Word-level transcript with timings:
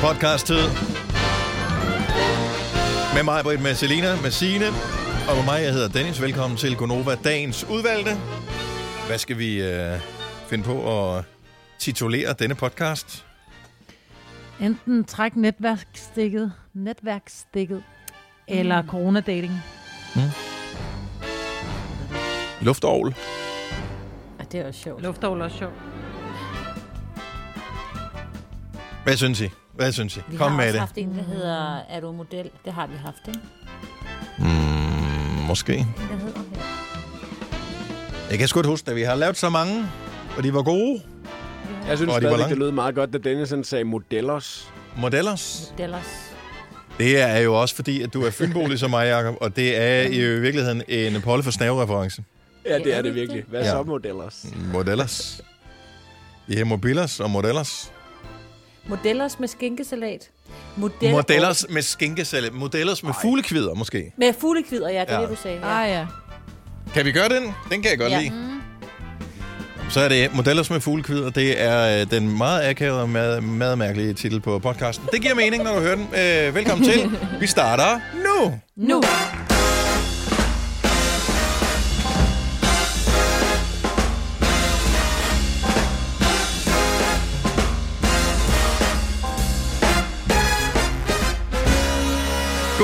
podcast-tid. 0.00 0.64
Med 3.14 3.22
mig, 3.22 3.42
Britt, 3.44 3.62
med 3.62 3.74
Selina, 3.74 4.20
med 4.22 4.30
Signe, 4.30 4.66
og 5.28 5.36
med 5.36 5.44
mig, 5.44 5.62
jeg 5.62 5.72
hedder 5.72 5.88
Dennis. 5.88 6.22
Velkommen 6.22 6.56
til 6.56 6.76
Gonova, 6.76 7.14
dagens 7.14 7.66
udvalgte. 7.70 8.10
Hvad 9.06 9.18
skal 9.18 9.38
vi 9.38 9.62
øh, 9.62 10.00
finde 10.48 10.64
på 10.64 10.76
at 11.08 11.24
titulere 11.78 12.32
denne 12.32 12.54
podcast? 12.54 13.26
Enten 14.60 15.04
træk 15.04 15.36
netværksstikket, 15.36 16.52
netværksstikket, 16.74 17.82
eller 18.48 18.86
coronadating. 18.86 19.52
Luftovl. 22.60 23.14
Ja, 24.38 24.44
det 24.52 24.60
er 24.60 24.66
også 24.66 24.80
sjovt. 24.80 25.02
Luftål 25.02 25.40
er 25.40 25.44
også 25.44 25.58
sjovt. 25.58 25.74
Hvad 29.04 29.16
synes 29.16 29.40
I? 29.40 29.48
Hvad 29.80 29.92
synes 29.92 30.16
I? 30.16 30.20
Vi 30.28 30.36
Kom 30.36 30.50
har 30.50 30.56
med 30.58 30.72
det. 30.72 30.80
haft 30.80 30.98
en, 30.98 31.14
der 31.18 31.22
hedder 31.34 31.78
Er 31.90 32.00
du 32.00 32.12
model? 32.12 32.50
Det 32.64 32.72
har 32.72 32.86
vi 32.86 32.94
haft, 33.04 33.28
ikke? 33.28 33.40
Mm, 34.38 34.46
måske. 35.46 35.72
Det 35.72 35.86
hedder 36.20 36.40
her. 36.54 36.62
Jeg 38.30 38.38
kan 38.38 38.48
sgu 38.48 38.60
ikke 38.60 38.68
huske 38.68 38.86
det. 38.86 38.96
Vi 38.96 39.02
har 39.02 39.14
lavet 39.14 39.36
så 39.36 39.50
mange, 39.50 39.86
og 40.36 40.42
de 40.42 40.54
var 40.54 40.62
gode. 40.62 41.02
Jeg 41.88 41.96
synes 41.98 42.14
Og 42.14 42.22
de 42.22 42.26
det 42.48 42.58
lød 42.58 42.70
meget 42.70 42.94
godt, 42.94 43.12
da 43.12 43.18
Dennis 43.18 43.54
sagde 43.68 43.84
modellers. 43.84 44.68
Modellers. 44.96 45.66
Modellers. 45.70 46.06
Det 46.98 47.20
er 47.22 47.38
jo 47.38 47.60
også 47.60 47.74
fordi, 47.74 48.02
at 48.02 48.14
du 48.14 48.22
er 48.22 48.30
fynbo 48.30 48.66
ligesom 48.66 48.90
mig, 48.90 49.06
Jacob, 49.06 49.34
og 49.40 49.56
det 49.56 49.76
er 49.82 50.02
i 50.02 50.40
virkeligheden 50.40 50.82
en 50.88 51.22
Polle 51.22 51.42
for 51.42 51.50
Snave-reference. 51.50 52.22
Ja, 52.66 52.78
det 52.78 52.86
er 52.86 52.96
det 52.96 53.04
det 53.04 53.14
virkelig. 53.14 53.42
det? 53.42 53.50
Hvad 53.50 53.60
Ja. 53.62 53.70
så 53.70 53.82
modellers? 53.82 54.46
Modellers. 54.72 55.40
Ja, 56.48 56.64
mobilers 56.64 57.20
og 57.20 57.30
modellers. 57.30 57.92
Modellers 58.86 59.38
med 59.40 59.48
skinkesalat. 59.48 60.30
Model- 60.76 61.10
Modellers 61.12 61.66
med 61.70 61.82
skinkesælle. 61.82 62.50
Modellers 62.50 63.02
med 63.02 63.12
fuglekvider, 63.22 63.74
måske. 63.74 64.12
Med 64.18 64.32
fuglekvider, 64.40 64.88
ja, 64.90 65.00
det 65.00 65.08
er 65.10 65.14
Ja. 65.14 65.20
det, 65.20 65.28
du 65.30 65.36
sagde. 65.42 65.58
Ja. 65.62 65.82
Ah 65.84 65.90
ja. 65.90 66.06
Kan 66.94 67.04
vi 67.04 67.12
gøre 67.12 67.28
den? 67.28 67.42
Den 67.70 67.82
kan 67.82 67.90
jeg 67.90 67.98
godt 67.98 68.12
Ja. 68.12 68.20
lide. 68.20 68.32
Så 69.90 70.00
er 70.00 70.08
det 70.08 70.34
Modellers 70.34 70.70
med 70.70 70.80
fuglekvider. 70.80 71.30
Det 71.30 71.62
er 71.62 72.00
øh, 72.00 72.10
den 72.10 72.36
meget 72.38 72.68
akavede 72.68 73.02
og 73.02 73.08
mad, 73.08 73.40
madmærkelige 73.40 74.14
titel 74.14 74.40
på 74.40 74.58
podcasten. 74.58 75.06
Det 75.12 75.20
giver 75.22 75.34
mening, 75.34 75.62
når 75.62 75.74
du 75.74 75.80
hører 75.80 75.96
den. 75.96 76.08
Øh, 76.48 76.54
velkommen 76.54 76.88
til. 76.88 77.10
Vi 77.40 77.46
starter 77.46 78.00
nu. 78.24 78.54
Nu. 78.76 79.02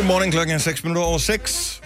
Godmorgen, 0.06 0.30
klokken 0.30 0.54
er 0.54 0.58
6 0.58 0.84
minutter 0.84 1.02
over 1.02 1.18
6. 1.18 1.82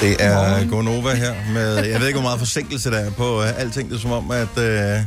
Det 0.00 0.16
er 0.20 0.70
Gonova 0.70 1.14
her 1.14 1.34
med, 1.52 1.84
jeg 1.84 2.00
ved 2.00 2.06
ikke, 2.06 2.20
hvor 2.20 2.28
meget 2.28 2.38
forsinkelse 2.38 2.90
der 2.90 2.98
er 2.98 3.10
på 3.10 3.38
uh, 3.38 3.60
alting. 3.60 3.88
Det 3.88 3.96
er 3.96 4.00
som 4.00 4.12
om, 4.12 4.30
at 4.30 4.48
uh, 4.56 5.04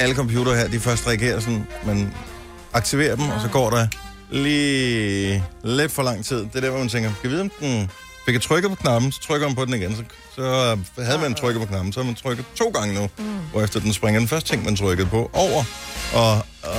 alle 0.00 0.14
computere 0.14 0.56
her, 0.56 0.68
de 0.68 0.80
først 0.80 1.06
reagerer 1.06 1.40
sådan, 1.40 1.66
man 1.86 2.14
aktiverer 2.72 3.16
dem, 3.16 3.28
og 3.28 3.40
så 3.40 3.48
går 3.48 3.70
der 3.70 3.86
lige 4.30 5.44
lidt 5.64 5.92
for 5.92 6.02
lang 6.02 6.24
tid. 6.24 6.38
Det 6.38 6.56
er 6.56 6.60
der, 6.60 6.70
hvor 6.70 6.78
man 6.78 6.88
tænker, 6.88 7.10
kan 7.22 7.30
vi 7.30 7.34
vide, 7.34 7.42
om 7.42 7.50
den 7.60 7.90
fik 8.24 8.34
jeg 8.34 8.42
trykket 8.42 8.70
på 8.70 8.76
knappen, 8.76 9.12
så 9.12 9.20
trykker 9.20 9.46
man 9.46 9.56
på 9.56 9.64
den 9.64 9.74
igen. 9.74 9.96
Så, 9.96 10.02
så 10.38 10.76
øh, 10.98 11.04
havde 11.06 11.18
man 11.18 11.34
trykket 11.34 11.60
på 11.62 11.66
knappen, 11.66 11.92
så 11.92 12.00
har 12.00 12.04
man 12.04 12.14
trykket 12.14 12.44
to 12.56 12.68
gange 12.74 12.94
nu, 12.94 13.08
mm. 13.18 13.24
hvorefter 13.52 13.80
den 13.80 13.92
springer 13.92 14.20
den 14.20 14.28
første 14.28 14.50
ting, 14.52 14.64
man 14.64 14.76
trykkede 14.76 15.08
på, 15.08 15.30
over. 15.32 15.64
Og 16.14 16.36
øh, 16.64 16.72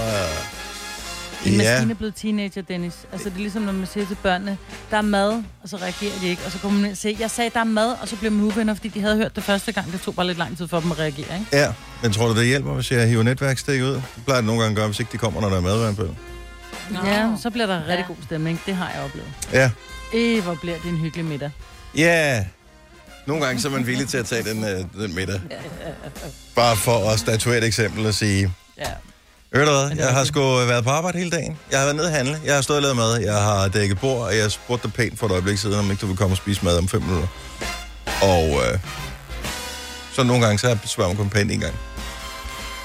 Din 1.43 1.61
ja, 1.61 1.71
maskine 1.73 1.91
er 1.91 1.95
blevet 1.95 2.15
teenager, 2.15 2.61
Dennis. 2.61 2.93
Altså, 3.11 3.29
det 3.29 3.35
er 3.35 3.39
ligesom, 3.39 3.61
når 3.61 3.71
man 3.71 3.87
siger 3.87 4.05
til 4.05 4.15
børnene, 4.23 4.57
der 4.91 4.97
er 4.97 5.01
mad, 5.01 5.43
og 5.63 5.69
så 5.69 5.77
reagerer 5.77 6.19
de 6.21 6.27
ikke. 6.27 6.41
Og 6.45 6.51
så 6.51 6.57
kommer 6.57 6.77
man 6.79 6.85
ind 6.85 6.91
og 6.91 6.97
siger, 6.97 7.15
jeg 7.19 7.31
sagde, 7.31 7.51
der 7.53 7.59
er 7.59 7.63
mad, 7.63 7.95
og 8.01 8.07
så 8.07 8.15
bliver 8.15 8.31
man 8.31 8.45
uvenner, 8.45 8.73
fordi 8.73 8.87
de 8.87 9.01
havde 9.01 9.15
hørt 9.17 9.35
det 9.35 9.43
første 9.43 9.71
gang. 9.71 9.91
Det 9.91 10.01
tog 10.01 10.15
bare 10.15 10.27
lidt 10.27 10.37
lang 10.37 10.57
tid 10.57 10.67
for 10.67 10.79
dem 10.79 10.91
at 10.91 10.99
reagere, 10.99 11.39
ikke? 11.39 11.45
ja, 11.53 11.73
men 12.03 12.11
tror 12.11 12.27
du, 12.27 12.35
det 12.39 12.45
hjælper, 12.47 12.73
hvis 12.73 12.91
jeg 12.91 13.07
hiver 13.07 13.23
netværkstik 13.23 13.81
ud? 13.81 13.87
Det 13.93 14.03
plejer 14.25 14.41
det 14.41 14.45
nogle 14.47 14.61
gange 14.61 14.71
at 14.73 14.75
gøre, 14.77 14.87
hvis 14.87 14.99
ikke 14.99 15.11
de 15.11 15.17
kommer, 15.17 15.41
når 15.41 15.49
der 15.49 15.57
er 15.57 15.61
madvand 15.61 15.95
på. 15.95 16.07
Ja, 17.05 17.29
så 17.41 17.49
bliver 17.49 17.65
der 17.67 17.79
rigtig 17.79 17.95
Ja. 17.97 18.07
god 18.07 18.15
stemning. 18.25 18.61
Det 18.65 18.75
har 18.75 18.91
jeg 18.95 19.03
oplevet. 19.03 19.27
Ja, 19.53 19.71
Øh, 20.13 20.43
hvor 20.43 20.55
bliver 20.61 20.77
det 20.83 20.89
en 20.91 20.97
hyggelig 20.97 21.25
middag. 21.25 21.51
ja. 21.97 22.45
Nogle 23.29 23.45
gange 23.45 23.61
så 23.61 23.67
er 23.67 23.71
man 23.71 23.87
villig 23.87 24.07
til 24.07 24.17
at 24.17 24.25
tage 24.25 24.43
den, 24.43 24.63
øh, 24.63 24.85
den 25.01 25.15
middag. 25.15 25.41
Bare 26.55 26.75
for 26.75 27.09
at 27.09 27.19
statuere 27.19 27.57
et 27.57 27.63
eksempel 27.63 28.05
og 28.05 28.13
sige, 28.13 28.53
Ja. 28.77 28.83
Ved 29.51 29.65
du 29.65 29.71
hvad, 29.71 29.91
jeg 29.97 30.13
har 30.13 30.23
sgu 30.23 30.39
været 30.41 30.83
på 30.83 30.89
arbejde 30.89 31.17
hele 31.17 31.31
dagen. 31.31 31.57
Jeg 31.71 31.79
har 31.79 31.85
været 31.85 31.95
nede 31.95 32.07
at 32.07 32.13
handle. 32.13 32.39
Jeg 32.45 32.55
har 32.55 32.61
stået 32.61 32.77
og 32.77 32.81
lavet 32.81 32.95
mad. 32.95 33.17
Jeg 33.21 33.33
har 33.41 33.67
dækket 33.67 33.99
bord, 33.99 34.25
og 34.27 34.35
jeg 34.35 34.41
har 34.43 34.49
spurgt 34.49 34.83
dig 34.83 34.93
pænt 34.93 35.19
for 35.19 35.25
et 35.25 35.31
øjeblik 35.31 35.57
siden, 35.57 35.79
om 35.79 35.91
ikke 35.91 36.01
du 36.01 36.07
vil 36.07 36.17
komme 36.17 36.33
og 36.33 36.37
spise 36.37 36.65
mad 36.65 36.77
om 36.77 36.87
fem 36.87 37.01
minutter. 37.01 37.27
Og 38.21 38.45
øh, 38.45 38.79
så 40.13 40.23
nogle 40.23 40.45
gange, 40.45 40.59
så 40.59 40.77
spørger 40.85 41.09
man 41.09 41.17
kun 41.17 41.29
pænt 41.29 41.51
en 41.51 41.59
gang. 41.59 41.73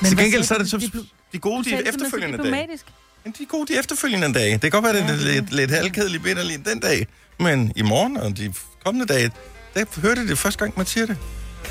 Men 0.00 0.09
Til 0.09 0.15
hvad 0.15 0.25
gengæld, 0.25 0.44
så 0.44 0.54
er 0.54 0.59
det 0.59 0.71
så, 0.71 0.91
de 1.33 1.38
gode, 1.38 1.65
de 1.65 1.88
efterfølgende 1.88 2.38
dage. 2.38 2.47
diplomatisk. 2.47 2.84
Men 3.25 3.34
de 3.38 3.43
er 3.43 3.47
gode, 3.47 3.72
de 3.72 3.78
efterfølgende 3.78 4.33
dage. 4.38 4.53
Det 4.53 4.60
kan 4.60 4.71
godt 4.71 4.84
være, 4.84 4.94
det 4.94 5.10
er 5.10 5.16
lidt, 5.16 5.53
lidt 5.53 5.71
halvkedeligt 5.71 6.22
bitterligt 6.22 6.66
den 6.66 6.81
dag. 6.81 7.06
Men 7.41 7.72
i 7.77 7.83
morgen 7.83 8.16
og 8.16 8.37
de 8.37 8.54
kommende 8.84 9.06
dage, 9.15 9.31
der 9.74 10.00
hørte 10.00 10.20
jeg 10.20 10.28
det 10.28 10.38
første 10.38 10.58
gang, 10.58 10.72
man 10.76 10.86
siger 10.86 11.06
det. 11.06 11.16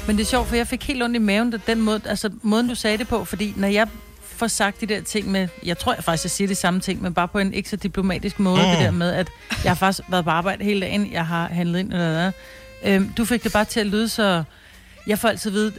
Men 0.07 0.17
det 0.17 0.23
er 0.23 0.27
sjovt, 0.27 0.47
for 0.47 0.55
jeg 0.55 0.67
fik 0.67 0.83
helt 0.83 1.03
ondt 1.03 1.15
i 1.15 1.19
maven, 1.19 1.51
da 1.51 1.57
den 1.67 1.81
måde, 1.81 2.01
altså 2.05 2.29
måden, 2.41 2.67
du 2.69 2.75
sagde 2.75 2.97
det 2.97 3.07
på, 3.07 3.25
fordi 3.25 3.53
når 3.57 3.67
jeg 3.67 3.87
får 4.35 4.47
sagt 4.47 4.81
de 4.81 4.85
der 4.85 5.01
ting 5.01 5.31
med, 5.31 5.47
jeg 5.65 5.77
tror 5.77 5.93
jeg 5.93 6.03
faktisk, 6.03 6.23
jeg 6.23 6.31
siger 6.31 6.47
de 6.47 6.55
samme 6.55 6.79
ting, 6.79 7.01
men 7.01 7.13
bare 7.13 7.27
på 7.27 7.39
en 7.39 7.53
ikke 7.53 7.69
så 7.69 7.75
diplomatisk 7.75 8.39
måde, 8.39 8.61
Mm. 8.63 8.69
det 8.69 8.79
der 8.79 8.91
med, 8.91 9.11
at 9.11 9.27
jeg 9.63 9.69
har 9.69 9.75
faktisk 9.75 10.09
været 10.11 10.23
på 10.25 10.31
arbejde 10.31 10.63
hele 10.63 10.81
dagen, 10.81 11.11
jeg 11.11 11.25
har 11.27 11.47
handlet 11.47 11.79
ind, 11.79 11.93
eller 11.93 12.11
hvad. 12.11 12.31
Øhm, 12.85 13.13
du 13.17 13.25
fik 13.25 13.43
det 13.43 13.53
bare 13.53 13.65
til 13.65 13.79
at 13.79 13.85
lyde 13.85 14.09
så, 14.09 14.43
jeg 15.07 15.19
får 15.19 15.29
altid 15.29 15.51
at 15.51 15.55
vide, 15.55 15.71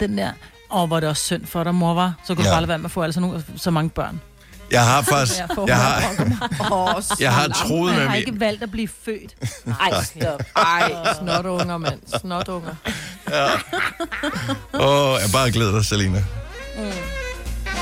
den 0.00 0.18
der, 0.18 0.30
åh, 0.70 0.86
hvor 0.86 0.96
er 0.96 1.00
det 1.00 1.08
også 1.08 1.22
synd 1.24 1.46
for 1.46 1.64
dig, 1.64 1.74
mor, 1.74 1.94
var. 1.94 2.14
Så 2.26 2.34
kunne 2.34 2.44
Ja. 2.44 2.50
du 2.50 2.54
bare 2.54 2.60
lade 2.60 2.68
være 2.68 2.78
med 2.78 2.84
at 2.84 2.90
få 2.90 3.02
altså 3.02 3.20
nogle, 3.20 3.44
så 3.56 3.70
mange 3.70 3.90
børn. 3.90 4.20
Jeg 4.70 4.84
har 4.86 5.02
faktisk... 5.02 5.38
Jeg, 5.38 5.48
Jeg 5.66 5.76
har, 5.76 7.04
jeg 7.20 7.32
har 7.34 7.48
troet 7.48 7.94
med 7.94 8.02
har 8.02 8.10
min... 8.10 8.18
ikke 8.18 8.40
valgt 8.40 8.62
at 8.62 8.70
blive 8.70 8.88
født. 9.04 9.36
Ej, 9.80 10.02
stop. 10.04 10.42
Ej, 10.56 10.92
snotunger, 11.20 11.78
mand. 11.78 12.00
Snotunger. 12.20 12.74
Åh, 14.74 14.80
oh, 14.80 15.20
jeg 15.22 15.30
bare 15.32 15.50
glæder 15.50 15.72
dig, 15.72 15.84
Selina. 15.84 16.24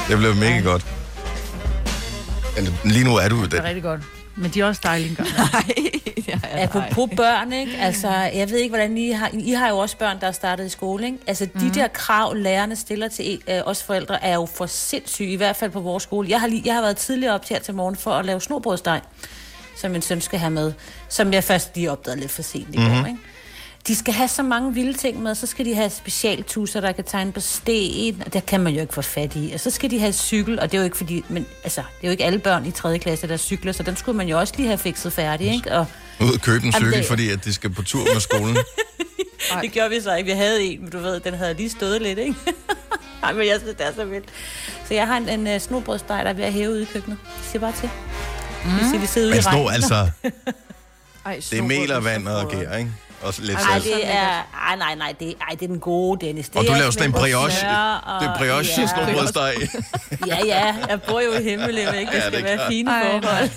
Det 0.08 0.18
blev 0.18 0.34
mega 0.34 0.60
godt. 0.60 0.86
Eller, 2.56 2.72
lige 2.84 3.04
nu 3.04 3.16
er 3.16 3.28
du 3.28 3.36
Det 3.36 3.44
er 3.44 3.48
det. 3.56 3.64
rigtig 3.64 3.82
godt. 3.82 4.00
Men 4.36 4.50
de 4.50 4.60
er 4.60 4.64
også 4.64 4.80
dejlige 4.84 5.10
engang. 5.10 5.28
Nej, 5.28 5.64
ja, 6.28 6.38
ja, 6.44 6.62
Apropos 6.62 7.10
børn, 7.16 7.52
ikke? 7.52 7.76
Altså, 7.78 8.08
jeg 8.08 8.50
ved 8.50 8.58
ikke, 8.58 8.70
hvordan 8.70 8.98
I 8.98 9.10
har... 9.10 9.30
I 9.32 9.50
har 9.50 9.68
jo 9.68 9.78
også 9.78 9.96
børn, 9.96 10.20
der 10.20 10.26
er 10.26 10.32
startet 10.32 10.66
i 10.66 10.68
skole, 10.68 11.06
ikke? 11.06 11.18
Altså, 11.26 11.48
de 11.60 11.74
der 11.74 11.88
krav, 11.88 12.34
lærerne 12.34 12.76
stiller 12.76 13.08
til 13.08 13.42
øh, 13.48 13.60
os 13.64 13.82
forældre, 13.82 14.24
er 14.24 14.34
jo 14.34 14.46
for 14.46 14.66
sindssyge, 14.66 15.32
i 15.32 15.36
hvert 15.36 15.56
fald 15.56 15.70
på 15.70 15.80
vores 15.80 16.02
skole. 16.02 16.30
Jeg 16.30 16.40
har, 16.40 16.46
lige, 16.46 16.62
jeg 16.64 16.74
har 16.74 16.80
været 16.80 16.96
tidligere 16.96 17.34
op 17.34 17.46
til 17.46 17.54
her 17.54 17.62
til 17.62 17.74
morgen 17.74 17.96
for 17.96 18.10
at 18.10 18.24
lave 18.24 18.40
snobrødsteg, 18.40 19.00
som 19.80 19.90
min 19.90 20.02
søn 20.02 20.20
skal 20.20 20.38
have 20.38 20.50
med, 20.50 20.72
som 21.08 21.32
jeg 21.32 21.44
først 21.44 21.74
lige 21.74 21.90
opdagede 21.90 22.20
lidt 22.20 22.32
for 22.32 22.42
sent 22.42 22.74
i 22.74 22.76
går, 22.76 23.06
ikke? 23.06 23.18
De 23.88 23.96
skal 23.96 24.14
have 24.14 24.28
så 24.28 24.42
mange 24.42 24.74
vilde 24.74 24.92
ting 24.98 25.22
med, 25.22 25.34
så 25.34 25.46
skal 25.46 25.64
de 25.64 25.74
have 25.74 25.90
specialtusser, 25.90 26.80
der 26.80 26.92
kan 26.92 27.04
tegne 27.04 27.32
på 27.32 27.40
sten, 27.40 28.22
og 28.26 28.32
det 28.32 28.46
kan 28.46 28.60
man 28.60 28.72
jo 28.74 28.80
ikke 28.80 28.94
få 28.94 29.02
fat 29.02 29.32
i. 29.36 29.50
Og 29.54 29.60
så 29.60 29.70
skal 29.70 29.90
de 29.90 29.98
have 29.98 30.12
cykel, 30.12 30.60
og 30.60 30.72
det 30.72 30.74
er 30.74 30.78
jo 30.78 30.84
ikke 30.84 30.96
fordi, 30.96 31.24
men 31.28 31.46
altså, 31.64 31.80
det 31.80 32.02
er 32.02 32.08
jo 32.08 32.10
ikke 32.10 32.24
alle 32.24 32.38
børn 32.38 32.66
i 32.66 32.70
3. 32.70 32.98
klasse, 32.98 33.28
der 33.28 33.36
cykler, 33.36 33.72
så 33.72 33.82
den 33.82 33.96
skulle 33.96 34.16
man 34.18 34.28
jo 34.28 34.38
også 34.38 34.54
lige 34.56 34.66
have 34.66 34.78
fikset 34.78 35.12
færdig, 35.12 35.54
ikke? 35.54 35.72
Og 35.72 35.86
Ud 36.20 36.32
og 36.34 36.40
købe 36.40 36.66
en 36.66 36.72
cykel, 36.72 36.92
det- 36.92 37.06
fordi 37.06 37.30
at 37.30 37.44
de 37.44 37.52
skal 37.52 37.70
på 37.70 37.82
tur 37.82 38.04
med 38.14 38.20
skolen. 38.20 38.56
Det 39.62 39.72
gjorde 39.72 39.90
vi 39.90 40.00
så 40.00 40.14
ikke. 40.16 40.32
Vi 40.32 40.36
havde 40.38 40.62
en, 40.64 40.80
men 40.80 40.90
du 40.90 40.98
ved, 40.98 41.20
den 41.20 41.34
havde 41.34 41.54
lige 41.54 41.70
stået 41.70 42.02
lidt, 42.02 42.18
ikke? 42.18 42.34
Nej, 43.22 43.32
men 43.32 43.46
jeg 43.46 43.56
synes, 43.60 43.76
det 43.78 43.86
er 43.86 43.94
så 43.94 44.04
vildt. 44.04 44.28
Så 44.88 44.94
jeg 44.94 45.06
har 45.06 45.16
en, 45.16 45.28
en 45.28 45.54
uh, 45.54 45.60
snobrødsteg, 45.60 46.20
der 46.24 46.30
er 46.30 46.32
ved 46.32 46.44
at 46.44 46.52
hæve 46.52 46.70
ude 46.70 46.82
i 46.82 46.84
køkkenet. 46.84 47.18
Jeg 47.24 47.44
siger 47.50 47.60
bare 47.60 47.72
til. 47.80 47.90
Mm. 48.64 48.70
Siger, 48.90 48.98
vi 49.00 49.06
sidder 49.06 49.28
ude 49.28 49.34
Men 49.36 49.42
i 49.42 49.46
regnen. 49.46 49.70
altså, 49.72 49.94
Ej, 51.26 51.40
det 51.50 51.58
er 51.58 51.62
mel 51.62 51.92
og 51.92 52.04
vand 52.04 52.28
og 52.28 52.50
gær, 52.50 52.76
ikke? 52.76 52.90
Og 53.22 53.34
så 53.34 53.42
lidt 53.42 53.58
Ej, 53.58 53.62
salt. 53.72 53.84
det 53.84 54.06
er... 54.14 54.28
Ej, 54.68 54.76
nej, 54.78 54.94
nej, 54.94 55.14
det, 55.20 55.34
ej, 55.40 55.54
det 55.54 55.62
er 55.62 55.66
den 55.66 55.80
gode, 55.80 56.26
Dennis. 56.26 56.48
Det 56.48 56.56
Og 56.56 56.64
du 56.66 56.70
er 56.72 56.76
laver 56.78 56.90
sådan 56.90 57.08
en 57.08 57.12
smør 57.12 57.20
brioche. 57.20 57.68
og- 57.68 58.20
Det 58.22 58.28
er 58.28 58.38
brioche 58.38 58.74
ja. 58.76 58.82
ja. 58.82 59.06
snobrødsteg. 59.06 59.54
Ja, 60.26 60.38
ja, 60.44 60.74
jeg 60.88 61.02
bor 61.02 61.20
jo 61.20 61.32
i 61.32 61.42
Himmeløv, 61.42 61.94
ikke? 62.00 62.12
Det 62.12 62.18
Ja, 62.18 62.20
skal 62.20 62.32
det 62.32 62.38
er 62.38 62.42
være 62.44 62.56
klart. 62.56 62.68
fine 62.68 62.90
Ej, 62.90 63.10
forhold. 63.10 63.50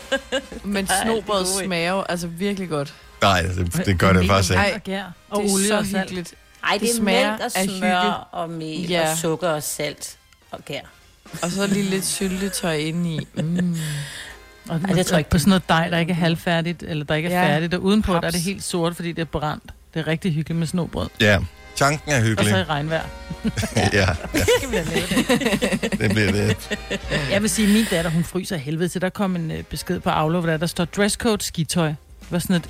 Men 0.74 0.88
snobrød 1.02 1.44
det 1.44 1.60
er 1.62 1.64
smager 1.64 1.90
jo 1.92 2.04
altså 2.08 2.26
virkelig 2.26 2.68
godt. 2.68 2.94
Nej, 3.22 3.42
det, 3.42 3.82
det 3.86 3.98
gør 3.98 4.12
det 4.12 4.26
faktisk 4.28 4.50
ikke. 4.50 4.62
Ej, 4.62 4.72
Og 4.74 4.82
gær 4.84 5.04
og 5.30 5.42
det 5.42 5.50
er 5.50 5.54
olie 5.54 5.68
så 5.68 5.78
og 5.78 5.84
salt. 5.86 5.98
hyggeligt. 5.98 6.34
Ej, 6.64 6.72
det, 6.72 6.80
Det 6.80 6.90
er 6.90 6.94
smager 6.96 7.30
mælk 7.30 7.40
og 7.40 7.60
af 7.60 7.68
smør 7.78 8.28
og 8.32 8.50
mel 8.50 8.88
Ja. 8.90 9.10
og 9.10 9.18
sukker 9.18 9.48
og 9.48 9.62
salt 9.62 10.16
og 10.50 10.64
gær. 10.64 10.80
Og 11.42 11.50
så 11.50 11.66
lige 11.66 11.90
lidt 11.90 12.06
syltetøj 12.06 12.74
indeni. 12.76 13.26
Mm. 13.34 13.76
Og 14.70 14.80
Ej, 14.88 14.92
det 14.94 15.06
tror 15.06 15.14
jeg 15.14 15.20
ikke. 15.20 15.30
på 15.30 15.38
sådan 15.38 15.48
noget 15.48 15.68
dej, 15.68 15.88
der 15.88 15.98
ikke 15.98 16.10
er 16.10 16.14
halvfærdigt, 16.16 16.82
eller 16.82 17.04
der 17.04 17.14
ikke 17.14 17.28
er 17.28 17.42
Ja. 17.42 17.54
færdigt. 17.54 17.74
Og 17.74 17.82
udenpå 17.82 18.12
der 18.14 18.20
er 18.20 18.30
det 18.30 18.40
helt 18.40 18.62
sort, 18.64 18.96
fordi 18.96 19.12
det 19.12 19.20
er 19.22 19.24
brændt. 19.26 19.62
Det 19.94 20.00
er 20.00 20.06
rigtig 20.06 20.32
hyggeligt 20.34 20.58
med 20.58 20.66
snobrød. 20.66 21.08
Ja. 21.20 21.38
Tanken 21.76 22.12
er 22.12 22.16
Og 22.16 22.22
så 22.22 22.26
i 22.26 22.28
hyggelig. 22.28 22.68
regnvejr. 22.68 23.02
Ja, 23.76 23.88
ja, 23.92 24.06
da 24.72 24.82
lave 24.82 24.84
det? 24.84 25.92
det 26.00 26.10
bliver 26.10 26.32
det. 26.32 26.78
Jeg 27.30 27.42
vil 27.42 27.50
sige, 27.50 27.68
at 27.68 27.74
min 27.74 27.84
datter, 27.90 28.10
hun 28.10 28.24
fryser 28.24 28.56
af 28.56 28.62
helvede 28.62 28.88
til. 28.88 29.00
Der 29.00 29.08
kom 29.08 29.36
en 29.36 29.50
øh, 29.50 29.62
besked 29.62 30.00
på 30.00 30.10
Aula, 30.10 30.38
hvor 30.38 30.50
der, 30.50 30.56
der 30.56 30.66
står 30.66 30.84
dresscode 30.84 31.42
skitøj. 31.44 31.88
Det 31.88 31.96
var 32.30 32.38
sådan 32.38 32.56
et... 32.56 32.68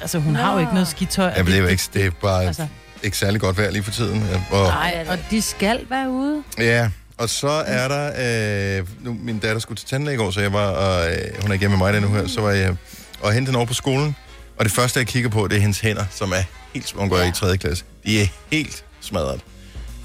Altså, 0.00 0.18
hun 0.18 0.36
har 0.36 0.52
jo 0.54 0.58
ikke 0.58 0.72
noget 0.72 0.88
skitøj. 0.88 1.34
Det 1.34 1.54
er 1.54 1.58
jo 1.58 1.66
ikke, 1.66 1.82
det 1.94 2.04
er 2.06 2.10
bare 2.10 2.44
Altså, 2.44 2.66
ikke 3.02 3.16
særlig 3.18 3.40
godt 3.40 3.58
vejr 3.58 3.70
lige 3.70 3.82
for 3.82 3.90
tiden. 3.92 4.22
Og, 4.50 4.66
nej, 4.68 5.06
og 5.08 5.18
de 5.30 5.42
skal 5.42 5.80
være 5.90 6.10
ude. 6.10 6.42
Ja, 6.58 6.90
og 7.18 7.28
så 7.28 7.48
er 7.66 7.88
der... 7.88 8.78
Øh, 8.80 8.86
nu, 9.00 9.16
min 9.22 9.38
datter 9.38 9.58
skulle 9.58 9.78
til 9.78 9.88
tandlæge 9.88 10.14
i 10.14 10.18
går, 10.18 10.30
så 10.30 10.40
jeg 10.40 10.52
var... 10.52 10.66
Og, 10.66 11.10
øh, 11.12 11.42
hun 11.42 11.52
er 11.52 11.56
hjemme 11.56 11.76
med 11.76 11.92
mig 11.92 12.00
nu 12.00 12.08
her. 12.08 12.26
Så 12.26 12.40
var 12.40 12.50
jeg 12.50 12.76
og 13.20 13.32
hente 13.32 13.48
hende 13.48 13.56
over 13.58 13.66
på 13.66 13.74
skolen. 13.74 14.16
Og 14.56 14.64
det 14.64 14.72
første, 14.72 14.98
jeg 14.98 15.06
kigger 15.06 15.30
på, 15.30 15.48
det 15.48 15.56
er 15.56 15.60
hendes 15.60 15.80
hænder, 15.80 16.04
som 16.10 16.32
er 16.32 16.42
helt... 16.74 16.92
Hun 16.92 17.08
går 17.08 17.18
ja. 17.18 17.28
i 17.28 17.32
3. 17.32 17.56
klasse. 17.58 17.84
De 18.06 18.22
er 18.22 18.26
helt 18.50 18.84
smadret. 19.00 19.40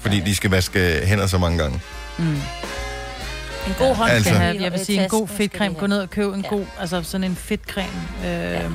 Fordi 0.00 0.18
ja. 0.18 0.24
de 0.24 0.34
skal 0.34 0.50
vaske 0.50 1.00
hænder 1.04 1.26
så 1.26 1.38
mange 1.38 1.58
gange. 1.58 1.80
En 2.18 3.74
god 3.78 3.94
hånd 3.94 4.10
Altså- 4.10 4.30
Skal 4.30 4.40
have, 4.40 4.62
jeg 4.62 4.72
vil 4.72 4.84
sige, 4.84 5.02
en 5.02 5.08
god 5.08 5.28
fedtcreme. 5.28 5.74
Gå 5.74 5.86
ned 5.86 6.00
og 6.00 6.10
køb 6.10 6.32
en 6.34 6.42
god, 6.42 6.64
altså 6.80 7.02
sådan 7.02 7.24
en 7.24 7.36
fedtcreme 7.36 7.92
øh, 8.26 8.70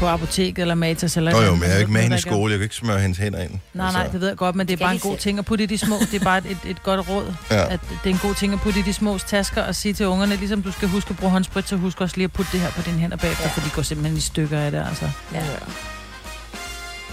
på 0.00 0.06
apoteket 0.08 0.58
eller 0.62 0.74
Matas. 0.74 1.16
Eller 1.16 1.32
Nå 1.32 1.40
jo, 1.42 1.54
men 1.54 1.62
jeg 1.62 1.70
er 1.70 1.74
jo 1.74 1.80
ikke 1.80 1.92
med 1.92 2.00
hende 2.02 2.16
i 2.16 2.20
skole. 2.20 2.50
Jeg 2.52 2.58
kan 2.58 2.64
ikke 2.64 2.74
smøre 2.74 2.98
hendes 3.00 3.18
hænder 3.18 3.40
ind. 3.42 3.50
Nej, 3.74 3.92
nej, 3.92 4.06
det 4.06 4.20
ved 4.20 4.28
jeg 4.28 4.36
godt, 4.36 4.56
men 4.56 4.66
det 4.68 4.72
er 4.72 4.84
bare 4.84 4.94
en 4.94 4.98
god 5.00 5.16
ting 5.16 5.38
at 5.38 5.44
putte 5.44 5.64
i 5.64 5.66
de 5.66 5.78
små. 5.78 5.96
Det 6.12 6.20
er 6.20 6.24
bare 6.24 6.38
et, 6.38 6.44
et, 6.50 6.58
et 6.70 6.82
godt 6.82 7.08
råd, 7.08 7.34
Ja. 7.50 7.72
at 7.74 7.80
det 8.04 8.10
er 8.10 8.14
en 8.14 8.20
god 8.22 8.34
ting 8.34 8.52
at 8.52 8.60
putte 8.60 8.80
i 8.80 8.82
de 8.82 8.92
små 8.92 9.18
tasker 9.18 9.62
og 9.62 9.74
sige 9.74 9.94
til 9.94 10.06
ungerne, 10.06 10.36
ligesom 10.36 10.62
du 10.62 10.72
skal 10.72 10.88
huske 10.88 11.10
at 11.10 11.16
bruge 11.16 11.32
håndsprit, 11.32 11.68
så 11.68 11.76
husk 11.76 12.00
også 12.00 12.16
lige 12.16 12.24
at 12.24 12.32
putte 12.32 12.52
det 12.52 12.60
her 12.60 12.70
på 12.70 12.82
dine 12.82 12.98
hænder 12.98 13.16
bagefter, 13.16 13.44
Ja. 13.44 13.50
for 13.50 13.60
de 13.60 13.70
går 13.74 13.82
simpelthen 13.82 14.16
i 14.16 14.20
stykker 14.20 14.58
af 14.60 14.70
det, 14.70 14.84
altså. 14.88 15.10
Ja. 15.34 15.42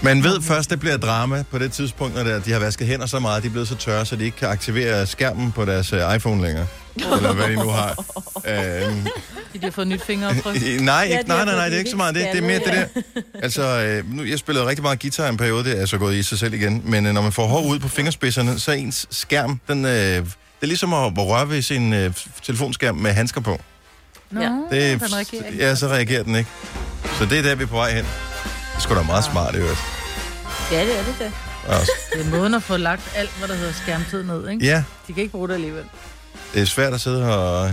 Man 0.02 0.22
ved 0.24 0.42
først, 0.42 0.70
det 0.70 0.80
bliver 0.80 0.96
drama 0.96 1.44
på 1.50 1.58
det 1.58 1.72
tidspunkt, 1.72 2.14
når 2.14 2.38
de 2.38 2.52
har 2.52 2.58
vasket 2.58 2.86
hænder 2.86 3.06
så 3.06 3.18
meget, 3.18 3.42
de 3.42 3.46
er 3.48 3.52
blevet 3.52 3.68
så 3.68 3.74
tørre, 3.74 4.06
så 4.06 4.16
de 4.16 4.24
ikke 4.24 4.36
kan 4.36 4.48
aktivere 4.48 5.06
skærmen 5.06 5.52
på 5.52 5.64
deres 5.64 5.92
øh, 5.92 6.14
iPhone 6.16 6.42
længere. 6.42 6.66
Eller 6.96 7.32
hvad 7.32 7.48
de 7.48 7.54
nu 7.54 7.68
har. 7.68 8.04
Øhm, 8.46 9.06
De 9.52 9.58
har 9.62 9.70
fået 9.70 9.86
nyt 9.86 10.02
fingeraftryk. 10.04 10.56
Nej, 10.80 11.02
ikke, 11.04 11.28
nej, 11.28 11.44
nej, 11.44 11.54
nej, 11.54 11.64
det 11.64 11.74
er 11.74 11.78
ikke 11.78 11.90
så 11.90 11.96
meget 11.96 12.14
det. 12.14 12.28
Det 12.32 12.38
er 12.38 12.46
mere 12.46 12.58
det 12.58 12.88
der. 12.94 13.22
Altså, 13.42 13.62
øh, 13.62 14.14
nu, 14.14 14.24
jeg 14.24 14.38
spillede 14.38 14.66
rigtig 14.66 14.82
meget 14.82 15.00
guitar 15.00 15.26
i 15.26 15.28
en 15.28 15.36
periode, 15.36 15.64
det 15.64 15.80
er 15.80 15.86
så 15.86 15.98
gået 15.98 16.14
i 16.14 16.22
sig 16.22 16.38
selv 16.38 16.54
igen. 16.54 16.82
Men 16.84 17.06
øh, 17.06 17.12
når 17.14 17.22
man 17.22 17.32
får 17.32 17.46
hår 17.46 17.62
ud 17.66 17.78
på 17.78 17.88
fingerspidserne, 17.88 18.58
så 18.58 18.70
er 18.70 18.74
ens 18.74 19.06
skærm, 19.10 19.60
den, 19.68 19.84
øh, 19.84 19.90
det 19.90 20.22
er 20.62 20.66
ligesom 20.66 20.92
at, 20.94 21.04
at 21.06 21.26
røre 21.26 21.48
ved 21.48 21.62
sin 21.62 21.92
øh, 21.92 22.14
telefonskærm 22.42 22.96
med 22.96 23.12
handsker 23.12 23.40
på. 23.40 23.60
Nå, 24.30 24.40
Ja. 24.40 24.46
Det, 24.70 25.00
den 25.00 25.12
reagerer 25.14 25.46
ikke. 25.46 25.58
ja, 25.66 25.74
så 25.74 25.86
reagerer 25.88 26.22
den 26.22 26.36
ikke. 26.36 26.50
Så 27.18 27.24
det 27.24 27.38
er 27.38 27.42
der, 27.42 27.54
vi 27.54 27.62
er 27.62 27.66
på 27.66 27.76
vej 27.76 27.94
hen. 27.94 28.04
Det 28.78 28.84
er 28.84 28.88
sgu 28.88 28.94
da 28.94 29.02
meget 29.02 29.24
smart, 29.24 29.54
i 29.54 29.58
øvrigt. 29.58 29.78
Ja, 30.72 30.84
det 30.86 30.98
er 30.98 31.04
det 31.04 31.14
da. 31.18 31.30
Også. 31.78 31.92
Det 32.12 32.26
er 32.26 32.30
måden 32.30 32.54
at 32.54 32.62
få 32.62 32.76
lagt 32.76 33.12
alt, 33.16 33.30
hvad 33.38 33.48
der 33.48 33.54
hedder 33.54 33.72
skærmtid 33.72 34.22
ned, 34.22 34.48
ikke? 34.48 34.64
Ja, 34.66 34.84
De 35.08 35.12
kan 35.12 35.22
ikke 35.22 35.32
bruge 35.32 35.48
det 35.48 35.54
alligevel. 35.54 35.84
det 36.54 36.62
er 36.62 36.66
svært 36.66 36.94
at 36.94 37.00
sidde 37.00 37.36
og 37.36 37.70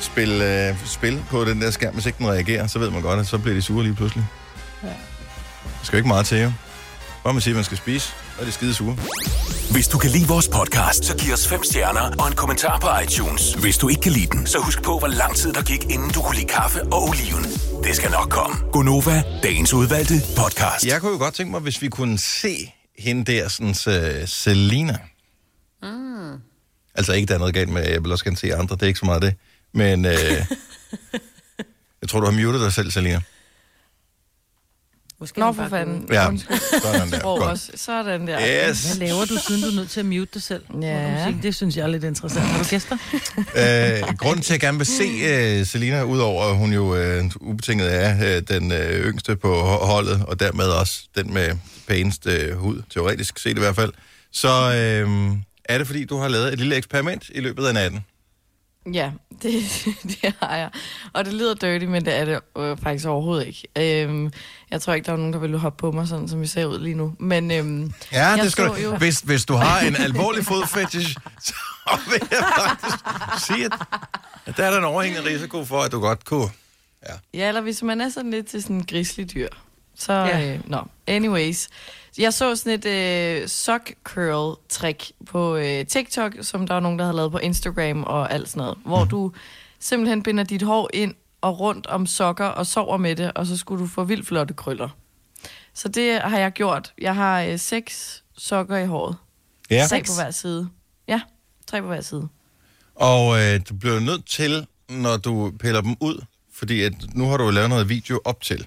spille, 0.00 0.68
øh, 0.68 0.76
spil 0.86 1.22
på 1.30 1.44
den 1.44 1.62
der 1.62 1.70
skærm, 1.70 1.94
hvis 1.94 2.06
ikke 2.06 2.18
den 2.18 2.28
reagerer, 2.28 2.66
så 2.66 2.78
ved 2.78 2.90
man 2.90 3.02
godt, 3.02 3.20
at 3.20 3.26
så 3.26 3.38
bliver 3.38 3.54
de 3.54 3.62
sure 3.62 3.82
lige 3.84 3.94
pludselig. 3.94 4.26
Ja. 4.82 4.88
Der 4.88 4.94
skal 5.82 5.96
jo 5.96 5.98
ikke 5.98 6.08
meget 6.08 6.26
til, 6.26 6.38
jo. 6.42 6.52
Bare 7.24 7.34
man 7.34 7.40
siger, 7.40 7.54
at 7.54 7.56
man 7.56 7.64
skal 7.64 7.76
spise, 7.76 8.12
og 8.38 8.42
de 8.42 8.48
er 8.48 8.52
skide 8.52 8.74
sure. 8.74 8.96
Hvis 9.70 9.88
du 9.88 9.98
kan 9.98 10.10
lide 10.10 10.28
vores 10.28 10.48
podcast, 10.48 11.04
så 11.04 11.16
giv 11.16 11.32
os 11.32 11.48
fem 11.48 11.62
stjerner 11.64 12.00
og 12.18 12.28
en 12.28 12.34
kommentar 12.34 12.78
på 12.80 12.88
iTunes. 13.04 13.54
Hvis 13.54 13.78
du 13.78 13.88
ikke 13.88 14.00
kan 14.00 14.12
lide 14.12 14.26
den, 14.26 14.46
så 14.46 14.58
husk 14.58 14.82
på, 14.82 14.98
hvor 14.98 15.08
lang 15.08 15.36
tid 15.36 15.52
der 15.52 15.62
gik, 15.62 15.84
inden 15.84 16.10
du 16.10 16.22
kunne 16.22 16.36
lide 16.36 16.46
kaffe 16.46 16.82
og 16.82 17.02
oliven. 17.08 17.44
Det 17.84 17.96
skal 17.96 18.10
nok 18.10 18.28
komme. 18.30 18.56
Gonova, 18.72 19.22
dagens 19.42 19.72
udvalgte 19.72 20.14
podcast. 20.36 20.86
Jeg 20.86 21.00
kunne 21.00 21.12
jo 21.12 21.18
godt 21.18 21.34
tænke 21.34 21.50
mig, 21.50 21.60
hvis 21.60 21.82
vi 21.82 21.88
kunne 21.88 22.18
se 22.18 22.72
hende 22.98 23.32
der, 23.32 23.48
sådan 23.48 23.68
uh, 23.86 24.28
Selina. 24.28 24.98
Mm. 25.82 26.32
Altså 26.94 27.12
ikke, 27.12 27.26
der 27.26 27.34
er 27.34 27.38
noget 27.38 27.54
galt 27.54 27.68
med, 27.68 27.82
jeg 27.88 28.02
vil 28.02 28.12
også 28.12 28.24
gerne 28.24 28.36
se 28.36 28.54
andre, 28.54 28.74
det 28.74 28.82
er 28.82 28.86
ikke 28.86 29.00
så 29.00 29.06
meget 29.06 29.22
det. 29.22 29.34
Men 29.74 30.04
øh, 30.04 30.12
jeg 32.02 32.08
tror, 32.08 32.20
du 32.20 32.26
har 32.26 32.32
muted 32.32 32.64
dig 32.64 32.72
selv, 32.72 32.90
Selina. 32.90 33.20
Måske 35.20 35.40
Nå, 35.40 35.52
for 35.52 35.68
fanden. 35.68 36.06
Ja, 36.12 36.26
sådan 36.82 37.10
der. 37.10 37.18
Sprog 37.18 37.38
Godt. 37.38 37.50
også. 37.50 37.70
Sådan 37.74 38.26
der. 38.26 38.68
Yes. 38.70 38.84
Hvad 38.84 39.06
laver 39.08 39.24
du, 39.24 39.36
siden 39.46 39.62
du 39.62 39.68
er 39.68 39.74
nødt 39.74 39.90
til 39.90 40.00
at 40.00 40.06
mute 40.06 40.26
dig 40.34 40.42
selv? 40.42 40.62
Ja. 40.82 41.24
Sige? 41.24 41.38
Det 41.42 41.54
synes 41.54 41.76
jeg 41.76 41.82
er 41.82 41.86
lidt 41.86 42.04
interessant. 42.04 42.44
Har 42.44 42.62
du 42.62 42.68
gæster? 42.68 42.96
Øh, 43.56 44.14
grunden 44.16 44.42
til, 44.42 44.50
at 44.54 44.54
jeg 44.54 44.60
gerne 44.60 44.78
vil 44.78 44.86
se 44.86 45.60
uh, 45.60 45.66
Selina, 45.66 46.02
udover 46.02 46.44
at 46.44 46.56
hun 46.56 46.72
jo 46.72 47.18
uh, 47.18 47.30
ubetinget 47.40 47.94
er 48.04 48.14
uh, 48.38 48.42
den 48.56 48.72
uh, 48.72 48.78
yngste 48.78 49.36
på 49.36 49.60
ho- 49.60 49.84
holdet, 49.86 50.24
og 50.28 50.40
dermed 50.40 50.64
også 50.64 51.00
den 51.16 51.34
med 51.34 51.48
pænest 51.88 52.26
uh, 52.26 52.56
hud, 52.56 52.82
teoretisk 52.94 53.38
set 53.38 53.56
i 53.56 53.60
hvert 53.60 53.76
fald, 53.76 53.92
så 54.32 54.48
uh, 54.48 55.36
er 55.64 55.78
det 55.78 55.86
fordi, 55.86 56.04
du 56.04 56.16
har 56.18 56.28
lavet 56.28 56.52
et 56.52 56.58
lille 56.58 56.76
eksperiment 56.76 57.24
i 57.34 57.40
løbet 57.40 57.66
af 57.66 57.74
natten. 57.74 58.00
Ja, 58.92 59.10
det, 59.42 59.52
det 60.02 60.34
har 60.42 60.56
jeg. 60.56 60.70
Og 61.12 61.24
det 61.24 61.32
lyder 61.34 61.54
dirty, 61.54 61.84
men 61.84 62.04
det 62.04 62.16
er 62.16 62.24
det 62.24 62.40
øh, 62.58 62.76
faktisk 62.82 63.06
overhovedet 63.06 63.46
ikke. 63.46 64.02
Øhm, 64.04 64.32
jeg 64.70 64.80
tror 64.82 64.92
ikke, 64.92 65.06
der 65.06 65.12
er 65.12 65.16
nogen, 65.16 65.32
der 65.32 65.38
vil 65.38 65.58
hoppe 65.58 65.80
på 65.80 65.92
mig, 65.92 66.08
sådan 66.08 66.28
som 66.28 66.40
vi 66.40 66.46
ser 66.46 66.64
ud 66.64 66.78
lige 66.78 66.94
nu. 66.94 67.14
Men 67.18 67.50
øhm, 67.50 67.92
Ja, 68.12 68.36
det 68.42 68.52
skal 68.52 68.66
du. 68.68 68.74
jo- 68.74 68.96
Hvis, 68.96 69.20
hvis 69.20 69.44
du 69.44 69.54
har 69.54 69.80
en 69.80 69.96
alvorlig 69.96 70.44
fodfetish, 70.44 71.16
så 71.46 71.54
vil 72.10 72.28
jeg 72.30 72.44
faktisk 72.68 72.96
sige, 73.46 73.64
at, 73.64 73.72
at 74.46 74.56
der 74.56 74.64
er 74.64 74.70
der 74.70 74.78
en 74.78 74.84
overhængende 74.84 75.28
risiko 75.30 75.64
for, 75.64 75.80
at 75.80 75.92
du 75.92 76.00
godt 76.00 76.24
kunne... 76.24 76.48
ja, 77.34 77.48
eller 77.48 77.60
hvis 77.60 77.82
man 77.82 78.00
er 78.00 78.08
sådan 78.08 78.30
lidt 78.30 78.46
til 78.46 78.62
sådan 78.62 78.76
en 78.76 78.86
grislig 78.86 79.34
dyr. 79.34 79.48
Så, 79.98 80.12
Ja. 80.12 80.38
ja. 80.38 80.54
øh, 80.54 80.60
nå, 80.70 80.82
anyways. 81.06 81.68
Jeg 82.20 82.34
så 82.34 82.56
sådan 82.56 82.78
et 82.78 82.86
øh, 82.86 83.48
sock 83.48 83.94
curl 84.04 84.58
trick 84.68 85.12
på 85.26 85.56
øh, 85.56 85.86
TikTok, 85.86 86.34
som 86.42 86.66
der 86.66 86.74
var 86.74 86.80
nogen, 86.80 86.98
der 86.98 87.04
havde 87.04 87.16
lavet 87.16 87.32
på 87.32 87.38
Instagram 87.38 88.04
og 88.04 88.32
alt 88.32 88.48
sådan 88.48 88.60
noget. 88.60 88.78
Hvor 88.84 89.04
du 89.04 89.32
simpelthen 89.78 90.22
binder 90.22 90.44
dit 90.44 90.62
hår 90.62 90.90
ind 90.94 91.14
og 91.40 91.60
rundt 91.60 91.86
om 91.86 92.06
sokker 92.06 92.46
og 92.46 92.66
sover 92.66 92.96
med 92.96 93.16
det, 93.16 93.32
og 93.32 93.46
så 93.46 93.56
skulle 93.56 93.82
du 93.82 93.86
få 93.88 94.04
vildt 94.04 94.26
flotte 94.26 94.54
krøller. 94.54 94.88
Så 95.74 95.88
det 95.88 96.20
har 96.20 96.38
jeg 96.38 96.52
gjort. 96.52 96.92
Jeg 96.98 97.14
har 97.14 97.42
øh, 97.42 97.58
seks 97.58 98.24
sokker 98.36 98.76
i 98.76 98.86
håret. 98.86 99.16
Ja. 99.70 99.86
Tre 99.88 100.02
på 100.02 100.12
hver 100.16 100.30
side. 100.30 100.68
Ja, 101.08 101.20
tre 101.66 101.80
på 101.80 101.86
hver 101.86 102.00
side. 102.00 102.28
Og 102.94 103.40
øh, 103.40 103.60
du 103.68 103.74
bliver 103.74 104.00
nødt 104.00 104.26
til, 104.26 104.66
når 104.88 105.16
du 105.16 105.52
piller 105.60 105.80
dem 105.80 105.96
ud, 106.00 106.24
fordi 106.54 106.82
at 106.82 106.92
nu 107.14 107.24
har 107.24 107.36
du 107.36 107.50
lavet 107.50 107.68
noget 107.68 107.88
video 107.88 108.20
op 108.24 108.40
til, 108.42 108.66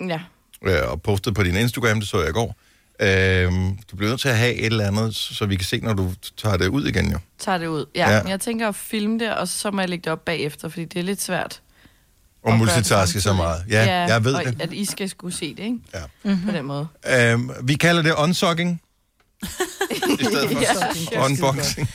Ja, 0.00 0.20
øh, 0.64 0.90
og 0.90 1.02
postet 1.02 1.34
på 1.34 1.42
din 1.42 1.56
Instagram, 1.56 2.00
det 2.00 2.08
så 2.08 2.20
jeg 2.20 2.28
i 2.28 2.32
går. 2.32 2.56
Øh, 3.00 3.52
du 3.90 3.96
bliver 3.96 4.10
nødt 4.10 4.20
til 4.20 4.28
at 4.28 4.38
have 4.38 4.54
et 4.54 4.66
eller 4.66 4.86
andet, 4.86 5.14
så 5.16 5.46
vi 5.46 5.56
kan 5.56 5.64
se, 5.64 5.80
når 5.80 5.92
du 5.94 6.12
tager 6.36 6.56
det 6.56 6.68
ud 6.68 6.86
igen 6.86 7.12
jo. 7.12 7.18
tager 7.38 7.58
det 7.58 7.66
ud. 7.66 7.86
Ja, 7.94 8.08
Ja. 8.10 8.16
ja. 8.16 8.22
Men 8.22 8.30
jeg 8.30 8.40
tænker 8.40 8.68
at 8.68 8.74
filme 8.74 9.18
det, 9.18 9.34
og 9.34 9.48
så 9.48 9.70
må 9.70 9.80
jeg 9.80 9.88
lægge 9.88 10.02
det 10.04 10.12
op 10.12 10.24
bagefter, 10.24 10.68
fordi 10.68 10.84
det 10.84 10.98
er 10.98 11.02
lidt 11.04 11.22
svært. 11.22 11.60
Og 12.44 12.52
multitaske 12.58 13.20
så 13.20 13.32
meget. 13.32 13.64
Ja, 13.70 13.84
jeg 14.08 14.24
ved 14.24 14.34
og 14.34 14.44
det. 14.44 14.62
at 14.62 14.72
I 14.72 14.84
skal 14.84 15.08
skulle 15.08 15.34
se 15.36 15.54
det, 15.54 15.62
ikke? 15.62 15.78
Ja. 15.94 16.00
Mm-hmm. 16.24 16.46
På 16.46 16.56
den 16.56 16.64
måde. 16.64 16.88
Øh, 17.08 17.38
vi 17.68 17.74
kalder 17.74 18.02
det 18.02 18.14
unsocking. 18.18 18.82
I 20.20 20.24
stedet 20.24 20.48
for 20.50 21.12
Ja. 21.12 21.24
unboxing. 21.24 21.88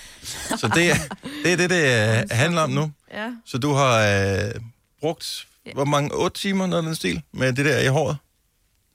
Så 0.57 0.71
det 0.75 0.91
er 0.91 0.95
det, 1.43 1.51
er 1.53 1.57
det, 1.57 1.69
det 1.69 1.83
øh, 2.21 2.23
handler 2.31 2.61
om 2.61 2.69
nu. 2.69 2.91
Ja. 3.13 3.27
Så 3.45 3.57
du 3.57 3.73
har 3.73 3.99
øh, 3.99 4.51
brugt, 4.99 5.47
hvor 5.73 5.85
mange, 5.85 6.09
8 6.13 6.39
timer, 6.41 6.67
noget 6.67 6.83
af 6.83 6.85
den 6.87 6.95
stil, 6.95 7.21
med 7.33 7.53
det 7.53 7.65
der 7.65 7.79
i 7.79 7.87
håret? 7.87 8.17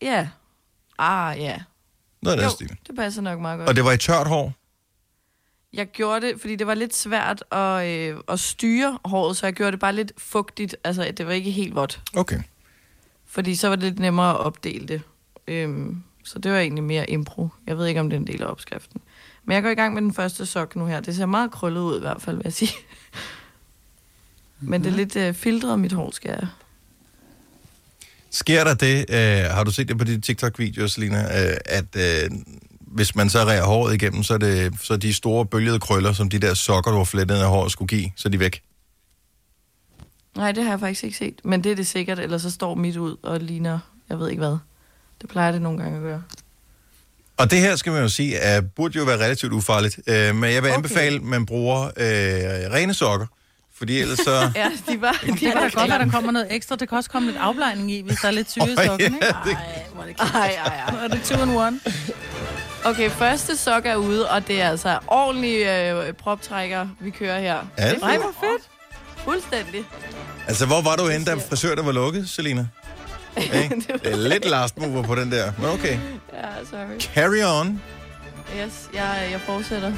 Ja. 0.03 0.29
Ah, 0.99 1.39
ja. 1.39 1.59
Noget 2.23 2.37
af 2.37 2.43
den 2.43 2.51
stil. 2.51 2.77
det 2.87 2.97
passer 2.97 3.23
nok 3.23 3.41
meget 3.41 3.59
godt. 3.59 3.69
Og 3.69 3.77
det 3.77 3.85
var 3.85 3.93
i 3.93 3.99
tørt 3.99 4.27
hår? 4.27 4.53
Jeg 5.73 5.87
gjorde 5.87 6.27
det, 6.27 6.41
fordi 6.41 6.57
det 6.57 6.67
var 6.67 6.75
lidt 6.75 6.97
svært 6.97 7.45
at, 7.51 7.87
øh, 7.89 8.17
at 8.29 8.41
styre 8.41 8.99
håret, 9.05 9.37
så 9.37 9.47
jeg 9.47 9.53
gjorde 9.55 9.73
det 9.73 9.81
bare 9.81 9.93
lidt 9.93 10.13
fugtigt. 10.19 10.77
Altså, 10.85 11.13
det 11.17 11.27
var 11.27 11.33
ikke 11.33 11.51
helt 11.51 11.75
vådt. 11.75 12.01
Okay. 12.17 12.41
Fordi 13.27 13.55
så 13.55 13.69
var 13.69 13.77
det 13.77 13.85
lidt 13.85 13.99
nemmere 13.99 14.31
at 14.31 14.37
opdele 14.37 14.89
det. 14.89 15.03
Øhm, 15.49 16.03
så 16.25 16.39
det 16.39 16.53
var 16.53 16.59
egentlig 16.59 16.85
mere 16.85 17.11
impro. 17.11 17.49
Jeg 17.67 17.79
ved 17.79 17.87
ikke, 17.87 18.01
om 18.01 18.11
det 18.11 18.17
er 18.17 18.21
en 18.21 18.27
del 18.27 18.43
af 18.43 18.47
opskriften. 18.47 19.01
Men 19.45 19.55
jeg 19.55 19.63
går 19.63 19.71
i 19.71 19.75
gang 19.75 19.95
med 19.95 20.03
den 20.03 20.15
første 20.15 20.47
sok 20.47 20.77
nu 20.77 20.87
her. 20.87 21.01
Det 21.01 21.17
ser 21.17 21.27
meget 21.27 21.51
krøllet 21.51 21.81
ud 21.81 21.97
i 21.97 22.01
hvert 22.01 22.23
fald, 22.23 22.37
vil 22.37 22.45
jeg 22.45 22.53
sige. 22.53 22.73
Men 24.61 24.85
det 24.85 24.93
er 24.93 24.97
lidt 24.97 25.17
øh, 25.17 25.35
filtret, 25.35 25.79
mit 25.79 25.93
hår 25.93 26.11
skal 26.11 26.31
jeg. 26.31 26.49
Sker 28.37 28.65
der 28.65 28.75
det, 28.75 29.05
øh, 29.09 29.51
har 29.51 29.65
du 29.65 29.71
set 29.71 29.89
det 29.89 29.99
på 29.99 30.05
de 30.05 30.21
TikTok-videoer, 30.21 30.87
Selina, 30.87 31.49
øh, 31.51 31.57
at 31.67 31.85
øh, 31.97 32.31
hvis 32.81 33.15
man 33.15 33.31
så 33.31 33.39
rærer 33.45 33.65
håret 33.65 33.95
igennem, 33.95 34.23
så 34.23 34.35
er, 34.35 34.39
det, 34.39 34.73
så 34.83 34.93
er 34.93 34.97
de 34.99 35.15
store 35.15 35.47
bølgede 35.47 35.81
krøller, 35.81 36.13
som 36.13 36.29
de 36.29 36.39
der 36.39 36.55
sokker, 36.55 36.91
du 36.91 36.97
har 36.97 37.05
flettet 37.05 37.37
af 37.37 37.49
håret, 37.49 37.73
skulle 37.73 37.89
give, 37.89 38.11
så 38.17 38.29
er 38.29 38.31
de 38.31 38.41
væk? 38.41 38.63
Nej, 40.37 40.53
det 40.53 40.63
har 40.65 40.71
jeg 40.71 40.81
faktisk 40.81 41.05
ikke 41.05 41.17
set. 41.17 41.41
Men 41.45 41.65
det 41.65 41.73
er 41.73 41.77
det 41.77 41.87
sikkert, 41.87 42.19
eller 42.19 42.39
så 42.39 42.51
står 42.51 42.75
mit 42.75 42.97
ud 42.97 43.17
og 43.23 43.41
ligner, 43.41 43.79
jeg 44.09 44.19
ved 44.19 44.29
ikke 44.29 44.41
hvad. 44.41 44.57
Det 45.21 45.29
plejer 45.31 45.53
det 45.53 45.63
nogle 45.63 45.79
gange 45.83 45.97
at 45.97 46.03
gøre. 46.03 46.23
Og 47.37 47.51
det 47.51 47.61
her, 47.61 47.77
skal 47.77 47.93
man 47.93 48.03
jo 48.03 48.09
sige, 48.09 48.37
er, 48.37 48.61
burde 48.61 48.99
jo 48.99 49.05
være 49.05 49.17
relativt 49.25 49.53
ufarligt. 49.53 50.01
Øh, 50.07 50.35
men 50.35 50.53
jeg 50.53 50.63
vil 50.63 50.69
Okay. 50.71 50.77
anbefale, 50.77 51.17
at 51.17 51.23
man 51.23 51.47
bruger 51.47 51.85
øh, 51.85 52.73
rene 52.73 52.95
sokker, 52.95 53.27
fordi 53.79 54.01
ellers 54.01 54.19
så... 54.19 54.31
Ja, 54.57 54.71
de 54.89 55.01
var, 55.01 55.13
de 55.27 55.33
Det 55.33 55.43
var 55.55 55.61
da 55.61 55.61
godt 55.69 55.91
være, 55.91 55.99
der 55.99 56.11
kommer 56.11 56.33
noget 56.33 56.47
ekstra. 56.51 56.77
Det 56.77 56.89
kan 56.89 56.99
også 56.99 57.11
komme 57.11 57.29
lidt 57.29 57.41
afblejning 57.41 57.91
i, 57.93 58.03
hvis 58.03 58.19
der 58.19 58.29
er 58.29 58.33
lidt 58.33 58.51
syre 58.51 58.71
i 58.73 58.77
sokken, 58.87 59.15
ikke? 59.15 59.27
ja, 59.27 59.33
det- 59.45 59.57
Ej, 60.19 60.19
er 60.19 60.35
Ej, 60.41 60.57
ej, 60.67 60.81
ej. 60.89 61.05
Er 61.05 61.09
det 61.09 61.23
two 61.25 61.43
in 61.45 61.57
one? 61.57 61.81
Okay, 62.85 63.11
første 63.11 63.57
sok 63.57 63.87
er 63.87 63.97
ude, 63.97 64.31
og 64.31 64.49
det 64.49 64.61
er 64.61 64.71
altså 64.71 64.99
ordentlige 65.07 65.91
øh, 65.91 66.13
proptrækker, 66.13 66.87
vi 67.01 67.11
kører 67.11 67.41
her. 67.41 67.57
Er 67.77 67.93
det? 67.93 68.01
Nej, 68.01 68.17
hvor 68.19 68.35
fedt. 68.41 68.63
Fuldstændig. 69.25 69.85
Altså, 70.49 70.67
hvor 70.67 70.83
var 70.83 70.97
du 70.97 71.09
henne, 71.09 71.25
da 71.27 71.35
frisøren 71.35 71.87
var 71.87 71.93
lukket, 71.93 72.29
Selina? 72.29 72.67
Det 73.37 74.01
er 74.05 74.17
lidt 74.17 74.45
last 74.51 74.79
mover 74.79 75.03
på 75.03 75.15
den 75.15 75.33
der, 75.33 75.53
men 75.59 75.71
okay. 75.71 75.99
Ja, 76.33 76.65
sorry. 76.71 77.01
Carry 77.15 77.61
on. 77.61 77.83
Yes, 78.65 78.73
jeg, 78.95 79.29
jeg 79.31 79.41
fortsætter. 79.41 79.93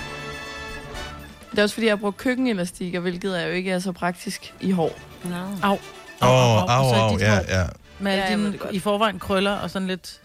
Det 1.58 1.62
er 1.62 1.64
også 1.64 1.74
fordi, 1.74 1.86
jeg 1.86 1.92
har 1.92 1.96
brugt 1.96 2.16
køkkenelastikker, 2.16 3.00
hvilket 3.00 3.42
er 3.42 3.46
jo 3.46 3.52
ikke 3.52 3.70
er 3.70 3.78
så 3.78 3.92
praktisk 3.92 4.54
i 4.60 4.70
hår. 4.70 4.98
No. 5.24 5.36
Au. 5.62 5.78
Åh, 6.22 6.76
au, 6.76 6.94
så 6.94 7.00
au, 7.00 7.12
dit 7.12 7.20
ja, 7.20 7.34
ja. 7.34 7.64
Med 7.98 8.12
alle 8.12 8.24
Ja, 8.24 8.30
dine 8.30 8.52
det 8.52 8.60
i 8.72 8.78
forvejen 8.78 9.18
krøller 9.18 9.52
og 9.52 9.70
sådan 9.70 9.88
lidt... 9.88 10.20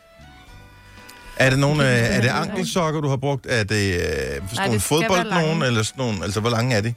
Er 1.37 1.49
det 1.49 1.59
nogle, 1.59 1.83
øh, 1.83 2.17
er 2.17 2.21
det 2.21 2.27
ankelsokker, 2.27 3.01
du 3.01 3.07
har 3.07 3.17
brugt? 3.17 3.45
Er 3.49 3.63
det 3.63 3.93
øh, 3.93 4.01
sådan 4.01 4.39
det 4.39 4.57
nogle 4.57 4.71
være 4.71 4.79
fodbold 4.79 5.29
nogen, 5.29 5.63
eller 5.63 5.83
sådan 5.83 6.05
nogle, 6.05 6.23
altså 6.23 6.39
hvor 6.39 6.49
lange 6.49 6.75
er 6.75 6.81
de? 6.81 6.93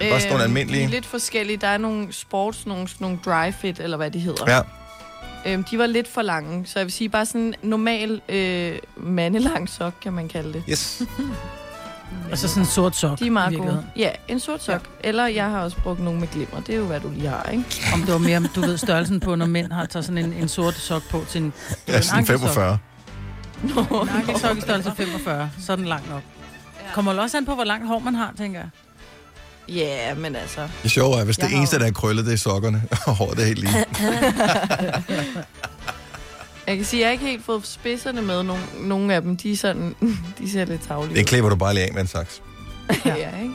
er 0.00 0.10
bare 0.10 0.20
sådan 0.20 0.32
nogle 0.32 0.44
almindelige. 0.44 0.82
Øhm, 0.82 0.90
De 0.90 0.96
er 0.96 1.00
lidt 1.00 1.06
forskellige. 1.06 1.56
Der 1.56 1.68
er 1.68 1.78
nogle 1.78 2.12
sports, 2.12 2.66
nogle, 2.66 2.88
sådan 2.88 3.04
nogle 3.04 3.18
dry 3.24 3.52
fit, 3.52 3.80
eller 3.80 3.96
hvad 3.96 4.10
de 4.10 4.18
hedder. 4.18 4.44
Ja. 4.56 4.60
Øhm, 5.52 5.64
de 5.64 5.78
var 5.78 5.86
lidt 5.86 6.08
for 6.08 6.22
lange, 6.22 6.66
så 6.66 6.78
jeg 6.78 6.86
vil 6.86 6.92
sige 6.92 7.08
bare 7.08 7.26
sådan 7.26 7.40
en 7.40 7.54
normal 7.62 8.20
øh, 8.28 8.78
mandelang 8.96 9.68
sok, 9.68 9.94
kan 10.02 10.12
man 10.12 10.28
kalde 10.28 10.52
det. 10.52 10.62
Yes. 10.68 11.02
Og 12.30 12.38
så 12.38 12.48
sådan 12.48 12.62
en 12.62 12.66
sort 12.66 12.96
sok. 12.96 13.18
De 13.18 13.26
er 13.26 13.30
meget 13.30 13.58
gode. 13.58 13.84
Ja, 13.96 14.10
en 14.28 14.40
sort 14.40 14.62
sok. 14.62 14.90
Ja. 15.04 15.08
Eller 15.08 15.26
jeg 15.26 15.44
har 15.44 15.60
også 15.60 15.76
brugt 15.76 16.00
nogle 16.00 16.20
med 16.20 16.28
glimmer. 16.28 16.60
Det 16.60 16.74
er 16.74 16.78
jo, 16.78 16.84
hvad 16.84 17.00
du 17.00 17.10
lige 17.10 17.28
har, 17.28 17.42
ikke? 17.52 17.64
Om 17.94 18.00
det 18.00 18.12
var 18.12 18.18
mere, 18.18 18.42
du 18.54 18.60
ved, 18.60 18.78
størrelsen 18.78 19.20
på, 19.20 19.34
når 19.34 19.46
mænd 19.46 19.72
har 19.72 19.86
tager 19.86 20.02
sådan 20.02 20.18
en, 20.18 20.32
en 20.32 20.48
sort 20.48 20.74
sok 20.74 21.02
på 21.10 21.24
til 21.28 21.42
en... 21.42 21.52
Er 21.86 22.00
sådan 22.00 22.26
45. 22.26 22.78
En 23.62 23.70
ankelsok 24.08 24.58
i 24.58 24.60
størrelse 24.60 24.92
45, 24.96 25.50
så 25.60 25.72
er 25.72 25.76
den 25.76 25.84
lang 25.84 26.08
nok. 26.08 26.22
Kommer 26.94 27.12
vel 27.12 27.20
også 27.20 27.36
an 27.36 27.46
på, 27.46 27.54
hvor 27.54 27.64
langt 27.64 27.86
hår 27.86 27.98
man 27.98 28.14
har, 28.14 28.32
tænker 28.38 28.60
jeg. 28.60 28.68
Ja, 29.68 30.06
yeah, 30.08 30.18
men 30.18 30.36
altså... 30.36 30.68
Det 30.82 30.90
sjove 30.90 31.20
er, 31.20 31.24
hvis 31.24 31.36
det 31.36 31.50
Jeg 31.50 31.56
eneste, 31.56 31.78
der 31.78 31.86
er 31.86 31.90
krøllet, 31.90 32.26
det 32.26 32.32
er 32.32 32.36
sokkerne, 32.36 32.82
og 33.06 33.14
håret 33.14 33.38
er 33.38 33.44
helt 33.44 33.58
lige. 33.58 33.84
Jeg 36.68 36.76
kan 36.76 36.84
sige, 36.86 37.00
at 37.02 37.04
jeg 37.04 37.12
ikke 37.12 37.24
helt 37.24 37.44
fået 37.44 37.66
spidserne 37.66 38.22
med. 38.22 38.42
Nogle, 38.42 38.62
nogle 38.80 39.14
af 39.14 39.22
dem, 39.22 39.36
de, 39.36 39.52
er 39.52 39.56
sådan, 39.56 39.94
de 40.38 40.50
ser 40.50 40.64
lidt 40.64 40.82
tavlige 40.82 41.16
Det 41.18 41.26
klipper 41.26 41.48
du 41.50 41.56
bare 41.56 41.74
lige 41.74 41.84
af 41.86 41.92
med 41.92 42.00
en 42.00 42.06
saks. 42.06 42.42
ja, 43.04 43.38
ikke? 43.42 43.54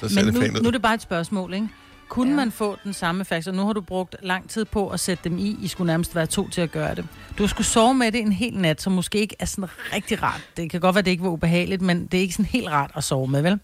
Så 0.00 0.08
ser 0.08 0.14
Men 0.16 0.24
det 0.26 0.34
nu, 0.34 0.40
pænt 0.40 0.56
ud. 0.56 0.62
nu 0.62 0.68
er 0.68 0.72
det 0.72 0.82
bare 0.82 0.94
et 0.94 1.02
spørgsmål, 1.02 1.54
ikke? 1.54 1.68
Kunne 2.08 2.30
Ja. 2.30 2.36
man 2.36 2.52
få 2.52 2.76
den 2.84 2.92
samme 2.92 3.20
effekt, 3.20 3.48
og 3.48 3.54
nu 3.54 3.66
har 3.66 3.72
du 3.72 3.80
brugt 3.80 4.16
lang 4.22 4.48
tid 4.50 4.64
på 4.64 4.88
at 4.88 5.00
sætte 5.00 5.24
dem 5.24 5.38
i, 5.38 5.58
I 5.62 5.68
skulle 5.68 5.86
nærmest 5.86 6.14
være 6.14 6.26
to 6.26 6.48
til 6.48 6.60
at 6.60 6.70
gøre 6.72 6.94
det. 6.94 7.04
Du 7.38 7.46
skulle 7.48 7.66
sove 7.66 7.94
med 7.94 8.12
det 8.12 8.20
en 8.20 8.32
hel 8.32 8.54
nat, 8.58 8.82
som 8.82 8.92
måske 8.92 9.18
ikke 9.18 9.36
er 9.38 9.44
sådan 9.44 9.68
rigtig 9.94 10.22
rart. 10.22 10.40
Det 10.56 10.70
kan 10.70 10.80
godt 10.80 10.94
være, 10.94 11.02
det 11.02 11.10
ikke 11.10 11.22
var 11.22 11.30
ubehageligt, 11.30 11.82
men 11.82 12.06
det 12.06 12.18
er 12.18 12.22
ikke 12.22 12.34
sådan 12.34 12.46
helt 12.46 12.68
rart 12.68 12.90
at 12.94 13.04
sove 13.04 13.28
med, 13.28 13.42
vel? 13.42 13.58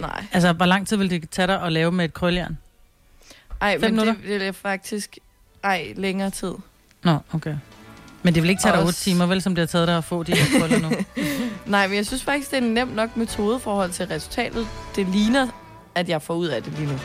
Nej. 0.00 0.24
Altså, 0.32 0.52
hvor 0.52 0.66
lang 0.66 0.86
tid 0.88 0.96
vil 0.96 1.10
det 1.10 1.30
tage 1.30 1.46
dig 1.46 1.62
at 1.62 1.72
lave 1.72 1.92
med 1.92 2.04
et 2.04 2.14
krøljern? 2.14 2.58
Ej, 3.60 3.72
Fem 3.72 3.80
men 3.80 3.98
det, 3.98 4.06
minutter? 4.06 4.38
det 4.38 4.46
er 4.48 4.52
faktisk... 4.52 5.18
Ej, 5.64 5.92
længere 5.96 6.30
tid. 6.30 6.52
Nå, 7.02 7.18
okay. 7.32 7.56
Men 8.24 8.34
det 8.34 8.42
vil 8.42 8.50
ikke 8.50 8.62
tage 8.62 8.76
dig 8.76 8.84
otte 8.84 8.98
timer, 8.98 9.26
vel, 9.26 9.42
som 9.42 9.54
det 9.54 9.62
har 9.62 9.66
taget 9.66 9.88
dig 9.88 9.96
at 9.96 10.04
få 10.04 10.22
de 10.22 10.34
her 10.36 10.58
krøller 10.60 10.78
nu? 10.78 10.90
Nej, 11.66 11.86
men 11.86 11.96
jeg 11.96 12.06
synes 12.06 12.22
faktisk, 12.22 12.50
det 12.50 12.58
er 12.58 12.62
en 12.62 12.74
nem 12.74 12.88
nok 12.88 13.16
metode 13.16 13.56
i 13.56 13.60
forhold 13.62 13.90
til 13.90 14.06
resultatet. 14.06 14.66
Det 14.96 15.06
ligner, 15.12 15.46
at 15.94 16.08
jeg 16.08 16.22
får 16.22 16.34
ud 16.34 16.46
af 16.46 16.62
det 16.62 16.72
lige 16.78 16.86
nu. 16.86 16.98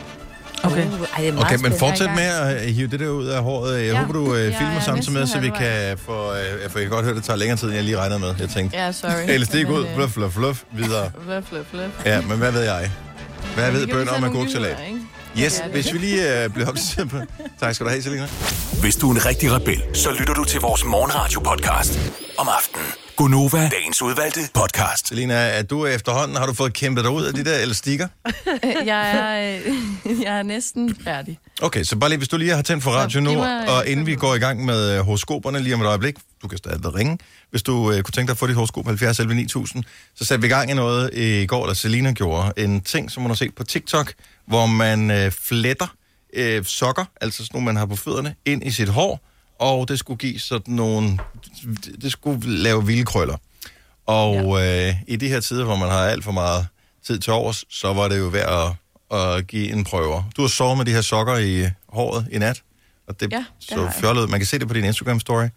Okay. 0.64 0.86
Uh, 0.86 0.92
ej, 1.00 1.06
det 1.18 1.28
er 1.28 1.32
meget 1.32 1.46
Okay, 1.46 1.56
men 1.62 1.72
fortsæt 1.78 2.10
med 2.14 2.22
er 2.22 2.40
at 2.40 2.68
øh, 2.68 2.74
hive 2.74 2.88
det 2.88 3.00
der 3.00 3.08
ud 3.08 3.26
af 3.26 3.42
håret. 3.42 3.78
Jeg 3.78 3.86
Ja, 3.86 3.98
håber, 4.00 4.12
du 4.12 4.34
jeg 4.34 4.54
filmer 4.58 4.74
er 4.76 4.80
samtidig 4.80 5.12
med, 5.18 5.26
så 5.26 5.40
vi 5.40 5.50
kan 5.58 5.98
få... 5.98 6.32
Øh, 6.32 6.70
for 6.70 6.78
jeg 6.78 6.88
kan 6.88 6.90
godt 6.90 7.04
høre, 7.04 7.14
det 7.14 7.24
tager 7.24 7.36
længere 7.36 7.56
tid, 7.58 7.66
end 7.66 7.74
jeg 7.76 7.84
lige 7.84 7.96
regnede 7.98 8.18
med. 8.20 8.34
Jeg 8.40 8.48
tænkte, 8.48 8.76
Ja, 8.78 8.92
sorry. 8.92 9.10
elastik 9.34 9.66
Men, 9.68 9.76
ud, 9.76 9.84
øh, 9.86 9.94
fluff, 9.94 10.12
fluff, 10.12 10.34
fluff, 10.34 10.62
videre. 10.72 11.10
Fluff, 11.24 11.48
fluff, 11.48 11.68
fluff. 11.70 12.06
Ja, 12.06 12.20
men 12.20 12.38
hvad 12.38 12.52
ved 12.52 12.62
jeg? 12.62 12.90
Hvad 13.54 13.72
ved 13.72 13.86
bønder 13.86 14.12
om 14.12 14.20
nogle 14.20 14.36
agurksalat? 14.36 14.76
ikke? 14.88 15.00
Yes, 15.38 15.62
hvis 15.72 15.92
vi 15.92 15.98
lige 15.98 16.44
øh, 16.44 16.50
bliver 16.50 16.66
på... 17.10 17.16
Tak 17.60 17.74
skal 17.74 17.86
du 17.86 17.90
have, 17.90 18.02
Selina. 18.02 18.28
Hvis 18.80 18.96
du 18.96 19.10
er 19.10 19.14
en 19.14 19.26
rigtig 19.26 19.52
rebel, 19.52 19.82
så 19.94 20.10
lytter 20.10 20.34
du 20.34 20.44
til 20.44 20.60
vores 20.60 20.84
morgenradio-podcast 20.84 21.98
om 22.38 22.48
aftenen. 22.48 23.09
Gunova, 23.20 23.68
dagens 23.68 24.02
udvalgte 24.02 24.40
podcast. 24.54 25.08
Selina, 25.08 25.34
er 25.34 25.62
du 25.62 25.86
efterhånden, 25.86 26.36
har 26.36 26.46
du 26.46 26.52
fået 26.52 26.72
kæmpet 26.72 27.04
dig 27.04 27.12
ud 27.12 27.24
af 27.24 27.34
de 27.34 27.44
der 27.44 27.58
elastikker? 27.58 28.08
Jeg 28.84 29.10
er, 29.10 29.58
øh, 29.58 30.20
jeg 30.24 30.38
er 30.38 30.42
næsten 30.42 30.96
færdig. 31.04 31.38
Okay, 31.62 31.82
så 31.82 31.96
bare 31.96 32.10
lige, 32.10 32.18
hvis 32.18 32.28
du 32.28 32.36
lige 32.36 32.54
har 32.54 32.62
tændt 32.62 32.84
for 32.84 32.90
radio 32.90 33.20
nu, 33.20 33.34
mig, 33.34 33.64
øh, 33.68 33.76
og 33.76 33.86
inden 33.86 34.06
vi 34.06 34.14
går 34.14 34.34
i 34.34 34.38
gang 34.38 34.64
med 34.64 34.96
øh, 34.96 35.00
horoskoperne 35.00 35.60
lige 35.60 35.74
om 35.74 35.80
et 35.80 35.86
øjeblik, 35.86 36.16
du 36.42 36.48
kan 36.48 36.58
stadig 36.58 36.94
ringe, 36.94 37.18
hvis 37.50 37.62
du 37.62 37.92
øh, 37.92 38.02
kunne 38.02 38.12
tænke 38.12 38.28
dig 38.28 38.34
at 38.34 38.38
få 38.38 38.46
dit 38.46 38.54
horoskop 38.54 38.86
70 38.86 39.18
11 39.18 39.34
9000, 39.34 39.84
så 40.14 40.24
satte 40.24 40.42
vi 40.42 40.46
i 40.46 40.50
gang 40.50 40.70
i 40.70 40.74
noget 40.74 41.10
i 41.14 41.46
går, 41.46 41.62
eller 41.62 41.74
Selina 41.74 42.12
gjorde, 42.12 42.52
en 42.56 42.80
ting, 42.80 43.10
som 43.10 43.22
hun 43.22 43.30
har 43.30 43.36
set 43.36 43.54
på 43.54 43.64
TikTok, 43.64 44.12
hvor 44.46 44.66
man 44.66 45.10
øh, 45.10 45.30
fletter 45.30 45.94
øh, 46.34 46.64
sokker, 46.64 47.04
altså 47.20 47.36
sådan 47.44 47.50
nogle, 47.52 47.64
man 47.64 47.76
har 47.76 47.86
på 47.86 47.96
fødderne, 47.96 48.34
ind 48.46 48.66
i 48.66 48.70
sit 48.70 48.88
hår, 48.88 49.20
og 49.60 49.88
det 49.88 49.98
skulle 49.98 50.18
give 50.18 50.38
sådan 50.38 50.74
nogle, 50.74 51.18
det 52.02 52.12
skulle 52.12 52.40
lave 52.62 52.86
vilde 52.86 53.04
krøller. 53.04 53.36
Og 54.06 54.34
ja. 54.60 54.88
øh, 54.88 54.94
i 55.08 55.16
de 55.16 55.28
her 55.28 55.40
tider, 55.40 55.64
hvor 55.64 55.76
man 55.76 55.88
har 55.88 55.98
alt 56.04 56.24
for 56.24 56.32
meget 56.32 56.66
tid 57.06 57.18
til 57.18 57.32
overs, 57.32 57.64
så 57.68 57.92
var 57.92 58.08
det 58.08 58.18
jo 58.18 58.24
værd 58.26 58.76
at, 59.10 59.18
at 59.18 59.46
give 59.46 59.72
en 59.72 59.84
prøve. 59.84 60.24
Du 60.36 60.40
har 60.42 60.48
sovet 60.48 60.76
med 60.76 60.84
de 60.86 60.92
her 60.92 61.00
sokker 61.00 61.36
i 61.36 61.68
håret 61.88 62.26
i 62.32 62.38
nat, 62.38 62.62
og 63.08 63.20
det, 63.20 63.32
Ja, 63.32 63.36
det 63.36 63.46
så 63.60 63.90
fjollet. 64.00 64.30
Man 64.30 64.40
kan 64.40 64.46
se 64.46 64.58
det 64.58 64.68
på 64.68 64.74
din 64.74 64.84
Instagram-story. 64.84 65.48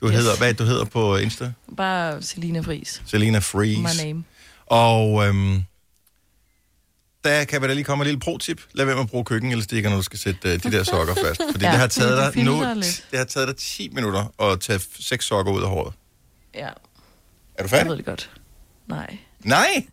Du 0.00 0.08
Yes. 0.08 0.14
hedder, 0.16 0.36
hvad 0.36 0.54
du 0.54 0.64
hedder 0.64 0.84
på 0.84 1.16
Insta? 1.16 1.52
Bare 1.76 2.22
Selina 2.22 2.60
Friis. 2.60 3.02
Selina 3.06 3.38
Freeze. 3.38 3.80
My 3.80 4.04
name. 4.06 4.24
Og 4.66 5.26
øhm, 5.26 5.62
der 7.26 7.44
kan 7.44 7.62
vi 7.62 7.66
da 7.66 7.72
lige 7.72 7.84
komme 7.84 8.02
et 8.02 8.06
lille 8.06 8.20
pro-tip. 8.20 8.60
Lad 8.72 8.84
være 8.84 8.94
med 8.94 9.02
at 9.04 9.10
bruge 9.10 9.24
køkkenelastikker, 9.24 9.90
når 9.90 9.96
du 9.96 10.02
skal 10.02 10.18
sætte 10.18 10.48
øh, 10.52 10.62
de 10.62 10.70
der 10.72 10.82
sokker 10.82 11.14
fast. 11.26 11.40
Fordi 11.52 11.64
ja, 11.64 11.70
det 11.70 11.78
har 11.80 11.86
taget 11.86 12.34
dig 12.34 12.44
nu, 12.44 12.64
det 12.64 13.18
har 13.18 13.24
taget 13.24 13.48
dig 13.48 13.56
10 13.56 13.88
minutter 13.88 14.42
at 14.52 14.60
tage 14.60 14.80
seks 15.00 15.24
sokker 15.26 15.52
ud 15.52 15.62
af 15.62 15.68
håret. 15.68 15.94
Ja, 16.54 16.66
Er 16.66 16.70
du 16.70 16.72
jeg 17.60 17.70
færdig? 17.70 17.88
ved 17.90 17.96
det 17.96 18.04
godt. 18.04 18.30
Nej. 18.86 19.18
Nej! 19.40 19.86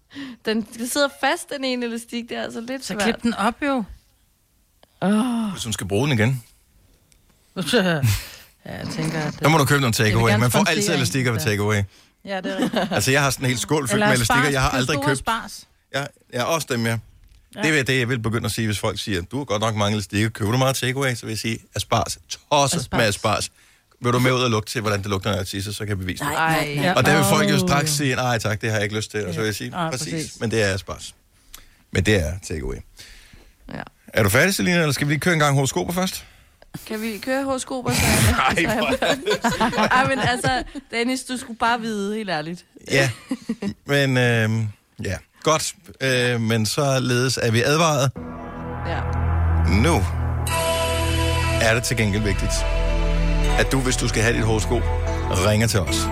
Den, 0.46 0.62
den 0.78 0.88
sidder 0.90 1.08
fast, 1.22 1.50
den 1.50 1.64
ene 1.64 1.86
elastik. 1.86 2.30
Det 2.30 2.38
er 2.38 2.44
altså 2.44 2.62
lidt 2.62 2.82
Så 2.86 2.88
svært. 2.88 3.04
klip 3.04 3.22
den 3.24 3.34
op, 3.34 3.56
jo. 3.62 3.84
Oh, 5.02 5.52
Hvis 5.52 5.64
hun 5.64 5.74
skal 5.74 5.88
bruge 5.88 6.08
den 6.10 6.20
igen, 6.20 6.44
ja, 7.74 8.00
jeg 8.66 8.88
tænker, 8.96 9.20
at... 9.22 9.34
så 9.44 9.50
må 9.50 9.58
du 9.58 9.66
købe 9.66 9.82
nogle 9.82 9.94
Jeg 10.00 10.06
takeaway. 10.06 10.36
Man 10.40 10.52
får 10.52 10.70
altid 10.70 10.94
elastikker 10.94 11.32
ved 11.32 11.40
der. 11.40 11.46
takeaway. 11.46 11.84
Ja, 12.26 12.42
det 12.42 12.52
er 12.54 12.58
rigtigt. 12.64 12.88
Altså, 12.92 13.12
jeg 13.12 13.24
har 13.24 13.30
sådan 13.30 13.46
en 13.46 13.48
helt 13.50 13.60
skål 13.60 13.88
fyldt 13.88 14.00
med 14.00 14.14
elastikker. 14.14 14.50
Jeg 14.50 14.62
har 14.62 14.70
aldrig 14.70 14.96
store 14.96 15.08
købt... 15.08 15.20
Spars. 15.20 15.68
Ja, 15.96 16.06
ja, 16.34 16.44
også 16.44 16.68
dem, 16.72 16.86
ja. 16.86 16.98
Det 17.54 17.80
er 17.80 17.84
det, 17.84 18.00
jeg 18.00 18.10
vil 18.10 18.20
begynde 18.20 18.46
at 18.46 18.52
sige, 18.52 18.66
hvis 18.68 18.80
folk 18.80 19.00
siger, 19.00 19.22
du 19.22 19.38
har 19.38 19.46
godt 19.46 19.62
nok 19.62 19.76
mange 19.76 19.94
elastikker. 19.96 20.30
Køber 20.30 20.52
du 20.52 20.58
meget 20.58 20.76
takeaway, 20.76 21.16
så 21.16 21.22
vil 21.26 21.32
jeg 21.32 21.38
sige, 21.40 21.60
aspars. 21.76 22.18
Tosset 22.30 22.80
Aspars. 22.80 22.98
med 23.00 23.08
aspars. 23.08 23.52
Vil 24.02 24.14
du 24.14 24.20
med 24.20 24.32
ud 24.32 24.42
og 24.42 24.50
lugte 24.50 24.72
til, 24.72 24.82
hvordan 24.82 25.00
det 25.00 25.08
lugter, 25.10 25.30
når 25.30 25.38
jeg 25.38 25.48
tisser, 25.48 25.72
så 25.72 25.80
kan 25.80 25.90
jeg 25.90 25.98
bevise 25.98 26.24
det. 26.24 26.32
Nej, 26.34 26.52
nej, 26.52 26.60
Ej. 26.60 26.76
nej. 26.76 26.84
Ja. 26.86 26.94
Og 26.94 27.06
der 27.06 27.16
vil 27.16 27.26
folk 27.30 27.50
jo 27.50 27.60
straks 27.60 27.92
sige, 27.92 28.16
nej 28.16 28.38
tak, 28.40 28.62
det 28.62 28.70
har 28.70 28.78
jeg 28.78 28.84
ikke 28.84 28.96
lyst 28.96 29.12
til. 29.12 29.28
Og 29.28 29.34
så 29.34 29.40
vil 29.40 29.46
jeg 29.46 29.56
sige, 29.56 29.84
Ja, 29.84 29.90
præcis, 29.90 30.14
præcis. 30.14 30.40
men 30.40 30.52
det 30.52 30.64
er 30.64 30.74
aspars. 30.74 31.16
Men 31.92 32.06
det 32.06 32.16
er 32.16 32.32
takeaway. 32.48 32.76
ja. 33.74 33.82
Er 34.08 34.24
du 34.24 34.30
færdig, 34.30 34.56
Selina, 34.56 34.80
eller 34.80 34.92
skal 34.92 35.08
vi 35.08 35.14
lige 35.14 35.20
køre 35.20 35.34
en 35.34 35.40
gang 35.40 35.56
horoskoper 35.56 35.94
først? 35.94 36.26
Kan 36.88 37.02
vi 37.02 37.18
køre 37.18 37.44
horoskoper? 37.44 37.92
Så 37.94 38.02
Nej, 38.32 38.66
Ej, 39.92 40.08
men 40.08 40.20
altså, 40.20 40.64
Dennis, 40.92 41.24
du 41.24 41.38
skulle 41.38 41.58
bare 41.60 41.82
vide, 41.82 42.16
helt 42.16 42.30
ærligt. 42.30 42.66
Ja, 42.92 43.10
men 43.86 44.18
øh, 44.18 44.50
ja, 45.04 45.18
godt. 45.44 45.74
Øh, 46.02 46.42
men 46.42 46.66
så 46.66 47.00
ledes 47.00 47.40
er 47.42 47.52
vi 47.52 47.62
advaret. 47.62 48.12
Ja. 48.88 49.00
Nu 49.82 50.02
er 51.62 51.74
det 51.74 51.84
til 51.84 51.98
gengæld 51.98 52.24
vigtigt, 52.24 52.54
at 53.60 53.72
du, 53.72 53.80
hvis 53.80 53.98
du 53.98 54.08
skal 54.08 54.22
have 54.24 54.36
dit 54.36 54.46
horoskop, 54.46 54.82
ringer 55.48 55.68
til 55.68 55.80
os. 55.80 56.08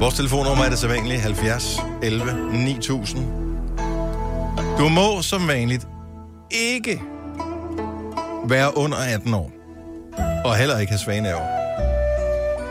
Vores 0.00 0.14
telefonnummer 0.14 0.64
er 0.64 0.68
det 0.68 0.78
sædvanlige 0.78 1.20
70 1.20 1.78
11 2.02 2.32
9000. 2.52 3.26
Du 4.78 4.88
må 4.88 5.22
som 5.22 5.48
vanligt 5.48 5.86
ikke 6.50 7.02
være 8.48 8.76
under 8.76 8.96
18 8.96 9.34
år. 9.34 9.50
Og 10.44 10.56
heller 10.56 10.78
ikke 10.78 10.92
have 10.92 10.98
svage 10.98 11.20
nerver. 11.20 11.46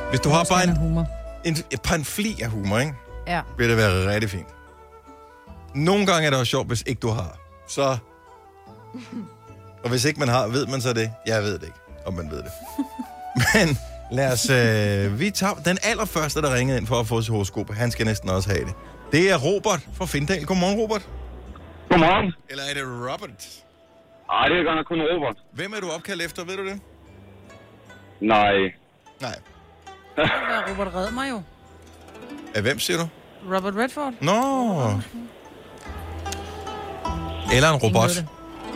Hvis 0.09 0.19
du 0.19 0.29
har 0.29 0.43
bare 0.49 0.63
en, 0.63 0.97
en, 1.45 1.57
et 1.71 1.81
par 1.81 1.95
en 1.95 2.05
fli 2.05 2.35
af 2.41 2.49
humor, 2.49 2.79
ikke? 2.79 2.93
Ja. 3.27 3.41
vil 3.57 3.69
det 3.69 3.77
være 3.77 4.13
rigtig 4.13 4.29
fint. 4.29 4.47
Nogle 5.75 6.05
gange 6.05 6.25
er 6.25 6.29
det 6.29 6.39
også 6.39 6.49
sjovt, 6.49 6.67
hvis 6.67 6.83
ikke 6.87 6.99
du 6.99 7.07
har. 7.07 7.37
Så... 7.67 7.97
Og 9.83 9.89
hvis 9.89 10.05
ikke 10.05 10.19
man 10.19 10.29
har, 10.29 10.47
ved 10.47 10.67
man 10.67 10.81
så 10.81 10.93
det? 10.93 11.11
Jeg 11.25 11.43
ved 11.43 11.53
det 11.53 11.63
ikke, 11.63 11.79
om 12.05 12.13
man 12.13 12.31
ved 12.31 12.37
det. 12.37 12.51
Men 13.35 13.77
lad 14.11 14.33
os... 14.33 14.49
Øh, 14.49 15.19
vi 15.19 15.31
tager 15.31 15.53
den 15.53 15.77
allerførste, 15.83 16.41
der 16.41 16.55
ringede 16.55 16.77
ind 16.77 16.87
for 16.87 16.99
at 16.99 17.07
få 17.07 17.21
sit 17.21 17.31
horoskop. 17.31 17.73
Han 17.73 17.91
skal 17.91 18.05
næsten 18.05 18.29
også 18.29 18.49
have 18.49 18.65
det. 18.65 18.73
Det 19.11 19.31
er 19.31 19.37
Robert 19.37 19.87
fra 19.93 20.05
Findal. 20.05 20.45
Godmorgen, 20.45 20.79
Robert. 20.79 21.09
Godmorgen. 21.89 22.33
Eller 22.49 22.63
er 22.69 22.73
det 22.73 22.83
Robert? 22.83 23.29
Ej, 24.31 24.47
det 24.47 24.59
er 24.59 24.63
godt 24.63 24.75
nok 24.75 24.85
kun 24.85 25.01
Robert. 25.01 25.37
Hvem 25.53 25.73
er 25.73 25.79
du 25.79 25.89
opkaldt 25.91 26.21
efter, 26.21 26.45
ved 26.45 26.57
du 26.57 26.65
det? 26.65 26.79
Nej. 28.21 28.53
Nej. 29.21 29.35
Robert 30.69 30.95
Redmer 30.95 31.25
jo. 31.25 31.41
Af 32.55 32.61
hvem 32.61 32.79
siger 32.79 32.97
du? 32.97 33.07
Robert 33.55 33.75
Redford. 33.75 34.13
Nå. 34.21 35.01
Eller 37.53 37.69
en 37.69 37.75
robot. 37.75 38.09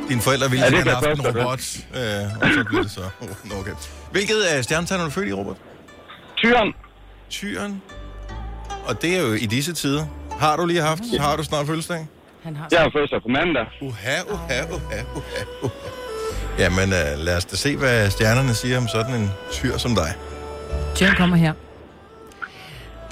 Dine 0.09 0.21
forældre 0.21 0.49
ville 0.49 0.65
Ja, 0.65 0.71
gerne 0.71 0.89
have 0.91 1.01
kan 1.01 1.09
haft 1.17 1.35
en 1.35 1.41
robot, 1.41 1.59
øh, 1.95 2.41
og 2.41 2.49
så 2.53 2.63
blev 2.69 2.83
det 2.83 2.91
så. 2.91 3.01
Oh, 3.51 3.59
okay. 3.59 3.71
Hvilket 4.11 4.41
af 4.41 4.63
stjernetegn 4.63 4.99
er 5.01 5.05
du 5.05 5.11
født 5.11 5.27
i, 5.29 5.33
Robert? 5.33 5.55
Tyren. 6.37 6.73
Tyren. 7.29 7.81
Og 8.87 9.01
det 9.01 9.17
er 9.17 9.21
jo 9.21 9.33
i 9.33 9.45
disse 9.45 9.73
tider. 9.73 10.05
Har 10.39 10.55
du 10.55 10.65
lige 10.65 10.81
haft? 10.81 11.01
Har 11.19 11.35
du 11.35 11.43
snart 11.43 11.65
fødselsdag? 11.67 12.07
Han 12.43 12.55
har 12.55 12.67
Jeg 12.71 12.79
har 12.81 12.89
fødselsdag 12.93 13.21
på 13.21 13.27
mandag. 13.27 13.65
Uha, 13.81 14.21
uha, 14.31 14.61
uha, 14.63 15.01
uha, 15.15 15.43
uha. 15.63 15.73
Jamen, 16.59 16.83
uh, 16.83 17.19
lad 17.25 17.37
os 17.37 17.45
da 17.45 17.55
se, 17.55 17.75
hvad 17.77 18.09
stjernerne 18.09 18.53
siger 18.53 18.77
om 18.77 18.87
sådan 18.87 19.15
en 19.21 19.31
tyr 19.51 19.77
som 19.77 19.95
dig. 19.95 20.13
Tyren 20.95 21.15
kommer 21.15 21.37
her. 21.37 21.53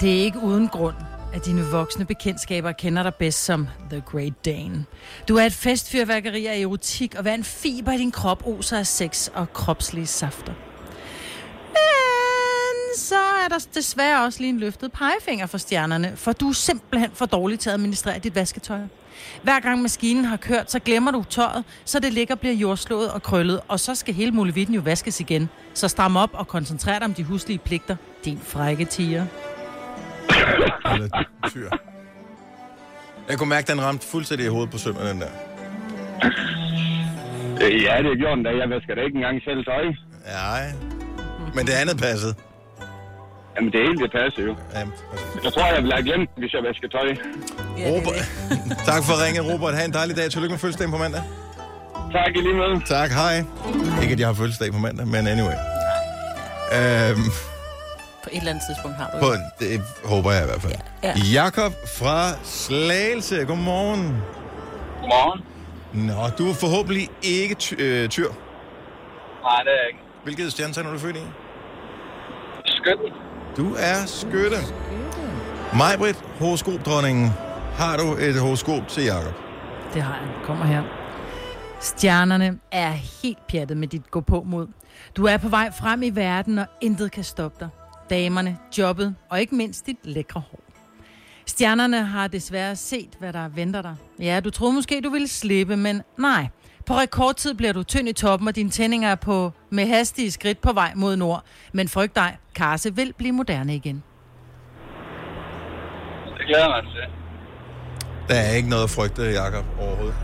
Det 0.00 0.18
er 0.18 0.22
ikke 0.24 0.38
uden 0.38 0.68
grund, 0.68 0.94
af 1.34 1.40
dine 1.40 1.64
voksne 1.64 2.04
bekendtskaber 2.04 2.72
kender 2.72 3.02
dig 3.02 3.14
bedst 3.14 3.44
som 3.44 3.68
The 3.90 4.00
Great 4.00 4.44
Dane. 4.44 4.84
Du 5.28 5.36
er 5.36 5.42
et 5.42 5.52
festfyrværkeri 5.52 6.46
af 6.46 6.58
erotik, 6.60 7.14
og 7.14 7.22
hver 7.22 7.34
en 7.34 7.44
fiber 7.44 7.92
i 7.92 7.98
din 7.98 8.10
krop 8.10 8.46
oser 8.46 8.78
af 8.78 8.86
sex 8.86 9.28
og 9.34 9.52
kropslige 9.52 10.06
safter. 10.06 10.52
Men 11.68 12.98
så 12.98 13.18
er 13.44 13.48
der 13.48 13.66
desværre 13.74 14.24
også 14.24 14.40
lige 14.40 14.48
en 14.48 14.58
løftet 14.58 14.92
pegefinger 14.92 15.46
for 15.46 15.58
stjernerne, 15.58 16.12
for 16.16 16.32
du 16.32 16.48
er 16.48 16.52
simpelthen 16.52 17.10
for 17.14 17.26
dårlig 17.26 17.58
til 17.58 17.70
at 17.70 17.74
administrere 17.74 18.18
dit 18.18 18.34
vasketøj. 18.34 18.80
Hver 19.42 19.60
gang 19.60 19.82
maskinen 19.82 20.24
har 20.24 20.36
kørt, 20.36 20.70
så 20.70 20.78
glemmer 20.78 21.10
du 21.10 21.24
tøjet, 21.30 21.64
så 21.84 21.98
det 21.98 22.12
ligger 22.12 22.34
bliver 22.34 22.54
jordslået 22.54 23.10
og 23.10 23.22
krøllet, 23.22 23.60
og 23.68 23.80
så 23.80 23.94
skal 23.94 24.14
hele 24.14 24.30
muligheden 24.30 24.74
jo 24.74 24.80
vaskes 24.80 25.20
igen. 25.20 25.48
Så 25.74 25.88
stram 25.88 26.16
op 26.16 26.30
og 26.32 26.48
koncentrer 26.48 26.98
dig 26.98 27.04
om 27.04 27.14
de 27.14 27.24
huslige 27.24 27.58
pligter, 27.58 27.96
din 28.24 28.40
frække 28.44 28.84
tiger. 28.84 29.26
Eller 30.92 31.08
tyr. 31.50 31.70
Jeg 33.28 33.38
kunne 33.38 33.48
mærke, 33.48 33.64
at 33.64 33.68
den 33.68 33.84
ramte 33.84 34.06
fuldstændig 34.06 34.46
i 34.46 34.48
hovedet 34.50 34.70
på 34.70 34.78
sømmen, 34.78 35.06
den 35.06 35.20
der. 35.20 35.28
Øh, 37.62 37.82
Ja, 37.86 37.94
det 38.02 38.10
er 38.14 38.18
gjort 38.22 38.36
den 38.36 38.44
da. 38.44 38.50
Jeg 38.62 38.68
vasker 38.74 38.94
da 38.94 39.00
ikke 39.06 39.16
engang 39.20 39.36
selv 39.48 39.64
tøj. 39.64 39.84
Nej. 40.42 40.64
Men 41.54 41.66
det 41.66 41.72
andet 41.82 41.96
passede. 42.06 42.34
Jamen, 43.56 43.72
det 43.72 43.80
hele 43.86 43.98
det 44.04 44.10
passer 44.12 44.42
jo. 44.48 44.56
Ja, 44.74 44.78
Jeg 45.44 45.52
tror, 45.52 45.66
jeg 45.74 45.76
ville 45.82 45.94
have 45.96 46.04
glemt, 46.08 46.30
hvis 46.36 46.52
jeg 46.56 46.62
vasker 46.68 46.88
tøj. 46.96 47.08
Robert. 47.88 48.22
tak 48.90 49.02
for 49.08 49.14
ringet, 49.24 49.42
Robert. 49.52 49.74
Ha' 49.74 49.84
en 49.84 49.92
dejlig 49.92 50.16
dag. 50.16 50.30
Tillykke 50.30 50.52
med 50.52 50.58
fødselsdagen 50.58 50.92
på 50.92 50.98
mandag. 50.98 51.22
Tak 52.12 52.30
i 52.36 52.40
lige 52.40 52.54
måde. 52.62 52.74
Tak, 52.96 53.10
hej. 53.10 53.36
Ikke, 54.02 54.12
at 54.12 54.20
jeg 54.20 54.28
har 54.28 54.34
fødselsdag 54.34 54.72
på 54.72 54.78
mandag, 54.78 55.06
men 55.06 55.26
anyway. 55.34 55.56
Øhm, 56.78 57.24
På 58.26 58.30
et 58.32 58.38
eller 58.38 58.50
andet 58.50 58.64
tidspunkt 58.68 58.96
har 58.96 59.10
du 59.10 59.18
på, 59.20 59.32
det 59.60 59.82
håber 60.04 60.32
jeg 60.32 60.42
i 60.42 60.46
hvert 60.46 60.62
fald. 60.62 60.74
Ja. 61.02 61.12
Jakob 61.32 61.72
fra 61.98 62.30
Slagelse. 62.44 63.44
Godmorgen. 63.44 64.22
Godmorgen. 65.00 65.40
Nå, 65.92 66.28
du 66.38 66.50
er 66.50 66.54
forhåbentlig 66.54 67.08
ikke 67.22 67.54
ty- 67.54 67.74
øh, 67.78 68.08
tyr. 68.08 68.28
Nej, 69.42 69.62
det 69.64 69.72
er 69.82 69.86
ikke. 69.88 69.98
Hvilket 70.24 70.52
stjernetegn 70.52 70.86
er 70.86 70.92
du 70.92 70.98
født 70.98 71.16
i? 71.16 71.20
Skønt. 72.66 73.00
Du 73.56 73.74
er 73.78 74.06
skytte. 74.06 74.56
Majbrit, 75.78 76.24
horoskopdronningen. 76.38 77.30
Har 77.78 77.96
du 77.96 78.16
et 78.20 78.40
horoskop 78.40 78.88
til 78.88 79.04
Jakob? 79.04 79.34
Det 79.94 80.02
har 80.02 80.14
jeg. 80.14 80.28
Kommer 80.44 80.64
her. 80.64 80.82
Stjernerne 81.80 82.58
er 82.72 82.90
helt 83.22 83.46
pjattet 83.48 83.76
med 83.76 83.88
dit 83.88 84.10
gå 84.10 84.20
på 84.20 84.42
mod. 84.46 84.66
Du 85.16 85.24
er 85.26 85.36
på 85.36 85.48
vej 85.48 85.70
frem 85.78 86.02
i 86.02 86.10
verden, 86.10 86.58
og 86.58 86.66
intet 86.80 87.12
kan 87.12 87.24
stoppe 87.24 87.56
dig. 87.60 87.68
Damerne, 88.10 88.58
jobbet 88.78 89.14
og 89.30 89.40
ikke 89.40 89.54
mindst 89.54 89.86
dit 89.86 89.96
lækre 90.04 90.40
hår. 90.50 90.60
Stjernerne 91.46 92.04
har 92.04 92.28
desværre 92.28 92.76
set, 92.76 93.10
hvad 93.18 93.32
der 93.32 93.48
venter 93.48 93.82
dig. 93.82 93.96
Ja, 94.20 94.40
du 94.40 94.50
troede 94.50 94.74
måske, 94.74 95.00
du 95.00 95.10
ville 95.10 95.28
slippe, 95.28 95.76
men 95.76 96.02
nej. 96.18 96.46
På 96.86 96.94
rekordtid 96.94 97.54
bliver 97.54 97.72
du 97.72 97.82
tynd 97.82 98.08
i 98.08 98.12
toppen, 98.12 98.48
og 98.48 98.56
dine 98.56 98.70
tændinger 98.70 99.08
er 99.08 99.14
på 99.14 99.52
med 99.70 99.86
hastige 99.86 100.30
skridt 100.30 100.60
på 100.60 100.72
vej 100.72 100.92
mod 100.96 101.16
nord. 101.16 101.44
Men 101.72 101.88
frygt 101.88 102.16
dig, 102.16 102.36
Karse 102.54 102.94
vil 102.94 103.12
blive 103.18 103.32
moderne 103.32 103.74
igen. 103.74 104.02
Det 106.38 106.46
glæder 106.46 106.68
mig 106.68 106.82
til. 106.82 107.02
Der 108.28 108.34
er 108.34 108.52
ikke 108.52 108.68
noget 108.68 108.84
at 108.84 108.90
frygte, 108.90 109.22
Jakob, 109.22 109.64
overhovedet. 109.80 110.14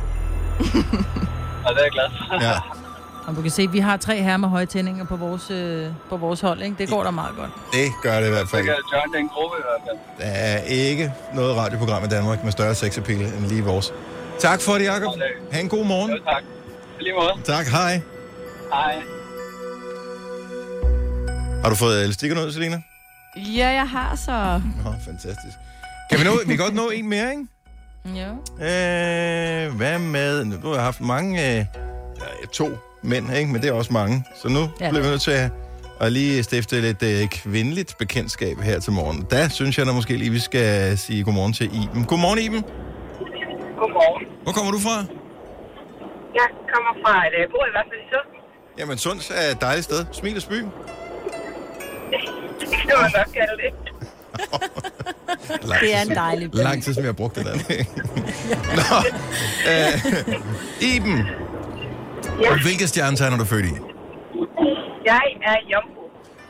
Og 1.66 1.74
det 1.74 1.78
er 1.78 1.84
jeg 1.84 1.92
glad 1.92 2.08
for. 2.10 2.42
Ja. 2.42 2.81
Og 3.26 3.36
du 3.36 3.42
kan 3.42 3.50
se, 3.50 3.62
at 3.62 3.72
vi 3.72 3.78
har 3.78 3.96
tre 3.96 4.22
her 4.22 4.36
med 4.36 4.48
høje 4.48 4.66
tændinger 4.66 5.04
på 5.04 5.16
vores, 5.16 5.50
øh, 5.50 5.86
på 6.08 6.16
vores 6.16 6.40
hold. 6.40 6.62
Ikke? 6.62 6.76
Det 6.78 6.88
går 6.90 7.04
da 7.04 7.10
meget 7.10 7.36
godt. 7.36 7.50
Det 7.72 7.88
gør 8.02 8.20
det 8.20 8.26
i 8.26 8.30
hvert 8.30 8.48
fald. 8.48 8.64
kan 8.64 8.74
jeg 8.74 8.82
join 8.92 9.22
den 9.22 9.28
gruppe 9.28 9.56
i 9.58 9.62
hvert 9.62 9.82
fald. 9.86 9.98
Der 10.18 10.38
er 10.38 10.58
ikke 10.62 11.12
noget 11.34 11.56
radioprogram 11.56 12.04
i 12.04 12.08
Danmark 12.08 12.44
med 12.44 12.52
større 12.52 12.74
sexappeal 12.74 13.20
end 13.20 13.46
lige 13.46 13.64
vores. 13.64 13.92
Tak 14.38 14.60
for 14.60 14.72
det, 14.72 14.84
Jacob. 14.84 15.12
Ha' 15.52 15.60
en 15.60 15.68
god 15.68 15.84
morgen. 15.84 16.10
Jo, 16.10 16.18
tak. 16.24 16.42
I 17.00 17.02
lige 17.02 17.14
måde. 17.14 17.32
Tak, 17.44 17.66
hej. 17.66 18.00
Hej. 18.72 18.94
Har 21.62 21.68
du 21.70 21.74
fået 21.74 22.02
elastikkerne 22.04 22.46
ud, 22.46 22.52
Selina? 22.52 22.82
Ja, 23.36 23.68
jeg 23.68 23.88
har 23.88 24.16
så. 24.16 24.60
Nå, 24.84 24.90
fantastisk. 25.04 25.56
Kan 26.10 26.18
vi 26.20 26.24
nå, 26.24 26.30
vi 26.46 26.56
kan 26.56 26.64
godt 26.64 26.74
nå 26.74 26.88
en 26.90 27.08
mere, 27.08 27.30
ikke? 27.30 27.46
Ja. 28.04 28.28
Øh, 29.66 29.74
hvad 29.76 29.98
med... 29.98 30.44
Nu 30.44 30.68
har 30.68 30.74
jeg 30.74 30.82
haft 30.84 31.00
mange... 31.00 31.50
Øh, 31.50 31.56
ja, 32.20 32.46
to 32.52 32.68
mænd, 33.02 33.36
ikke? 33.36 33.52
Men 33.52 33.62
det 33.62 33.68
er 33.68 33.72
også 33.72 33.92
mange. 33.92 34.24
Så 34.42 34.48
nu 34.48 34.60
Ja. 34.80 34.88
bliver 34.90 35.02
vi 35.02 35.08
nødt 35.08 35.20
til 35.22 35.30
at, 35.30 35.50
at 36.00 36.12
lige 36.12 36.42
stifte 36.42 36.80
lidt 36.80 37.02
øh, 37.02 37.28
kvindeligt 37.28 37.94
bekendtskab 37.98 38.58
her 38.60 38.80
til 38.80 38.92
morgen. 38.92 39.26
Der 39.30 39.48
synes 39.48 39.78
jeg 39.78 39.86
da 39.86 39.92
måske 39.92 40.16
lige, 40.16 40.30
vi 40.30 40.38
skal 40.38 40.98
sige 40.98 41.24
godmorgen 41.24 41.52
til 41.52 41.66
Iben. 41.66 42.04
Godmorgen, 42.04 42.38
Iben. 42.38 42.64
Godmorgen. 43.78 44.26
Hvor 44.42 44.52
kommer 44.52 44.72
du 44.72 44.78
fra? 44.78 44.96
Jeg 46.34 46.48
kommer 46.74 46.92
fra 47.04 47.26
et, 47.26 47.32
øh, 47.44 47.50
bor 47.50 47.64
i 47.66 47.72
hvert 47.74 47.86
fald 47.90 48.00
i 48.00 48.08
Sund. 48.12 48.28
Jamen, 48.78 48.98
Sunds 48.98 49.30
er 49.30 49.50
et 49.52 49.60
dejligt 49.60 49.84
sted. 49.84 50.04
Smiles 50.12 50.44
by. 50.44 50.54
Det 52.60 52.68
kan 52.70 52.94
man 53.02 53.10
nok 53.16 53.26
kalde 53.34 53.56
det. 53.62 53.72
Det 55.82 55.94
er 55.96 56.02
en 56.02 56.14
dejlig 56.16 56.50
by. 56.50 56.54
Lang 56.56 56.82
tid, 56.82 56.94
som 56.94 57.02
jeg 57.02 57.08
har 57.08 57.12
brugt 57.12 57.36
det 57.36 57.44
der. 57.46 57.52
Nå, 58.78 58.96
øh, 59.70 60.94
Iben. 60.96 61.26
Ja. 62.42 62.50
Hvilke 62.62 62.86
stjernetegn 62.88 63.32
er 63.32 63.38
du 63.38 63.44
født 63.44 63.66
i? 63.66 63.74
Jeg 65.04 65.20
er 65.50 65.56
jomfru. 65.72 66.02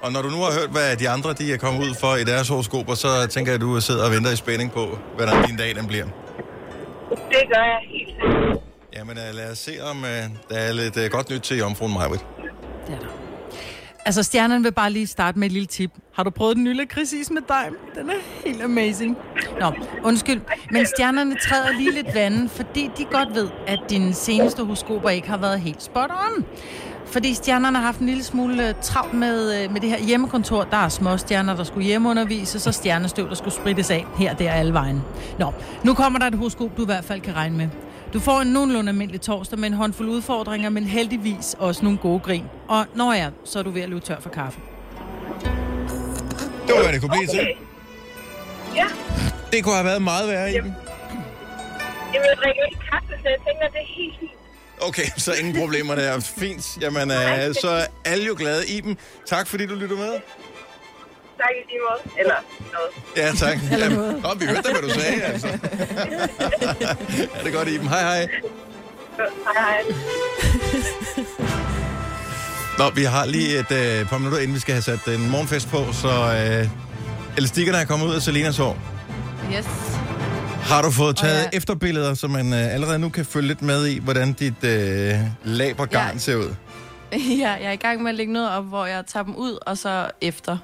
Og 0.03 0.13
når 0.13 0.23
du 0.23 0.29
nu 0.29 0.37
har 0.37 0.53
hørt, 0.61 0.71
hvad 0.71 0.97
de 0.97 1.09
andre 1.09 1.33
de 1.33 1.53
er 1.53 1.57
kommet 1.57 1.81
ud 1.81 1.95
for 2.01 2.17
i 2.17 2.25
deres 2.25 2.49
horoskoper, 2.49 2.95
så 2.95 3.27
tænker 3.31 3.53
jeg, 3.53 3.55
at 3.55 3.61
du 3.61 3.81
sidder 3.81 4.05
og 4.05 4.11
venter 4.13 4.31
i 4.33 4.37
spænding 4.37 4.73
på, 4.73 4.99
hvordan 5.17 5.45
din 5.49 5.57
dag 5.57 5.75
den 5.75 5.87
bliver. 5.87 6.05
Det 7.11 7.43
gør 7.53 7.65
jeg 7.73 7.81
helt 7.91 8.09
sikkert. 8.09 8.59
Jamen 8.97 9.17
uh, 9.17 9.37
lad 9.37 9.51
os 9.51 9.59
se, 9.59 9.73
om 9.91 9.97
uh, 9.97 10.09
der 10.51 10.57
er 10.57 10.73
lidt 10.73 10.97
uh, 10.97 11.03
godt 11.11 11.31
nyt 11.31 11.41
til 11.41 11.59
jomfruen 11.59 11.93
Majbrit. 11.95 12.21
Det 12.87 12.95
er 12.95 12.99
der. 12.99 13.22
Altså, 14.05 14.23
stjernerne 14.23 14.63
vil 14.63 14.73
bare 14.73 14.93
lige 14.93 15.07
starte 15.07 15.39
med 15.39 15.47
et 15.47 15.53
lille 15.53 15.67
tip. 15.67 15.91
Har 16.15 16.23
du 16.23 16.31
prøvet 16.31 16.57
den 16.57 16.65
nye 16.65 16.75
lakridsis 16.75 17.31
med 17.31 17.43
dig? 17.49 17.65
Den 17.95 18.11
er 18.11 18.15
helt 18.45 18.63
amazing. 18.63 19.17
Nå, 19.61 19.73
undskyld. 20.05 20.41
Men 20.71 20.87
stjernerne 20.87 21.37
træder 21.49 21.73
lige 21.79 21.93
lidt 21.93 22.15
vandet, 22.15 22.51
fordi 22.51 22.91
de 22.99 23.05
godt 23.05 23.35
ved, 23.35 23.49
at 23.67 23.81
dine 23.91 24.15
seneste 24.15 24.63
horoskoper 24.65 25.09
ikke 25.09 25.29
har 25.29 25.37
været 25.37 25.61
helt 25.61 25.83
spot 25.83 26.11
on. 26.11 26.45
Fordi 27.07 27.35
stjernerne 27.35 27.79
har 27.79 27.85
haft 27.85 28.01
en 28.01 28.07
lille 28.07 28.25
smule 28.25 28.69
øh, 28.69 28.75
travlt 28.83 29.15
med, 29.15 29.65
øh, 29.65 29.73
med 29.73 29.81
det 29.81 29.91
her 29.91 29.99
hjemmekontor. 29.99 30.63
Der 30.65 30.77
er 30.77 30.89
små 30.89 31.17
stjerner, 31.17 31.57
der 31.57 31.65
skulle 31.65 31.87
hjemmeundervise, 31.87 32.59
så 32.61 32.73
stjernestøv, 32.73 33.29
der 33.29 33.35
skulle 33.35 33.55
sprittes 33.55 33.91
af 33.91 34.07
her, 34.19 34.35
der 34.35 34.53
alle 34.53 34.73
vejen. 34.73 35.03
Nå, 35.39 35.53
nu 35.85 35.95
kommer 35.95 36.19
der 36.19 36.27
et 36.27 36.35
horoskop, 36.35 36.77
du 36.77 36.83
i 36.83 36.87
hvert 36.87 37.05
fald 37.05 37.21
kan 37.21 37.37
regne 37.37 37.57
med. 37.57 37.69
Du 38.13 38.21
får 38.21 38.41
en 38.41 38.47
nogenlunde 38.47 38.89
almindelig 38.89 39.21
torsdag 39.21 39.59
med 39.59 39.69
en 39.69 39.75
håndfuld 39.75 40.09
udfordringer, 40.09 40.71
men 40.71 40.85
heldigvis 40.85 41.57
også 41.59 41.85
nogle 41.85 41.99
gode 41.99 42.21
grin. 42.21 42.45
Og 42.69 42.87
når 42.95 43.13
jeg, 43.13 43.31
så 43.45 43.59
er 43.59 43.63
du 43.63 43.71
ved 43.71 43.83
at 43.83 43.89
løbe 43.89 44.01
tør 44.01 44.21
for 44.21 44.31
kaffe. 44.31 44.61
Det 46.67 46.75
var, 46.77 46.83
hvad 46.83 46.93
det 46.93 47.01
kunne 47.01 47.11
blive 47.11 47.27
til. 47.27 47.41
Okay. 47.41 47.55
Ja, 48.77 48.87
Det 49.53 49.65
kunne 49.65 49.75
have 49.75 49.85
været 49.85 50.03
meget 50.03 50.29
værre, 50.29 50.51
Iben. 50.55 50.75
jeg 52.15 52.21
vil 52.21 52.31
drikke 52.43 52.61
ikke 52.71 52.81
kaffe, 52.91 53.09
så 53.23 53.29
jeg 53.29 53.39
tænker, 53.47 53.67
det 53.69 53.81
er 53.81 53.95
helt 53.97 54.15
fint. 54.21 54.31
Okay, 54.81 55.07
så 55.17 55.33
ingen 55.41 55.57
problemer 55.57 55.95
der. 55.95 56.21
Fint. 56.21 56.79
Jamen, 56.81 57.11
uh, 57.11 57.55
så 57.63 57.69
er 57.71 57.87
alle 58.05 58.25
jo 58.27 58.35
glade. 58.39 58.63
Iben, 58.77 58.97
tak 59.27 59.47
fordi 59.47 59.67
du 59.67 59.75
lytter 59.75 59.97
med. 59.97 60.13
Tak 61.39 61.51
i 61.61 61.63
lige 61.71 61.81
måde. 61.89 62.01
Eller 62.21 62.35
noget. 62.73 62.91
Ja, 63.17 63.33
tak. 63.47 63.59
Jamen, 63.81 64.21
Nå, 64.23 64.35
vi 64.39 64.47
hørte 64.47 64.63
da, 64.63 64.71
hvad 64.73 64.83
du 64.83 64.91
sagde, 65.01 65.23
altså. 65.23 65.47
ja, 65.49 65.57
det 67.45 67.47
er 67.47 67.53
godt, 67.53 67.69
Iben. 67.69 67.89
Hej, 67.89 68.01
hej. 68.03 68.29
Hej, 69.17 69.55
hej. 69.57 69.83
Nå, 72.79 72.91
vi 72.91 73.03
har 73.05 73.27
lige 73.27 73.59
et 73.59 73.71
øh, 73.73 74.07
par 74.09 74.19
minutter, 74.19 74.39
inden 74.39 74.55
vi 74.55 74.61
skal 74.61 74.75
have 74.75 74.83
sat 74.83 75.09
en 75.09 75.31
morgenfest 75.31 75.69
på, 75.69 75.93
så 75.93 76.09
øh, 76.09 76.69
elastikkerne 77.39 77.79
er 77.79 77.85
kommet 77.85 78.07
ud 78.07 78.15
af 78.15 78.23
Selinas 78.23 78.57
hår. 78.57 78.79
Yes. 79.57 79.67
Har 80.63 80.83
du 80.83 80.91
fået 80.91 81.17
taget 81.17 81.35
ja. 81.39 81.43
ja. 81.53 81.57
efterbilleder, 81.57 82.15
så 82.15 82.29
man 82.29 82.53
øh, 82.53 82.75
allerede 82.75 82.99
nu 82.99 83.09
kan 83.09 83.25
følge 83.25 83.49
lidt 83.49 83.63
med 83.63 83.87
i, 83.87 83.99
hvordan 83.99 84.33
dit 84.33 84.65
øh, 84.65 85.15
labergarn 85.45 86.13
Ja. 86.13 86.19
ser 86.19 86.37
ud? 86.37 86.55
Ja, 87.43 87.51
jeg 87.51 87.65
er 87.65 87.73
i 87.73 87.77
gang 87.77 88.03
med 88.03 88.11
at 88.11 88.15
lægge 88.15 88.33
noget 88.33 88.51
op, 88.51 88.65
hvor 88.65 88.87
jeg 88.87 89.05
tager 89.07 89.25
dem 89.25 89.37
ud, 89.37 89.59
og 89.67 89.79
så 89.79 90.11
efter. 90.21 90.59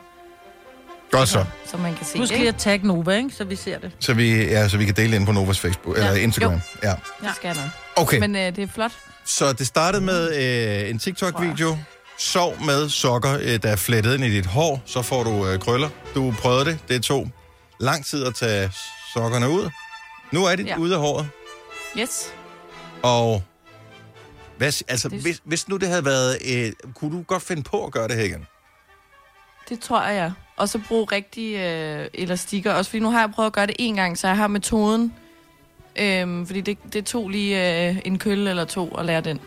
Godt 1.11 1.29
så. 1.29 1.45
Så 1.67 1.77
man 1.77 1.95
kan 1.95 2.07
se 2.07 2.19
Husk 2.19 2.31
det. 2.33 2.39
lige 2.39 2.49
at 2.49 2.57
tagge 2.57 2.87
Nova, 2.87 3.17
ikke? 3.17 3.31
så 3.31 3.45
vi 3.45 3.57
ser 3.57 3.79
det. 3.79 3.93
Så 4.01 4.15
vi, 4.15 4.45
ja, 4.45 4.69
så 4.69 4.77
vi 4.77 4.85
kan 4.85 4.95
dele 4.97 5.11
det 5.13 5.17
ind 5.17 5.27
på 5.27 5.33
Novas 5.33 5.61
Facebook, 5.61 5.99
ja. 5.99 6.07
eller 6.09 6.21
Instagram. 6.23 6.61
Ja. 6.83 6.95
Det 7.23 7.31
skal 7.37 7.49
jeg 7.49 7.57
nok. 7.57 7.71
Okay, 8.05 8.19
Men 8.19 8.37
øh, 8.37 8.43
det 8.57 8.59
er 8.59 8.67
flot. 8.75 8.93
så 9.25 9.53
det 9.53 9.67
startede 9.67 10.03
med 10.05 10.37
øh, 10.85 10.91
en 10.91 10.99
TikTok-video. 10.99 11.79
Sov 12.19 12.57
med 12.65 12.89
sokker, 12.89 13.39
øh, 13.43 13.63
der 13.63 13.69
er 13.69 13.77
flettet 13.77 14.15
ind 14.15 14.25
i 14.25 14.31
dit 14.31 14.47
hår, 14.47 14.83
så 14.87 15.03
får 15.03 15.23
du 15.25 15.47
øh, 15.49 15.59
krøller. 15.61 15.89
Du 16.15 16.35
prøvede 16.39 16.65
det. 16.65 16.79
Det 16.89 17.03
tog 17.03 17.29
lang 17.81 18.05
tid 18.07 18.25
at 18.27 18.35
tage 18.35 18.71
sokkerne 19.15 19.49
ud. 19.49 19.71
Nu 20.33 20.45
er 20.45 20.57
de 20.57 20.63
ja. 20.63 20.77
Ude 20.79 20.95
af 20.95 21.01
håret. 21.01 21.29
Yes. 21.99 22.33
Og 23.03 23.43
hvad, 24.59 24.83
altså, 24.89 25.09
Det- 25.09 25.21
hvis, 25.23 25.41
hvis 25.45 25.69
nu 25.69 25.77
det 25.77 25.89
havde 25.89 26.05
været... 26.05 26.39
Øh, 26.49 26.73
kunne 26.95 27.17
du 27.17 27.23
godt 27.23 27.43
finde 27.43 27.63
på 27.63 27.85
at 27.87 27.93
gøre 27.93 28.09
det 28.09 28.17
her 28.17 28.25
igen? 28.25 28.47
Det 29.69 29.81
tror 29.81 30.03
jeg, 30.07 30.15
ja. 30.17 30.31
Og 30.59 30.69
så 30.69 30.79
bruge 30.89 31.07
rigtige 31.13 31.71
øh, 32.01 32.07
elastikker. 32.15 32.73
Også 32.73 32.91
fordi 32.91 33.01
nu 33.01 33.11
har 33.11 33.21
jeg 33.21 33.31
prøvet 33.31 33.47
at 33.47 33.53
gøre 33.53 33.67
det 33.67 33.77
en 33.79 33.95
gang, 33.95 34.19
så 34.19 34.27
jeg 34.27 34.37
har 34.37 34.47
metoden. 34.47 35.15
Øhm, 35.97 36.47
fordi 36.47 36.61
det, 36.61 36.79
det 36.93 37.05
tog 37.05 37.29
lige 37.29 37.89
øh, 37.89 37.97
en 38.05 38.19
kølle 38.19 38.51
eller 38.51 38.65
to 38.65 38.95
at 38.99 39.05
lære 39.07 39.21
den. 39.21 39.41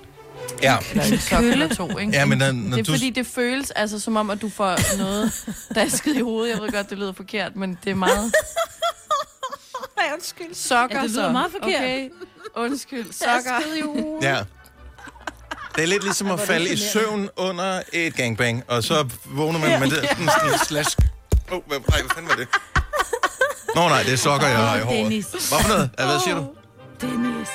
Ja. 0.63 0.77
Eller 0.91 1.03
en 1.11 1.17
sok 1.17 1.43
eller 1.43 1.67
to, 1.75 1.97
ikke? 1.97 2.11
Ja, 2.13 2.25
men 2.25 2.37
når, 2.37 2.51
når 2.51 2.69
Det 2.71 2.79
er 2.79 2.83
du... 2.83 2.91
fordi, 2.91 3.09
det 3.09 3.27
føles 3.27 3.71
altså 3.71 3.99
som 3.99 4.15
om, 4.15 4.29
at 4.29 4.41
du 4.41 4.49
får 4.49 4.97
noget, 4.97 5.31
der 5.75 5.87
skidt 5.89 6.17
i 6.17 6.21
hovedet. 6.21 6.53
Jeg 6.55 6.61
ved 6.61 6.71
godt, 6.71 6.89
det 6.89 6.97
lyder 6.97 7.13
forkert, 7.13 7.55
men 7.55 7.77
det 7.83 7.91
er 7.91 7.95
meget... 7.95 8.33
Nej, 9.97 10.05
undskyld. 10.13 10.53
Sokker 10.53 10.97
Ja, 10.97 11.03
det 11.03 11.11
lyder 11.11 11.27
så. 11.27 11.31
meget 11.31 11.51
forkert. 11.51 11.75
Okay. 11.81 12.09
Undskyld. 12.55 13.11
Sokker. 13.11 14.17
Ja. 14.21 14.37
Det 15.75 15.83
er 15.83 15.87
lidt 15.87 16.03
ligesom 16.03 16.31
at 16.31 16.39
falde 16.39 16.69
i 16.73 16.77
søvn 16.77 17.29
under 17.37 17.81
et 17.93 18.15
gangbang, 18.15 18.63
og 18.67 18.83
så 18.83 19.07
vågner 19.25 19.59
man 19.59 19.79
med 19.79 19.89
det 19.89 20.09
sådan 20.09 20.23
en 20.53 20.59
slask. 20.67 20.97
Åh, 21.51 21.57
oh, 21.57 21.63
hvad, 21.67 21.77
nej, 21.89 22.01
hvad 22.01 22.09
fanden 22.15 22.29
var 22.29 22.35
det? 22.35 22.47
Nå 23.75 23.87
nej, 23.89 24.03
det 24.03 24.13
er 24.13 24.17
sokker, 24.17 24.47
jeg 24.47 24.57
har 24.57 24.77
i 24.77 24.81
håret. 24.81 25.07
Hvad 25.31 25.59
for 25.61 25.67
noget? 25.67 25.89
Hvad 25.97 26.19
siger 26.23 26.35
du? 26.35 26.45
Dennis. 27.01 27.47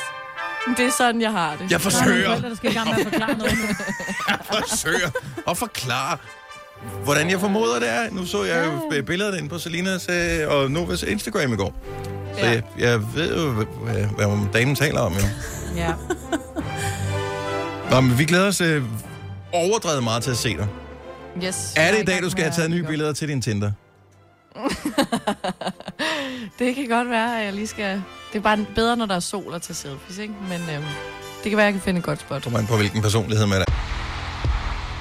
Det 0.76 0.86
er 0.86 0.90
sådan, 0.98 1.20
jeg 1.20 1.32
har 1.32 1.50
det. 1.52 1.60
Jeg 1.60 1.68
Der 1.70 1.74
er 1.74 1.78
forsøger, 1.78 2.40
der 2.40 2.54
skal 2.54 2.70
i 2.70 2.74
gang 2.74 2.88
med 2.88 2.96
at 2.98 3.02
forklare 3.12 3.36
noget. 3.38 3.52
nu. 3.58 3.66
jeg 4.28 4.38
forsøger 4.52 5.10
at 5.48 5.58
forklare, 5.58 6.16
hvordan 7.04 7.30
jeg 7.30 7.40
formoder 7.40 7.78
det 7.78 7.88
er. 7.90 8.10
Nu 8.10 8.26
så 8.26 8.44
jeg 8.44 8.66
jo 8.66 9.02
billedet 9.02 9.36
inde 9.38 9.48
på 9.48 9.58
Selinas 9.58 10.08
øh, 10.08 10.48
og 10.48 10.70
Novas 10.70 11.02
Instagram 11.02 11.52
i 11.52 11.56
går. 11.56 11.74
Så 12.38 12.40
Ja. 12.46 12.50
jeg, 12.50 12.62
jeg 12.78 13.14
ved 13.14 13.36
jo, 13.36 13.50
hvad, 13.50 13.94
hvad 13.94 14.52
damen 14.52 14.76
taler 14.76 15.00
om, 15.00 15.12
jo. 15.12 15.20
Ja. 15.76 15.92
Nå, 17.90 18.00
men 18.00 18.18
vi 18.18 18.24
glæder 18.24 18.48
os 18.48 18.60
øh, 18.60 18.82
overdrevet 19.52 20.04
meget 20.04 20.22
til 20.22 20.30
at 20.30 20.36
se 20.36 20.56
dig. 20.56 20.68
Yes. 21.44 21.72
Er 21.76 21.90
det 21.92 22.02
i 22.02 22.04
dag, 22.04 22.22
du 22.22 22.30
skal 22.30 22.42
have 22.44 22.54
taget 22.54 22.70
nye 22.70 22.82
billeder 22.82 23.12
til 23.12 23.28
din 23.28 23.42
Tinder? 23.42 23.72
Det 26.58 26.74
kan 26.74 26.88
godt 26.88 27.10
være, 27.10 27.38
at 27.38 27.44
jeg 27.44 27.52
lige 27.52 27.66
skal... 27.66 28.02
Det 28.32 28.38
er 28.38 28.42
bare 28.42 28.66
bedre, 28.74 28.96
når 28.96 29.06
der 29.06 29.14
er 29.14 29.20
sol 29.20 29.54
at 29.54 29.62
tage 29.62 29.74
selfies, 29.74 30.18
ikke? 30.18 30.34
Men 30.48 30.60
øhm, 30.60 30.84
det 31.42 31.50
kan 31.50 31.56
være, 31.56 31.66
at 31.66 31.66
jeg 31.66 31.72
kan 31.72 31.82
finde 31.82 31.98
et 31.98 32.04
godt 32.04 32.20
spot. 32.20 32.42
Kommer 32.42 32.58
an 32.58 32.66
på, 32.66 32.76
hvilken 32.76 33.02
personlighed 33.02 33.46
man 33.46 33.60
er. 33.60 33.64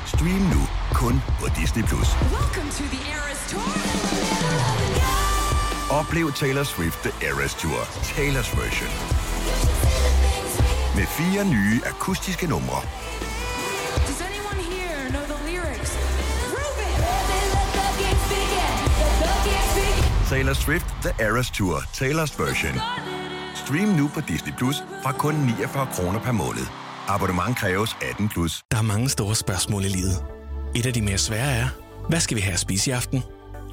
Stream 0.06 0.42
nu 0.56 0.62
kun 0.94 1.22
på 1.40 1.48
Disney+. 1.60 1.84
Plus. 1.84 2.08
Oplev 5.90 6.34
Taylor 6.34 6.64
Swift 6.64 7.00
The 7.04 7.28
Eras 7.28 7.54
Tour, 7.56 7.80
Taylor's 8.04 8.62
version. 8.62 8.90
Med 10.96 11.06
fire 11.06 11.46
nye 11.46 11.82
akustiske 11.86 12.48
numre. 12.48 12.82
Taylor 20.30 20.54
Swift 20.54 20.86
The 21.02 21.26
Eras 21.26 21.52
Tour, 21.52 21.78
Taylor's 21.78 22.44
version. 22.44 22.82
Stream 23.56 23.90
nu 23.90 24.08
på 24.14 24.22
Disney 24.22 24.54
Plus 24.58 24.76
fra 25.04 25.12
kun 25.12 25.36
49 25.36 25.88
kroner 25.94 26.20
per 26.20 26.32
måned. 26.32 26.66
Abonnement 27.08 27.58
kræves 27.58 27.98
18 28.10 28.30
plus. 28.30 28.64
Der 28.72 28.78
er 28.78 28.82
mange 28.82 29.10
store 29.10 29.36
spørgsmål 29.36 29.86
i 29.86 29.88
livet. 29.88 30.26
Et 30.76 30.86
af 30.86 30.94
de 30.94 31.02
mere 31.02 31.18
svære 31.18 31.52
er, 31.52 31.68
hvad 32.10 32.20
skal 32.20 32.38
vi 32.38 32.42
have 32.42 32.54
at 32.54 32.60
spise 32.60 32.90
i 32.90 32.94
aften? 32.94 33.24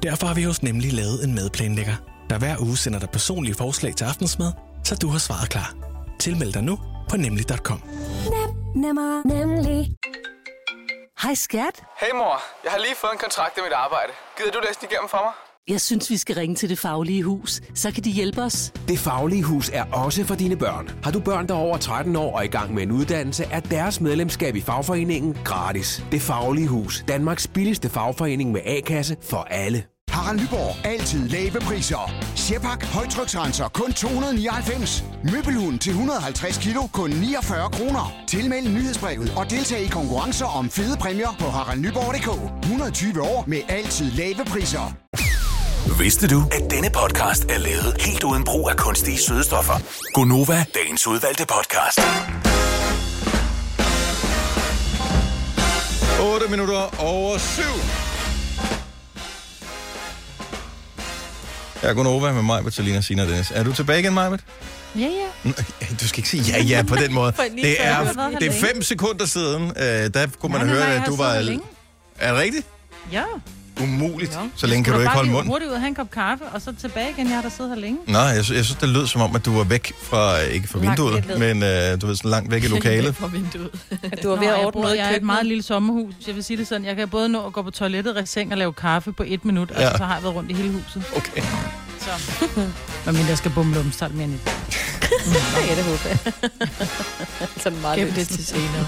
Derfor 0.03 0.27
har 0.27 0.33
vi 0.33 0.43
hos 0.43 0.63
Nemlig 0.63 0.93
lavet 0.93 1.23
en 1.23 1.35
madplanlægger, 1.35 1.95
der 2.29 2.37
hver 2.37 2.55
uge 2.61 2.77
sender 2.77 2.99
dig 2.99 3.09
personlige 3.09 3.55
forslag 3.55 3.95
til 3.95 4.05
aftensmad, 4.05 4.51
så 4.83 4.95
du 4.95 5.09
har 5.09 5.19
svaret 5.19 5.49
klar. 5.49 5.73
Tilmeld 6.19 6.53
dig 6.53 6.63
nu 6.63 6.79
på 7.09 7.17
nemlig.com. 7.17 7.81
Nemmer, 8.75 9.27
nemlig. 9.27 9.91
Hej 11.23 11.33
skat. 11.33 11.83
Hey 12.01 12.11
mor, 12.15 12.41
jeg 12.63 12.71
har 12.71 12.79
lige 12.79 12.95
fået 12.95 13.11
en 13.11 13.17
kontrakt 13.17 13.57
i 13.57 13.61
mit 13.61 13.73
arbejde. 13.73 14.11
Gider 14.37 14.51
du 14.51 14.59
læse 14.67 14.79
den 14.79 14.87
igennem 14.91 15.09
for 15.09 15.17
mig? 15.17 15.33
Jeg 15.67 15.81
synes, 15.81 16.09
vi 16.09 16.17
skal 16.17 16.35
ringe 16.35 16.55
til 16.55 16.69
Det 16.69 16.79
Faglige 16.79 17.23
Hus. 17.23 17.61
Så 17.75 17.91
kan 17.91 18.03
de 18.03 18.09
hjælpe 18.11 18.41
os. 18.41 18.73
Det 18.87 18.99
Faglige 18.99 19.43
Hus 19.43 19.69
er 19.73 19.85
også 19.91 20.23
for 20.25 20.35
dine 20.35 20.55
børn. 20.57 20.89
Har 21.03 21.11
du 21.11 21.19
børn, 21.19 21.47
der 21.47 21.53
er 21.53 21.59
over 21.59 21.77
13 21.77 22.15
år 22.15 22.37
og 22.37 22.45
i 22.45 22.47
gang 22.47 22.73
med 22.73 22.83
en 22.83 22.91
uddannelse, 22.91 23.43
er 23.51 23.59
deres 23.59 24.01
medlemskab 24.01 24.55
i 24.55 24.61
fagforeningen 24.61 25.37
gratis. 25.45 26.03
Det 26.11 26.21
Faglige 26.21 26.67
Hus. 26.67 27.03
Danmarks 27.07 27.47
billigste 27.47 27.89
fagforening 27.89 28.51
med 28.51 28.61
A-kasse 28.65 29.17
for 29.21 29.47
alle. 29.49 29.83
Harald 30.13 30.39
Nyborg. 30.41 30.85
Altid 30.85 31.29
lave 31.29 31.59
priser. 31.59 32.11
Sjehpak. 32.35 32.85
Højtryksrenser. 32.85 33.67
Kun 33.67 33.93
299. 33.93 35.03
Møbelhund 35.31 35.79
til 35.79 35.89
150 35.89 36.57
kilo. 36.57 36.81
Kun 36.87 37.09
49 37.09 37.69
kroner. 37.69 38.13
Tilmeld 38.27 38.67
nyhedsbrevet 38.69 39.33
og 39.37 39.49
deltag 39.49 39.81
i 39.81 39.87
konkurrencer 39.87 40.45
om 40.45 40.69
fede 40.69 40.97
præmier 40.97 41.35
på 41.39 41.45
haraldnyborg.dk. 41.45 42.29
120 42.63 43.21
år 43.21 43.43
med 43.47 43.61
altid 43.69 44.11
lave 44.11 44.45
priser. 44.45 44.95
Vidste 45.99 46.27
du, 46.27 46.43
at 46.51 46.71
denne 46.71 46.89
podcast 46.89 47.43
er 47.43 47.57
lavet 47.57 47.95
helt 47.99 48.23
uden 48.23 48.43
brug 48.43 48.69
af 48.69 48.77
kunstige 48.77 49.17
sødestoffer? 49.17 49.73
Gonova, 50.13 50.65
dagens 50.75 51.07
udvalgte 51.07 51.45
podcast. 51.45 51.99
8 56.35 56.47
minutter 56.49 57.01
over 57.01 57.37
7. 57.37 57.61
Jeg 61.83 61.89
er 61.89 61.93
Gunova 61.93 62.31
med 62.31 62.41
mig, 62.41 62.63
Bertalina 62.63 63.01
Sina 63.01 63.23
Dennis. 63.25 63.51
Er 63.55 63.63
du 63.63 63.73
tilbage 63.73 63.99
igen, 63.99 64.13
Majbet? 64.13 64.43
Ja, 64.95 65.09
ja. 65.45 65.51
Du 66.01 66.07
skal 66.07 66.19
ikke 66.19 66.29
sige 66.29 66.43
ja, 66.43 66.63
ja 66.63 66.83
på 66.87 66.95
den 66.95 67.13
måde. 67.13 67.31
Det 67.61 67.75
er, 67.79 68.29
det 68.39 68.47
er 68.47 68.51
fem 68.51 68.81
sekunder 68.81 69.25
siden, 69.25 69.63
øh, 69.63 69.83
der 70.13 70.27
kunne 70.39 70.51
man 70.51 70.65
nej, 70.65 70.75
høre, 70.75 70.95
at 70.95 71.03
du 71.07 71.15
var... 71.15 71.33
Er 72.19 72.31
det 72.31 72.41
rigtigt? 72.41 72.67
Ja. 73.11 73.23
Umuligt. 73.81 74.33
Jo. 74.35 74.49
Så 74.55 74.67
længe 74.67 74.83
kan 74.83 74.93
du 74.93 74.97
Skulle 74.97 75.03
ikke 75.03 75.13
holde 75.13 75.27
lige 75.29 75.35
mund. 75.37 75.47
hurtigt 75.47 75.69
ud 75.69 75.73
og 75.75 75.79
have 75.81 75.87
en 75.87 75.95
kop 75.95 76.11
kaffe, 76.11 76.43
og 76.45 76.61
så 76.61 76.73
tilbage 76.81 77.09
igen. 77.09 77.27
Jeg 77.27 77.35
har 77.35 77.41
da 77.41 77.49
siddet 77.49 77.73
her 77.75 77.79
længe. 77.81 77.99
Nej, 78.07 78.21
jeg, 78.21 78.45
sy- 78.45 78.51
jeg 78.51 78.65
synes, 78.65 78.79
det 78.79 78.89
lød 78.89 79.07
som 79.07 79.21
om, 79.21 79.35
at 79.35 79.45
du 79.45 79.57
var 79.57 79.63
væk 79.63 79.93
fra, 80.03 80.39
ikke 80.39 80.67
fra 80.67 80.79
Langt 80.79 81.01
vinduet, 81.01 81.25
lidt 81.25 81.39
men 81.39 81.63
øh, 81.63 82.01
du 82.01 82.07
ved, 82.07 82.15
sådan 82.15 82.31
langt 82.31 82.51
væk 82.51 82.63
i 82.63 82.67
lokalet. 82.77 83.15
fra 83.15 83.27
vinduet. 83.27 83.69
Du 84.23 84.29
var 84.29 84.35
ved 84.35 84.47
at 84.47 84.65
ordne 84.65 84.81
noget 84.81 84.95
i 84.95 84.99
Jeg 84.99 85.11
er 85.11 85.15
et 85.15 85.23
meget 85.23 85.45
lille 85.45 85.63
sommerhus. 85.63 86.13
Jeg 86.27 86.35
vil 86.35 86.43
sige 86.43 86.57
det 86.57 86.67
sådan. 86.67 86.85
Jeg 86.85 86.95
kan 86.95 87.09
både 87.09 87.29
nå 87.29 87.45
at 87.47 87.53
gå 87.53 87.61
på 87.61 87.71
toilettet, 87.71 88.15
række 88.15 88.29
seng 88.29 88.51
og 88.51 88.57
lave 88.57 88.73
kaffe 88.73 89.11
på 89.11 89.23
et 89.27 89.45
minut, 89.45 89.71
og 89.71 89.81
Ja. 89.81 89.97
så 89.97 90.03
har 90.03 90.13
jeg 90.13 90.23
været 90.23 90.35
rundt 90.35 90.51
i 90.51 90.53
hele 90.53 90.71
huset. 90.71 91.03
Okay. 91.15 91.41
Så. 91.99 92.09
Men 93.05 93.13
mindre 93.15 93.29
jeg 93.29 93.37
skal 93.37 93.51
bumle 93.51 93.79
om, 93.79 93.91
så 93.91 94.05
er 94.05 94.09
det 94.09 94.17
mere 94.17 94.25
end 94.27 94.33
et. 94.35 94.41
Ja, 95.69 95.75
det 95.75 95.83
håber 95.83 95.99
jeg. 96.09 96.17
Sådan 97.63 97.81
meget 97.81 98.15
det 98.15 98.27
til 98.27 98.45
senere. 98.45 98.87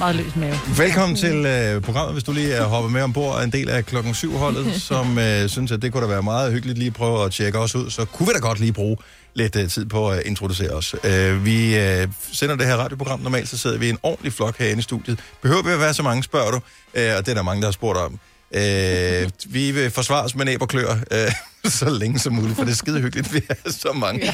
Meget 0.00 0.16
løs 0.16 0.36
mave. 0.36 0.54
Velkommen 0.76 1.16
til 1.16 1.46
øh, 1.46 1.82
programmet, 1.82 2.12
hvis 2.12 2.24
du 2.24 2.32
lige 2.32 2.52
er 2.52 2.64
hoppet 2.64 2.92
med 2.92 3.02
ombord 3.02 3.42
en 3.42 3.52
del 3.52 3.70
af 3.70 3.86
klokken 3.86 4.12
7-holdet, 4.12 4.74
som 4.90 5.18
øh, 5.18 5.48
synes, 5.48 5.72
at 5.72 5.82
det 5.82 5.92
kunne 5.92 6.02
da 6.02 6.08
være 6.08 6.22
meget 6.22 6.52
hyggeligt 6.52 6.78
lige 6.78 6.86
at 6.86 6.94
prøve 6.94 7.24
at 7.24 7.32
tjekke 7.32 7.58
os 7.58 7.74
ud, 7.74 7.90
så 7.90 8.04
kunne 8.04 8.26
vi 8.26 8.32
da 8.32 8.38
godt 8.38 8.60
lige 8.60 8.72
bruge 8.72 8.96
lidt 9.34 9.56
øh, 9.56 9.68
tid 9.68 9.86
på 9.86 10.10
at 10.10 10.22
introducere 10.26 10.70
os. 10.70 10.94
Øh, 11.04 11.44
vi 11.44 11.78
øh, 11.78 12.08
sender 12.32 12.56
det 12.56 12.66
her 12.66 12.76
radioprogram, 12.76 13.20
normalt 13.20 13.48
så 13.48 13.58
sidder 13.58 13.78
vi 13.78 13.86
i 13.86 13.90
en 13.90 13.98
ordentlig 14.02 14.32
flok 14.32 14.58
herinde 14.58 14.78
i 14.78 14.82
studiet. 14.82 15.18
Behøver 15.42 15.62
vi 15.62 15.70
at 15.70 15.80
være 15.80 15.94
så 15.94 16.02
mange, 16.02 16.22
spørger 16.22 16.50
du, 16.50 16.60
øh, 16.94 17.10
og 17.18 17.26
det 17.26 17.28
er 17.28 17.34
der 17.34 17.42
mange, 17.42 17.60
der 17.60 17.66
har 17.66 17.72
spurgt 17.72 17.98
om. 17.98 18.18
Øh, 18.54 19.30
vi 19.46 19.70
vil 19.70 19.90
forsvare 19.90 20.24
os 20.24 20.34
med 20.34 20.44
næb 20.44 20.62
og 20.62 20.68
klør, 20.68 20.92
øh, 21.10 21.32
så 21.80 21.90
længe 21.90 22.18
som 22.18 22.32
muligt, 22.32 22.56
for 22.56 22.64
det 22.64 22.70
er 22.70 22.76
skide 22.76 23.00
hyggeligt, 23.00 23.34
vi 23.34 23.42
er 23.48 23.70
så 23.70 23.92
mange. 23.92 24.20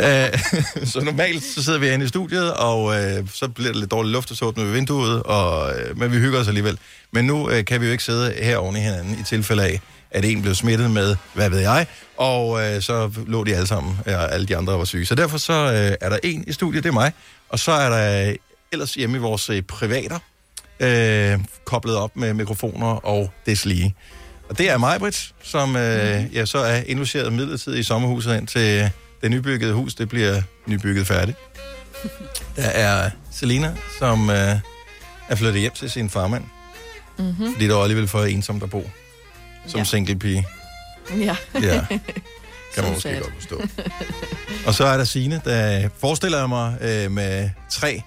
Øh, 0.00 0.38
så 0.92 1.00
normalt 1.04 1.44
så 1.44 1.64
sidder 1.64 1.78
vi 1.78 1.86
herinde 1.86 2.04
i 2.04 2.08
studiet, 2.08 2.54
og 2.54 3.00
øh, 3.00 3.28
så 3.32 3.48
bliver 3.48 3.72
det 3.72 3.80
lidt 3.80 3.90
dårlig 3.90 4.12
luft, 4.12 4.30
og 4.30 4.36
så 4.36 4.44
åbner 4.44 4.64
vi 4.64 4.70
vinduet, 4.70 5.22
og, 5.22 5.74
øh, 5.78 5.98
men 5.98 6.12
vi 6.12 6.18
hygger 6.18 6.40
os 6.40 6.48
alligevel. 6.48 6.78
Men 7.10 7.24
nu 7.24 7.50
øh, 7.50 7.64
kan 7.64 7.80
vi 7.80 7.86
jo 7.86 7.92
ikke 7.92 8.04
sidde 8.04 8.34
her 8.42 8.56
oven 8.56 8.76
i 8.76 8.78
hinanden 8.78 9.18
i 9.20 9.22
tilfælde 9.22 9.64
af, 9.64 9.80
at 10.10 10.24
en 10.24 10.42
blev 10.42 10.54
smittet 10.54 10.90
med, 10.90 11.16
hvad 11.34 11.50
ved 11.50 11.58
jeg, 11.58 11.86
og 12.16 12.62
øh, 12.62 12.82
så 12.82 13.10
lå 13.26 13.44
de 13.44 13.54
alle 13.54 13.66
sammen, 13.66 13.98
og 14.06 14.34
alle 14.34 14.46
de 14.46 14.56
andre 14.56 14.78
var 14.78 14.84
syge. 14.84 15.06
Så 15.06 15.14
derfor 15.14 15.38
så 15.38 15.52
øh, 15.52 15.96
er 16.00 16.08
der 16.08 16.18
en 16.22 16.44
i 16.46 16.52
studiet, 16.52 16.84
det 16.84 16.88
er 16.88 16.94
mig, 16.94 17.12
og 17.48 17.58
så 17.58 17.72
er 17.72 17.88
der 17.88 18.28
øh, 18.28 18.34
ellers 18.72 18.94
hjemme 18.94 19.16
i 19.16 19.20
vores 19.20 19.50
øh, 19.50 19.62
privater, 19.62 20.18
øh, 20.80 21.38
koblet 21.64 21.96
op 21.96 22.16
med 22.16 22.34
mikrofoner 22.34 22.86
og 22.86 23.30
deslige. 23.46 23.94
Og 24.48 24.58
det 24.58 24.70
er 24.70 24.78
mig, 24.78 24.98
Britt, 24.98 25.34
som 25.42 25.76
øh, 25.76 26.34
ja, 26.34 26.44
så 26.46 26.58
er 26.58 26.82
indlogeret 26.86 27.32
midlertidigt 27.32 27.80
i 27.80 27.82
sommerhuset 27.82 28.36
ind 28.36 28.46
til 28.46 28.90
det 29.22 29.30
nybyggede 29.30 29.72
hus. 29.72 29.94
Det 29.94 30.08
bliver 30.08 30.42
nybygget 30.66 31.06
færdigt. 31.06 31.36
Der 32.56 32.62
er 32.62 33.10
Selina, 33.32 33.74
som 33.98 34.30
øh, 34.30 34.56
er 35.28 35.34
flyttet 35.36 35.60
hjem 35.60 35.72
til 35.72 35.90
sin 35.90 36.10
farmand, 36.10 36.44
Mm-hmm. 37.20 37.52
fordi 37.52 37.66
det 37.66 37.74
var 37.74 37.82
alligevel 37.82 38.08
for 38.08 38.24
ensomt 38.24 38.62
at 38.62 38.70
bo 38.70 38.90
som 39.66 39.78
Ja. 39.78 39.84
single 39.84 40.16
pige. 40.18 40.46
Ja. 41.18 41.36
Ja. 41.62 41.86
Kan 42.74 42.84
man 42.84 42.92
måske 42.92 43.02
sad. 43.08 43.20
godt 43.22 43.32
forstå. 43.38 43.62
Og 44.66 44.74
så 44.74 44.84
er 44.84 44.96
der 44.96 45.04
Signe, 45.04 45.40
der 45.44 45.88
forestiller 46.00 46.38
jeg 46.38 46.48
mig 46.48 46.76
øh, 46.80 47.10
med 47.10 47.50
tre 47.70 48.02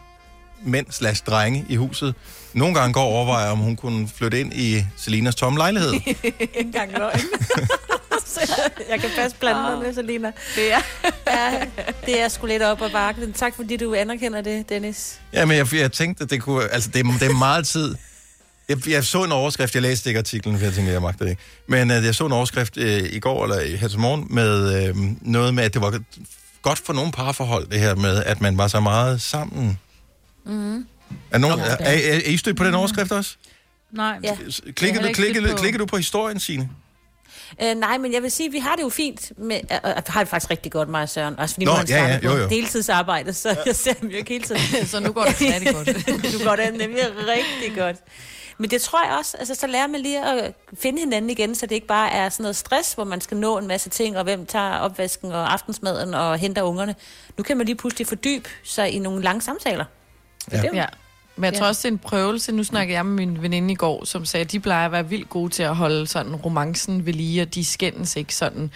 mænd 0.63 0.85
slash 0.89 1.23
drenge 1.23 1.65
i 1.69 1.75
huset. 1.75 2.15
Nogle 2.53 2.75
gange 2.75 2.93
går 2.93 3.01
og 3.01 3.07
overvejer, 3.07 3.49
om 3.51 3.57
hun 3.57 3.75
kunne 3.75 4.07
flytte 4.15 4.39
ind 4.39 4.53
i 4.53 4.85
Selinas 4.97 5.35
tomme 5.35 5.57
lejlighed. 5.59 5.93
Ikke 6.23 6.49
engang 6.59 6.91
løgn. 6.97 7.19
Jeg 8.89 8.99
kan 9.01 9.09
passe 9.15 9.37
planterne, 9.37 9.93
Selina. 9.93 10.31
Det 10.55 10.73
er. 10.73 10.79
ja, 11.27 11.65
det 12.05 12.21
er 12.21 12.27
sgu 12.27 12.45
lidt 12.47 12.63
op 12.63 12.81
ad 12.81 12.89
bakken. 12.89 13.33
Tak 13.33 13.55
fordi 13.55 13.77
du 13.77 13.93
anerkender 13.93 14.41
det, 14.41 14.69
Dennis. 14.69 15.19
Ja, 15.33 15.45
men 15.45 15.57
jeg, 15.57 15.73
jeg 15.73 15.91
tænkte, 15.91 16.23
at 16.23 16.29
det 16.29 16.41
kunne... 16.41 16.69
Altså, 16.69 16.89
det, 16.93 16.99
er- 17.05 17.17
det 17.19 17.27
er 17.29 17.33
meget 17.33 17.67
tid. 17.67 17.95
Jeg, 18.69 18.89
jeg 18.89 19.03
så 19.03 19.23
en 19.23 19.31
overskrift, 19.31 19.73
jeg 19.75 19.81
læste 19.81 20.09
ikke 20.09 20.17
artiklen, 20.17 20.57
for 20.57 20.65
jeg 20.65 20.73
tænkte, 20.73 20.93
jeg 20.93 21.01
magter 21.01 21.25
det 21.25 21.31
ikke. 21.31 21.41
Men 21.67 21.91
uh, 21.91 22.05
jeg 22.05 22.15
så 22.15 22.25
en 22.25 22.31
overskrift 22.31 22.77
uh, 22.77 22.83
i 22.85 23.19
går, 23.19 23.43
eller 23.43 23.59
i- 23.59 23.75
her 23.75 23.87
til 23.87 23.99
morgen, 23.99 24.27
med 24.29 24.89
uh, 24.89 24.97
noget 25.21 25.53
med, 25.53 25.63
at 25.63 25.73
det 25.73 25.81
var 25.81 25.99
godt 26.61 26.79
for 26.79 26.93
nogle 26.93 27.11
parforhold, 27.11 27.67
det 27.67 27.79
her 27.79 27.95
med, 27.95 28.23
at 28.23 28.41
man 28.41 28.57
var 28.57 28.67
så 28.67 28.79
meget 28.79 29.21
sammen. 29.21 29.79
Mm. 30.45 30.85
Er, 31.31 31.37
nogen, 31.37 31.59
er, 31.59 31.77
er, 31.79 32.13
er 32.13 32.29
I 32.29 32.37
stødt 32.37 32.57
på 32.57 32.63
den 32.63 32.73
overskrift 32.73 33.11
også? 33.11 33.35
Nej. 33.91 34.19
Ja. 34.23 34.37
Klikker 34.75 35.01
du, 35.01 35.13
klikker, 35.13 35.57
klikker 35.57 35.77
du 35.79 35.85
på 35.85 35.97
historien, 35.97 36.39
Signe? 36.39 36.69
Øh, 37.63 37.75
nej, 37.75 37.97
men 37.97 38.13
jeg 38.13 38.21
vil 38.21 38.31
sige, 38.31 38.47
at 38.47 38.53
vi 38.53 38.59
har 38.59 38.75
det 38.75 38.83
jo 38.83 38.89
fint. 38.89 39.31
Med, 39.37 39.55
øh, 39.55 39.77
øh, 39.85 39.93
har 40.07 40.19
det 40.19 40.27
faktisk 40.29 40.51
rigtig 40.51 40.71
godt, 40.71 40.89
mig 40.89 41.01
og 41.01 41.09
Søren. 41.09 41.39
Også 41.39 41.55
fordi 41.55 41.65
Nå, 41.65 41.71
nu 41.71 41.77
har 41.77 41.85
ja, 41.89 42.07
ja, 42.07 42.19
jo, 42.23 42.37
jo. 42.37 42.49
deltidsarbejde, 42.49 43.33
så 43.33 43.57
jeg 43.65 43.75
ser 43.75 43.93
ham 43.99 44.09
jo 44.09 44.17
ikke 44.17 44.29
hele 44.29 44.43
tiden. 44.43 44.85
så 44.91 44.99
nu 44.99 45.11
går 45.11 45.23
det 45.23 45.41
rigtig 45.41 45.73
godt. 45.73 45.87
nu 46.39 46.45
går 46.45 46.55
det 46.55 46.73
nemlig 46.73 47.03
rigtig 47.27 47.77
godt. 47.77 47.95
Men 48.57 48.69
det 48.69 48.81
tror 48.81 49.05
jeg 49.05 49.17
også, 49.17 49.37
altså 49.37 49.55
så 49.55 49.67
lærer 49.67 49.87
man 49.87 49.99
lige 49.99 50.25
at 50.25 50.53
finde 50.79 50.99
hinanden 50.99 51.29
igen, 51.29 51.55
så 51.55 51.65
det 51.65 51.75
ikke 51.75 51.87
bare 51.87 52.11
er 52.11 52.29
sådan 52.29 52.43
noget 52.43 52.55
stress, 52.55 52.93
hvor 52.93 53.03
man 53.03 53.21
skal 53.21 53.37
nå 53.37 53.57
en 53.57 53.67
masse 53.67 53.89
ting, 53.89 54.17
og 54.17 54.23
hvem 54.23 54.45
tager 54.45 54.77
opvasken 54.77 55.31
og 55.31 55.53
aftensmaden 55.53 56.13
og 56.13 56.37
henter 56.37 56.61
ungerne. 56.61 56.95
Nu 57.37 57.43
kan 57.43 57.57
man 57.57 57.65
lige 57.65 57.75
pludselig 57.75 58.07
fordybe 58.07 58.49
sig 58.63 58.91
i 58.91 58.99
nogle 58.99 59.23
lange 59.23 59.41
samtaler. 59.41 59.85
Ja. 60.51 60.61
ja. 60.73 60.85
Men 61.35 61.43
jeg 61.43 61.53
tror 61.53 61.65
Ja. 61.65 61.69
også, 61.69 61.79
det 61.79 61.85
er 61.87 61.91
en 61.91 61.97
prøvelse. 61.99 62.51
Nu 62.51 62.63
snakkede 62.63 62.95
jeg 62.97 63.05
med 63.05 63.13
min 63.25 63.41
veninde 63.41 63.71
i 63.71 63.75
går, 63.75 64.05
som 64.05 64.25
sagde, 64.25 64.43
at 64.43 64.51
de 64.51 64.59
plejer 64.59 64.85
at 64.85 64.91
være 64.91 65.09
vildt 65.09 65.29
gode 65.29 65.49
til 65.49 65.63
at 65.63 65.75
holde 65.75 66.07
sådan 66.07 66.35
romancen 66.35 67.05
ved 67.05 67.13
lige, 67.13 67.41
og 67.41 67.55
de 67.55 67.65
skændes 67.65 68.15
ikke 68.15 68.35
sådan 68.35 68.71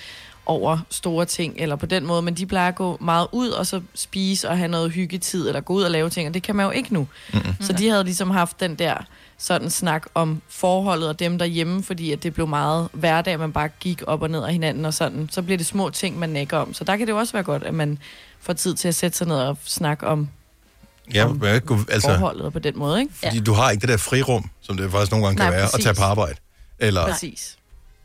over 0.45 0.77
store 0.89 1.25
ting, 1.25 1.53
eller 1.57 1.75
på 1.75 1.85
den 1.85 2.05
måde, 2.05 2.21
men 2.21 2.33
de 2.33 2.45
plejer 2.45 2.67
at 2.67 2.75
gå 2.75 2.97
meget 3.01 3.27
ud, 3.31 3.49
og 3.49 3.67
så 3.67 3.81
spise 3.95 4.49
og 4.49 4.57
have 4.57 4.67
noget 4.67 4.91
hyggetid, 4.91 5.47
eller 5.47 5.61
gå 5.61 5.73
ud 5.73 5.83
og 5.83 5.91
lave 5.91 6.09
ting, 6.09 6.27
og 6.27 6.33
det 6.33 6.43
kan 6.43 6.55
man 6.55 6.65
jo 6.65 6.71
ikke 6.71 6.93
nu. 6.93 7.07
Mm-hmm. 7.33 7.53
Så 7.61 7.73
de 7.73 7.89
havde 7.89 8.03
ligesom 8.03 8.31
haft 8.31 8.59
den 8.59 8.75
der 8.75 8.95
sådan 9.37 9.69
snak 9.69 10.05
om 10.13 10.41
forholdet 10.49 11.09
og 11.09 11.19
dem 11.19 11.37
derhjemme, 11.37 11.83
fordi 11.83 12.11
at 12.11 12.23
det 12.23 12.33
blev 12.33 12.47
meget 12.47 12.87
hverdag, 12.93 13.33
at 13.33 13.39
man 13.39 13.51
bare 13.53 13.67
gik 13.79 14.01
op 14.07 14.21
og 14.21 14.29
ned 14.29 14.43
af 14.43 14.51
hinanden 14.51 14.85
og 14.85 14.93
sådan. 14.93 15.29
Så 15.31 15.41
bliver 15.41 15.57
det 15.57 15.65
små 15.65 15.89
ting, 15.89 16.19
man 16.19 16.29
nækker 16.29 16.57
om. 16.57 16.73
Så 16.73 16.83
der 16.83 16.97
kan 16.97 17.07
det 17.07 17.13
jo 17.13 17.17
også 17.17 17.33
være 17.33 17.43
godt, 17.43 17.63
at 17.63 17.73
man 17.73 17.97
får 18.39 18.53
tid 18.53 18.75
til 18.75 18.87
at 18.87 18.95
sætte 18.95 19.17
sig 19.17 19.27
ned 19.27 19.35
og 19.35 19.57
snakke 19.65 20.07
om 20.07 20.29
Ja, 21.13 21.27
men 21.27 21.43
jeg 21.43 21.63
kunne- 21.65 21.85
altså, 21.89 22.09
forholdet 22.09 22.53
på 22.53 22.59
den 22.59 22.77
måde, 22.79 22.99
ikke? 22.99 23.13
fordi 23.23 23.39
du 23.39 23.53
har 23.53 23.71
ikke 23.71 23.81
det 23.81 23.89
der 23.89 23.97
frirum, 23.97 24.49
som 24.61 24.77
det 24.77 24.91
faktisk 24.91 25.11
nogle 25.11 25.25
gange 25.25 25.37
kan 25.37 25.45
Nej, 25.45 25.55
være, 25.55 25.63
at 25.63 25.71
præcis. 25.71 25.83
tage 25.83 25.95
på 25.95 26.01
arbejde. 26.03 26.35
Eller 26.79 27.07
Præcis. 27.07 27.57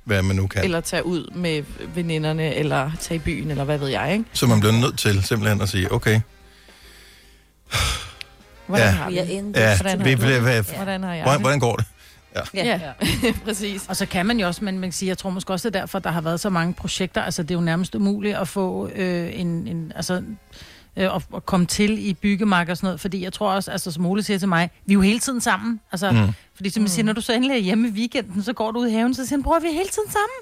hvad 0.05 0.23
man 0.23 0.37
nu 0.37 0.47
kan. 0.47 0.65
Eller 0.65 0.81
tage 0.81 1.07
ud 1.07 1.31
med 1.35 1.63
veninderne, 1.95 2.55
eller 2.55 2.91
tage 3.01 3.17
i 3.17 3.19
byen, 3.19 3.51
eller 3.51 3.65
hvad 3.65 3.79
ved 3.79 3.89
jeg, 3.89 4.13
ikke? 4.13 4.25
Så 4.33 4.47
man 4.47 4.61
bliver 4.61 4.73
nødt 4.73 4.99
til 4.99 5.23
simpelthen 5.23 5.61
at 5.61 5.69
sige, 5.69 5.93
okay, 5.93 6.21
Hvordan 8.67 8.87
Ja. 8.87 8.91
har 8.93 9.11
vi 9.11 9.15
Vi 9.15 9.21
ja, 9.21 9.43
Hvordan 9.77 9.99
har 9.99 10.05
vi 10.07 10.15
bliver, 10.17 10.31
det? 10.33 10.41
hvad, 10.43 10.63
Hvordan 10.77 11.03
har 11.03 11.15
jeg 11.15 11.23
hvordan, 11.23 11.41
hvordan 11.41 11.59
går 11.61 11.77
det? 11.77 11.85
Ja. 12.55 12.65
Ja, 12.65 12.81
præcis. 13.45 13.83
Og 13.89 13.97
så 13.97 14.07
kan 14.07 14.27
man 14.27 14.41
jo 14.41 14.47
også, 14.47 14.65
men 14.65 14.79
man 14.79 14.89
kan 14.89 14.93
sige, 14.93 15.09
jeg 15.09 15.19
tror 15.19 15.31
måske 15.31 15.53
også, 15.53 15.69
det 15.69 15.77
er 15.77 15.81
derfor, 15.81 15.99
der 15.99 16.11
har 16.11 16.21
været 16.21 16.41
så 16.41 16.51
mange 16.51 16.75
projekter. 16.75 17.23
Altså, 17.23 17.43
det 17.43 17.51
er 17.51 17.55
jo 17.55 17.61
nærmest 17.61 17.95
umuligt 17.95 18.37
at 18.37 18.49
få 18.49 18.89
øh, 18.95 19.41
en, 19.41 19.47
en, 19.47 19.93
altså, 19.97 20.23
øh, 21.01 21.17
at, 21.17 21.23
at 21.37 21.47
komme 21.47 21.67
til 21.67 22.09
i 22.09 22.15
byggemarked 22.15 22.71
og 22.71 22.77
sådan 22.77 22.87
noget, 22.87 23.01
fordi 23.01 23.23
jeg 23.25 23.33
tror 23.33 23.51
også, 23.53 23.71
altså 23.71 23.91
som 23.91 24.07
Ole 24.07 24.23
siger 24.23 24.39
til 24.39 24.49
mig, 24.49 24.71
vi 24.87 24.93
er 24.93 24.95
jo 24.95 25.01
hele 25.01 25.19
tiden 25.19 25.41
sammen. 25.41 25.81
Altså, 25.93 26.11
Mm. 26.13 26.29
fordi 26.55 26.71
som 26.71 26.83
jeg 26.83 26.91
siger, 26.91 27.05
når 27.05 27.13
du 27.13 27.21
så 27.21 27.33
endelig 27.33 27.55
er 27.55 27.59
hjemme 27.59 27.89
i 27.89 27.91
weekenden, 27.91 28.43
så 28.43 28.53
går 28.53 28.71
du 28.71 28.79
ud 28.81 28.89
i 28.89 28.93
haven, 28.93 29.15
så 29.15 29.27
siger 29.27 29.37
han, 29.39 29.43
bror, 29.43 29.59
vi 29.59 29.67
er 29.69 29.73
hele 29.73 29.89
tiden 29.89 30.11
sammen. 30.11 30.37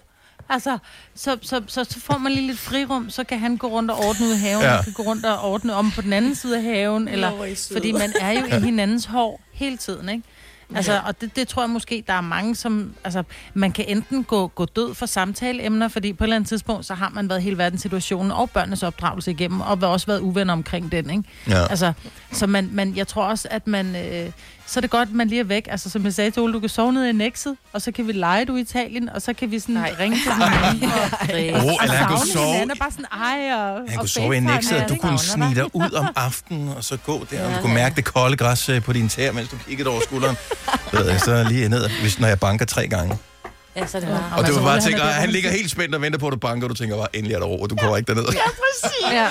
Altså, 0.51 0.79
så, 1.15 1.37
så, 1.43 1.63
så, 1.67 1.85
så 1.85 2.01
får 2.01 2.19
man 2.19 2.33
lige 2.33 2.47
lidt 2.47 2.59
frirum, 2.59 3.11
så 3.11 3.25
kan 3.25 3.39
han 3.39 3.57
gå 3.57 3.67
rundt 3.67 3.91
og 3.91 3.99
ordne 3.99 4.27
ud 4.27 4.33
i 4.35 4.37
haven, 4.39 4.63
Ja. 4.63 4.79
og 4.79 4.85
kan 4.85 4.93
gå 4.93 5.03
rundt 5.03 5.25
og 5.27 5.41
ordne 5.41 5.75
om 5.75 5.91
på 5.91 6.01
den 6.03 6.13
anden 6.13 6.35
side 6.35 6.57
af 6.57 6.63
haven, 6.63 7.09
eller, 7.09 7.29
er 7.29 7.69
fordi 7.73 7.93
man 7.93 8.13
er 8.21 8.33
jo 8.33 8.47
i 8.47 8.61
hinandens 8.61 9.05
hår 9.05 9.41
hele 9.53 9.77
tiden, 9.77 10.09
ikke? 10.09 10.23
Altså, 10.75 10.93
ja. 10.93 11.01
og 11.07 11.21
det, 11.21 11.37
det 11.37 11.49
tror 11.49 11.63
jeg 11.63 11.71
måske, 11.71 12.05
der 12.07 12.13
er 12.13 12.21
mange, 12.21 12.55
som... 12.55 12.95
Altså, 13.05 13.23
man 13.55 13.73
kan 13.73 13.85
enten 13.89 14.25
gå, 14.25 14.47
gå 14.47 14.65
død 14.65 14.95
for 14.95 15.07
samtaleemner, 15.07 15.89
fordi 15.89 16.13
på 16.13 16.25
et 16.25 16.27
eller 16.27 16.37
andet 16.37 16.49
tidspunkt, 16.49 16.87
så 16.87 16.95
har 16.95 17.09
man 17.09 17.29
været 17.29 17.43
hele 17.43 17.59
verdens 17.59 17.83
situationen 17.83 18.33
og 18.33 18.51
børnenes 18.51 18.83
opdragelse 18.83 19.31
igennem, 19.31 19.61
og 19.61 19.79
også 19.83 20.07
været 20.07 20.21
uvenner 20.21 20.53
omkring 20.53 20.93
den, 20.93 21.11
ikke? 21.11 21.23
Ja. 21.49 21.67
Altså, 21.71 21.93
så 22.33 22.47
man, 22.47 22.69
man, 22.73 22.97
jeg 22.97 23.09
tror 23.09 23.25
også, 23.25 23.49
at 23.51 23.67
man... 23.67 23.97
Øh, 23.97 24.31
så 24.71 24.79
er 24.79 24.81
det 24.81 24.91
godt, 24.91 25.09
at 25.09 25.15
man 25.15 25.29
lige 25.29 25.41
er 25.41 25.45
væk. 25.45 25.69
Altså, 25.71 25.91
som 25.91 26.05
jeg 26.05 26.15
sagde 26.15 26.31
til 26.31 26.43
Ole, 26.43 26.53
du 26.53 26.61
kan 26.61 26.69
sove 26.69 26.93
nede 26.93 27.11
i 27.11 27.13
Nexet, 27.13 27.57
og 27.73 27.83
så 27.83 27.93
kan 27.93 28.07
vi 28.07 28.13
lege 28.13 28.45
du 28.45 28.57
i 28.57 28.61
Italien, 28.61 29.09
og 29.09 29.23
så 29.23 29.33
kan 29.33 29.51
vi 29.51 29.59
sådan 29.59 29.75
Nej. 29.75 29.95
ringe 30.01 30.17
til 30.25 30.33
hinanden. 30.39 30.91
Og, 31.55 31.67
Åh, 31.67 31.73
eller 31.83 31.95
han 31.95 32.09
kunne 32.09 32.19
sove- 32.33 32.47
hinanden, 32.53 32.79
bare 32.79 32.91
sådan, 32.91 33.05
ej, 33.13 33.55
og, 33.55 33.75
Han 33.75 33.89
og 33.89 34.01
kunne 34.01 34.09
sove 34.09 34.37
i 34.37 34.41
Nexet, 34.41 34.83
og 34.83 34.89
du 34.89 34.95
kunne 34.97 35.19
snige 35.19 35.55
dig 35.55 35.77
ud 35.77 35.93
om 35.93 36.07
aftenen, 36.17 36.69
og 36.69 36.85
så 36.85 36.97
gå 36.97 37.27
der, 37.31 37.45
og 37.49 37.55
du 37.57 37.61
kunne 37.61 37.75
mærke 37.75 37.97
det 37.97 38.05
kolde 38.05 38.37
græs 38.37 38.69
øh, 38.69 38.83
på 38.83 38.93
dine 38.93 39.09
tæer, 39.09 39.33
mens 39.33 39.49
du 39.49 39.57
kiggede 39.69 39.89
over 39.91 40.01
skulderen. 40.01 40.37
Så, 40.91 40.97
ved 40.97 41.11
jeg, 41.11 41.21
så 41.21 41.45
lige 41.49 41.69
ned, 41.69 41.89
hvis, 42.01 42.21
når 42.21 42.29
jeg 42.29 42.41
banker 42.41 42.65
tre 42.67 42.89
gange. 42.89 43.19
Ja, 43.81 43.87
så 43.87 44.01
det 44.01 44.09
bare. 44.09 44.17
Og 44.33 44.39
det 44.39 44.45
altså, 44.45 44.61
var 44.61 44.67
bare 44.67 44.75
han 44.75 44.83
tænker, 44.83 45.03
er 45.03 45.07
der, 45.07 45.13
han 45.13 45.29
hvor 45.29 45.33
ligger 45.33 45.51
helt 45.51 45.71
spændt 45.71 45.95
og 45.95 46.03
venter 46.03 46.19
på, 46.19 46.27
at 46.27 46.33
du 46.33 46.39
banker, 46.39 46.67
og 46.67 46.71
du 46.71 46.75
tænker 46.75 46.97
bare, 46.97 47.17
endelig 47.17 47.35
er 47.35 47.39
der 47.39 47.47
ro, 47.47 47.63
og 47.63 47.71
du 47.71 47.77
kommer 47.77 47.97
ikke 47.97 48.15
derned. 48.15 48.25
Ja, 48.33 48.39
præcis. 48.45 49.13
Ja. 49.13 49.29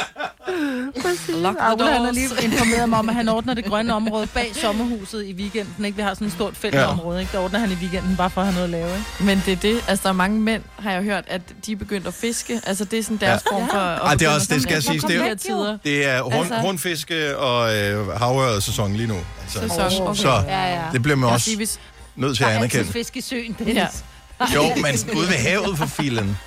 Lock 1.30 1.58
the 1.58 1.74
Ole, 1.74 1.92
han 1.94 2.06
har 2.06 2.12
lige 2.12 2.30
informeret 2.44 2.90
mig 2.90 3.00
om, 3.00 3.10
at 3.10 3.16
han 3.16 3.30
ordner 3.30 3.54
det 3.54 3.66
grønne 3.66 3.94
område 3.94 4.28
bag 4.28 4.52
sommerhuset 4.62 5.26
i 5.26 5.34
weekenden. 5.34 5.86
Ikke? 5.86 5.96
Vi 5.96 6.02
har 6.02 6.14
sådan 6.14 6.28
et 6.28 6.34
stort 6.34 6.58
fældeområde, 6.58 7.20
ikke? 7.20 7.32
Der 7.32 7.40
ordner 7.40 7.60
han 7.60 7.72
i 7.72 7.76
weekenden, 7.76 8.16
bare 8.18 8.30
for 8.30 8.42
at 8.42 8.48
have 8.48 8.54
noget 8.54 8.64
at 8.64 8.70
lave. 8.70 8.98
Ikke? 8.98 9.24
Men 9.24 9.44
det 9.46 9.52
er 9.52 9.56
det. 9.58 9.84
Altså, 9.88 10.04
der 10.04 10.10
er 10.10 10.14
mange 10.14 10.40
mænd, 10.40 10.62
har 10.80 10.92
jeg 10.92 11.02
hørt, 11.04 11.24
at 11.28 11.42
de 11.66 11.72
er 11.72 11.76
begyndt 11.76 12.08
at 12.08 12.14
fiske. 12.14 12.62
Altså, 12.66 12.86
det 12.86 13.00
er 13.00 13.04
sådan 13.04 13.18
deres 13.18 13.44
Ja. 13.52 13.56
form 13.58 13.70
for... 13.70 13.78
Ej, 13.78 14.14
det 14.14 14.28
er 14.28 14.30
også, 14.30 14.48
det 14.54 14.62
skal 14.62 14.74
jeg 14.74 14.84
sige, 14.84 15.00
det 15.08 15.16
er, 15.16 15.36
tider. 15.36 15.78
det 15.84 16.06
er 16.10 16.22
rund, 16.22 16.36
Altså- 16.36 16.62
rundfiske 16.64 17.38
og 17.38 17.76
øh, 17.76 18.08
havørred-sæson 18.18 18.94
lige 18.94 19.08
nu. 19.08 19.18
Altså, 19.42 19.60
Sæson, 19.90 20.08
okay. 20.08 20.22
Så 20.22 20.30
Ja, 20.48 20.74
ja. 20.76 20.82
det 20.94 21.02
bliver 21.04 21.16
man 21.16 21.30
også 21.30 21.50
nødt 22.16 22.38
til 22.38 22.46
Der 22.46 22.52
at 22.52 22.58
er 22.58 22.62
altid 22.62 22.80
anerkende. 22.80 22.94
fisk 23.00 23.18
i 23.18 23.22
søen, 23.22 23.56
Dennis. 23.60 23.76
Ja. 23.76 23.88
Jo, 24.56 24.64
men 24.76 25.18
ude 25.18 25.28
ved 25.28 25.36
havet 25.36 25.78
for 25.78 25.86
filen. 25.86 26.38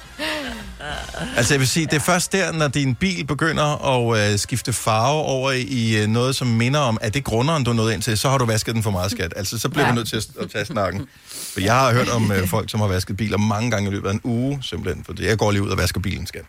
Altså 1.36 1.54
jeg 1.54 1.60
vil 1.60 1.68
sige, 1.68 1.86
det 1.86 1.94
er 1.94 2.00
først 2.00 2.32
der, 2.32 2.52
når 2.52 2.68
din 2.68 2.94
bil 2.94 3.24
begynder 3.26 3.86
at 3.86 4.32
øh, 4.32 4.38
skifte 4.38 4.72
farve 4.72 5.22
over 5.22 5.50
i 5.52 6.02
øh, 6.02 6.06
noget, 6.06 6.36
som 6.36 6.46
minder 6.46 6.80
om, 6.80 6.98
at 7.00 7.14
det 7.14 7.20
er 7.20 7.24
grunderen, 7.24 7.64
du 7.64 7.70
er 7.70 7.74
nået 7.74 7.92
ind 7.92 8.02
til, 8.02 8.18
så 8.18 8.28
har 8.28 8.38
du 8.38 8.44
vasket 8.44 8.74
den 8.74 8.82
for 8.82 8.90
meget 8.90 9.10
skat. 9.10 9.32
Altså 9.36 9.58
så 9.58 9.68
bliver 9.68 9.84
ja. 9.84 9.90
Du 9.90 9.94
nødt 9.94 10.08
til 10.08 10.16
at, 10.16 10.26
at 10.40 10.50
tage 10.50 10.64
snakken. 10.64 11.06
For 11.26 11.60
jeg 11.60 11.74
har 11.74 11.92
hørt 11.92 12.08
om 12.08 12.32
øh, 12.32 12.48
folk, 12.48 12.70
som 12.70 12.80
har 12.80 12.86
vasket 12.86 13.16
biler 13.16 13.38
mange 13.38 13.70
gange 13.70 13.88
i 13.90 13.92
løbet 13.92 14.08
af 14.08 14.12
en 14.12 14.20
uge, 14.24 14.58
simpelthen. 14.62 15.04
For 15.04 15.14
jeg 15.22 15.38
går 15.38 15.50
lige 15.50 15.62
ud 15.62 15.68
og 15.68 15.78
vasker 15.78 16.00
bilen, 16.00 16.26
skat. 16.26 16.44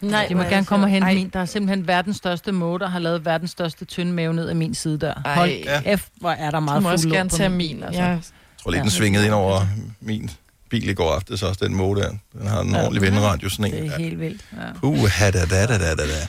Nej, 0.00 0.26
de 0.28 0.34
må 0.34 0.42
er 0.42 0.48
gerne 0.48 0.66
komme 0.66 0.86
og 0.86 0.90
hente 0.90 1.08
Ej. 1.08 1.14
min. 1.14 1.30
Der 1.32 1.40
er 1.40 1.44
simpelthen 1.44 1.86
verdens 1.88 2.16
største 2.16 2.50
der 2.50 2.88
har 2.88 2.98
lavet 2.98 3.24
verdens 3.24 3.50
største 3.50 3.84
tynde 3.84 4.12
mave 4.12 4.34
ned 4.34 4.48
af 4.48 4.56
min 4.56 4.74
side 4.74 4.98
der. 4.98 5.14
Ej. 5.24 5.34
Hold 5.34 5.50
Ja. 5.50 5.96
F, 5.96 6.06
hvor 6.20 6.30
er 6.30 6.50
der 6.50 6.60
Du 6.60 6.64
meget 6.64 6.82
må 6.82 6.90
også 6.90 7.02
fuld 7.02 7.12
lugt 7.12 7.18
gerne 7.18 7.30
tage 7.30 7.48
min 7.48 7.82
altså. 7.82 8.02
Ja. 8.02 8.08
Jeg 8.08 8.20
tror 8.62 8.70
lige, 8.70 8.82
den 8.82 8.90
svingede 8.90 9.24
ind 9.24 9.34
over 9.34 9.66
min 10.00 10.30
bil 10.70 10.88
i 10.88 10.92
går 10.94 11.12
aftes, 11.14 11.42
også 11.42 11.64
den 11.64 11.74
måge 11.74 11.96
der. 11.96 12.08
Den 12.38 12.46
har 12.46 12.60
en 12.60 12.70
Ja. 12.70 12.82
ordentlig 12.82 13.02
vindradius, 13.02 13.52
sådan 13.52 13.74
en. 13.74 13.82
Det 13.82 13.92
er 13.92 13.98
helt 13.98 14.20
vildt. 14.20 14.40
Ja. 14.82 14.86
Uh, 14.88 15.08
da, 15.20 15.30
da, 15.30 15.66
da, 15.66 15.78
da, 15.78 15.94
da. 15.94 16.26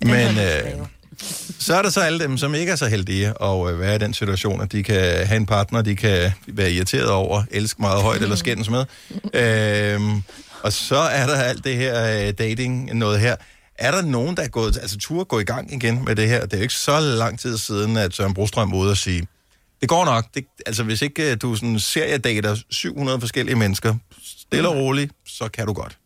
Men 0.00 0.38
øh, 0.38 0.86
så 1.58 1.74
er 1.76 1.82
der 1.82 1.90
så 1.90 2.00
alle 2.00 2.18
dem, 2.18 2.38
som 2.38 2.54
ikke 2.54 2.72
er 2.72 2.76
så 2.76 2.86
heldige 2.86 3.26
at 3.42 3.70
øh, 3.72 3.80
være 3.80 3.94
i 3.94 3.98
den 3.98 4.14
situation, 4.14 4.60
at 4.60 4.72
de 4.72 4.82
kan 4.82 5.26
have 5.26 5.36
en 5.36 5.46
partner, 5.46 5.82
de 5.82 5.96
kan 5.96 6.32
være 6.48 6.72
irriteret 6.72 7.08
over, 7.10 7.42
elske 7.50 7.82
meget 7.82 8.02
højt 8.02 8.22
eller 8.22 8.36
skændes 8.36 8.70
med. 8.70 8.84
Øhm, 9.34 10.22
og 10.62 10.72
så 10.72 10.96
er 10.96 11.26
der 11.26 11.34
alt 11.36 11.64
det 11.64 11.76
her 11.76 12.26
øh, 12.26 12.32
dating, 12.38 12.94
noget 12.94 13.20
her. 13.20 13.36
Er 13.78 13.90
der 13.90 14.02
nogen, 14.02 14.36
der 14.36 14.42
er 14.42 14.48
gået, 14.48 14.78
altså 14.80 14.98
tur 14.98 15.24
gå 15.24 15.38
i 15.40 15.44
gang 15.44 15.72
igen 15.72 16.04
med 16.04 16.16
det 16.16 16.28
her? 16.28 16.40
Det 16.44 16.52
er 16.52 16.56
jo 16.58 16.62
ikke 16.62 16.74
så 16.74 17.00
lang 17.00 17.38
tid 17.40 17.58
siden, 17.58 17.96
at 17.96 18.14
Søren 18.14 18.34
Brostrøm 18.34 18.72
var 18.72 18.78
ude 18.78 18.90
og 18.90 18.96
sige, 18.96 19.26
det 19.80 19.88
går 19.88 20.04
nok. 20.04 20.24
Det, 20.34 20.46
altså 20.66 20.82
hvis 20.84 21.02
ikke 21.02 21.30
øh, 21.30 21.36
du 21.42 21.54
sådan 21.56 21.78
seriedater 21.78 22.56
700 22.70 23.20
forskellige 23.20 23.56
mennesker, 23.56 23.94
stille 24.24 24.68
og 24.68 24.76
roligt, 24.76 25.12
så 25.26 25.48
kan 25.48 25.66
du 25.66 25.72
godt. 25.72 25.98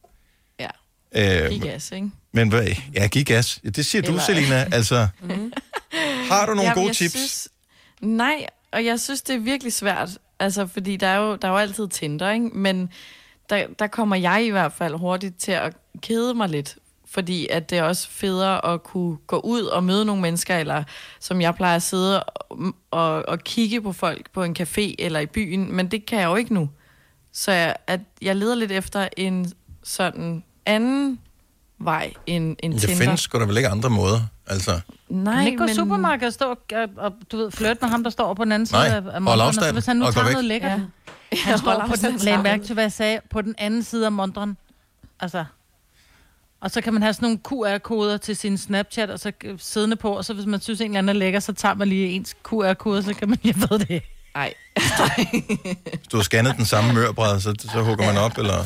Ja. 0.58 1.44
Øh, 1.44 1.50
Giv 1.50 1.60
gas, 1.60 1.92
ikke? 1.92 2.10
men 2.32 2.48
hvad? 2.48 2.68
Ja, 2.94 3.06
giv 3.06 3.24
gas. 3.24 3.60
Ja, 3.64 3.68
det 3.68 3.86
siger 3.86 4.02
du, 4.02 4.08
Eller- 4.08 4.22
Selina. 4.22 4.68
Altså, 4.72 5.08
har 6.30 6.46
du 6.46 6.54
nogle 6.54 6.62
Jamen, 6.62 6.82
gode 6.84 6.94
tips? 6.94 7.12
Synes, 7.12 7.48
nej, 8.00 8.46
og 8.72 8.84
jeg 8.84 9.00
synes, 9.00 9.22
det 9.22 9.34
er 9.34 9.38
virkelig 9.40 9.72
svært. 9.72 10.08
Altså, 10.40 10.66
fordi 10.66 10.96
der 10.96 11.06
er 11.06 11.16
jo, 11.16 11.36
der 11.36 11.48
er 11.48 11.52
jo 11.52 11.58
altid 11.58 11.88
Tinder, 11.88 12.30
ikke? 12.30 12.46
Men 12.46 12.92
der, 13.50 13.66
der 13.78 13.86
kommer 13.86 14.16
jeg 14.16 14.44
i 14.44 14.50
hvert 14.50 14.72
fald 14.72 14.94
hurtigt 14.94 15.38
til 15.38 15.52
at 15.52 15.72
kede 16.02 16.34
mig 16.34 16.48
lidt. 16.48 16.76
Fordi 17.10 17.46
at 17.50 17.70
det 17.70 17.78
er 17.78 17.82
også 17.82 18.08
federe 18.10 18.72
at 18.74 18.82
kunne 18.82 19.16
gå 19.26 19.38
ud 19.38 19.62
og 19.62 19.84
møde 19.84 20.04
nogle 20.04 20.22
mennesker, 20.22 20.56
eller 20.56 20.82
som 21.20 21.40
jeg 21.40 21.54
plejer 21.54 21.76
at 21.76 21.82
sidde 21.82 22.22
og, 22.22 22.58
og, 22.90 23.28
og 23.28 23.38
kigge 23.38 23.82
på 23.82 23.92
folk 23.92 24.30
på 24.32 24.42
en 24.42 24.56
café 24.60 24.94
eller 24.98 25.20
i 25.20 25.26
byen, 25.26 25.72
men 25.76 25.90
det 25.90 26.06
kan 26.06 26.18
jeg 26.18 26.26
jo 26.26 26.36
ikke 26.36 26.54
nu. 26.54 26.70
Så 27.32 27.52
jeg, 27.52 27.76
at 27.86 28.00
jeg 28.22 28.36
leder 28.36 28.54
lidt 28.54 28.72
efter 28.72 29.08
en 29.16 29.52
sådan 29.82 30.44
anden 30.66 31.18
vej 31.78 32.12
end, 32.26 32.56
end 32.62 32.72
Det 32.72 32.80
Tinder. 32.82 32.96
findes 32.96 33.20
sgu 33.20 33.38
da 33.38 33.44
vel 33.44 33.56
ikke 33.56 33.68
andre 33.68 33.90
måder. 33.90 34.20
Altså, 34.46 34.80
Nej, 35.08 35.34
kan 35.34 35.46
ikke 35.46 35.58
gå 35.58 35.64
i 35.64 35.66
men- 35.66 35.74
supermarkedet 35.76 36.26
og 36.26 36.32
stå 36.32 36.50
og, 36.50 36.58
og, 36.72 36.88
og 36.96 37.12
du 37.32 37.36
ved, 37.36 37.50
flirte 37.50 37.78
med 37.82 37.88
ham, 37.90 38.02
der 38.02 38.10
står 38.10 38.34
på 38.34 38.44
den 38.44 38.52
anden 38.52 38.68
Nej, 38.72 38.88
side 38.88 38.96
af, 38.96 39.20
afstand 39.26 39.66
så 39.66 39.72
hvis 39.72 39.86
han 39.86 39.96
nu 39.96 40.04
og 40.04 40.14
tager 40.14 40.30
noget 40.30 40.44
lækkert. 40.44 40.70
Ja. 40.70 41.36
Han 41.44 41.58
står 41.64 41.84
på 41.88 41.94
den, 42.02 42.16
lag 42.16 42.42
mærke 42.42 42.64
til, 42.64 42.74
hvad 42.74 42.84
jeg 42.84 42.92
sagde, 42.92 43.20
på 43.30 43.42
den 43.42 43.54
anden 43.58 43.82
side 43.82 44.06
af 44.06 44.12
montren. 44.12 44.56
Altså, 45.20 45.44
og 46.60 46.70
så 46.70 46.80
kan 46.80 46.92
man 46.92 47.02
have 47.02 47.14
sådan 47.14 47.26
nogle 47.26 47.38
QR-koder 47.38 48.16
til 48.16 48.36
sin 48.36 48.58
Snapchat, 48.58 49.10
og 49.10 49.20
så 49.20 49.32
øh, 49.44 49.58
siddende 49.58 49.96
på, 49.96 50.16
og 50.16 50.24
så 50.24 50.34
hvis 50.34 50.46
man 50.46 50.60
synes, 50.60 50.80
en 50.80 50.86
eller 50.86 50.98
anden 50.98 51.16
er 51.16 51.18
lækker, 51.18 51.40
så 51.40 51.52
tager 51.52 51.74
man 51.74 51.88
lige 51.88 52.06
ens 52.06 52.36
QR-kode, 52.48 53.02
så 53.02 53.14
kan 53.14 53.28
man, 53.28 53.38
jeg 53.44 53.54
ved 53.56 53.78
det. 53.78 54.02
Nej. 54.34 54.54
hvis 55.82 56.08
du 56.12 56.16
har 56.16 56.22
scannet 56.22 56.56
den 56.56 56.64
samme 56.64 56.92
mørbræd, 56.92 57.40
så, 57.40 57.54
så 57.72 57.82
hugger 57.82 58.06
man 58.06 58.16
op, 58.16 58.38
eller... 58.38 58.64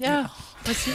Ja, 0.00 0.24
præcis. 0.64 0.94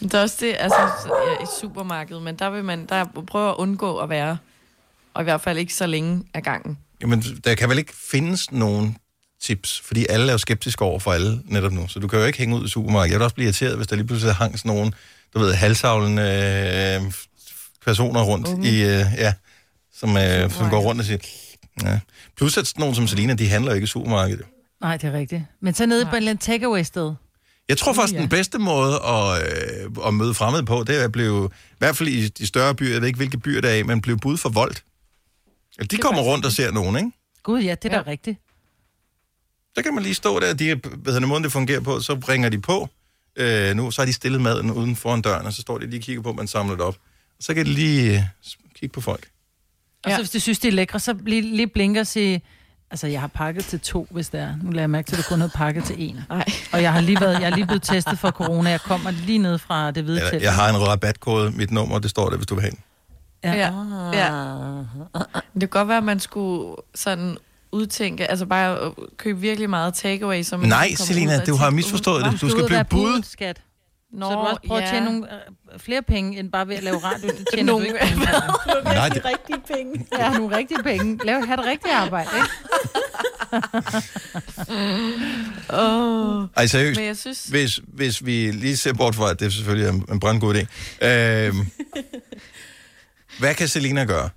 Det 0.00 0.14
er 0.14 0.22
også 0.22 0.36
det, 0.40 0.56
altså 0.58 0.80
ja, 1.06 1.44
i 1.44 1.46
supermarkedet, 1.60 2.22
men 2.22 2.36
der 2.36 2.50
vil 2.50 2.64
man 2.64 2.86
der 2.86 3.04
prøve 3.26 3.50
at 3.50 3.56
undgå 3.56 3.98
at 3.98 4.08
være, 4.08 4.38
og 5.14 5.22
i 5.22 5.24
hvert 5.24 5.40
fald 5.40 5.58
ikke 5.58 5.74
så 5.74 5.86
længe 5.86 6.24
af 6.34 6.42
gangen. 6.42 6.78
Jamen, 7.00 7.22
der 7.44 7.54
kan 7.54 7.68
vel 7.68 7.78
ikke 7.78 7.92
findes 8.10 8.52
nogen 8.52 8.96
tips, 9.42 9.80
fordi 9.80 10.06
alle 10.08 10.26
er 10.26 10.32
jo 10.32 10.38
skeptiske 10.38 10.84
over 10.84 10.98
for 10.98 11.12
alle 11.12 11.42
netop 11.44 11.72
nu, 11.72 11.88
så 11.88 11.98
du 11.98 12.08
kan 12.08 12.18
jo 12.18 12.24
ikke 12.24 12.38
hænge 12.38 12.56
ud 12.56 12.66
i 12.66 12.68
supermarkedet. 12.68 13.10
Jeg 13.12 13.18
vil 13.18 13.24
også 13.24 13.34
blive 13.34 13.44
irriteret, 13.44 13.76
hvis 13.76 13.86
der 13.86 13.96
lige 13.96 14.06
pludselig 14.06 14.34
hang 14.34 14.58
sådan 14.58 14.68
nogen, 14.68 14.94
du 15.34 15.38
ved, 15.38 15.54
halvsavlende 15.54 16.22
øh, 16.22 17.12
personer 17.84 18.22
rundt 18.22 18.48
Unge. 18.48 18.68
i, 18.68 18.82
øh, 18.82 19.04
ja, 19.18 19.34
som, 19.94 20.16
øh, 20.16 20.50
som 20.50 20.70
går 20.70 20.80
rundt 20.80 21.00
og 21.00 21.06
siger, 21.06 21.18
ja. 21.82 22.00
Plus 22.36 22.58
at 22.58 22.66
sådan 22.66 22.80
nogen 22.80 22.94
som 22.94 23.06
Selina, 23.06 23.34
de 23.34 23.48
handler 23.48 23.70
jo 23.70 23.74
ikke 23.74 23.84
i 23.84 23.86
supermarkedet. 23.86 24.44
Nej, 24.80 24.96
det 24.96 25.08
er 25.08 25.12
rigtigt. 25.12 25.42
Men 25.60 25.74
så 25.74 25.86
nede 25.86 26.04
på 26.04 26.10
en 26.10 26.16
eller 26.16 26.30
anden 26.30 26.42
takeaway-sted. 26.42 27.14
Jeg 27.68 27.78
tror 27.78 27.92
faktisk, 27.92 28.18
den 28.18 28.28
bedste 28.28 28.58
måde 28.58 28.94
at, 28.94 29.42
øh, 29.42 30.06
at 30.06 30.14
møde 30.14 30.34
fremmede 30.34 30.64
på, 30.64 30.84
det 30.86 31.00
er 31.00 31.04
at 31.04 31.12
blive, 31.12 31.50
i 31.72 31.74
hvert 31.78 31.96
fald 31.96 32.08
i 32.08 32.28
de 32.28 32.46
større 32.46 32.74
byer, 32.74 32.92
jeg 32.92 33.00
ved 33.00 33.08
ikke, 33.08 33.16
hvilke 33.16 33.38
byer 33.38 33.60
det 33.60 33.70
er 33.70 33.74
i, 33.74 33.82
men 33.82 34.00
blive 34.00 34.18
budt 34.18 34.40
for 34.40 34.48
vold. 34.48 34.74
De 35.90 35.96
kommer 35.96 36.22
rundt 36.22 36.46
og 36.46 36.52
ser 36.52 36.70
nogen, 36.70 36.96
ikke? 36.96 37.10
Gud, 37.42 37.60
ja, 37.60 37.74
det 37.82 37.92
er 37.92 37.96
ja. 37.96 38.02
da 38.02 38.10
rigtigt. 38.10 38.38
Så 39.76 39.82
kan 39.82 39.94
man 39.94 40.02
lige 40.02 40.14
stå 40.14 40.40
der, 40.40 40.54
de, 40.54 40.74
hvad 40.74 41.12
hedder, 41.12 41.26
måden 41.26 41.44
det 41.44 41.52
fungerer 41.52 41.80
på, 41.80 42.00
så 42.00 42.14
ringer 42.28 42.48
de 42.48 42.60
på. 42.60 42.88
Øh, 43.36 43.74
nu, 43.76 43.90
så 43.90 44.00
har 44.00 44.06
de 44.06 44.12
stillet 44.12 44.40
maden 44.40 44.70
uden 44.70 44.96
foran 44.96 45.22
døren, 45.22 45.46
og 45.46 45.52
så 45.52 45.62
står 45.62 45.78
de 45.78 45.86
lige 45.86 45.98
og 46.00 46.02
kigger 46.02 46.22
på, 46.22 46.30
at 46.30 46.36
man 46.36 46.46
samler 46.46 46.74
det 46.74 46.84
op. 46.84 46.96
Og 47.38 47.42
så 47.44 47.54
kan 47.54 47.66
de 47.66 47.70
lige 47.70 48.14
øh, 48.16 48.22
kigge 48.80 48.92
på 48.92 49.00
folk. 49.00 49.28
Og 50.04 50.10
så 50.10 50.16
hvis 50.16 50.30
de 50.30 50.40
synes, 50.40 50.58
de 50.58 50.68
er 50.68 50.72
lækre, 50.72 51.00
så 51.00 51.14
lige, 51.26 51.42
lige 51.42 51.66
blinker 51.66 52.00
og 52.00 52.06
sige, 52.06 52.42
altså 52.90 53.06
jeg 53.06 53.20
har 53.20 53.26
pakket 53.28 53.64
til 53.64 53.80
to, 53.80 54.06
hvis 54.10 54.28
det 54.28 54.40
er. 54.40 54.54
Nu 54.62 54.70
lader 54.70 54.82
jeg 54.82 54.90
mærke 54.90 55.06
til, 55.06 55.16
at 55.16 55.24
du 55.24 55.28
kun 55.28 55.40
havde 55.40 55.52
pakket 55.54 55.84
til 55.84 55.96
en. 55.98 56.20
Nej. 56.28 56.44
Og 56.72 56.82
jeg 56.82 56.92
har 56.92 57.00
lige 57.00 57.20
været, 57.20 57.40
jeg 57.40 57.50
er 57.50 57.54
lige 57.54 57.66
blevet 57.66 57.82
testet 57.82 58.18
for 58.18 58.30
corona. 58.30 58.70
Jeg 58.70 58.80
kommer 58.80 59.10
lige 59.10 59.38
ned 59.38 59.58
fra 59.58 59.90
det 59.90 60.04
hvide 60.04 60.30
telt. 60.30 60.42
jeg 60.42 60.54
har 60.54 60.68
en 60.68 60.88
rabatkode, 60.88 61.50
mit 61.50 61.70
nummer, 61.70 61.98
det 61.98 62.10
står 62.10 62.30
der, 62.30 62.36
hvis 62.36 62.46
du 62.46 62.54
vil 62.54 62.62
have 62.62 62.70
den. 62.70 62.80
Ja. 63.44 63.52
Ja. 63.52 63.72
ja. 64.12 64.82
Det 65.54 65.60
kan 65.60 65.68
godt 65.68 65.88
være, 65.88 65.98
at 65.98 66.04
man 66.04 66.20
skulle 66.20 66.76
sådan 66.94 67.36
udtænke, 67.72 68.30
altså 68.30 68.46
bare 68.46 68.78
at 68.80 68.92
købe 69.16 69.40
virkelig 69.40 69.70
meget 69.70 69.94
takeaway, 69.94 70.42
som 70.42 70.60
Nej, 70.60 70.94
Selina, 70.94 71.36
ud 71.36 71.46
du 71.46 71.54
har 71.54 71.70
misforstået 71.70 72.24
det. 72.24 72.40
Du 72.40 72.48
skal 72.50 72.64
blive 72.66 72.84
budet, 72.84 73.26
skat. 73.26 73.60
Nå, 74.12 74.26
så 74.26 74.32
du 74.32 74.38
også 74.38 74.60
prøver 74.66 74.80
ja. 74.80 74.86
at 74.86 74.92
tjene 74.92 75.06
nogle 75.06 75.26
øh, 75.74 75.80
flere 75.80 76.02
penge, 76.02 76.38
end 76.38 76.52
bare 76.52 76.68
ved 76.68 76.76
at 76.76 76.82
lave 76.82 76.96
radio. 76.98 77.28
Det 77.28 77.46
tjener 77.54 77.72
Nogle- 77.72 77.88
du 77.88 77.94
ikke 77.94 78.06
penge 78.06 78.26
på. 78.26 78.32
Nej, 78.84 79.08
det- 79.08 79.24
rigtige 79.24 79.76
penge. 79.76 80.06
Ja, 80.18 80.32
nogle 80.32 80.56
rigtige 80.56 80.82
penge. 80.82 81.18
Lav, 81.24 81.46
have 81.46 81.56
det 81.56 81.66
rigtige 81.66 81.94
arbejde, 81.94 82.30
ikke? 82.36 82.48
Åh. 85.82 86.44
Ej, 86.56 86.66
seriøst. 86.66 86.98
Men 87.00 87.06
jeg 87.06 87.16
synes... 87.16 87.44
Hvis, 87.46 87.80
hvis 87.88 88.26
vi 88.26 88.50
lige 88.50 88.76
ser 88.76 88.92
bort 88.92 89.14
fra, 89.14 89.30
at 89.30 89.40
det 89.40 89.52
selvfølgelig 89.52 89.86
er 89.88 89.92
en, 89.92 90.04
en 90.12 90.20
brandgod 90.20 90.54
idé. 90.54 90.66
Øh, 91.06 91.54
hvad 93.40 93.54
kan 93.54 93.68
Selina 93.68 94.04
gøre? 94.04 94.28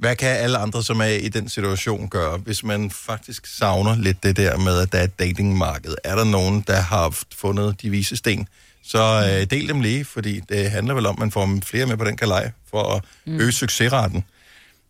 Hvad 0.00 0.16
kan 0.16 0.28
alle 0.36 0.58
andre, 0.58 0.82
som 0.82 1.00
er 1.00 1.04
i 1.04 1.28
den 1.28 1.48
situation, 1.48 2.08
gøre, 2.08 2.36
hvis 2.38 2.64
man 2.64 2.90
faktisk 2.90 3.46
savner 3.46 3.96
lidt 3.96 4.22
det 4.22 4.36
der 4.36 4.56
med, 4.58 4.78
at 4.80 4.92
der 4.92 4.98
er 4.98 5.04
et 5.04 5.18
datingmarked? 5.18 5.94
Er 6.04 6.14
der 6.16 6.24
nogen, 6.24 6.64
der 6.66 6.80
har 6.80 7.18
fundet 7.36 7.82
de 7.82 7.90
vise 7.90 8.16
sten? 8.16 8.48
Så 8.84 9.28
øh, 9.32 9.50
del 9.50 9.68
dem 9.68 9.80
lige, 9.80 10.04
fordi 10.04 10.40
det 10.40 10.70
handler 10.70 10.94
vel 10.94 11.06
om, 11.06 11.12
at 11.14 11.18
man 11.18 11.30
får 11.30 11.58
flere 11.64 11.86
med 11.86 11.96
på 11.96 12.04
den 12.04 12.16
kalej 12.16 12.50
for 12.70 12.82
at 12.94 13.04
Mm. 13.26 13.40
øge 13.40 13.52
succesraten. 13.52 14.24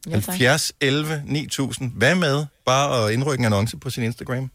Ja, 0.07 0.15
tak. 0.21 0.25
70, 0.29 0.73
11, 0.81 1.23
9000. 1.27 1.93
Hvad 1.93 2.15
med 2.15 2.47
bare 2.67 3.05
at 3.07 3.13
indrykke 3.13 3.41
en 3.41 3.45
annonce 3.47 3.77
på 3.77 3.91
sin 3.91 4.03
Instagram? 4.03 4.51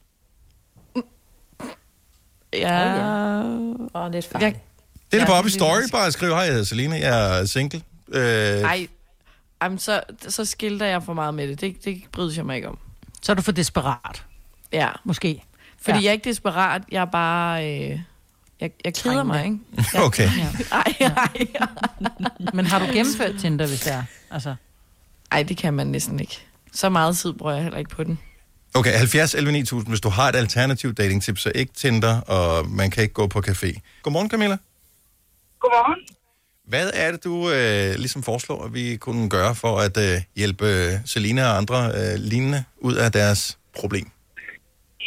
Ja. 2.54 3.42
Og 3.94 4.12
lidt 4.12 4.28
Jeg, 4.34 4.56
Det 5.12 5.18
er 5.18 5.22
Ja, 5.22 5.26
bare 5.26 5.40
op 5.40 5.46
i 5.48 5.50
story, 5.50 5.82
bare 5.92 6.12
skriv, 6.12 6.30
hej, 6.30 6.40
jeg 6.40 6.50
hedder 6.52 6.66
Selina, 6.66 6.96
jeg 7.00 7.40
er 7.42 7.46
single. 7.46 7.82
Øh, 8.12 8.22
ej, 8.62 8.88
jamen, 9.64 9.78
så, 9.80 10.02
så 10.28 10.46
skilter 10.46 10.86
jeg 10.86 11.04
for 11.04 11.14
meget 11.14 11.34
med 11.34 11.48
det. 11.48 11.62
Det, 11.62 11.86
det 11.86 12.04
bryder 12.12 12.34
jeg 12.36 12.46
mig 12.46 12.56
ikke 12.56 12.68
om. 12.70 12.78
Så 13.22 13.32
er 13.32 13.36
du 13.36 13.42
for 13.42 13.52
desperat, 13.52 14.26
Ja. 14.72 14.90
måske. 15.04 15.44
Fordi 15.82 15.92
Ja. 15.92 15.96
ja. 15.96 16.02
jeg 16.04 16.08
er 16.10 16.14
ikke 16.14 16.30
desperat, 16.30 16.82
jeg 16.92 17.02
er 17.02 17.06
bare... 17.06 17.66
Øh, 17.92 18.00
jeg, 18.62 18.72
jeg 18.86 18.94
keder 18.94 19.24
mig, 19.24 19.44
ikke? 19.46 19.60
Okay. 20.08 20.30
Ja. 20.38 20.48
Ej, 20.72 20.94
ej, 21.00 21.46
Men 22.54 22.66
har 22.66 22.80
du 22.80 22.86
gennemført 22.86 23.36
Tinder, 23.40 23.68
hvis 23.68 23.80
det 23.80 23.94
er? 23.94 24.04
Altså, 24.32 24.56
ej, 25.32 25.44
det 25.44 25.58
kan 25.58 25.74
man 25.74 25.88
næsten 25.88 26.20
ikke. 26.20 26.40
Så 26.74 26.90
meget 26.90 27.18
tid 27.18 27.34
bruger 27.34 27.54
jeg 27.54 27.64
heller 27.64 27.80
ikke 27.80 27.90
på 27.90 28.04
den. 28.04 28.20
Okay, 28.74 28.98
70 28.98 29.34
11 29.34 29.52
9000, 29.52 29.92
hvis 29.92 30.02
du 30.02 30.10
har 30.10 30.30
et 30.30 30.36
alternativt 30.36 30.98
datingtip, 30.98 31.38
så 31.38 31.52
ikke 31.56 31.74
Tinder, 31.74 32.22
og 32.22 32.70
man 32.70 32.92
kan 32.92 33.04
ikke 33.04 33.14
gå 33.14 33.28
på 33.28 33.40
café. 33.48 33.80
Godmorgen, 34.04 34.30
Camilla. 34.30 34.58
Godmorgen. 35.60 36.00
Hvad 36.72 36.88
er 37.04 37.10
det, 37.14 37.22
du 37.30 37.36
øh, 37.56 37.90
ligesom 38.04 38.22
foreslår, 38.30 38.60
at 38.68 38.72
vi 38.80 38.86
kunne 39.06 39.26
gøre 39.38 39.54
for 39.64 39.74
at 39.86 39.96
øh, 40.08 40.16
hjælpe 40.40 40.70
Selina 41.12 41.44
og 41.52 41.56
andre 41.62 41.80
øh, 41.98 42.16
lignende 42.32 42.62
ud 42.88 42.96
af 43.06 43.10
deres 43.20 43.42
problem? 43.80 44.08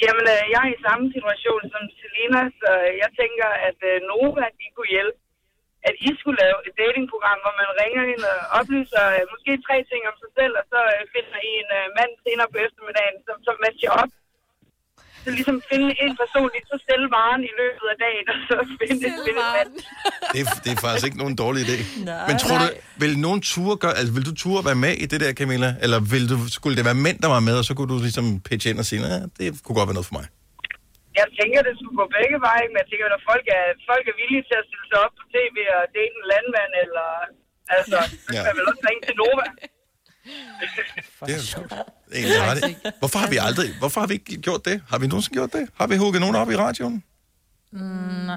Jamen, 0.05 0.27
øh, 0.35 0.43
jeg 0.53 0.61
er 0.67 0.73
i 0.77 0.85
samme 0.87 1.05
situation 1.17 1.63
som 1.73 1.83
Selina, 2.01 2.43
så 2.61 2.71
jeg 3.03 3.11
tænker, 3.21 3.49
at 3.69 3.79
øh, 3.91 3.95
Nova, 4.11 4.45
de 4.61 4.67
kunne 4.77 4.93
hjælpe. 4.97 5.19
At 5.89 5.95
I 6.09 6.11
skulle 6.19 6.39
lave 6.45 6.59
et 6.69 6.75
datingprogram, 6.83 7.39
hvor 7.45 7.55
man 7.61 7.71
ringer 7.81 8.05
ind 8.13 8.23
og 8.33 8.39
oplyser 8.59 9.05
øh, 9.17 9.23
måske 9.33 9.53
tre 9.67 9.77
ting 9.91 10.03
om 10.11 10.17
sig 10.23 10.31
selv, 10.39 10.55
og 10.61 10.65
så 10.73 10.81
øh, 10.95 11.03
finder 11.15 11.39
I 11.51 11.53
en 11.63 11.71
øh, 11.81 11.87
mand 11.99 12.13
senere 12.25 12.49
på 12.53 12.59
eftermiddagen, 12.67 13.19
som, 13.27 13.37
som 13.47 13.57
matcher 13.65 13.93
op. 14.03 14.13
Så 15.25 15.29
ligesom 15.39 15.57
finde 15.71 15.89
en 16.05 16.13
person, 16.23 16.47
lige 16.55 16.67
så 16.73 16.77
stille 16.87 17.07
varen 17.17 17.43
i 17.51 17.53
løbet 17.61 17.87
af 17.93 17.97
dagen, 18.07 18.25
og 18.35 18.39
så 18.49 18.55
finde, 18.81 19.01
finde 19.05 19.31
en 19.33 19.39
mand. 19.57 19.73
Det 20.35 20.41
er, 20.45 20.47
det 20.65 20.71
er 20.75 20.79
faktisk 20.87 21.05
ikke 21.09 21.21
nogen 21.23 21.37
dårlig 21.45 21.61
idé. 21.67 21.77
Men 22.29 22.35
tror 22.43 22.57
du, 22.63 22.67
vil 23.03 23.13
nogen 23.27 23.41
ture 23.53 23.75
gøre, 23.83 23.95
altså 24.01 24.13
vil 24.17 24.25
du 24.31 24.35
ture 24.43 24.61
være 24.69 24.79
med 24.87 24.93
i 25.03 25.05
det 25.13 25.19
der, 25.25 25.31
Camilla? 25.41 25.71
Eller 25.85 25.99
vil 26.13 26.25
du, 26.33 26.37
skulle 26.57 26.75
det 26.79 26.85
være 26.91 26.99
mænd, 27.07 27.19
der 27.25 27.31
var 27.37 27.41
med, 27.49 27.55
og 27.61 27.65
så 27.69 27.73
kunne 27.77 27.91
du 27.95 27.99
ligesom 28.09 28.27
pitche 28.49 28.67
ind 28.73 28.79
og 28.83 28.87
sige, 28.91 28.99
ja, 29.15 29.19
det 29.39 29.47
kunne 29.65 29.77
godt 29.79 29.89
være 29.91 29.99
noget 30.01 30.11
for 30.11 30.17
mig? 30.21 30.27
Jeg 31.21 31.27
tænker, 31.39 31.59
det 31.69 31.75
skulle 31.81 31.97
gå 32.03 32.07
begge 32.19 32.37
veje, 32.49 32.67
men 32.71 32.77
jeg 32.83 32.89
tænker, 32.91 33.05
at 33.19 33.23
folk 33.31 33.47
er, 33.59 33.65
folk 33.91 34.05
er 34.13 34.15
villige 34.23 34.45
til 34.49 34.57
at 34.61 34.65
stille 34.69 34.87
sig 34.91 34.99
op 35.05 35.13
på 35.19 35.25
tv 35.35 35.57
og 35.77 35.83
date 35.97 36.13
en 36.21 36.25
landmand, 36.33 36.73
eller... 36.85 37.09
Altså, 37.77 37.99
så 38.27 38.33
Ja. 38.35 38.43
kan 38.45 38.53
man 38.53 38.57
vel 38.59 38.67
også 38.73 38.83
ringe 38.89 39.03
til 39.09 39.15
Nova. 39.23 39.47
Det 41.27 41.35
er 41.35 41.41
sjovt. 41.41 41.73
Egentlig 42.15 42.41
ret 42.41 42.71
i. 42.71 42.77
Hvorfor 42.99 43.19
har 43.19 43.29
vi 43.31 43.37
aldrig, 43.41 43.71
hvorfor 43.79 44.01
har 44.01 44.07
vi 44.07 44.15
ikke 44.15 44.37
gjort 44.37 44.65
det? 44.65 44.81
Har 44.89 44.99
vi 44.99 45.07
nogensinde 45.07 45.35
gjort 45.35 45.53
det? 45.53 45.69
Har 45.75 45.87
vi 45.87 45.97
hugget 45.97 46.21
nogen 46.21 46.37
op 46.37 46.51
i 46.51 46.57
radioen? 46.57 47.03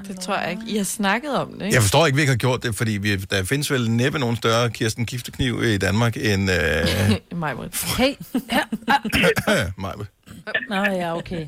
Det 0.08 0.20
tror 0.20 0.38
jeg 0.38 0.52
ikke. 0.52 0.64
I 0.68 0.78
har 0.78 0.84
snakket 0.84 1.36
om 1.38 1.54
det, 1.54 1.66
ikke? 1.66 1.76
Jeg 1.76 1.82
forstår 1.82 2.06
ikke, 2.06 2.16
at 2.16 2.18
vi 2.18 2.22
ikke 2.22 2.32
har 2.32 2.38
gjort 2.38 2.64
det, 2.64 2.76
fordi 2.76 2.92
vi, 2.92 3.16
der 3.16 3.44
findes 3.44 3.72
vel 3.72 3.92
næppe 3.92 4.20
nogen 4.20 4.36
større 4.36 4.70
Kirsten 4.70 5.06
Giftekniv 5.06 5.64
i 5.64 5.78
Danmark 5.78 6.18
end 6.18 6.52
øh, 6.52 6.58
Mig, 7.40 7.56
hey. 7.98 8.14
mig. 9.78 9.94
Nå 10.70 10.76
ja, 10.76 11.18
okay. 11.18 11.48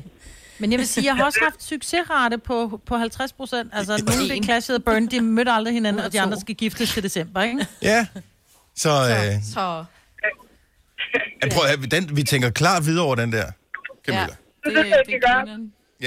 Men 0.58 0.72
jeg 0.72 0.78
vil 0.78 0.88
sige, 0.88 1.04
jeg 1.04 1.16
har 1.16 1.24
også 1.24 1.38
haft 1.42 1.62
succesrate 1.62 2.38
på, 2.38 2.80
på 2.86 2.96
50 2.96 3.32
procent. 3.32 3.70
Altså, 3.72 4.02
nogen 4.06 4.30
det 4.30 4.44
clashede 4.44 4.76
og 4.76 4.84
Burn, 4.84 5.06
de 5.06 5.20
mødte 5.20 5.50
aldrig 5.52 5.74
hinanden, 5.74 6.04
og 6.04 6.12
de 6.12 6.20
andre 6.20 6.40
skal 6.40 6.54
giftes 6.54 6.90
til 6.92 7.02
december, 7.02 7.42
ikke? 7.42 7.66
Ja. 7.82 8.06
Så, 8.76 8.90
øh, 8.90 9.42
Så, 9.52 9.84
jeg 11.42 11.48
prøver, 11.54 11.68
at 11.74 11.78
den, 11.96 12.04
vi 12.18 12.22
tænker 12.32 12.48
klar 12.60 12.78
videre 12.88 13.04
over 13.08 13.16
den 13.22 13.30
der, 13.36 13.46
Camilla. 14.06 14.34
det, 14.64 14.70
Det 14.76 14.84
det 14.98 15.06
vi 15.12 15.18
gør. 15.26 15.40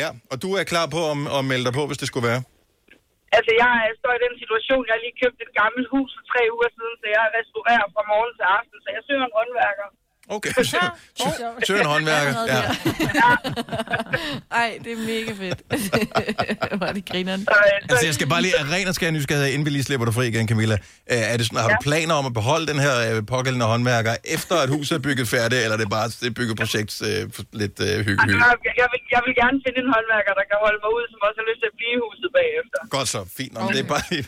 Ja. 0.01 0.09
og 0.31 0.35
du 0.43 0.49
er 0.59 0.63
klar 0.73 0.85
på 0.95 0.99
at, 1.11 1.15
at 1.37 1.41
melde 1.51 1.63
dig 1.67 1.73
på, 1.79 1.83
hvis 1.89 1.99
det 2.01 2.07
skulle 2.11 2.27
være? 2.31 2.41
Altså, 3.37 3.51
jeg 3.63 3.73
står 4.01 4.11
i 4.17 4.21
den 4.25 4.33
situation, 4.43 4.81
jeg 4.87 4.93
har 4.97 5.03
lige 5.05 5.17
købt 5.23 5.39
et 5.45 5.51
gammelt 5.61 5.87
hus 5.93 6.09
for 6.17 6.23
tre 6.31 6.41
uger 6.55 6.69
siden, 6.77 6.95
så 7.01 7.07
jeg 7.17 7.23
restaurerer 7.37 7.87
fra 7.95 8.03
morgen 8.11 8.33
til 8.39 8.45
aften, 8.57 8.77
så 8.83 8.89
jeg 8.95 9.01
søger 9.07 9.25
en 9.29 9.35
håndværker. 9.37 9.87
Okay, 10.35 10.51
en 11.79 11.85
håndværker. 11.93 12.33
Ja. 12.53 12.61
Ej, 14.61 14.69
det 14.83 14.91
er 14.95 14.99
mega 15.11 15.31
fedt. 15.43 15.59
Var 16.83 16.91
det 16.97 17.03
grineren? 17.11 17.41
Altså, 17.89 18.05
jeg 18.09 18.13
skal 18.17 18.27
bare 18.33 18.41
lige, 18.45 18.53
ren 18.73 18.87
og 18.91 18.95
skær 18.95 19.11
nysgerrighed, 19.11 19.49
inden 19.53 19.65
vi 19.65 19.71
lige 19.77 19.83
slipper 19.83 20.05
dig 20.05 20.13
fri 20.17 20.25
igen, 20.27 20.47
Camilla. 20.47 20.77
Øh, 21.11 21.31
Er 21.33 21.37
det 21.37 21.45
sådan, 21.45 21.59
har 21.63 21.69
du 21.69 21.75
planer 21.89 22.13
om 22.21 22.25
at 22.31 22.33
beholde 22.39 22.65
den 22.71 22.79
her 22.85 22.95
øh, 23.07 23.25
pågældende 23.33 23.65
håndværker, 23.65 24.13
efter 24.35 24.55
at 24.63 24.69
huset 24.75 24.93
er 24.99 25.01
bygget 25.07 25.27
færdigt, 25.35 25.61
eller 25.63 25.75
er 25.77 25.81
det 25.83 25.89
bare 25.97 26.05
et 26.27 26.33
byggeprojekt 26.39 26.91
øh, 27.01 27.07
lidt 27.61 27.77
øh, 27.87 27.93
hygge, 28.07 28.21
hygge? 28.27 28.43
Altså, 28.49 28.69
jeg, 28.81 28.87
vil, 28.91 28.99
jeg 29.15 29.21
vil 29.25 29.33
gerne 29.41 29.57
finde 29.65 29.77
en 29.83 29.89
håndværker, 29.95 30.31
der 30.39 30.45
kan 30.51 30.57
holde 30.65 30.79
mig 30.83 30.91
ud, 30.97 31.03
som 31.11 31.19
også 31.27 31.37
har 31.41 31.45
lyst 31.51 31.59
til 31.63 31.69
at 31.73 31.75
blive 31.79 31.93
i 31.97 31.99
huset 32.05 32.29
bagefter. 32.39 32.79
Godt 32.97 33.07
så, 33.15 33.19
fint. 33.37 33.53
Okay. 33.57 33.73
Det 33.75 33.79
er 33.85 33.89
bare 33.95 34.05
lige... 34.11 34.25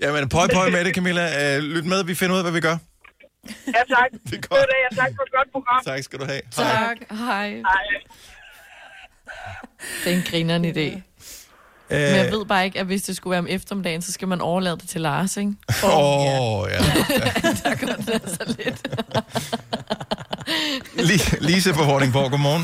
Jamen, 0.00 0.28
pøj, 0.28 0.46
pøj 0.58 0.66
med 0.70 0.84
det, 0.84 0.94
Camilla. 0.94 1.24
Øh, 1.42 1.62
lyt 1.62 1.84
med, 1.92 2.04
vi 2.04 2.14
finder 2.20 2.34
ud 2.34 2.40
af, 2.42 2.44
hvad 2.44 2.52
vi 2.52 2.60
gør. 2.68 2.76
Ja, 3.66 3.72
tak. 3.94 4.10
Det 4.30 4.34
er 4.34 4.48
godt. 4.48 4.60
Det, 4.90 4.98
tak 4.98 5.10
for 5.16 5.22
et 5.22 5.32
godt 5.32 5.52
program. 5.52 5.84
Tak 5.86 6.02
skal 6.02 6.18
du 6.18 6.24
have. 6.24 6.40
Tak. 6.50 6.96
Hej. 7.10 7.48
Hej. 7.50 7.84
Det 10.04 10.12
er 10.12 10.16
en 10.16 10.22
grineren 10.30 10.64
idé. 10.64 11.00
Men 11.90 12.00
jeg 12.16 12.32
ved 12.32 12.44
bare 12.46 12.64
ikke, 12.64 12.80
at 12.80 12.86
hvis 12.86 13.02
det 13.02 13.16
skulle 13.16 13.30
være 13.30 13.38
om 13.38 13.46
eftermiddagen, 13.50 14.02
så 14.02 14.12
skal 14.12 14.28
man 14.28 14.40
overlade 14.40 14.76
det 14.76 14.88
til 14.88 15.00
Lars, 15.00 15.36
ikke? 15.36 15.52
Åh, 15.84 15.90
oh, 16.60 16.68
ja. 16.70 16.78
Der 17.64 17.86
går 17.86 17.92
det 18.02 18.10
altså 18.14 18.54
lidt. 18.58 18.88
Li- 21.10 21.36
Lise 21.40 21.74
fra 21.74 21.84
Vordingborg, 21.84 22.30
godmorgen. 22.30 22.62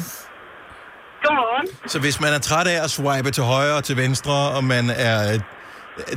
Godmorgen. 1.23 1.89
Så 1.91 1.99
hvis 1.99 2.21
man 2.21 2.33
er 2.33 2.39
træt 2.39 2.67
af 2.67 2.85
at 2.85 2.91
swipe 2.91 3.31
til 3.31 3.43
højre 3.43 3.75
og 3.77 3.85
til 3.85 3.97
venstre, 3.97 4.33
og 4.51 4.65
man 4.65 4.91
er 4.91 5.39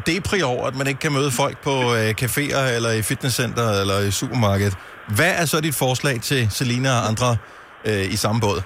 depri 0.10 0.40
over, 0.52 0.64
at 0.68 0.76
man 0.80 0.88
ikke 0.88 1.00
kan 1.06 1.14
møde 1.18 1.32
folk 1.42 1.58
på 1.68 1.76
øh, 1.98 2.10
caféer, 2.22 2.64
eller 2.78 2.92
i 3.00 3.02
fitnesscenter, 3.12 3.68
eller 3.82 3.98
i 4.10 4.12
supermarkedet, 4.22 4.76
hvad 5.18 5.32
er 5.42 5.46
så 5.52 5.58
dit 5.68 5.76
forslag 5.86 6.16
til 6.30 6.42
Selina 6.58 6.90
og 7.00 7.04
andre 7.12 7.30
øh, 7.90 8.06
i 8.16 8.18
samme 8.24 8.40
båd? 8.46 8.60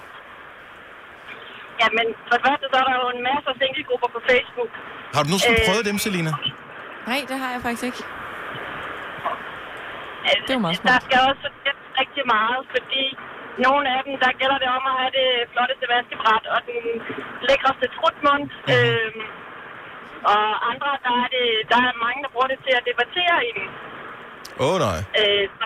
Jamen, 1.82 2.06
for 2.28 2.34
det 2.38 2.44
første, 2.48 2.64
så 2.72 2.76
er 2.82 2.86
der 2.90 2.94
jo 3.02 3.06
en 3.16 3.22
masse 3.30 3.50
singlegrupper 3.60 4.08
på 4.16 4.20
Facebook. 4.30 4.70
Har 5.14 5.20
du 5.24 5.28
nogensinde 5.32 5.60
Øh. 5.60 5.66
prøvet 5.68 5.84
dem, 5.90 5.96
Selina? 6.06 6.32
Nej, 7.10 7.20
det 7.30 7.36
har 7.42 7.50
jeg 7.54 7.60
faktisk 7.66 7.84
ikke. 7.90 8.02
Det 10.46 10.54
er 10.58 10.62
meget 10.66 10.80
Der 10.90 10.98
skal 11.06 11.18
også 11.30 11.46
rigtig 12.02 12.24
meget, 12.36 12.60
fordi 12.74 13.04
nogle 13.66 13.84
af 13.96 14.00
dem, 14.06 14.14
der 14.24 14.30
gælder 14.40 14.58
det 14.64 14.70
om 14.78 14.82
at 14.90 14.94
have 15.00 15.12
det 15.20 15.30
flotteste 15.52 15.86
vaskebræt 15.94 16.44
og 16.54 16.58
den 16.68 16.80
lækreste 17.48 17.86
trutmund. 17.96 18.44
Mhm. 18.50 18.72
Øhm, 18.74 19.20
og 20.32 20.42
andre, 20.70 20.90
der 21.06 21.14
er, 21.22 21.28
det, 21.34 21.46
der 21.70 21.78
er 21.88 22.02
mange, 22.04 22.20
der 22.24 22.30
bruger 22.34 22.48
det 22.52 22.58
til 22.66 22.74
at 22.78 22.86
debattere 22.90 23.38
i 23.48 23.50
den. 23.56 23.66
Åh, 24.62 24.66
oh, 24.68 24.76
nej. 24.86 24.98
Øh, 25.20 25.44
så, 25.58 25.64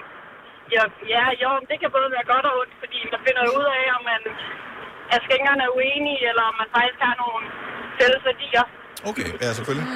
ja, 0.74 0.84
ja, 1.14 1.24
jo, 1.42 1.50
det 1.70 1.76
kan 1.80 1.90
både 1.96 2.08
være 2.16 2.30
godt 2.32 2.46
og 2.50 2.54
ondt, 2.60 2.74
fordi 2.82 2.98
man 3.12 3.20
finder 3.26 3.44
ud 3.58 3.66
af, 3.78 3.84
om 3.96 4.02
man 4.12 4.22
er 5.14 5.18
skængerne 5.26 5.62
er 5.68 5.74
uenige, 5.78 6.22
eller 6.30 6.44
om 6.50 6.56
man 6.62 6.68
faktisk 6.76 7.00
har 7.06 7.14
nogle 7.24 7.42
fælles 7.98 8.22
værdier. 8.28 8.64
Okay, 9.10 9.28
ja, 9.42 9.48
selvfølgelig. 9.58 9.88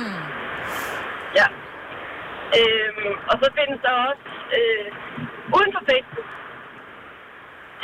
Ja. 1.38 1.46
Øhm, 2.58 3.12
og 3.30 3.34
så 3.40 3.46
findes 3.58 3.80
der 3.86 3.92
også 4.08 4.26
øh, 4.58 4.88
uden 5.56 5.70
for 5.76 5.82
Facebook. 5.90 6.28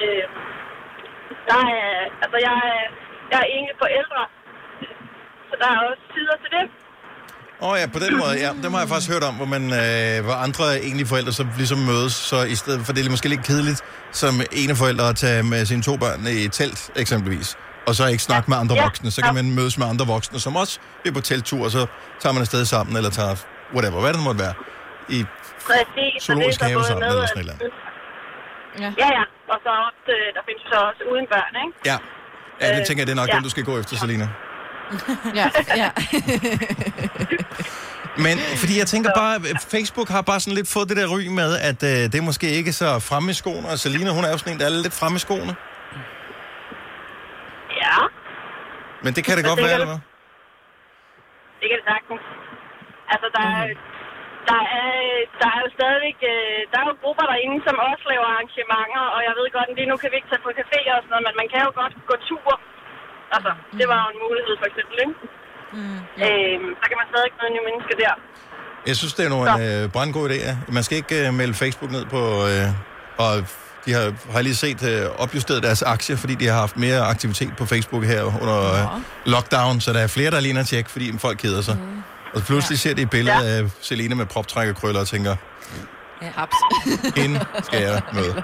Øh, 0.02 0.26
der 1.48 1.60
er, 1.76 1.88
altså 2.24 2.38
jeg 2.48 2.56
er, 2.72 2.84
jeg 3.30 3.38
er 3.44 3.48
enlig 3.56 3.74
forældre, 3.84 4.22
så 5.52 5.56
der 5.62 5.68
er 5.74 5.78
også 5.90 6.04
sider 6.14 6.36
til 6.44 6.50
det. 6.56 6.64
Åh 7.64 7.68
oh, 7.70 7.74
ja, 7.80 7.86
på 7.96 8.00
den 8.04 8.12
måde, 8.22 8.34
ja. 8.44 8.50
Dem 8.64 8.70
har 8.74 8.80
jeg 8.84 8.88
faktisk 8.92 9.10
hørt 9.14 9.24
om, 9.30 9.34
hvor, 9.40 9.48
man, 9.54 9.64
øh, 9.82 10.14
hvor 10.26 10.36
andre 10.46 10.64
egentlig 10.86 11.06
forældre 11.12 11.32
så 11.40 11.44
ligesom 11.60 11.78
mødes, 11.90 12.12
så 12.30 12.38
i 12.54 12.56
stedet 12.62 12.80
for 12.86 12.92
det 12.92 13.00
er 13.06 13.10
måske 13.16 13.28
lidt 13.34 13.44
kedeligt, 13.50 13.80
som 14.22 14.32
ene 14.60 14.74
forældre 14.82 15.04
at 15.12 15.16
tage 15.24 15.42
med 15.52 15.60
sine 15.70 15.82
to 15.88 15.94
børn 16.04 16.20
i 16.38 16.44
et 16.48 16.52
telt, 16.60 16.80
eksempelvis, 17.02 17.48
og 17.88 17.92
så 17.98 18.02
ikke 18.12 18.22
snakke 18.30 18.46
med 18.50 18.56
andre 18.62 18.74
Ja. 18.76 18.82
voksne. 18.84 19.10
Så 19.10 19.20
kan 19.26 19.34
man 19.34 19.54
mødes 19.58 19.78
med 19.78 19.86
andre 19.92 20.06
voksne, 20.14 20.38
som 20.46 20.56
også 20.62 20.74
er 21.06 21.12
på 21.12 21.20
telttur, 21.30 21.64
og 21.64 21.70
så 21.70 21.82
tager 22.20 22.32
man 22.32 22.40
afsted 22.46 22.64
sammen, 22.64 22.96
eller 22.96 23.10
tager 23.10 23.34
whatever, 23.74 24.00
hvad 24.00 24.10
det 24.12 24.18
nu 24.20 24.24
måtte 24.24 24.40
være, 24.46 24.54
i 25.16 25.18
Præcis. 25.68 26.12
og 26.16 26.22
zoologisk 26.26 26.60
det 26.60 26.64
er 26.66 26.68
så 26.68 26.74
have 26.74 26.84
sammen, 26.84 27.04
eller 27.10 27.26
sådan 27.26 27.40
et 27.42 27.44
eller 27.46 27.54
andet. 27.54 27.72
Ja. 28.82 28.90
ja, 29.02 29.08
ja. 29.18 29.24
Og 29.52 29.58
så 29.64 29.70
også, 29.88 30.04
øh, 30.18 30.26
der 30.36 30.42
findes 30.48 30.62
så 30.72 30.76
også 30.88 31.02
uden 31.12 31.26
børn, 31.34 31.52
ikke? 31.64 31.74
Ja. 31.90 31.96
Ja, 32.60 32.66
det 32.74 32.80
Øh, 32.80 32.86
tænker 32.86 33.00
jeg, 33.02 33.06
det 33.08 33.14
er 33.16 33.20
nok 33.22 33.28
ja. 33.30 33.34
den, 33.36 33.42
du 33.48 33.52
skal 33.54 33.64
gå 33.70 33.74
efter, 33.80 33.94
Selina. 34.02 34.24
Ja, 34.24 34.30
ja. 35.80 35.90
Men 38.24 38.36
fordi 38.60 38.74
jeg 38.82 38.88
tænker 38.94 39.10
bare, 39.22 39.34
Facebook 39.74 40.08
har 40.08 40.22
bare 40.30 40.40
sådan 40.40 40.56
lidt 40.60 40.68
fået 40.74 40.88
det 40.88 40.96
der 41.00 41.06
ry 41.14 41.22
med, 41.40 41.50
at 41.70 41.80
øh, 41.90 41.98
det 42.10 42.16
er 42.22 42.26
måske 42.30 42.46
ikke 42.58 42.72
så 42.80 42.88
fremme 43.08 43.28
i 43.34 43.36
skoene, 43.42 43.66
og 43.72 43.76
Selina, 43.82 44.10
hun 44.18 44.24
er 44.26 44.30
jo 44.34 44.38
sådan 44.38 44.52
en, 44.52 44.60
der 44.60 44.66
er 44.66 44.74
lidt 44.86 44.96
fremme 45.00 45.16
i 45.20 45.22
skoene. 45.26 45.52
Ja, 47.82 47.98
Men 49.04 49.10
det 49.16 49.22
kan 49.26 49.34
det 49.38 49.44
godt 49.50 49.58
tænker, 49.58 49.70
være, 49.70 49.76
eller 49.80 49.90
hvad? 49.92 50.00
det 51.60 51.66
kan 51.70 51.76
det 51.80 51.86
sagtens. 51.92 52.22
Altså, 53.12 53.26
der 53.36 53.44
er, 53.56 53.64
der 54.50 54.60
er, 54.78 54.90
der 55.40 55.48
er 55.54 55.58
jo 55.64 55.68
stadigvæk, 55.78 56.18
øh, 56.32 56.58
der 56.70 56.78
er 56.80 56.86
jo 56.90 56.94
grupper 57.02 57.26
derinde, 57.30 57.58
som 57.66 57.74
også 57.90 58.04
laver 58.12 58.26
arrangementer, 58.32 59.04
og 59.14 59.20
jeg 59.26 59.34
ved 59.38 59.46
godt, 59.56 59.68
at 59.70 59.76
lige 59.78 59.90
nu 59.90 59.96
kan 60.00 60.10
vi 60.10 60.16
ikke 60.18 60.30
tage 60.30 60.44
på 60.46 60.52
café 60.60 60.80
og 60.94 60.98
sådan 61.00 61.12
noget, 61.12 61.26
men 61.28 61.34
man 61.40 61.48
kan 61.52 61.60
jo 61.66 61.70
godt 61.80 61.94
gå 62.10 62.16
tur. 62.30 62.52
Altså, 63.36 63.50
det 63.78 63.86
var 63.92 63.98
jo 64.04 64.08
en 64.14 64.20
mulighed 64.26 64.54
for 64.60 64.66
eksempel, 64.70 64.96
ikke? 65.04 65.14
Mm, 65.76 65.98
øhm, 66.26 66.68
så 66.80 66.84
kan 66.90 66.96
man 67.00 67.06
stadig 67.12 67.30
møde 67.40 67.50
nye 67.56 67.64
mennesker 67.68 67.94
der. 68.04 68.12
Jeg 68.86 68.96
synes, 68.96 69.14
det 69.14 69.24
er 69.26 69.28
nogle 69.36 69.82
øh, 69.82 69.90
brandgode 69.94 70.30
idéer. 70.36 70.54
Man 70.72 70.82
skal 70.82 70.96
ikke 70.96 71.26
øh, 71.26 71.34
melde 71.34 71.54
Facebook 71.54 71.90
ned 71.90 72.04
på... 72.06 72.20
Øh, 72.46 72.68
og 73.18 73.32
de 73.86 73.92
har, 73.92 74.12
har 74.32 74.42
lige 74.42 74.54
set 74.56 74.82
øh, 74.92 75.06
opjusteret 75.18 75.62
deres 75.62 75.82
aktier, 75.82 76.16
fordi 76.16 76.34
de 76.34 76.46
har 76.46 76.54
haft 76.60 76.76
mere 76.76 77.00
aktivitet 77.00 77.52
på 77.56 77.66
Facebook 77.66 78.04
her 78.04 78.22
under 78.42 78.58
øh, 78.72 79.00
lockdown, 79.26 79.80
så 79.80 79.92
der 79.92 80.00
er 80.00 80.06
flere, 80.06 80.30
der 80.30 80.40
lige 80.40 80.58
at 80.58 80.66
tjekke, 80.66 80.90
fordi 80.90 81.18
folk 81.18 81.38
keder 81.38 81.62
sig. 81.62 81.76
Mm. 81.76 82.02
Og 82.34 82.42
pludselig 82.42 82.78
ser 82.78 82.94
de 82.94 83.02
et 83.02 83.10
billede 83.10 83.36
ja. 83.36 83.58
af 83.58 83.70
Selina 83.80 84.14
med 84.14 84.26
proptrækkerkrøller 84.26 85.00
og 85.00 85.06
tænker, 85.06 85.36
Ja. 86.22 86.26
Haps. 86.36 86.56
hende 87.16 87.40
skal 87.62 87.82
jeg 87.82 88.00
møde. 88.18 88.42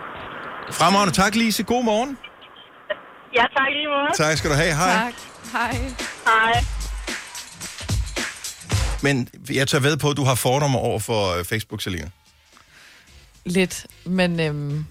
Fremragende. 0.72 1.14
Tak, 1.14 1.34
Lise. 1.34 1.62
God 1.62 1.84
morgen. 1.84 2.18
Ja, 3.34 3.42
tak 3.56 3.68
lige 3.72 3.88
måde. 3.88 4.08
Tak 4.30 4.38
skal 4.38 4.50
du 4.50 4.54
have. 4.56 4.74
Hej. 4.74 4.92
Tak. 4.94 5.14
Hej. 5.52 5.78
Hej. 6.26 6.64
Men 9.02 9.28
jeg 9.50 9.68
tør 9.68 9.78
ved 9.78 9.96
på, 9.96 10.10
at 10.10 10.16
du 10.16 10.24
har 10.24 10.34
fordomme 10.34 10.78
over 10.78 10.98
for 10.98 11.38
øh, 11.38 11.44
Facebook, 11.44 11.82
Selina. 11.82 12.10
Lidt, 13.44 13.86
men 14.04 14.40
øhm, 14.40 14.84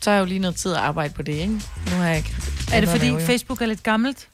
så 0.00 0.10
har 0.10 0.14
jeg 0.16 0.20
jo 0.20 0.26
lige 0.26 0.38
noget 0.38 0.56
tid 0.56 0.72
at 0.72 0.78
arbejde 0.78 1.14
på 1.14 1.22
det, 1.22 1.32
ikke? 1.32 1.52
Nu 1.90 1.96
har 1.96 2.06
jeg 2.08 2.16
ikke... 2.16 2.34
Er 2.72 2.80
det 2.80 2.88
fordi. 2.88 3.26
Facebook 3.26 3.62
er 3.62 3.66
lidt 3.66 3.82
gammelt? 3.82 4.28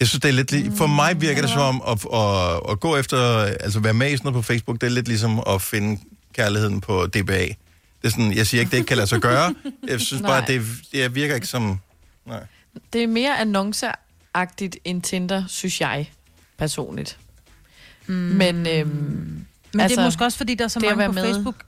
Jeg 0.00 0.08
synes, 0.08 0.20
det 0.22 0.28
er 0.28 0.32
lidt... 0.32 0.52
li- 0.52 0.76
For 0.78 0.86
mig 0.86 1.20
virker 1.20 1.40
det 1.42 1.50
som 1.50 1.60
om 1.60 1.82
at, 1.88 2.06
at, 2.20 2.60
at 2.72 2.80
gå 2.80 2.96
efter... 2.96 3.40
Altså 3.44 3.80
være 3.80 3.94
med 3.94 4.06
i 4.10 4.16
sådan 4.16 4.32
noget 4.32 4.44
på 4.44 4.52
Facebook, 4.52 4.80
det 4.80 4.86
er 4.86 4.90
lidt 4.90 5.08
ligesom 5.08 5.42
at 5.46 5.62
finde 5.62 6.00
kærligheden 6.34 6.80
på 6.80 7.06
DBA. 7.06 7.38
Det 7.46 7.56
er 8.04 8.08
sådan, 8.08 8.32
jeg 8.36 8.46
siger 8.46 8.60
ikke, 8.60 8.70
det 8.70 8.76
ikke 8.76 8.88
kan 8.88 8.96
lade 8.96 9.06
sig 9.06 9.20
gøre. 9.20 9.54
Jeg 9.88 10.00
synes 10.00 10.22
bare, 10.22 10.44
det, 10.48 10.62
det 10.92 11.14
virker 11.14 11.34
ikke 11.34 11.46
som... 11.46 11.80
Nej. 12.30 12.46
Det 12.92 13.02
er 13.02 13.06
mere 13.06 13.38
annonceagtigt 13.38 14.76
end 14.84 15.02
Tinder, 15.02 15.44
synes 15.48 15.80
jeg 15.80 16.10
personligt. 16.58 17.18
Mm. 18.06 18.14
Men, 18.14 18.66
øhm, 18.66 18.88
Men 19.72 19.80
altså, 19.80 19.96
det 19.96 20.02
er 20.02 20.06
måske 20.06 20.24
også, 20.24 20.38
fordi 20.38 20.54
der 20.54 20.64
er 20.64 20.68
så 20.68 20.80
mange 20.80 21.06
på 21.06 21.12
med- 21.12 21.22
Facebook. 21.24 21.64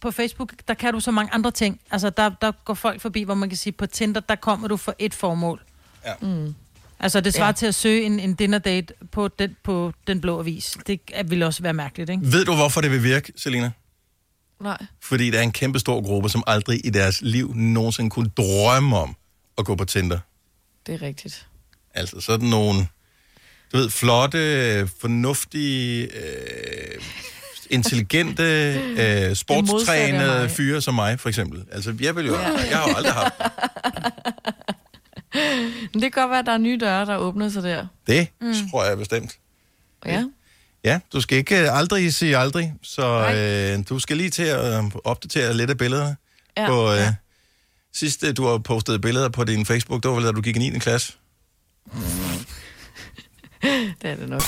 På 0.00 0.10
Facebook, 0.10 0.52
der 0.68 0.74
kan 0.74 0.92
du 0.94 1.00
så 1.00 1.10
mange 1.10 1.32
andre 1.34 1.50
ting. 1.50 1.80
Altså, 1.90 2.10
der, 2.10 2.28
der 2.40 2.52
går 2.64 2.74
folk 2.74 3.00
forbi, 3.00 3.22
hvor 3.22 3.34
man 3.34 3.48
kan 3.48 3.58
sige, 3.58 3.72
på 3.72 3.86
Tinder, 3.86 4.20
der 4.20 4.34
kommer 4.34 4.68
du 4.68 4.76
for 4.76 4.94
et 4.98 5.14
formål. 5.14 5.62
Ja. 6.06 6.12
Mm. 6.20 6.54
Altså, 7.00 7.20
det 7.20 7.34
svarer 7.34 7.48
Ja. 7.48 7.52
til 7.52 7.66
at 7.66 7.74
søge 7.74 8.02
en, 8.02 8.20
en 8.20 8.34
dinner 8.34 8.58
date 8.58 8.94
på 9.12 9.28
den, 9.28 9.56
på 9.62 9.92
den 10.06 10.20
blå 10.20 10.38
avis. 10.40 10.76
Det 10.86 11.00
er- 11.12 11.22
vil 11.22 11.42
også 11.42 11.62
være 11.62 11.72
mærkeligt, 11.74 12.10
ikke? 12.10 12.22
Ved 12.32 12.44
du, 12.44 12.54
hvorfor 12.54 12.80
det 12.80 12.90
vil 12.90 13.02
virke, 13.02 13.32
Selina? 13.36 13.70
Nej. 14.60 14.86
Fordi 15.02 15.30
der 15.30 15.38
er 15.38 15.42
en 15.42 15.52
kæmpe 15.52 15.78
stor 15.78 16.02
gruppe, 16.02 16.28
som 16.28 16.42
aldrig 16.46 16.86
i 16.86 16.90
deres 16.90 17.22
liv 17.22 17.54
nogensinde 17.54 18.10
kunne 18.10 18.28
drømme 18.36 18.96
om 18.96 19.16
at 19.58 19.64
gå 19.64 19.74
på 19.74 19.84
Tinder. 19.84 20.18
Det 20.86 20.94
er 20.94 21.02
rigtigt. 21.02 21.46
Altså 21.94 22.20
sådan 22.20 22.48
nogle, 22.48 22.88
du 23.72 23.76
ved, 23.76 23.90
flotte, 23.90 24.88
fornuftige, 25.00 26.02
øh, 26.02 27.02
intelligente, 27.70 28.42
øh, 29.28 29.36
sportstrænede 29.36 30.48
fyre 30.48 30.82
som 30.82 30.94
mig, 30.94 31.20
for 31.20 31.28
eksempel. 31.28 31.64
Altså, 31.72 31.94
jeg 32.00 32.16
vil 32.16 32.26
jo, 32.26 32.34
jeg 32.34 32.78
har 32.78 32.88
jo 32.88 32.94
aldrig 32.96 33.12
haft 33.12 33.34
Men 35.92 36.02
det 36.02 36.12
kan 36.12 36.22
godt 36.22 36.30
være, 36.30 36.38
at 36.38 36.46
der 36.46 36.52
er 36.52 36.58
nye 36.58 36.78
døre, 36.80 37.06
der 37.06 37.16
åbner 37.16 37.48
sig 37.48 37.62
der. 37.62 37.86
det, 38.06 38.28
mm. 38.40 38.54
tror 38.70 38.84
jeg 38.84 38.98
bestemt. 38.98 39.38
Ja. 40.06 40.24
Ja, 40.84 41.00
du 41.12 41.20
skal 41.20 41.38
ikke 41.38 41.62
øh, 41.62 41.78
aldrig 41.78 42.14
sige 42.14 42.36
aldrig, 42.36 42.74
så 42.82 43.32
øh, 43.34 43.84
du 43.88 43.98
skal 43.98 44.16
lige 44.16 44.30
til 44.30 44.42
at 44.42 44.84
øh, 44.84 44.90
opdatere 45.04 45.54
lidt 45.54 45.70
af 45.70 45.78
billederne. 45.78 46.16
Ja, 46.56 46.66
På, 46.66 46.92
øh, 46.92 46.98
ja. 46.98 47.14
Sidst 47.98 48.24
du 48.36 48.46
har 48.46 48.58
postet 48.58 49.00
billeder 49.00 49.28
på 49.28 49.44
din 49.44 49.66
Facebook, 49.66 50.02
det 50.02 50.08
var 50.10 50.14
vel, 50.14 50.24
da 50.24 50.32
du 50.32 50.40
gik 50.40 50.56
i 50.56 50.58
9. 50.58 50.78
klasse. 50.78 51.12
Det 54.02 54.10
er 54.10 54.16
det 54.16 54.28
nok. 54.28 54.42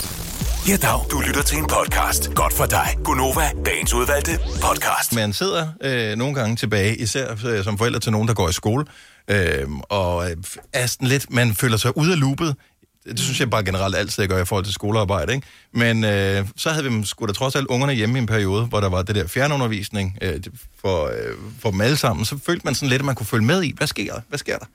Ja, 0.69 0.77
dag. 0.77 1.11
Du 1.11 1.21
lytter 1.27 1.43
til 1.43 1.59
en 1.59 1.67
podcast. 1.67 2.35
Godt 2.35 2.53
for 2.53 2.67
dig. 2.67 2.87
Gunova, 3.05 3.51
dagens 3.67 3.95
udvalgte 3.95 4.39
podcast. 4.63 5.15
Man 5.15 5.33
sidder 5.33 5.69
øh, 5.81 6.17
nogle 6.17 6.35
gange 6.35 6.57
tilbage, 6.57 6.97
især 6.97 7.47
øh, 7.47 7.65
som 7.65 7.79
forældre 7.79 8.01
til 8.01 8.13
nogen, 8.13 8.29
der 8.29 8.35
går 8.35 8.49
i 8.49 8.53
skole, 8.53 8.85
øh, 9.29 9.69
og 9.89 10.31
øh, 10.31 10.37
er 10.73 10.87
sådan 10.87 11.09
lidt, 11.09 11.33
man 11.33 11.55
føler 11.55 11.77
sig 11.77 11.97
ude 11.97 12.13
af 12.13 12.21
loopet. 12.21 12.57
Det 13.09 13.21
synes 13.21 13.41
jeg 13.41 13.51
bare 13.51 13.65
generelt 13.65 13.97
altid, 13.97 14.23
jeg 14.23 14.29
gør 14.29 14.43
i 14.43 14.45
forhold 14.45 14.65
til 14.65 14.75
skolearbejde. 14.75 15.35
Ikke? 15.35 15.47
Men 15.73 16.05
øh, 16.05 16.47
så 16.57 16.71
havde 16.71 16.93
vi 16.93 17.05
sgu 17.05 17.27
da 17.27 17.33
trods 17.33 17.57
alt 17.57 17.67
ungerne 17.67 17.93
hjemme 17.93 18.19
i 18.19 18.21
en 18.21 18.27
periode, 18.27 18.65
hvor 18.67 18.81
der 18.81 18.89
var 18.89 19.03
det 19.03 19.15
der 19.15 19.27
fjernundervisning 19.27 20.19
øh, 20.23 20.41
for, 20.81 21.07
øh, 21.07 21.35
for 21.59 21.71
dem 21.71 21.81
alle 21.81 21.97
sammen. 21.97 22.25
Så 22.25 22.39
følte 22.47 22.65
man 22.65 22.75
sådan 22.75 22.89
lidt, 22.89 23.01
at 23.01 23.07
man 23.07 23.15
kunne 23.15 23.27
følge 23.27 23.45
med 23.45 23.63
i, 23.63 23.75
hvad 23.77 23.87
sker 23.87 24.13
der? 24.15 24.21
Hvad 24.29 24.39
sker 24.39 24.59
der? 24.59 24.67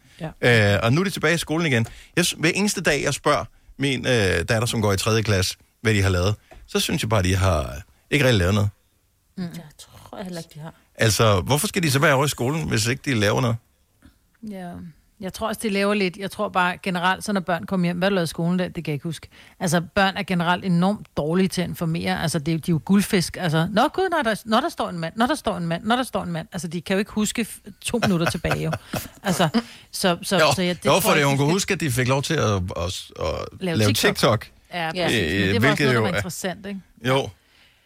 Ja. 0.41 0.75
Øh, 0.75 0.79
og 0.84 0.93
nu 0.93 1.01
er 1.01 1.05
de 1.05 1.09
tilbage 1.09 1.36
i 1.36 1.38
skolen 1.38 1.67
igen. 1.67 1.88
Jeg, 2.15 2.25
hver 2.38 2.51
eneste 2.55 2.81
dag, 2.81 3.03
jeg 3.03 3.13
spørger 3.13 3.45
min 3.77 4.07
øh, 4.07 4.13
datter, 4.13 4.65
som 4.65 4.81
går 4.81 4.93
i 4.93 4.97
3. 4.97 5.23
klasse, 5.23 5.57
hvad 5.81 5.93
de 5.93 6.01
har 6.01 6.09
lavet, 6.09 6.36
så 6.67 6.79
synes 6.79 7.01
jeg 7.01 7.09
bare, 7.09 7.19
at 7.19 7.25
de 7.25 7.36
har 7.36 7.81
ikke 8.11 8.25
rigtig 8.25 8.39
lavet 8.39 8.53
noget. 8.53 8.69
Mm. 9.38 9.43
Jeg 9.43 9.63
tror 9.77 10.23
heller 10.23 10.39
ikke, 10.39 10.49
de 10.53 10.59
har. 10.59 10.73
Altså, 10.95 11.41
hvorfor 11.41 11.67
skal 11.67 11.84
de 11.84 11.91
så 11.91 11.99
være 11.99 12.13
over 12.13 12.25
i 12.25 12.29
skolen, 12.29 12.67
hvis 12.67 12.88
ikke 12.88 13.01
de 13.05 13.19
laver 13.19 13.41
noget? 13.41 13.55
Ja. 14.49 14.71
Jeg 15.20 15.34
tror 15.34 15.47
også, 15.47 15.59
det 15.64 15.72
laver 15.72 15.93
lidt. 15.93 16.18
Jeg 16.18 16.32
tror 16.32 16.49
bare 16.49 16.78
generelt, 16.84 17.24
så 17.24 17.34
når 17.34 17.41
børn 17.41 17.64
kommer 17.66 17.88
hjem, 17.88 17.97
hvad 17.97 18.09
du 18.09 18.16
lavet 18.16 18.28
i 18.28 18.30
skolen 18.30 18.59
der? 18.59 18.66
Det 18.68 18.74
kan 18.84 18.91
jeg 18.91 18.93
ikke 18.93 19.03
huske. 19.03 19.28
Altså, 19.59 19.82
børn 19.95 20.18
er 20.18 20.24
generelt 20.24 20.66
enormt 20.66 21.07
dårlige 21.18 21.47
til 21.47 21.61
at 21.61 21.68
informere. 21.70 22.22
Altså, 22.22 22.39
det, 22.39 22.53
er- 22.53 22.57
de 22.57 22.72
er 22.72 22.74
jo 22.74 22.82
guldfisk. 22.86 23.38
Altså, 23.39 23.68
nå 23.72 23.88
gud, 23.88 24.09
når 24.11 24.22
der, 24.24 24.41
når 24.45 24.59
der 24.59 24.70
står 24.70 24.89
en 24.89 24.99
mand, 24.99 25.14
når 25.16 25.26
der 25.26 25.36
står 25.36 25.57
en 25.57 25.66
mand, 25.68 25.84
når 25.84 25.95
der 25.95 26.03
står 26.03 26.24
en 26.24 26.32
mand. 26.32 26.47
Altså, 26.51 26.68
de 26.68 26.82
kan 26.82 26.93
jo 26.93 26.99
ikke 26.99 27.11
huske 27.11 27.47
to 27.82 27.99
minutter 28.03 28.30
tilbage, 28.30 28.64
jo. 28.64 28.72
Altså, 29.24 29.49
så, 29.91 30.18
så, 30.22 30.36
jo, 30.39 30.45
så 30.55 30.61
jeg, 30.61 30.78
det 30.84 30.86
jo 30.86 30.99
for 30.99 31.11
det, 31.11 31.26
hun 31.26 31.34
de 31.34 31.38
kunne 31.38 31.51
huske, 31.51 31.74
at 31.74 31.80
de 31.80 31.91
fik 31.91 32.07
lov 32.07 32.22
til 32.24 32.34
at, 32.34 32.41
at, 32.41 32.61
at 33.20 33.26
lave, 33.59 33.78
lave 33.78 33.88
TikTok. 33.88 34.16
TikTok. 34.16 34.47
Ja, 34.74 34.91
Ja. 34.95 35.05
præcis. 35.05 35.22
Øh, 35.34 35.39
Men 35.39 35.53
det 35.53 35.61
var 35.61 35.70
også 35.70 35.78
hvilket 35.78 35.80
noget, 35.80 35.89
der 35.89 35.93
jo 35.93 36.01
var 36.01 36.09
er- 36.09 36.16
interessant, 36.16 36.66
ikke? 36.66 36.80
Jo, 37.07 37.30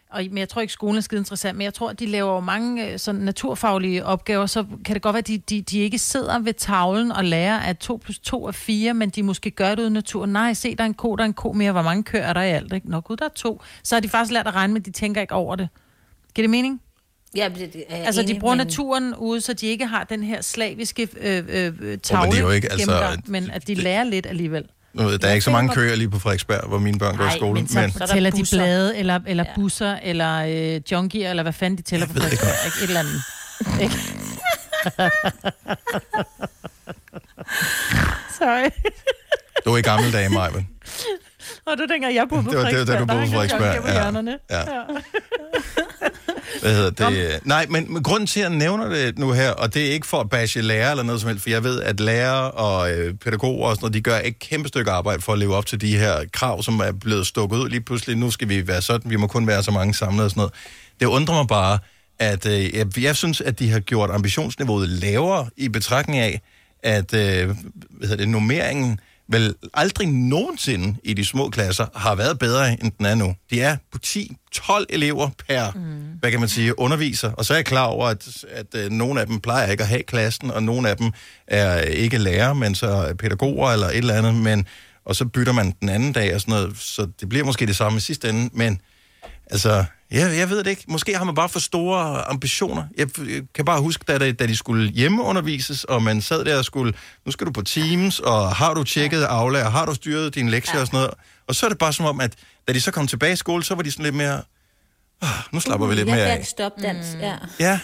Og, 0.10 0.24
men 0.30 0.38
jeg 0.38 0.50
tror 0.50 0.62
ikke, 0.62 0.74
skolen 0.74 0.98
er 0.98 1.02
skide 1.02 1.20
interessant, 1.20 1.58
men 1.58 1.66
jeg 1.66 1.74
tror, 1.74 1.90
at 1.90 2.00
de 2.00 2.06
laver 2.06 2.34
jo 2.34 2.40
mange 2.40 2.92
øh, 2.92 3.00
sådan 3.00 3.22
naturfaglige 3.22 4.06
opgaver, 4.06 4.46
så 4.46 4.66
kan 4.86 4.94
det 4.94 5.02
godt 5.02 5.14
være, 5.14 5.20
at 5.20 5.28
de, 5.28 5.38
de, 5.38 5.62
de 5.62 5.80
ikke 5.80 5.98
sidder 6.00 6.40
ved 6.40 6.54
tavlen 6.54 7.12
og 7.12 7.26
lærer, 7.26 7.60
at 7.60 7.78
2 7.78 8.00
plus 8.04 8.20
2 8.20 8.46
er 8.48 8.52
4, 8.52 8.94
men 8.94 9.10
de 9.10 9.24
måske 9.24 9.52
gør 9.52 9.70
det 9.70 9.80
ude 9.80 9.88
i 9.88 9.92
naturen. 9.92 10.34
Nej, 10.34 10.54
se, 10.54 10.76
der 10.76 10.84
er 10.84 10.88
en 10.88 10.94
ko, 10.94 11.16
der 11.16 11.24
er 11.24 11.28
en 11.28 11.34
ko 11.34 11.52
mere. 11.52 11.72
Hvor 11.72 11.82
mange 11.82 12.04
køer 12.04 12.22
er 12.22 12.34
der 12.34 12.42
i 12.42 12.50
alt? 12.50 12.74
Ikke? 12.74 12.90
Nå 12.90 13.00
gud, 13.00 13.18
der 13.18 13.26
er 13.26 13.30
to. 13.36 13.62
Så 13.84 13.96
har 13.96 14.00
de 14.00 14.10
faktisk 14.10 14.34
lært 14.34 14.48
at 14.48 14.56
regne, 14.56 14.74
men 14.74 14.82
de 14.82 14.92
tænker 14.92 15.22
ikke 15.22 15.34
over 15.34 15.56
det. 15.56 15.70
Giver 16.36 16.44
det 16.44 16.50
mening? 16.50 16.82
Ja, 17.36 17.50
det, 17.56 17.74
det 17.74 17.84
er 17.90 18.06
Altså, 18.06 18.24
de 18.24 18.40
bruger 18.40 18.56
men- 18.56 18.68
naturen 18.68 19.16
ude, 19.16 19.42
så 19.42 19.54
de 19.54 19.68
ikke 19.68 19.86
har 19.86 20.04
den 20.04 20.24
her 20.24 20.42
slaviske 20.42 21.08
øh, 21.22 21.44
øh, 21.50 21.98
tavle 21.98 22.32
det 22.32 22.38
er 22.38 22.42
jo 22.44 22.50
ikke, 22.50 22.72
altså, 22.72 22.92
gennemgang, 22.92 23.24
men 23.32 23.52
at 23.52 23.68
de 23.68 23.74
lærer 23.76 24.04
lidt 24.04 24.26
alligevel. 24.26 24.64
Nu, 24.98 25.04
ved 25.04 25.20
der 25.20 25.28
er 25.28 25.34
ikke 25.34 25.44
så 25.44 25.52
mange 25.52 25.74
køer 25.76 25.96
lige 25.96 26.10
på 26.10 26.20
Frederiksberg, 26.20 26.68
hvor 26.68 26.80
mine 26.80 27.00
børn 27.00 27.18
går 27.18 27.24
i 27.24 27.28
Nej, 27.28 27.36
skole. 27.38 27.54
men 27.54 27.68
så 27.68 27.80
men 27.80 27.92
tæller 28.10 28.30
de 28.30 28.44
blade, 28.52 28.98
eller, 28.98 29.20
eller 29.28 29.44
ja. 29.48 29.54
busser, 29.56 29.98
eller 30.04 30.46
øh, 30.76 30.82
junkier, 30.92 31.30
eller 31.30 31.44
hvad 31.44 31.54
fanden 31.54 31.78
de 31.78 31.82
tæller 31.84 32.08
på 32.08 32.14
Frederiksberg. 32.14 32.50
Ikke? 32.66 32.78
Et 32.84 32.88
eller 32.88 33.00
andet. 33.00 33.22
Ikke? 33.84 33.96
Sorry. 38.40 38.70
du 39.66 39.74
er 39.74 39.78
i 39.78 39.82
gamle 39.82 40.12
dage, 40.12 40.30
Maja. 40.30 40.50
Og 41.66 41.78
du 41.78 41.86
dengang, 41.92 42.16
jeg 42.16 42.26
boede 42.30 42.44
på 42.44 42.50
Det 42.50 42.58
var- 42.58 42.66
det 42.70 42.78
var, 42.80 42.86
da 42.86 42.92
Frederiksberg. 42.94 43.00
du 43.00 43.06
boede 43.06 43.26
på 43.26 43.32
Frederiksberg, 43.32 43.86
ja. 44.50 44.58
Ja. 44.58 44.64
Hvad 46.68 46.76
hedder 46.76 47.10
det? 47.10 47.46
Nej, 47.46 47.66
men, 47.70 47.94
men 47.94 48.04
grunden 48.04 48.28
til, 48.28 48.40
at 48.40 48.50
jeg 48.50 48.58
nævner 48.58 48.90
det 48.90 49.20
nu 49.20 49.32
her, 49.32 49.52
og 49.52 49.74
det 49.74 49.88
er 49.88 49.92
ikke 49.92 50.08
for 50.08 50.20
at 50.20 50.30
bashe 50.30 50.62
lærer 50.62 50.92
eller 50.92 51.04
noget 51.04 51.22
som 51.22 51.28
helst, 51.28 51.44
for 51.44 51.50
jeg 51.50 51.64
ved, 51.64 51.82
at 51.82 52.00
lærere 52.00 52.52
og 52.52 52.92
øh, 52.92 53.14
pædagoger 53.14 53.68
og 53.68 53.76
sådan 53.76 53.84
noget, 53.84 53.94
de 53.94 54.02
gør 54.02 54.20
et 54.24 54.40
kæmpe 54.40 54.68
stykke 54.68 54.92
arbejde 54.92 55.22
for 55.22 55.34
at 55.34 55.40
leve 55.40 55.56
op 55.56 55.66
til 55.66 55.82
de 55.82 55.98
her 55.98 56.26
krav, 56.34 56.64
som 56.64 56.80
er 56.80 56.92
blevet 56.92 57.28
stukket 57.28 57.58
ud 57.58 57.70
lige 57.70 57.82
pludselig. 57.82 58.18
Nu 58.18 58.32
skal 58.32 58.50
vi 58.50 58.68
være 58.68 58.82
sådan, 58.82 59.12
vi 59.12 59.16
må 59.16 59.28
kun 59.28 59.48
være 59.48 59.64
så 59.64 59.72
mange 59.72 59.94
samlet 59.94 60.24
og 60.24 60.30
sådan 60.30 60.40
noget. 60.40 60.54
Det 61.00 61.06
undrer 61.06 61.36
mig 61.36 61.48
bare, 61.48 61.80
at 62.20 62.46
øh, 62.46 62.76
jeg, 62.76 63.00
jeg 63.00 63.16
synes, 63.16 63.42
at 63.42 63.60
de 63.60 63.70
har 63.70 63.80
gjort 63.80 64.10
ambitionsniveauet 64.12 64.90
lavere 64.90 65.50
i 65.58 65.70
betragtning 65.70 66.20
af, 66.20 66.42
at 66.84 67.14
øh, 67.14 67.48
hvad 67.90 68.08
hedder 68.08 68.16
det, 68.16 68.30
nummeringen 68.30 69.00
vel 69.30 69.56
aldrig 69.74 70.08
nogensinde 70.08 70.96
i 71.04 71.14
de 71.14 71.26
små 71.26 71.50
klasser 71.50 71.86
har 71.96 72.16
været 72.16 72.40
bedre, 72.40 72.72
end 72.72 72.92
den 72.98 73.06
er 73.06 73.16
nu. 73.16 73.36
De 73.50 73.62
er 73.62 73.78
på 73.92 74.00
10-12 74.06 74.86
elever 74.90 75.30
per, 75.48 75.72
mm. 75.72 75.82
hvad 76.20 76.32
kan 76.32 76.40
man 76.40 76.50
sige, 76.50 76.80
underviser. 76.80 77.32
Og 77.32 77.46
så 77.46 77.54
er 77.54 77.58
jeg 77.58 77.66
klar 77.66 77.86
over, 77.86 78.08
at, 78.08 78.46
at 78.52 78.76
øh, 78.76 78.92
nogle 78.92 79.22
af 79.22 79.28
dem 79.28 79.40
plejer 79.40 79.72
ikke 79.72 79.84
at 79.84 79.90
have 79.90 80.04
klassen, 80.04 80.52
og 80.52 80.64
nogle 80.64 80.90
af 80.90 80.98
dem 80.98 81.12
er 81.48 81.80
ikke 81.80 82.18
lærer, 82.18 82.54
men 82.54 82.76
så 82.76 82.88
er 82.88 83.14
pædagoger 83.14 83.72
eller 83.72 83.88
et 83.88 83.98
eller 83.98 84.14
andet. 84.14 84.36
Men, 84.36 84.66
og 85.06 85.16
så 85.16 85.26
bytter 85.26 85.54
man 85.54 85.74
den 85.82 85.90
anden 85.90 86.14
dag 86.14 86.36
og 86.36 86.42
sådan 86.42 86.52
noget, 86.52 86.78
så 86.78 87.08
det 87.20 87.30
bliver 87.30 87.46
måske 87.46 87.66
det 87.66 87.76
samme 87.76 87.98
i 87.98 88.02
sidste 88.02 88.30
ende. 88.30 88.50
Men 88.54 88.82
altså, 89.52 89.86
jeg, 90.12 90.38
jeg 90.38 90.50
ved 90.50 90.58
det 90.64 90.68
ikke. 90.68 90.84
Måske 90.88 91.18
har 91.18 91.24
man 91.24 91.36
bare 91.36 91.50
for 91.50 91.60
store 91.60 92.30
ambitioner. 92.30 92.84
Jeg, 92.98 93.08
jeg 93.20 93.44
kan 93.56 93.66
bare 93.66 93.82
huske, 93.82 94.04
da, 94.08 94.32
da 94.32 94.48
de 94.48 94.56
skulle 94.58 94.92
hjemmeundervises, 94.92 95.84
og 95.84 96.04
man 96.04 96.22
sad 96.22 96.46
der 96.46 96.58
og 96.58 96.66
skulle, 96.66 96.94
nu 97.26 97.32
skal 97.32 97.48
du 97.48 97.52
på 97.52 97.62
Teams, 97.62 98.20
og 98.20 98.56
har 98.56 98.74
du 98.74 98.84
tjekket 98.84 99.24
Aula, 99.24 99.66
og 99.66 99.72
har 99.72 99.86
du 99.86 99.94
styret 99.94 100.36
dine 100.36 100.52
lektier 100.52 100.76
ja. 100.76 100.82
og 100.82 100.88
sådan 100.88 100.98
noget. 100.98 101.14
Og 101.48 101.56
så 101.56 101.66
er 101.66 101.70
det 101.70 101.78
bare 101.78 101.94
som 101.94 102.06
om, 102.06 102.22
at 102.22 102.34
da 102.68 102.74
de 102.74 102.82
så 102.82 102.92
kom 102.92 103.08
tilbage 103.08 103.34
i 103.34 103.36
skole, 103.36 103.64
så 103.64 103.76
var 103.76 103.82
de 103.84 103.92
sådan 103.92 104.04
lidt 104.04 104.16
mere, 104.16 104.42
oh, 105.22 105.30
nu 105.52 105.60
slapper 105.60 105.88
vi 105.88 105.96
lidt 105.96 106.08
jeg 106.08 106.16
mere 106.16 106.26
af. 106.26 106.36
ikke 106.36 106.48
stoppe 106.50 106.82
dans, 106.82 107.08
mm. 107.16 107.20
ja. 107.22 107.36
Ja. 107.60 107.80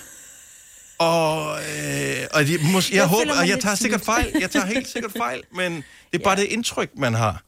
Og, 0.99 1.57
øh, 1.57 2.15
og 2.33 2.45
de, 2.47 2.55
mås- 2.55 2.73
jeg, 2.73 2.83
Jeg 2.91 2.97
jeg 2.97 3.07
håber, 3.07 3.39
og 3.41 3.49
jeg 3.49 3.59
tager 3.59 3.75
sikkert 3.75 4.01
fejl. 4.01 4.31
Jeg 4.39 4.51
tager 4.51 4.65
helt 4.65 4.87
sikkert 4.87 5.11
fejl, 5.17 5.41
men 5.55 5.75
det 6.11 6.19
er 6.19 6.23
bare 6.23 6.35
det 6.35 6.43
indtryk, 6.43 6.89
man 6.97 7.13
har. 7.13 7.41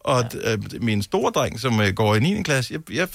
Og 0.00 0.24
ja. 0.34 0.52
øh, 0.52 0.58
min 0.82 1.02
store 1.02 1.30
dreng, 1.32 1.60
som 1.60 1.80
øh, 1.80 1.92
går 1.94 2.14
i 2.14 2.20
9. 2.20 2.42
klasse, 2.42 2.74
jeg, 2.74 2.94
jeg, 2.96 3.08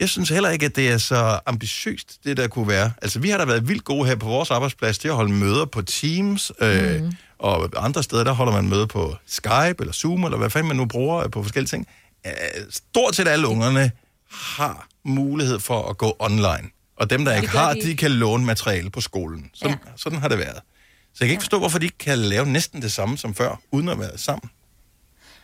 jeg 0.00 0.08
synes 0.08 0.28
heller 0.28 0.50
ikke, 0.50 0.66
at 0.66 0.76
det 0.76 0.88
er 0.88 0.98
så 0.98 1.40
ambitiøst, 1.46 2.18
det 2.24 2.36
der 2.36 2.48
kunne 2.48 2.68
være. 2.68 2.92
Altså, 3.02 3.18
vi 3.18 3.30
har 3.30 3.38
da 3.38 3.44
været 3.44 3.68
vildt 3.68 3.84
gode 3.84 4.08
her 4.08 4.16
på 4.16 4.26
vores 4.26 4.50
arbejdsplads 4.50 4.98
til 4.98 5.08
at 5.08 5.14
holde 5.14 5.32
møder 5.32 5.64
på 5.64 5.82
Teams, 5.82 6.52
øh, 6.60 7.02
mm. 7.02 7.12
og 7.38 7.70
andre 7.76 8.02
steder, 8.02 8.24
der 8.24 8.32
holder 8.32 8.52
man 8.52 8.68
møder 8.68 8.86
på 8.86 9.16
Skype 9.26 9.74
eller 9.80 9.92
Zoom, 9.92 10.24
eller 10.24 10.38
hvad 10.38 10.50
fanden 10.50 10.68
man 10.68 10.76
nu 10.76 10.84
bruger 10.84 11.24
øh, 11.24 11.30
på 11.30 11.42
forskellige 11.42 11.68
ting. 11.68 11.86
Øh, 12.26 12.32
stort 12.70 13.16
set 13.16 13.28
alle 13.28 13.48
ungerne 13.48 13.90
har 14.30 14.86
mulighed 15.04 15.58
for 15.58 15.88
at 15.88 15.98
gå 15.98 16.16
online. 16.18 16.68
Og 16.96 17.10
dem, 17.10 17.24
der 17.24 17.32
Ja, 17.32 17.36
ikke 17.40 17.48
har, 17.48 17.74
de. 17.74 17.80
de 17.82 17.96
kan 17.96 18.10
låne 18.10 18.44
materiale 18.44 18.90
på 18.90 19.00
skolen. 19.00 19.50
Sådan, 19.54 19.76
ja. 19.86 19.90
sådan 19.96 20.18
har 20.18 20.28
det 20.28 20.38
været. 20.38 20.60
Så 21.14 21.24
jeg 21.24 21.28
kan 21.28 21.30
ikke 21.30 21.42
forstå, 21.42 21.58
hvorfor 21.58 21.78
de 21.78 21.84
ikke 21.86 21.98
kan 21.98 22.18
lave 22.18 22.46
næsten 22.46 22.82
det 22.82 22.92
samme 22.92 23.18
som 23.18 23.34
før, 23.34 23.60
uden 23.72 23.88
at 23.88 23.98
være 23.98 24.18
sammen. 24.18 24.50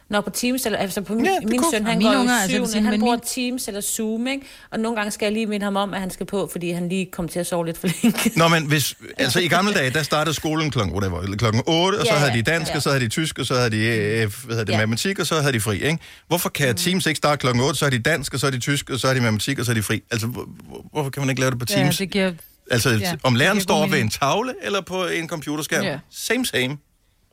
Når 0.09 0.21
på 0.21 0.31
Teams, 0.31 0.67
eller 0.67 0.79
altså 0.79 1.01
på 1.01 1.15
min, 1.15 1.25
Ja, 1.25 1.31
ja, 1.31 1.37
det 1.41 1.49
min 1.51 1.61
søn, 1.73 1.87
han 1.87 2.01
går 2.01 2.09
unger, 2.09 2.23
i 2.25 2.29
altså, 2.43 2.49
syvende, 2.49 2.71
sige, 2.73 2.83
han 2.83 3.01
bruger 3.01 3.15
min- 3.17 3.21
Teams 3.51 3.69
eller 3.69 3.81
Zoom, 3.81 4.27
ikke? 4.27 4.47
Og 4.71 4.81
nogle 4.81 4.97
gange 4.97 5.11
skal 5.11 5.27
jeg 5.27 5.33
lige 5.33 5.47
minde 5.47 5.65
ham 5.65 5.77
om, 5.77 5.95
at 5.95 6.01
han 6.01 6.11
skal 6.11 6.27
på, 6.27 6.49
fordi 6.53 6.71
han 6.71 6.89
lige 6.89 7.07
kom 7.13 7.29
til 7.29 7.39
at 7.39 7.47
sove 7.47 7.67
lidt 7.67 7.79
for 7.79 7.89
længe. 8.03 8.31
Nå, 8.37 8.49
men 8.49 8.67
hvis, 8.67 8.95
altså 9.19 9.41
i 9.41 9.49
gamle 9.49 9.75
dage, 9.75 9.91
der 9.91 10.03
startede 10.03 10.35
skolen 10.35 10.71
klokken, 10.71 10.95
whatever, 10.95 11.21
eller 11.23 11.37
klokken 11.37 11.63
8, 11.67 11.97
og 11.97 12.07
så 12.07 12.13
Ja, 12.13 12.19
havde 12.19 12.33
de 12.33 12.37
ja, 12.37 12.43
dansk, 12.43 12.71
ja. 12.71 12.77
og 12.77 12.83
så 12.83 12.89
havde 12.91 13.05
de 13.05 13.09
tysk, 13.09 13.39
og 13.39 13.47
så 13.47 13.55
havde 13.55 13.71
de 13.71 13.77
øh, 13.77 13.93
hvad 14.17 14.29
hedder 14.49 14.65
det, 14.65 14.73
Ja. 14.73 14.77
matematik, 14.79 15.19
og 15.19 15.27
så 15.27 15.41
havde 15.41 15.53
de 15.53 15.61
fri, 15.61 15.77
ikke? 15.85 15.99
Hvorfor 16.29 16.49
kan 16.49 16.77
Teams 16.77 17.07
ikke 17.07 17.19
starte 17.19 17.41
klokken 17.41 17.63
8, 17.63 17.79
så 17.79 17.87
er 17.87 17.91
de 17.91 17.99
dansk, 17.99 18.35
og 18.35 18.41
så 18.41 18.47
er 18.47 18.51
de 18.51 18.59
tysk, 18.59 18.91
og 18.91 18.99
så 18.99 19.09
er 19.09 19.15
de 19.15 19.21
matematik, 19.21 19.59
og 19.59 19.65
så 19.65 19.73
er 19.73 19.75
de 19.75 19.83
fri? 19.83 20.03
Altså, 20.11 20.27
hvor, 20.27 20.49
hvor- 20.69 20.85
hvorfor 20.93 21.11
kan 21.11 21.21
man 21.23 21.31
ikke 21.31 21.41
lave 21.41 21.51
det 21.51 21.59
på 21.59 21.67
Ja, 21.71 21.75
Teams? 21.77 21.97
det 21.99 22.11
giver... 22.11 22.33
altså, 22.71 22.91
ja, 22.91 23.13
om 23.23 23.35
læreren 23.35 23.61
står 23.61 23.87
ved 23.87 23.99
en 24.01 24.11
tavle, 24.11 24.55
eller 24.63 24.81
på 24.81 25.07
en 25.07 25.29
computerskærm? 25.29 25.85
Ja. 25.85 25.99
Same, 26.11 26.47
same. 26.47 26.77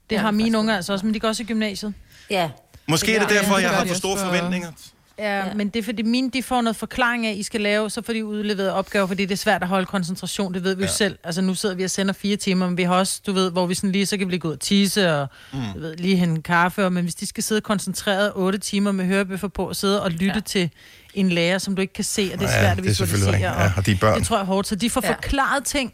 Det 0.09 0.19
har 0.19 0.31
mine 0.31 0.57
unger 0.57 0.75
altså 0.75 0.93
også, 0.93 1.05
men 1.05 1.13
de 1.13 1.19
går 1.19 1.27
også 1.27 1.43
i 1.43 1.45
gymnasiet. 1.45 1.93
Ja. 2.29 2.49
Måske 2.87 3.15
er 3.15 3.19
det 3.19 3.29
derfor, 3.29 3.57
ja, 3.57 3.61
jeg 3.61 3.69
har 3.69 3.85
for 3.85 3.93
store 3.95 4.17
forventninger. 4.17 4.71
Ja, 5.19 5.37
ja, 5.37 5.53
men 5.53 5.69
det 5.69 5.79
er 5.79 5.83
fordi 5.83 6.03
mine, 6.03 6.29
de 6.29 6.43
får 6.43 6.61
noget 6.61 6.75
forklaring 6.75 7.25
af, 7.25 7.33
I 7.37 7.43
skal 7.43 7.61
lave, 7.61 7.89
så 7.89 8.01
får 8.01 8.13
de 8.13 8.25
udleveret 8.25 8.71
opgaver, 8.71 9.07
fordi 9.07 9.25
det 9.25 9.31
er 9.31 9.37
svært 9.37 9.61
at 9.61 9.67
holde 9.67 9.85
koncentration, 9.85 10.53
det 10.53 10.63
ved 10.63 10.75
vi 10.75 10.83
ja. 10.83 10.87
jo 10.87 10.93
selv. 10.93 11.17
Altså 11.23 11.41
nu 11.41 11.55
sidder 11.55 11.75
vi 11.75 11.83
og 11.83 11.89
sender 11.89 12.13
fire 12.13 12.37
timer, 12.37 12.67
men 12.67 12.77
vi 12.77 12.83
har 12.83 12.95
også, 12.95 13.21
du 13.25 13.31
ved, 13.31 13.51
hvor 13.51 13.65
vi 13.65 13.75
sådan 13.75 13.91
lige, 13.91 14.05
så 14.05 14.17
kan 14.17 14.27
vi 14.27 14.31
lige 14.31 14.39
gå 14.39 14.47
ud 14.47 14.53
og 14.53 14.59
tisse 14.59 15.13
og 15.15 15.27
mm. 15.53 15.59
du 15.73 15.79
ved, 15.79 15.95
lige 15.95 16.15
hente 16.15 16.41
kaffe, 16.41 16.85
og, 16.85 16.93
men 16.93 17.03
hvis 17.03 17.15
de 17.15 17.25
skal 17.25 17.43
sidde 17.43 17.61
koncentreret 17.61 18.31
otte 18.35 18.57
timer 18.57 18.91
med 18.91 19.05
hørebøffer 19.05 19.47
på 19.47 19.69
og 19.69 19.75
sidde 19.75 20.03
og 20.03 20.11
lytte 20.11 20.33
ja. 20.35 20.39
til 20.39 20.69
en 21.13 21.29
lærer, 21.29 21.57
som 21.57 21.75
du 21.75 21.81
ikke 21.81 21.93
kan 21.93 22.03
se, 22.03 22.29
og 22.33 22.39
det 22.39 22.45
er 22.45 22.51
Ja, 22.51 22.61
svært 22.61 22.77
at 22.77 22.83
det 22.83 22.89
er 22.89 22.95
selvfølgelig 22.95 23.33
visualisere. 23.33 23.63
Ja, 23.63 23.71
og 23.77 23.85
de 23.85 23.95
børn. 23.95 24.19
Det 24.19 24.27
tror 24.27 24.35
jeg 24.37 24.41
er 24.41 24.45
hårdt, 24.45 24.67
så 24.67 24.75
de 24.75 24.89
får 24.89 25.01
ja. 25.03 25.11
forklaret 25.11 25.63
ting. 25.65 25.93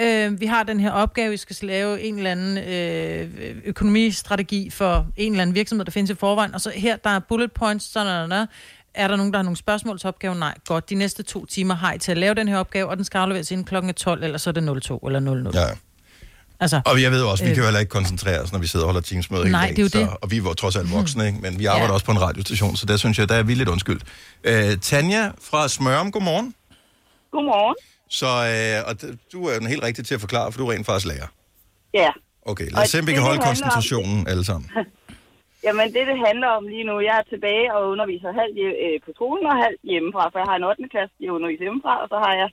Øh, 0.00 0.40
vi 0.40 0.46
har 0.46 0.62
den 0.62 0.80
her 0.80 0.90
opgave, 0.90 1.30
vi 1.30 1.36
skal 1.36 1.56
lave 1.62 2.00
en 2.02 2.16
eller 2.16 2.30
anden 2.30 2.58
øh, 2.58 3.56
økonomistrategi 3.64 4.70
for 4.70 5.06
en 5.16 5.32
eller 5.32 5.42
anden 5.42 5.54
virksomhed, 5.54 5.84
der 5.84 5.90
findes 5.92 6.10
i 6.10 6.14
forvejen, 6.14 6.54
og 6.54 6.60
så 6.60 6.70
her, 6.74 6.96
der 6.96 7.10
er 7.10 7.18
bullet 7.18 7.52
points, 7.52 7.92
sådan 7.92 8.06
og 8.22 8.28
sådan, 8.28 8.46
er 8.94 9.08
der 9.08 9.16
nogen, 9.16 9.32
der 9.32 9.38
har 9.38 9.42
nogle 9.44 9.56
spørgsmål 9.56 9.98
til 9.98 10.08
opgaven? 10.08 10.38
Nej, 10.38 10.54
godt. 10.66 10.90
De 10.90 10.94
næste 10.94 11.22
to 11.22 11.46
timer 11.46 11.74
har 11.74 11.92
I 11.92 11.98
til 11.98 12.10
at 12.12 12.18
lave 12.18 12.34
den 12.34 12.48
her 12.48 12.56
opgave, 12.56 12.88
og 12.88 12.96
den 12.96 13.04
skal 13.04 13.18
afleveres 13.18 13.50
inden 13.50 13.64
klokken 13.64 13.94
12, 13.94 14.22
eller 14.24 14.38
så 14.38 14.50
er 14.50 14.52
det 14.54 14.82
02 14.82 14.98
eller 14.98 15.20
00. 15.20 15.50
Ja. 15.54 15.60
Altså, 16.60 16.80
Og 16.84 17.02
jeg 17.02 17.10
ved 17.10 17.22
også, 17.22 17.44
vi 17.44 17.50
øh, 17.50 17.54
kan 17.56 17.62
jo 17.62 17.66
heller 17.66 17.80
ikke 17.80 17.90
koncentrere 17.90 18.40
os, 18.40 18.52
når 18.52 18.58
vi 18.58 18.66
sidder 18.66 18.84
og 18.86 18.92
holder 18.92 19.00
teamsmøder 19.00 19.42
hele 19.44 19.52
Nej, 19.52 19.60
dagen, 19.62 19.76
det 19.76 19.82
er 19.96 20.00
jo 20.00 20.06
så, 20.06 20.12
det. 20.12 20.18
Og 20.22 20.30
vi 20.30 20.44
var 20.44 20.52
trods 20.52 20.76
alt 20.76 20.92
voksne, 20.92 21.26
ikke? 21.26 21.38
men 21.38 21.58
vi 21.58 21.66
arbejder 21.66 21.86
Ja. 21.88 21.92
også 21.92 22.06
på 22.06 22.12
en 22.12 22.22
radiostation, 22.22 22.76
så 22.76 22.86
der 22.86 22.96
synes 22.96 23.18
jeg, 23.18 23.28
der 23.28 23.34
er 23.34 23.42
vi 23.42 23.54
lidt 23.54 23.68
undskyldt. 23.68 24.02
Øh, 24.44 24.76
Tanja 24.82 25.30
fra 25.50 25.68
Smørum, 25.68 26.12
godmorgen. 26.12 26.54
Godmorgen. 27.32 27.74
Så 28.08 28.26
øh, 28.52 28.88
og 28.88 28.92
du 29.32 29.38
er 29.48 29.52
jo 29.54 29.58
den 29.62 29.66
helt 29.72 29.82
rigtig 29.88 30.02
til 30.06 30.14
at 30.14 30.20
forklare, 30.26 30.52
for 30.52 30.58
du 30.60 30.66
er 30.66 30.72
rent 30.72 30.86
faktisk 30.86 31.06
lærer. 31.12 31.28
Ja. 31.94 32.10
Okay, 32.50 32.66
lad 32.74 32.82
os 32.82 32.88
se, 32.92 32.98
om 33.02 33.06
vi 33.06 33.12
kan 33.12 33.22
holde 33.28 33.34
handler 33.38 33.48
om- 33.48 33.50
koncentrationen 33.52 34.20
alle 34.32 34.44
sammen. 34.50 34.68
Jamen, 35.66 35.86
det, 35.94 36.02
det 36.10 36.18
handler 36.28 36.48
om 36.58 36.64
lige 36.74 36.84
nu, 36.90 36.94
jeg 37.08 37.16
er 37.22 37.26
tilbage 37.34 37.66
og 37.74 37.80
underviser 37.92 38.30
halvt 38.40 38.56
hje- 38.60 38.78
øh, 38.86 38.96
på 39.04 39.10
skolen 39.18 39.44
og 39.52 39.56
halvt 39.64 39.82
hjemmefra, 39.92 40.22
for 40.32 40.38
jeg 40.42 40.48
har 40.50 40.56
en 40.56 40.64
8. 40.64 40.88
klasse, 40.94 41.14
jeg 41.24 41.30
underviser 41.38 41.64
hjemmefra, 41.66 41.94
og 42.02 42.08
så 42.12 42.16
har 42.24 42.34
jeg 42.42 42.48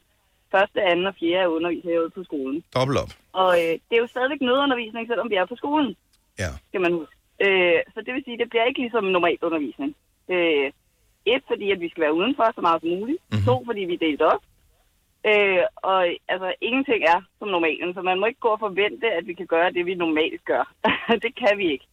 første, 0.55 0.79
anden 0.89 1.05
og 1.11 1.15
fjerde, 1.21 1.49
underviser 1.57 1.89
herude 1.93 2.09
på 2.17 2.23
skolen. 2.29 2.57
Dobbelt 2.77 2.97
op. 3.03 3.11
Og 3.41 3.49
øh, 3.61 3.73
det 3.87 3.93
er 3.95 4.01
jo 4.05 4.07
stadigvæk 4.15 4.41
nødundervisning, 4.49 5.03
selvom 5.11 5.27
vi 5.31 5.35
er 5.41 5.45
på 5.51 5.55
skolen. 5.61 5.91
Ja. 6.43 6.49
Skal 6.69 6.81
man 6.85 6.93
huske. 6.99 7.15
Øh, 7.45 7.79
så 7.93 7.99
det 8.05 8.11
vil 8.13 8.23
sige, 8.25 8.37
det 8.41 8.47
bliver 8.51 8.65
ikke 8.69 8.81
ligesom 8.85 9.03
normal 9.17 9.37
undervisning. 9.47 9.91
Øh, 10.33 10.67
et, 11.33 11.43
fordi 11.51 11.65
at 11.73 11.79
vi 11.83 11.89
skal 11.91 12.01
være 12.05 12.17
udenfor 12.21 12.45
så 12.57 12.61
meget 12.67 12.79
som 12.81 12.89
muligt. 12.99 13.19
Mm-hmm. 13.23 13.45
To, 13.49 13.55
fordi 13.69 13.81
vi 13.89 13.93
er 13.99 14.03
delt 14.07 14.21
op. 14.33 14.41
Øh, 15.29 15.63
og 15.91 15.99
altså, 16.33 16.49
ingenting 16.61 17.01
er 17.13 17.19
som 17.39 17.47
normalen, 17.47 17.93
så 17.93 18.01
man 18.01 18.19
må 18.19 18.25
ikke 18.25 18.45
gå 18.45 18.51
og 18.55 18.63
forvente, 18.67 19.07
at 19.17 19.27
vi 19.27 19.33
kan 19.33 19.47
gøre 19.55 19.71
det, 19.71 19.85
vi 19.85 19.93
normalt 19.95 20.45
gør. 20.45 20.63
det 21.23 21.33
kan 21.41 21.57
vi 21.57 21.67
ikke. 21.71 21.87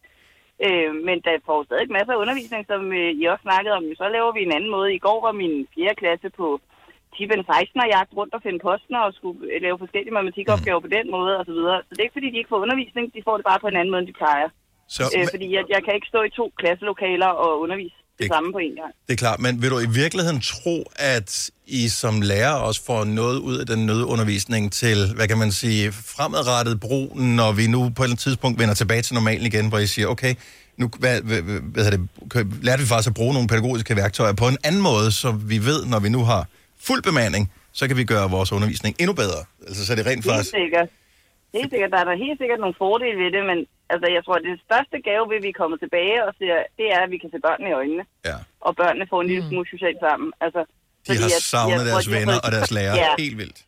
Øh, 0.66 0.95
men 1.07 1.16
der 1.26 1.47
får 1.47 1.64
stadig 1.64 1.93
masser 1.93 2.12
af 2.12 2.22
undervisning, 2.22 2.62
som 2.66 2.93
øh, 2.93 3.11
I 3.20 3.24
også 3.24 3.43
snakkede 3.43 3.74
om. 3.78 3.85
Så 4.01 4.09
laver 4.09 4.33
vi 4.33 4.43
en 4.43 4.57
anden 4.57 4.70
måde. 4.70 4.95
I 4.95 5.05
går 5.07 5.18
var 5.26 5.33
min 5.33 5.55
4. 5.74 5.95
klasse 5.95 6.28
på 6.30 6.61
Tippen 7.16 7.45
16 7.45 7.80
og 7.80 7.89
jagt 7.97 8.12
rundt 8.18 8.35
og 8.35 8.43
finde 8.43 8.61
posten 8.68 8.95
og 8.95 9.14
skulle 9.14 9.39
øh, 9.53 9.62
lave 9.62 9.78
forskellige 9.78 10.14
matematikopgaver 10.14 10.80
på 10.80 10.95
den 10.97 11.11
måde 11.11 11.33
og 11.39 11.45
så 11.49 11.53
videre. 11.59 11.78
Så 11.83 11.91
det 11.91 11.99
er 11.99 12.09
ikke 12.09 12.18
fordi, 12.18 12.30
de 12.30 12.39
ikke 12.39 12.53
får 12.53 12.64
undervisning, 12.64 13.14
de 13.14 13.26
får 13.26 13.37
det 13.37 13.47
bare 13.51 13.61
på 13.62 13.68
en 13.68 13.76
anden 13.76 13.93
måde, 13.93 14.03
end 14.03 14.11
de 14.12 14.20
plejer. 14.22 14.49
Så, 14.97 15.03
Øh, 15.16 15.26
fordi 15.35 15.47
jeg, 15.57 15.64
jeg 15.74 15.80
kan 15.85 15.95
ikke 15.95 16.12
stå 16.12 16.20
i 16.22 16.37
to 16.39 16.53
klasselokaler 16.61 17.30
og 17.45 17.61
undervise 17.61 17.97
det 18.22 18.32
samme 18.32 18.52
på 18.52 18.58
en 18.58 18.74
gang. 18.74 18.92
Det 19.06 19.12
er 19.12 19.16
klart, 19.16 19.40
men 19.40 19.62
vil 19.62 19.70
du 19.70 19.78
i 19.78 19.90
virkeligheden 20.02 20.40
tro, 20.40 20.90
at 20.96 21.50
I 21.66 21.88
som 21.88 22.20
lærer 22.20 22.52
også 22.52 22.84
får 22.84 23.04
noget 23.04 23.38
ud 23.38 23.56
af 23.58 23.66
den 23.66 23.86
nødundervisning 23.86 24.72
til, 24.72 24.98
hvad 25.14 25.28
kan 25.28 25.38
man 25.38 25.52
sige, 25.52 25.92
fremadrettet 25.92 26.80
brug, 26.80 27.18
når 27.18 27.52
vi 27.52 27.66
nu 27.66 27.78
på 27.78 27.86
et 27.86 27.90
eller 27.90 28.04
andet 28.04 28.18
tidspunkt 28.18 28.58
vender 28.58 28.74
tilbage 28.74 29.02
til 29.02 29.14
normalen 29.14 29.46
igen, 29.46 29.68
hvor 29.68 29.78
I 29.78 29.86
siger, 29.86 30.08
okay, 30.08 30.34
nu 30.76 30.90
hvad, 30.98 31.20
hvad, 31.20 31.42
hvad, 31.42 31.90
det, 31.90 32.00
lærte 32.62 32.82
vi 32.82 32.88
faktisk 32.88 33.08
at 33.08 33.14
bruge 33.14 33.34
nogle 33.34 33.48
pædagogiske 33.48 33.96
værktøjer 33.96 34.32
på 34.32 34.48
en 34.48 34.58
anden 34.64 34.82
måde, 34.82 35.12
så 35.12 35.30
vi 35.32 35.58
ved, 35.58 35.84
når 35.86 36.00
vi 36.00 36.08
nu 36.08 36.24
har 36.24 36.46
fuld 36.80 37.02
bemanding, 37.02 37.52
så 37.72 37.88
kan 37.88 37.96
vi 37.96 38.04
gøre 38.04 38.30
vores 38.30 38.52
undervisning 38.52 38.96
endnu 39.00 39.14
bedre. 39.14 39.40
Altså, 39.66 39.86
så 39.86 39.92
er 39.92 39.96
det 39.96 40.06
rent 40.06 40.24
Helt 40.24 40.26
faktisk... 40.26 40.50
sikkert. 40.50 40.88
Helt 41.54 41.70
sikkert. 41.72 41.90
Der 41.94 41.98
er 41.98 42.04
der 42.10 42.16
helt 42.26 42.38
sikkert 42.42 42.60
nogle 42.64 42.74
fordele 42.78 43.16
ved 43.22 43.30
det, 43.36 43.42
men 43.50 43.58
altså, 43.93 44.07
jeg 44.16 44.22
tror, 44.24 44.34
at 44.40 44.45
det 44.51 44.61
største 44.68 44.97
gave 45.09 45.24
ved, 45.30 45.36
at 45.40 45.47
vi 45.49 45.53
kommer 45.61 45.76
tilbage 45.84 46.16
og 46.26 46.30
ser, 46.38 46.55
det 46.78 46.86
er, 46.95 47.01
at 47.07 47.11
vi 47.14 47.18
kan 47.22 47.30
se 47.32 47.38
børnene 47.47 47.68
i 47.70 47.76
øjnene. 47.80 48.05
Ja. 48.28 48.36
Og 48.66 48.72
børnene 48.80 49.07
får 49.11 49.20
en 49.20 49.28
lille 49.32 49.45
smule 49.49 49.66
socialt 49.74 50.01
sammen. 50.07 50.28
Altså, 50.47 50.61
De 51.07 51.12
har 51.22 51.30
savnet 51.55 51.82
deres 51.90 52.05
de 52.07 52.11
har 52.12 52.18
venner 52.18 52.34
fået- 52.36 52.45
og 52.47 52.51
deres 52.57 52.70
lærere 52.76 52.97
Ja. 53.05 53.11
helt 53.24 53.38
vildt. 53.43 53.61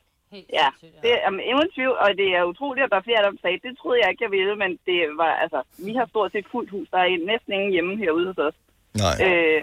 Ja, 0.60 0.68
det 1.02 1.10
er 1.16 1.28
um, 1.30 1.38
ingen 1.50 1.68
tvivl, 1.76 1.96
og 2.04 2.08
det 2.20 2.28
er 2.38 2.42
utroligt, 2.52 2.84
at 2.84 2.90
der 2.92 2.98
er 3.00 3.06
flere, 3.08 3.22
der 3.26 3.32
sagde, 3.44 3.58
det 3.66 3.72
troede 3.80 3.98
jeg 4.02 4.08
ikke, 4.10 4.24
jeg 4.26 4.32
ville, 4.38 4.54
men 4.62 4.70
det 4.88 4.98
var, 5.22 5.32
altså, 5.44 5.58
vi 5.86 5.92
har 5.98 6.06
stort 6.12 6.30
set 6.32 6.46
fuldt 6.52 6.70
hus, 6.74 6.86
der 6.94 6.98
er 6.98 7.10
næsten 7.32 7.50
ingen 7.56 7.72
hjemme 7.74 7.92
herude 8.02 8.26
hos 8.30 8.38
os. 8.48 8.56
Nej. 9.04 9.16
Øh, 9.26 9.60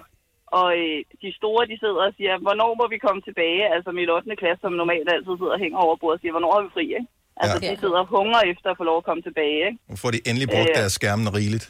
og 0.59 0.67
øh, 0.81 0.97
de 1.23 1.29
store, 1.39 1.61
de 1.71 1.75
sidder 1.83 2.01
og 2.09 2.13
siger, 2.17 2.33
hvornår 2.45 2.71
må 2.81 2.85
vi 2.93 2.97
komme 3.05 3.21
tilbage? 3.21 3.63
Altså 3.75 3.89
mit 3.99 4.09
8. 4.09 4.35
klasse, 4.41 4.61
som 4.61 4.73
normalt 4.81 5.07
altid 5.13 5.33
sidder 5.37 5.55
og 5.57 5.63
hænger 5.65 5.79
over 5.85 5.95
bordet 6.01 6.17
og 6.17 6.21
siger, 6.21 6.33
hvornår 6.35 6.51
er 6.57 6.63
vi 6.65 6.69
fri, 6.75 6.85
ikke? 6.99 7.07
Altså, 7.41 7.55
Ja. 7.61 7.71
de 7.71 7.79
sidder 7.83 7.99
og 8.05 8.07
hungrer 8.17 8.41
efter 8.53 8.67
at 8.73 8.77
få 8.81 8.83
lov 8.89 8.97
at 9.01 9.05
komme 9.09 9.21
tilbage, 9.27 9.59
ikke? 9.69 9.79
Nu 9.91 9.95
får 10.03 10.11
de 10.15 10.19
endelig 10.29 10.47
brugt 10.55 10.71
Øh. 10.73 10.77
deres 10.79 10.93
skærmen 10.99 11.27
rigeligt. 11.39 11.65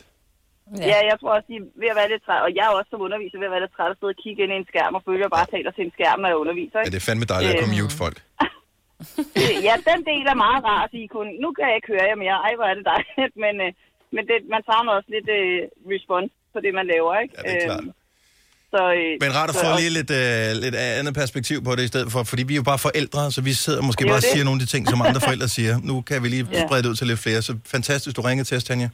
Ja. 0.77 0.85
ja, 0.91 0.97
jeg 1.09 1.15
tror 1.19 1.31
også, 1.37 1.47
de 1.51 1.57
er 1.61 1.65
ved 1.81 1.89
at 1.93 1.97
være 2.01 2.09
lidt 2.13 2.23
træt, 2.27 2.41
og 2.47 2.51
jeg 2.57 2.65
er 2.69 2.73
også 2.79 2.89
som 2.93 3.01
underviser 3.07 3.37
ved 3.41 3.47
at 3.49 3.53
være 3.55 3.63
lidt 3.65 3.75
træt 3.77 3.91
at 3.93 3.97
sidde 3.99 4.13
og 4.15 4.19
kigge 4.23 4.39
ind 4.43 4.51
i 4.55 4.57
en 4.61 4.67
skærm 4.71 4.93
og 4.97 5.01
at 5.07 5.19
jeg 5.25 5.31
bare 5.39 5.47
taler 5.55 5.71
til 5.73 5.83
en 5.87 5.93
skærm, 5.97 6.17
når 6.23 6.29
jeg 6.33 6.39
underviser, 6.43 6.77
Ja, 6.77 6.81
ikke? 6.81 6.93
det 6.95 6.99
er 7.01 7.07
fandme 7.09 7.25
dejligt 7.33 7.51
at 7.53 7.59
kunne 7.61 7.75
Øh. 7.77 7.83
mute 7.83 7.97
folk. 8.03 8.17
Øh, 9.41 9.55
ja, 9.67 9.73
den 9.89 9.99
del 10.09 10.23
er 10.33 10.37
meget 10.45 10.61
rar 10.69 10.81
at 10.85 10.91
sige 10.95 11.07
kun, 11.15 11.27
nu 11.43 11.47
kan 11.55 11.63
jeg 11.69 11.75
ikke 11.79 11.91
høre 11.93 12.05
jer 12.11 12.17
mere, 12.25 12.37
ej, 12.47 12.53
hvor 12.57 12.67
er 12.71 12.75
det 12.79 12.85
dejligt, 12.93 13.33
men, 13.45 13.53
øh, 13.65 13.71
men 14.15 14.23
det, 14.29 14.37
man 14.53 14.61
savner 14.69 14.91
også 14.97 15.09
lidt 15.15 15.29
øh, 15.39 15.59
respons 15.91 16.31
på 16.53 16.57
det, 16.65 16.71
man 16.79 16.87
laver, 16.93 17.13
ikke? 17.23 17.33
Ja, 17.37 17.41
det 17.49 17.55
er 17.61 17.65
klart. 17.69 17.83
Øhm, 17.83 17.91
så, 18.73 18.81
øh, 18.97 19.17
Men 19.21 19.35
rart 19.35 19.49
at 19.49 19.55
få 19.55 19.77
lige 19.79 19.89
lidt, 19.89 20.11
øh, 20.11 20.61
lidt 20.63 20.75
andet 20.75 21.13
perspektiv 21.13 21.63
på 21.63 21.75
det 21.75 21.83
i 21.83 21.87
stedet 21.87 22.11
for, 22.11 22.23
fordi 22.23 22.43
vi 22.43 22.53
er 22.53 22.55
jo 22.55 22.63
bare 22.63 22.77
forældre, 22.79 23.31
så 23.31 23.41
vi 23.41 23.53
sidder 23.53 23.81
måske 23.81 24.05
bare 24.05 24.15
og 24.15 24.23
siger 24.23 24.43
nogle 24.43 24.61
af 24.61 24.65
de 24.67 24.71
ting, 24.73 24.87
som 24.89 25.01
andre 25.01 25.21
forældre 25.21 25.47
siger. 25.47 25.79
Nu 25.83 26.01
kan 26.01 26.23
vi 26.23 26.27
lige 26.27 26.47
Ja. 26.51 26.67
sprede 26.67 26.83
det 26.83 26.89
ud 26.89 26.95
til 26.95 27.07
lidt 27.07 27.19
flere, 27.19 27.41
så 27.41 27.55
fantastisk, 27.65 28.15
du 28.15 28.21
ringede 28.21 28.47
til 28.47 28.57
os, 28.57 28.63
Tanja. 28.63 28.89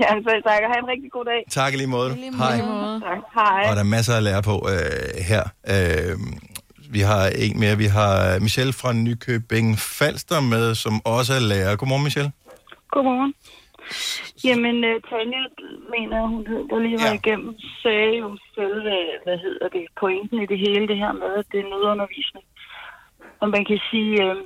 Ja, 0.00 0.08
selv 0.08 0.42
tak, 0.42 0.60
og 0.66 0.70
have 0.72 0.78
en 0.78 0.88
rigtig 0.88 1.10
god 1.12 1.24
dag. 1.24 1.44
Tak 1.50 1.74
i 1.74 1.76
lige 1.76 1.86
måde. 1.86 2.14
Hej. 2.38 2.56
Tak. 2.58 3.18
Hej. 3.34 3.70
Og 3.70 3.76
der 3.76 3.80
er 3.80 3.82
masser 3.84 4.14
at 4.16 4.22
lære 4.22 4.42
på 4.42 4.68
øh, 4.72 5.24
her. 5.24 5.42
Øh, 5.68 6.18
vi 6.90 7.00
har 7.00 7.26
en 7.26 7.60
mere. 7.60 7.76
Vi 7.78 7.86
har 7.86 8.38
Michelle 8.38 8.72
fra 8.72 8.92
Nykøbing 8.92 9.78
Falster 9.78 10.40
med, 10.40 10.74
som 10.74 11.00
også 11.06 11.34
er 11.34 11.38
lærer. 11.40 11.76
Godmorgen, 11.76 12.04
Michelle. 12.04 12.32
Godmorgen. 12.90 13.34
Jamen, 14.44 14.76
uh, 14.84 15.00
Tanja, 15.08 15.42
mener 15.94 16.26
hun 16.26 16.46
hed, 16.46 16.68
der 16.70 16.78
lige 16.78 16.98
var 17.04 17.14
ja. 17.14 17.20
igennem, 17.20 17.54
sagde 17.82 18.16
jo 18.22 18.36
selv, 18.54 18.86
øh, 18.96 19.14
hvad 19.24 19.38
hedder 19.38 19.68
det, 19.68 19.86
pointen 20.00 20.42
i 20.42 20.46
det 20.46 20.58
hele, 20.58 20.88
det 20.88 20.96
her 20.96 21.12
med, 21.12 21.32
at 21.40 21.46
det 21.52 21.60
er 21.60 21.70
nødundervisning. 21.70 22.44
Og 23.40 23.48
man 23.48 23.64
kan 23.64 23.80
sige, 23.90 24.24
øh, 24.24 24.36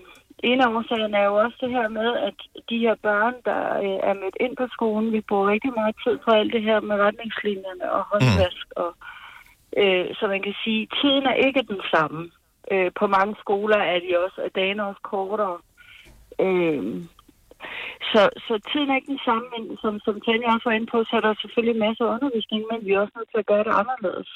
en 0.43 0.61
af 0.61 0.69
årsagerne 0.75 1.17
er 1.17 1.25
jo 1.25 1.35
også 1.35 1.57
det 1.61 1.71
her 1.71 1.89
med, 1.89 2.17
at 2.17 2.35
de 2.71 2.79
her 2.79 2.95
børn, 3.03 3.35
der 3.45 3.61
øh, 3.85 3.99
er 4.09 4.15
mødt 4.15 4.37
ind 4.41 4.57
på 4.57 4.67
skolen, 4.73 5.13
vi 5.13 5.21
bruger 5.21 5.51
rigtig 5.51 5.73
meget 5.75 5.97
tid 6.05 6.19
på 6.25 6.31
alt 6.31 6.53
det 6.53 6.63
her 6.63 6.81
med 6.81 6.97
retningslinjerne 6.97 7.93
og 7.93 8.03
håndvask. 8.11 8.67
Mm. 8.77 8.83
Og, 8.83 8.91
øh, 9.77 10.07
så 10.19 10.27
man 10.27 10.43
kan 10.43 10.55
sige, 10.65 10.89
tiden 11.01 11.27
er 11.27 11.35
ikke 11.47 11.63
den 11.63 11.81
samme. 11.95 12.31
Øh, 12.73 12.91
på 13.01 13.07
mange 13.07 13.35
skoler 13.41 13.77
er 13.77 13.99
de 14.01 14.19
også, 14.25 14.41
er 14.45 14.49
dagene 14.49 14.87
også 14.87 15.01
kortere. 15.03 15.59
Øh, 16.41 17.03
så, 18.13 18.23
så 18.47 18.53
tiden 18.71 18.89
er 18.91 18.97
ikke 18.99 19.13
den 19.15 19.25
samme, 19.29 19.47
men 19.55 19.63
som, 19.83 19.93
som 20.07 20.15
Tanja 20.25 20.49
også 20.55 20.67
var 20.71 20.77
inde 20.79 20.91
på, 20.95 20.99
så 21.09 21.13
er 21.19 21.25
der 21.27 21.33
selvfølgelig 21.43 21.77
masser 21.87 22.05
af 22.07 22.13
undervisning, 22.17 22.61
men 22.71 22.79
vi 22.87 22.91
er 22.95 23.01
også 23.05 23.15
nødt 23.19 23.31
til 23.33 23.41
at 23.45 23.49
gøre 23.53 23.65
det 23.69 23.75
anderledes. 23.81 24.29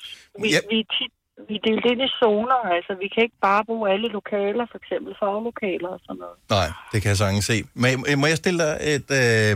Vi, 0.42 0.48
Ja. 0.54 0.60
vi, 0.70 0.76
er 0.84 0.88
tit, 0.96 1.12
vi 1.48 1.54
er 1.58 1.64
delt 1.68 1.84
ind 1.92 2.00
i 2.06 2.10
zoner, 2.20 2.60
altså 2.76 2.92
vi 3.02 3.06
kan 3.12 3.20
ikke 3.26 3.38
bare 3.48 3.62
bruge 3.68 3.84
alle 3.94 4.08
lokaler, 4.18 4.64
for 4.72 4.78
eksempel 4.82 5.10
faglokaler 5.22 5.90
og 5.96 6.00
sådan 6.06 6.20
noget. 6.24 6.36
Nej, 6.56 6.68
det 6.92 6.98
kan 7.02 7.08
jeg 7.12 7.18
sagtens 7.22 7.44
se. 7.52 7.56
Jeg, 8.10 8.18
må 8.22 8.26
jeg 8.32 8.38
stille 8.42 8.58
dig 8.64 8.74
et, 8.96 9.08
øh, 9.22 9.52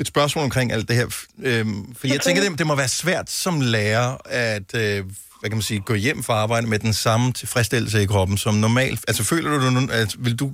et 0.00 0.06
spørgsmål 0.12 0.42
omkring 0.48 0.66
alt 0.74 0.86
det 0.90 0.96
her? 1.00 1.08
Øhm, 1.48 1.80
for 1.98 2.04
jeg 2.14 2.20
tænker, 2.26 2.40
det, 2.44 2.58
det 2.60 2.66
må 2.70 2.74
være 2.84 2.92
svært 3.02 3.28
som 3.44 3.54
lærer 3.76 4.08
at 4.48 4.68
øh, 4.82 4.98
hvad 5.40 5.50
kan 5.50 5.56
man 5.60 5.62
sige, 5.62 5.80
gå 5.80 5.94
hjem 5.94 6.22
fra 6.22 6.34
arbejde 6.34 6.66
med 6.66 6.78
den 6.78 6.92
samme 6.92 7.32
tilfredsstillelse 7.32 8.02
i 8.02 8.06
kroppen 8.06 8.36
som 8.36 8.54
normalt. 8.54 9.00
Altså 9.08 9.24
føler 9.24 9.50
du, 9.50 9.56
du 9.56 9.92
at, 9.92 10.16
vil 10.18 10.36
du, 10.42 10.52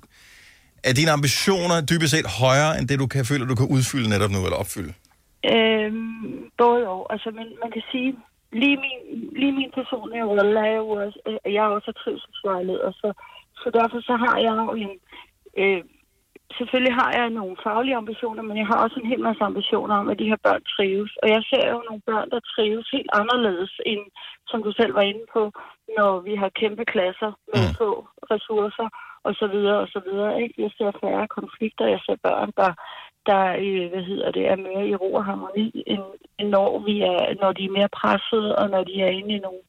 er 0.89 0.93
dine 1.01 1.15
ambitioner 1.19 1.77
dybest 1.91 2.13
set 2.15 2.29
højere, 2.43 2.73
end 2.79 2.89
det 2.89 2.99
du 3.05 3.07
kan 3.15 3.25
føle, 3.31 3.51
du 3.53 3.59
kan 3.61 3.73
udfylde 3.77 4.09
netop 4.15 4.31
nu, 4.31 4.41
eller 4.47 4.59
opfylde? 4.65 4.93
Øhm, 5.55 6.51
både 6.63 6.83
og. 6.95 7.03
Altså, 7.13 7.29
men 7.39 7.47
man 7.63 7.71
kan 7.77 7.85
sige, 7.93 8.11
lige 8.53 8.77
min, 8.85 9.01
lige 9.41 9.55
min 9.61 9.73
personlige 9.79 10.25
rolle 10.25 10.61
er 10.69 10.77
jo 10.83 10.89
også, 10.89 11.19
øh, 11.29 11.53
jeg 11.55 11.63
er 11.65 11.77
også 11.79 11.93
trivselsvejleder, 12.03 12.91
så, 13.01 13.09
så 13.61 13.67
derfor 13.79 14.01
så 14.09 14.15
har 14.25 14.37
jeg 14.47 14.55
jo 14.63 14.69
en, 14.85 14.93
øh, 15.63 15.83
selvfølgelig 16.59 16.95
har 17.03 17.11
jeg 17.19 17.37
nogle 17.39 17.57
faglige 17.67 18.01
ambitioner, 18.03 18.43
men 18.49 18.57
jeg 18.61 18.67
har 18.71 18.79
også 18.85 18.97
en 19.01 19.11
hel 19.13 19.23
masse 19.29 19.43
ambitioner 19.51 19.95
om, 20.01 20.09
at 20.13 20.19
de 20.19 20.31
her 20.33 20.41
børn 20.47 20.63
trives. 20.75 21.13
Og 21.23 21.27
jeg 21.35 21.43
ser 21.51 21.65
jo 21.73 21.79
nogle 21.89 22.03
børn, 22.11 22.31
der 22.31 22.41
trives 22.53 22.87
helt 22.97 23.11
anderledes 23.21 23.73
end, 23.91 24.03
som 24.51 24.63
du 24.67 24.73
selv 24.73 24.95
var 24.95 25.05
inde 25.11 25.27
på, 25.37 25.43
når 25.99 26.13
vi 26.27 26.35
har 26.43 26.59
kæmpe 26.61 26.85
klasser 26.95 27.31
med 27.51 27.63
få 27.79 27.91
ressourcer 28.33 28.89
og 29.27 29.33
så 29.41 29.47
videre 29.55 29.79
og 29.85 29.89
så 29.95 30.01
videre. 30.09 30.43
Ikke? 30.43 30.55
Jeg 30.65 30.71
ser 30.79 30.91
færre 31.03 31.27
konflikter, 31.39 31.93
jeg 31.95 32.01
ser 32.07 32.17
børn, 32.27 32.51
der, 32.61 32.73
der 33.29 33.43
øh, 33.65 33.85
hvad 33.93 34.05
hedder 34.11 34.31
det, 34.37 34.45
er 34.53 34.57
mere 34.69 34.87
i 34.89 34.95
ro 35.03 35.09
og 35.21 35.25
harmoni, 35.25 35.69
end, 35.93 36.05
end 36.39 36.49
når, 36.57 36.71
vi 36.89 36.95
er, 37.13 37.21
når 37.43 37.53
de 37.59 37.65
er 37.65 37.77
mere 37.79 37.97
pressede, 38.01 38.51
og 38.61 38.67
når 38.75 38.83
de 38.91 38.95
er 39.07 39.11
inde 39.19 39.33
i 39.37 39.45
nogle, 39.47 39.65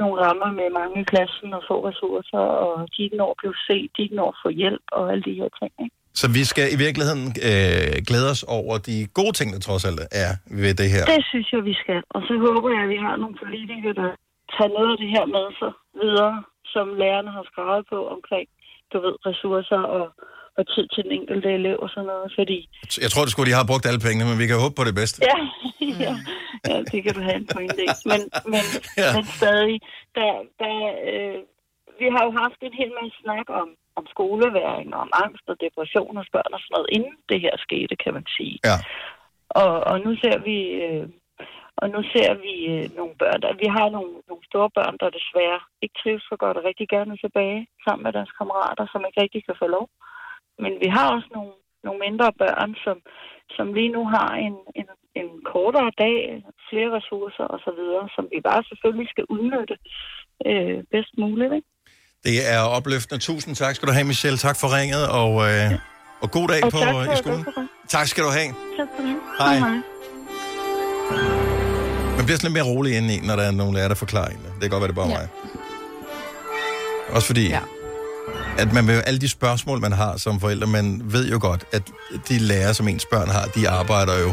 nogle 0.00 0.16
rammer 0.24 0.50
med 0.58 0.68
mange 0.80 0.96
i 1.00 1.08
klassen 1.12 1.48
og 1.58 1.62
få 1.70 1.76
ressourcer, 1.88 2.44
og 2.64 2.72
de 2.92 3.02
ikke 3.02 3.20
når 3.22 3.30
at 3.30 3.40
blive 3.42 3.58
set, 3.68 3.90
de 3.96 4.02
ikke 4.02 4.18
når 4.20 4.28
at 4.34 4.40
få 4.44 4.48
hjælp 4.60 4.84
og 4.92 5.02
alle 5.12 5.24
de 5.28 5.38
her 5.40 5.50
ting. 5.60 5.72
Ikke? 5.84 5.96
Så 6.20 6.26
vi 6.38 6.42
skal 6.52 6.66
i 6.74 6.78
virkeligheden 6.86 7.26
øh, 7.50 7.94
glæde 8.08 8.28
os 8.34 8.42
over 8.58 8.74
de 8.88 8.96
gode 9.18 9.34
ting, 9.38 9.48
der 9.54 9.60
trods 9.68 9.84
alt 9.88 10.00
er 10.24 10.32
ved 10.62 10.72
det 10.80 10.88
her. 10.94 11.04
Det 11.14 11.24
synes 11.32 11.48
jeg, 11.54 11.62
vi 11.70 11.74
skal. 11.82 12.00
Og 12.16 12.20
så 12.28 12.34
håber 12.46 12.68
jeg, 12.74 12.82
at 12.86 12.92
vi 12.94 13.00
har 13.06 13.14
nogle 13.22 13.36
politikere, 13.42 13.94
der 14.02 14.10
tager 14.54 14.72
noget 14.76 14.90
af 14.94 14.98
det 15.02 15.10
her 15.16 15.26
med 15.36 15.46
sig 15.60 15.72
videre, 16.02 16.34
som 16.74 16.86
lærerne 17.02 17.30
har 17.36 17.44
skrevet 17.50 17.84
på 17.92 17.98
omkring, 18.16 18.46
du 18.92 18.96
ved, 19.04 19.14
ressourcer 19.28 19.82
og, 19.96 20.06
og 20.58 20.62
tid 20.74 20.86
til 20.94 21.02
den 21.06 21.12
enkelte 21.18 21.48
elev 21.58 21.78
og 21.84 21.88
sådan 21.94 22.08
noget, 22.12 22.28
fordi 22.38 22.58
Jeg 23.04 23.10
tror, 23.10 23.22
det 23.24 23.32
skulle, 23.32 23.50
de 23.50 23.58
har 23.60 23.70
brugt 23.72 23.86
alle 23.90 24.02
pengene, 24.06 24.24
men 24.30 24.38
vi 24.42 24.46
kan 24.50 24.58
håbe 24.64 24.74
på 24.80 24.84
det 24.88 24.94
bedste. 25.00 25.16
Ja, 25.30 25.38
ja, 26.06 26.14
ja, 26.68 26.76
det 26.92 26.98
kan 27.04 27.14
du 27.18 27.22
have 27.28 27.38
en 27.42 27.48
pointe 27.54 27.80
i. 27.86 27.88
Men, 28.10 28.20
men, 28.52 28.64
Ja. 29.02 29.02
ja. 29.02 29.10
men 29.16 29.24
stadig, 29.40 29.78
der, 30.18 30.30
der, 30.62 30.76
øh, 31.08 31.38
vi 32.00 32.06
har 32.14 32.22
jo 32.26 32.32
haft 32.42 32.58
en 32.68 32.74
hel 32.80 32.92
masse 32.98 33.16
snak 33.24 33.46
om, 33.60 33.68
om 33.98 34.04
skoleværing 34.14 34.88
og 34.94 35.00
om 35.06 35.10
angst 35.24 35.46
og 35.52 35.56
depression 35.64 36.16
hos 36.20 36.28
børn 36.34 36.52
og 36.56 36.60
sådan 36.62 36.74
noget, 36.76 36.88
inden 36.96 37.14
det 37.30 37.38
her 37.44 37.54
skete, 37.66 37.94
kan 38.04 38.12
man 38.16 38.26
sige. 38.36 38.56
Ja. 38.68 38.76
Og, 39.62 39.72
og 39.90 39.96
nu 40.04 40.10
ser 40.22 40.38
vi... 40.48 40.56
Øh, 40.86 41.06
og 41.82 41.86
nu 41.94 42.00
ser 42.14 42.30
vi 42.44 42.54
øh, 42.74 42.84
nogle 42.98 43.14
børn, 43.22 43.40
der, 43.42 43.60
vi 43.62 43.68
har 43.76 43.88
nogle, 43.96 44.12
nogle 44.30 44.44
store 44.50 44.70
børn, 44.78 44.96
der 45.00 45.16
desværre 45.18 45.60
ikke 45.82 45.96
trives 46.00 46.24
så 46.30 46.36
godt 46.42 46.56
og 46.58 46.64
rigtig 46.68 46.86
gerne 46.94 47.10
vil 47.12 47.24
tilbage 47.24 47.60
sammen 47.84 48.02
med 48.04 48.12
deres 48.16 48.32
kammerater, 48.38 48.84
som 48.92 49.00
ikke 49.06 49.22
rigtig 49.24 49.42
kan 49.44 49.60
få 49.62 49.66
lov. 49.76 49.86
Men 50.62 50.72
vi 50.82 50.88
har 50.96 51.06
også 51.16 51.28
nogle, 51.36 51.54
nogle 51.86 52.00
mindre 52.06 52.28
børn, 52.42 52.70
som, 52.84 52.96
som 53.56 53.66
lige 53.78 53.92
nu 53.96 54.02
har 54.16 54.30
en, 54.46 54.56
en, 54.80 54.88
en 55.20 55.28
kortere 55.52 55.90
dag, 56.04 56.18
flere 56.68 56.90
ressourcer 56.96 57.46
osv., 57.54 57.80
som 58.16 58.24
vi 58.32 58.38
bare 58.48 58.62
selvfølgelig 58.70 59.08
skal 59.14 59.24
udnytte 59.34 59.76
øh, 60.48 60.78
bedst 60.92 61.12
muligt. 61.22 61.52
Ikke? 61.58 61.68
Det 62.26 62.36
er 62.54 62.62
opløftende. 62.76 63.18
Tusind 63.28 63.54
tak 63.62 63.74
skal 63.74 63.88
du 63.88 63.94
have, 63.96 64.06
Michelle. 64.12 64.38
Tak 64.46 64.56
for 64.60 64.68
ringet, 64.78 65.04
og, 65.20 65.32
øh, 65.48 65.68
og 66.22 66.28
god 66.36 66.46
dag 66.52 66.60
Og 66.64 66.72
på, 66.72 66.78
tak 66.78 67.12
i 67.14 67.16
skolen. 67.22 67.44
Tak 67.88 68.06
skal 68.12 68.22
du 68.26 68.30
have. 68.38 68.50
Tak 68.78 68.88
for 68.94 69.02
det. 69.06 69.16
Hej. 69.40 69.56
Hej. 69.58 71.35
Man 72.16 72.24
bliver 72.24 72.38
sådan 72.38 72.52
lidt 72.52 72.52
mere 72.52 72.74
rolig 72.74 72.96
indeni, 72.96 73.20
når 73.26 73.36
der 73.36 73.42
er 73.42 73.50
nogen 73.50 73.74
lærer, 73.74 73.88
der 73.88 73.94
forklarer 73.94 74.28
en 74.28 74.36
det. 74.36 74.60
Kan 74.60 74.70
godt 74.70 74.80
være, 74.80 74.88
det 74.88 74.98
er 74.98 75.02
bare 75.02 75.08
ja. 75.08 75.18
mig. 75.18 75.28
Også 77.08 77.26
fordi, 77.26 77.48
ja. 77.48 77.60
at 78.58 78.72
man 78.72 78.84
med 78.84 79.02
alle 79.06 79.20
de 79.20 79.28
spørgsmål, 79.28 79.80
man 79.80 79.92
har 79.92 80.16
som 80.16 80.40
forældre, 80.40 80.66
man 80.66 81.02
ved 81.04 81.30
jo 81.30 81.38
godt, 81.40 81.64
at 81.72 81.82
de 82.28 82.38
lærer, 82.38 82.72
som 82.72 82.88
ens 82.88 83.06
børn 83.06 83.28
har, 83.28 83.44
de 83.44 83.68
arbejder 83.68 84.18
jo 84.18 84.32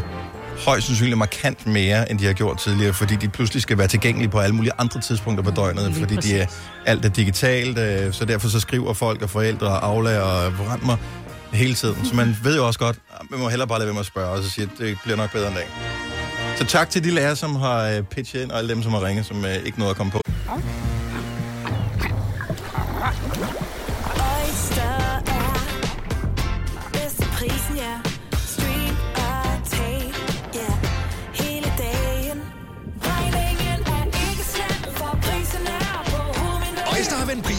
højst 0.66 0.86
sandsynligt 0.86 1.18
markant 1.18 1.66
mere, 1.66 2.10
end 2.10 2.18
de 2.18 2.26
har 2.26 2.32
gjort 2.32 2.58
tidligere, 2.58 2.92
fordi 2.92 3.16
de 3.16 3.28
pludselig 3.28 3.62
skal 3.62 3.78
være 3.78 3.88
tilgængelige 3.88 4.30
på 4.30 4.38
alle 4.38 4.54
mulige 4.56 4.72
andre 4.78 5.00
tidspunkter 5.00 5.44
på 5.44 5.50
døgnet, 5.50 5.84
Lige 5.84 6.00
fordi 6.00 6.16
de 6.16 6.38
er, 6.38 6.46
alt 6.86 7.04
er 7.04 7.08
digitalt, 7.08 7.78
øh, 7.78 8.12
så 8.12 8.24
derfor 8.24 8.48
så 8.48 8.60
skriver 8.60 8.92
folk 8.92 9.22
og 9.22 9.30
forældre 9.30 9.66
og 9.66 9.86
aflager 9.86 10.20
og 10.20 10.52
mig 10.82 10.96
hele 11.52 11.74
tiden. 11.74 12.04
Så 12.04 12.14
man 12.14 12.36
ved 12.42 12.56
jo 12.56 12.66
også 12.66 12.78
godt, 12.78 12.96
at 13.20 13.26
man 13.30 13.40
må 13.40 13.48
hellere 13.48 13.68
bare 13.68 13.78
lade 13.78 13.86
være 13.86 13.94
med 13.94 14.00
at 14.00 14.06
spørge, 14.06 14.28
og 14.28 14.42
så 14.42 14.50
sige, 14.50 14.64
at 14.64 14.78
det 14.78 14.98
bliver 15.04 15.16
nok 15.16 15.32
bedre 15.32 15.48
en 15.48 15.54
dag. 15.54 15.66
Så 16.56 16.64
tak 16.66 16.90
til 16.90 17.04
de 17.04 17.10
lærere, 17.10 17.36
som 17.36 17.56
har 17.56 17.88
øh, 17.88 18.02
pitchet 18.02 18.42
ind, 18.42 18.50
og 18.50 18.58
alle 18.58 18.70
dem, 18.74 18.82
som 18.82 18.92
har 18.92 19.06
ringet, 19.06 19.26
som 19.26 19.44
øh, 19.44 19.54
ikke 19.66 19.78
nåede 19.78 19.90
at 19.90 19.96
komme 19.96 20.12
på. 20.12 20.20
Okay. 20.48 20.83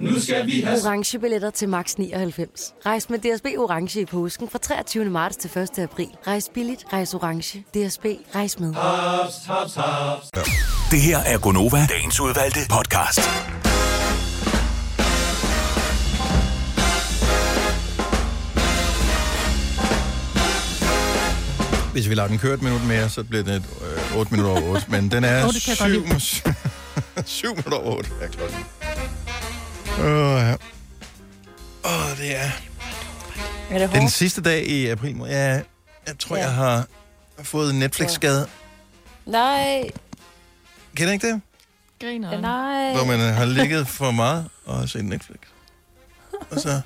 Nu 0.00 0.20
skal 0.20 0.46
vi 0.46 0.60
have... 0.60 0.78
orange 0.84 1.18
billetter 1.18 1.50
til 1.50 1.68
max 1.68 1.94
99. 1.94 2.74
Rejs 2.86 3.10
med 3.10 3.18
DSB 3.18 3.46
orange 3.58 4.00
i 4.00 4.04
påsken 4.04 4.48
fra 4.48 4.58
23. 4.58 5.04
marts 5.04 5.36
til 5.36 5.58
1. 5.58 5.78
april. 5.78 6.08
Rejs 6.26 6.50
billigt, 6.54 6.84
rejs 6.92 7.14
orange. 7.14 7.58
DSB 7.74 8.04
rejs 8.34 8.60
med. 8.60 8.74
Haps, 8.74 9.34
haps, 9.46 9.74
haps. 9.74 10.30
Det 10.90 11.00
her 11.00 11.18
er 11.18 11.38
Gonova, 11.38 11.86
dagens 11.90 12.20
udvalgte 12.20 12.60
podcast. 12.70 13.20
Hvis 21.92 22.08
vi 22.08 22.14
lader 22.14 22.28
den 22.28 22.38
køre 22.38 22.54
et 22.54 22.62
minut 22.62 22.84
mere, 22.86 23.08
så 23.08 23.24
bliver 23.24 23.44
det 23.44 23.62
øh, 24.12 24.18
8 24.18 24.34
minutter 24.34 24.62
over 24.62 24.70
8. 24.74 24.86
Men 24.88 25.10
den 25.10 25.24
er 25.24 25.44
Åh, 25.44 25.52
det 25.52 25.62
kan 25.62 25.92
jeg 25.92 26.10
godt 26.10 26.22
7, 26.22 26.42
7 27.26 27.48
minutter 27.56 27.78
over 27.78 27.96
8 27.96 28.10
er 28.22 28.28
klokken. 28.28 28.58
Åh, 29.98 30.40
ja. 30.40 30.54
Åh, 31.84 32.18
det 32.18 32.36
er... 32.36 32.50
Er 33.70 33.78
det 33.78 33.90
Den 33.90 34.00
hårdt? 34.00 34.12
sidste 34.12 34.40
dag 34.42 34.66
i 34.66 34.86
april 34.86 35.16
måned. 35.16 35.34
Ja, 35.34 35.60
jeg 36.06 36.18
tror, 36.18 36.36
ja. 36.36 36.42
Jeg 36.42 36.52
har 36.52 36.86
fået 37.42 37.70
en 37.70 37.78
Netflix-skade. 37.78 38.46
Nej. 39.26 39.90
Kender 40.96 41.12
I 41.12 41.14
ikke 41.14 41.26
det? 41.26 41.40
Griner. 42.00 42.40
Nej. 42.40 42.92
Hvor 42.92 43.04
man 43.04 43.34
har 43.34 43.44
ligget 43.44 43.88
for 43.88 44.10
meget 44.10 44.48
og 44.66 44.78
har 44.78 44.86
set 44.86 45.04
Netflix. 45.04 45.38
Og 46.50 46.60
så... 46.60 46.80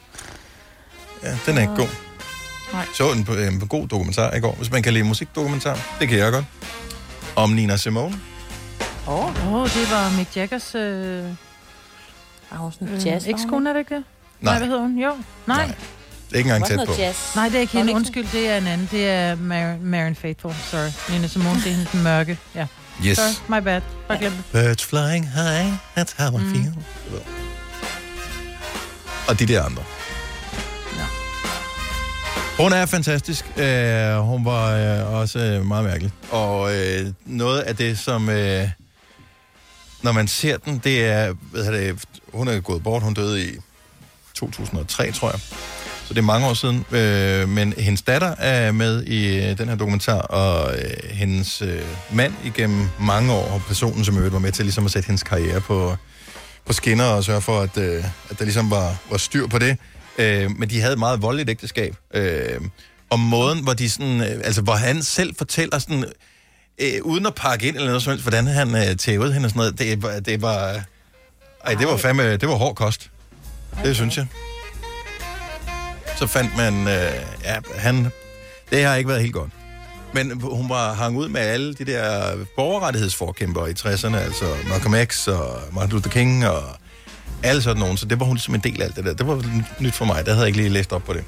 Ja, 1.23 1.39
den 1.47 1.57
er 1.57 1.61
ikke 1.61 1.75
god. 1.77 1.89
Nej. 2.73 2.87
Så 2.95 3.13
en, 3.13 3.19
en, 3.19 3.39
en 3.39 3.69
god 3.69 3.89
dokumentar 3.89 4.35
i 4.35 4.41
går, 4.41 4.55
hvis 4.55 4.71
man 4.71 4.83
kan 4.83 4.93
lide 4.93 5.05
musikdokumentar. 5.05 5.97
Det 6.01 6.09
kan 6.09 6.19
jeg 6.19 6.33
godt. 6.33 6.45
Om 7.37 7.51
Nina 7.51 7.77
Simone. 7.77 8.21
Åh, 9.09 9.25
oh. 9.25 9.53
oh, 9.53 9.69
det 9.69 9.91
var 9.91 10.17
Mick 10.17 10.37
Jaggers 10.37 10.75
øh, 10.75 11.25
jazz, 13.07 13.27
var 13.27 13.33
hun 13.33 13.35
ekskone, 13.35 13.69
er 13.69 13.73
det 13.73 13.81
ikke 13.81 13.95
det? 13.95 14.05
Nej. 14.41 14.59
hvad 14.59 14.67
hedder 14.67 14.83
hun? 14.83 14.99
Jo. 14.99 15.13
Nej. 15.47 15.67
Det 15.67 15.75
er 16.33 16.37
ikke 16.39 16.51
engang 16.55 16.67
tæt 16.67 16.89
på. 16.89 16.95
Nej, 17.37 17.49
det 17.49 17.57
er 17.57 17.61
ikke 17.61 17.73
hende. 17.73 17.91
ikke 17.91 17.97
Undskyld, 17.97 18.27
det 18.33 18.49
er 18.49 18.59
en 18.59 18.67
anden. 18.67 18.89
Det 18.91 19.09
er 19.11 19.35
Mar- 19.37 19.85
Marion 19.85 20.15
Faithful. 20.15 20.55
Sorry. 20.71 21.13
Nina 21.15 21.27
Simone, 21.27 21.55
det 21.55 21.67
er 21.67 21.71
hende 21.71 21.87
den 21.93 22.03
mørke. 22.03 22.39
Ja. 22.55 22.67
Yes. 23.07 23.19
Sorry, 23.19 23.61
my 23.61 23.65
bad. 23.65 23.81
Bare 24.09 24.19
glem 24.19 24.33
det. 24.33 24.45
Birds 24.53 24.85
flying 24.85 25.31
high, 25.31 25.73
that's 25.99 26.15
how 26.23 26.39
I 26.39 26.43
feel. 26.55 26.73
Mm. 27.11 27.17
Og 29.29 29.39
de 29.39 29.47
der 29.47 29.63
andre. 29.63 29.83
Ja. 30.97 31.05
Hun 32.63 32.73
er 32.73 32.87
fantastisk. 32.87 33.45
Uh, 33.57 33.63
hun 34.29 34.45
var 34.45 35.01
uh, 35.07 35.15
også 35.15 35.59
uh, 35.61 35.67
meget 35.67 35.85
mærkelig. 35.85 36.13
Og 36.31 36.61
uh, 36.61 37.09
noget 37.25 37.61
af 37.61 37.77
det, 37.77 37.99
som... 37.99 38.29
Uh, 38.29 38.35
når 40.03 40.13
man 40.13 40.29
ser 40.29 40.57
den, 40.57 40.81
det 40.85 41.05
er... 41.05 41.35
Hvad 41.51 41.65
hedder 41.65 41.81
det, 41.81 42.05
hun 42.33 42.49
er 42.49 42.61
gået 42.61 42.83
bort. 42.83 43.03
Hun 43.03 43.15
døde 43.15 43.45
i 43.45 43.57
2003, 44.35 45.13
tror 45.13 45.31
jeg. 45.31 45.41
Så 46.07 46.15
det 46.15 46.19
er 46.19 46.23
mange 46.23 46.47
år 46.47 46.55
siden. 46.55 46.85
Øh, 46.91 47.49
men 47.49 47.73
hendes 47.73 48.03
datter 48.03 48.35
er 48.39 48.73
med 48.73 49.05
i 49.05 49.37
øh, 49.37 49.59
den 49.59 49.69
her 49.69 49.77
dokumentar, 49.77 50.19
og 50.19 50.75
øh, 50.75 51.11
hendes 51.11 51.63
øh, 51.63 51.83
mand 52.13 52.35
igennem 52.45 52.89
mange 53.01 53.33
år, 53.33 53.45
og 53.45 53.63
personen, 53.69 54.05
som 54.05 54.17
øvrigt 54.17 54.33
var 54.33 54.39
med 54.39 54.53
til 54.53 54.65
ligesom 54.65 54.85
at 54.85 54.91
sætte 54.91 55.07
hendes 55.07 55.23
karriere 55.23 55.61
på, 55.61 55.97
på 56.67 56.73
skinner 56.73 57.05
og 57.05 57.25
sørge 57.25 57.41
for, 57.41 57.61
at, 57.61 57.79
øh, 57.79 58.05
at 58.31 58.39
der 58.39 58.45
ligesom 58.45 58.71
var, 58.71 58.97
var 59.11 59.17
styr 59.17 59.47
på 59.47 59.59
det. 59.59 59.77
Øh, 60.19 60.51
men 60.59 60.71
de 60.71 60.81
havde 60.81 60.93
et 60.93 60.99
meget 60.99 61.23
voldeligt 61.23 61.51
ægteskab. 61.51 61.97
Øh, 62.15 62.61
og 63.11 63.21
måden, 63.21 63.63
hvor 63.63 63.73
de 63.73 63.91
sådan, 63.91 64.21
øh, 64.21 64.41
altså 64.45 64.63
hvor 64.63 64.75
han 64.75 65.03
selv 65.03 65.35
fortæller 65.39 65.79
sådan, 65.79 66.05
øh, 66.79 67.03
uden 67.03 67.27
at 67.27 67.35
pakke 67.35 67.69
ind 67.69 67.77
eller 67.77 67.89
noget 67.89 68.03
som 68.03 68.11
helst, 68.11 68.25
hvordan 68.25 68.47
han 68.47 68.75
øh, 68.77 68.97
tævede 68.97 69.33
hende 69.33 69.47
og 69.47 69.51
sådan 69.51 69.59
noget, 69.61 69.79
det, 69.79 70.03
var- 70.03 70.21
det 70.21 70.43
var, 70.43 70.81
ej, 71.65 71.75
det 71.75 71.87
var 71.87 71.97
fandme, 71.97 72.37
det 72.37 72.49
var 72.49 72.55
hård 72.55 72.75
kost. 72.75 73.11
Det 73.85 73.97
synes 73.97 74.17
jeg. 74.17 74.27
Så 76.19 76.27
fandt 76.27 76.57
man, 76.57 76.75
øh, 76.89 77.13
ja, 77.45 77.57
han, 77.77 78.11
det 78.71 78.85
har 78.85 78.95
ikke 78.97 79.09
været 79.09 79.21
helt 79.21 79.35
godt. 79.35 79.51
Men 80.15 80.41
hun 80.41 80.69
var 80.69 80.93
hang 80.95 81.17
ud 81.17 81.29
med 81.29 81.41
alle 81.41 81.75
de 81.75 81.85
der 81.85 82.33
borgerrettighedsforkæmpere 82.57 83.71
i 83.71 83.73
60'erne, 83.73 84.17
altså 84.17 84.45
Malcolm 84.69 84.95
X 85.07 85.29
og 85.29 85.61
Martin 85.73 85.91
Luther 85.93 86.11
King 86.11 86.47
og 86.47 86.63
alle 87.43 87.63
sådan 87.63 87.81
nogen, 87.81 87.97
så 87.97 88.07
det 88.07 88.21
var 88.21 88.27
hun 88.27 88.39
som 88.39 88.55
en 88.55 88.61
del 88.61 88.83
af 88.83 88.87
alt 88.87 88.97
det 88.97 89.05
der. 89.05 89.15
Det 89.15 89.27
var 89.27 89.45
nyt 89.81 89.95
for 89.95 90.05
mig, 90.05 90.27
der 90.27 90.31
havde 90.33 90.41
jeg 90.41 90.47
ikke 90.47 90.59
lige 90.59 90.69
læst 90.69 90.93
op 90.93 91.03
på 91.05 91.13
det. 91.13 91.25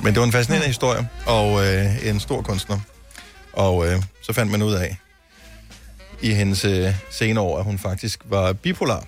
Men 0.00 0.12
det 0.14 0.20
var 0.20 0.26
en 0.26 0.32
fascinerende 0.32 0.66
historie, 0.66 1.08
og 1.26 1.66
øh, 1.66 2.06
en 2.08 2.20
stor 2.20 2.42
kunstner. 2.42 2.78
Og 3.56 3.86
øh, 3.86 4.02
så 4.22 4.32
fandt 4.32 4.52
man 4.52 4.62
ud 4.62 4.72
af 4.72 4.96
i 6.22 6.32
hendes 6.32 6.64
øh, 6.64 6.94
senere 7.10 7.44
år, 7.44 7.58
at 7.58 7.64
hun 7.64 7.78
faktisk 7.78 8.20
var 8.24 8.52
bipolar. 8.52 9.04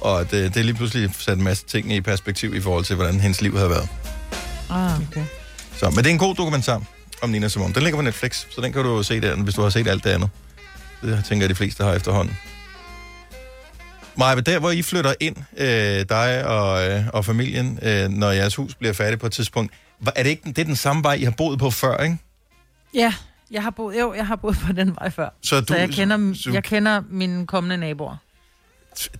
Og 0.00 0.20
at, 0.20 0.32
øh, 0.32 0.54
det 0.54 0.64
lige 0.64 0.74
pludselig 0.74 1.10
satte 1.18 1.38
en 1.38 1.44
masse 1.44 1.66
ting 1.66 1.92
i 1.92 2.00
perspektiv 2.00 2.54
i 2.54 2.60
forhold 2.60 2.84
til, 2.84 2.96
hvordan 2.96 3.20
hendes 3.20 3.40
liv 3.40 3.56
havde 3.56 3.70
været. 3.70 3.88
Ah, 4.70 5.00
okay. 5.08 5.24
Så, 5.76 5.90
men 5.90 5.98
det 5.98 6.06
er 6.06 6.10
en 6.10 6.18
god 6.18 6.34
dokumentar 6.34 6.82
om 7.22 7.30
Nina 7.30 7.48
Simone. 7.48 7.74
Den 7.74 7.82
ligger 7.82 7.98
på 7.98 8.02
Netflix, 8.02 8.46
så 8.50 8.60
den 8.60 8.72
kan 8.72 8.82
du 8.82 9.02
se 9.02 9.20
der, 9.20 9.36
hvis 9.36 9.54
du 9.54 9.62
har 9.62 9.70
set 9.70 9.88
alt 9.88 10.04
det 10.04 10.10
andet. 10.10 10.30
Det 11.02 11.24
tænker 11.24 11.44
jeg, 11.44 11.50
de 11.50 11.54
fleste 11.54 11.84
har 11.84 11.92
efterhånden. 11.92 12.36
Maja, 14.16 14.40
der 14.40 14.58
hvor 14.58 14.70
I 14.70 14.82
flytter 14.82 15.14
ind, 15.20 15.36
øh, 15.56 16.04
dig 16.08 16.46
og, 16.46 16.88
øh, 16.88 17.04
og 17.12 17.24
familien, 17.24 17.78
øh, 17.82 18.08
når 18.08 18.30
jeres 18.30 18.56
hus 18.56 18.74
bliver 18.74 18.92
færdigt 18.92 19.20
på 19.20 19.26
et 19.26 19.32
tidspunkt, 19.32 19.72
er 20.16 20.22
det 20.22 20.30
ikke 20.30 20.42
det 20.46 20.58
er 20.58 20.64
den 20.64 20.76
samme 20.76 21.02
vej, 21.02 21.14
I 21.14 21.24
har 21.24 21.30
boet 21.30 21.58
på 21.58 21.70
før, 21.70 21.96
ikke? 21.96 22.18
Ja, 22.94 23.14
jeg 23.50 23.62
har 23.62 23.70
boet, 23.70 24.00
jo, 24.00 24.14
jeg 24.14 24.26
har 24.26 24.36
boet 24.36 24.56
på 24.66 24.72
den 24.72 24.96
vej 25.00 25.10
før. 25.10 25.28
Så 25.42 25.60
du- 25.60 25.66
så 25.66 25.76
jeg, 25.76 25.90
kender, 25.90 26.34
så- 26.34 26.50
jeg 26.52 26.64
kender 26.64 27.02
mine 27.10 27.46
kommende 27.46 27.76
naboer. 27.76 28.16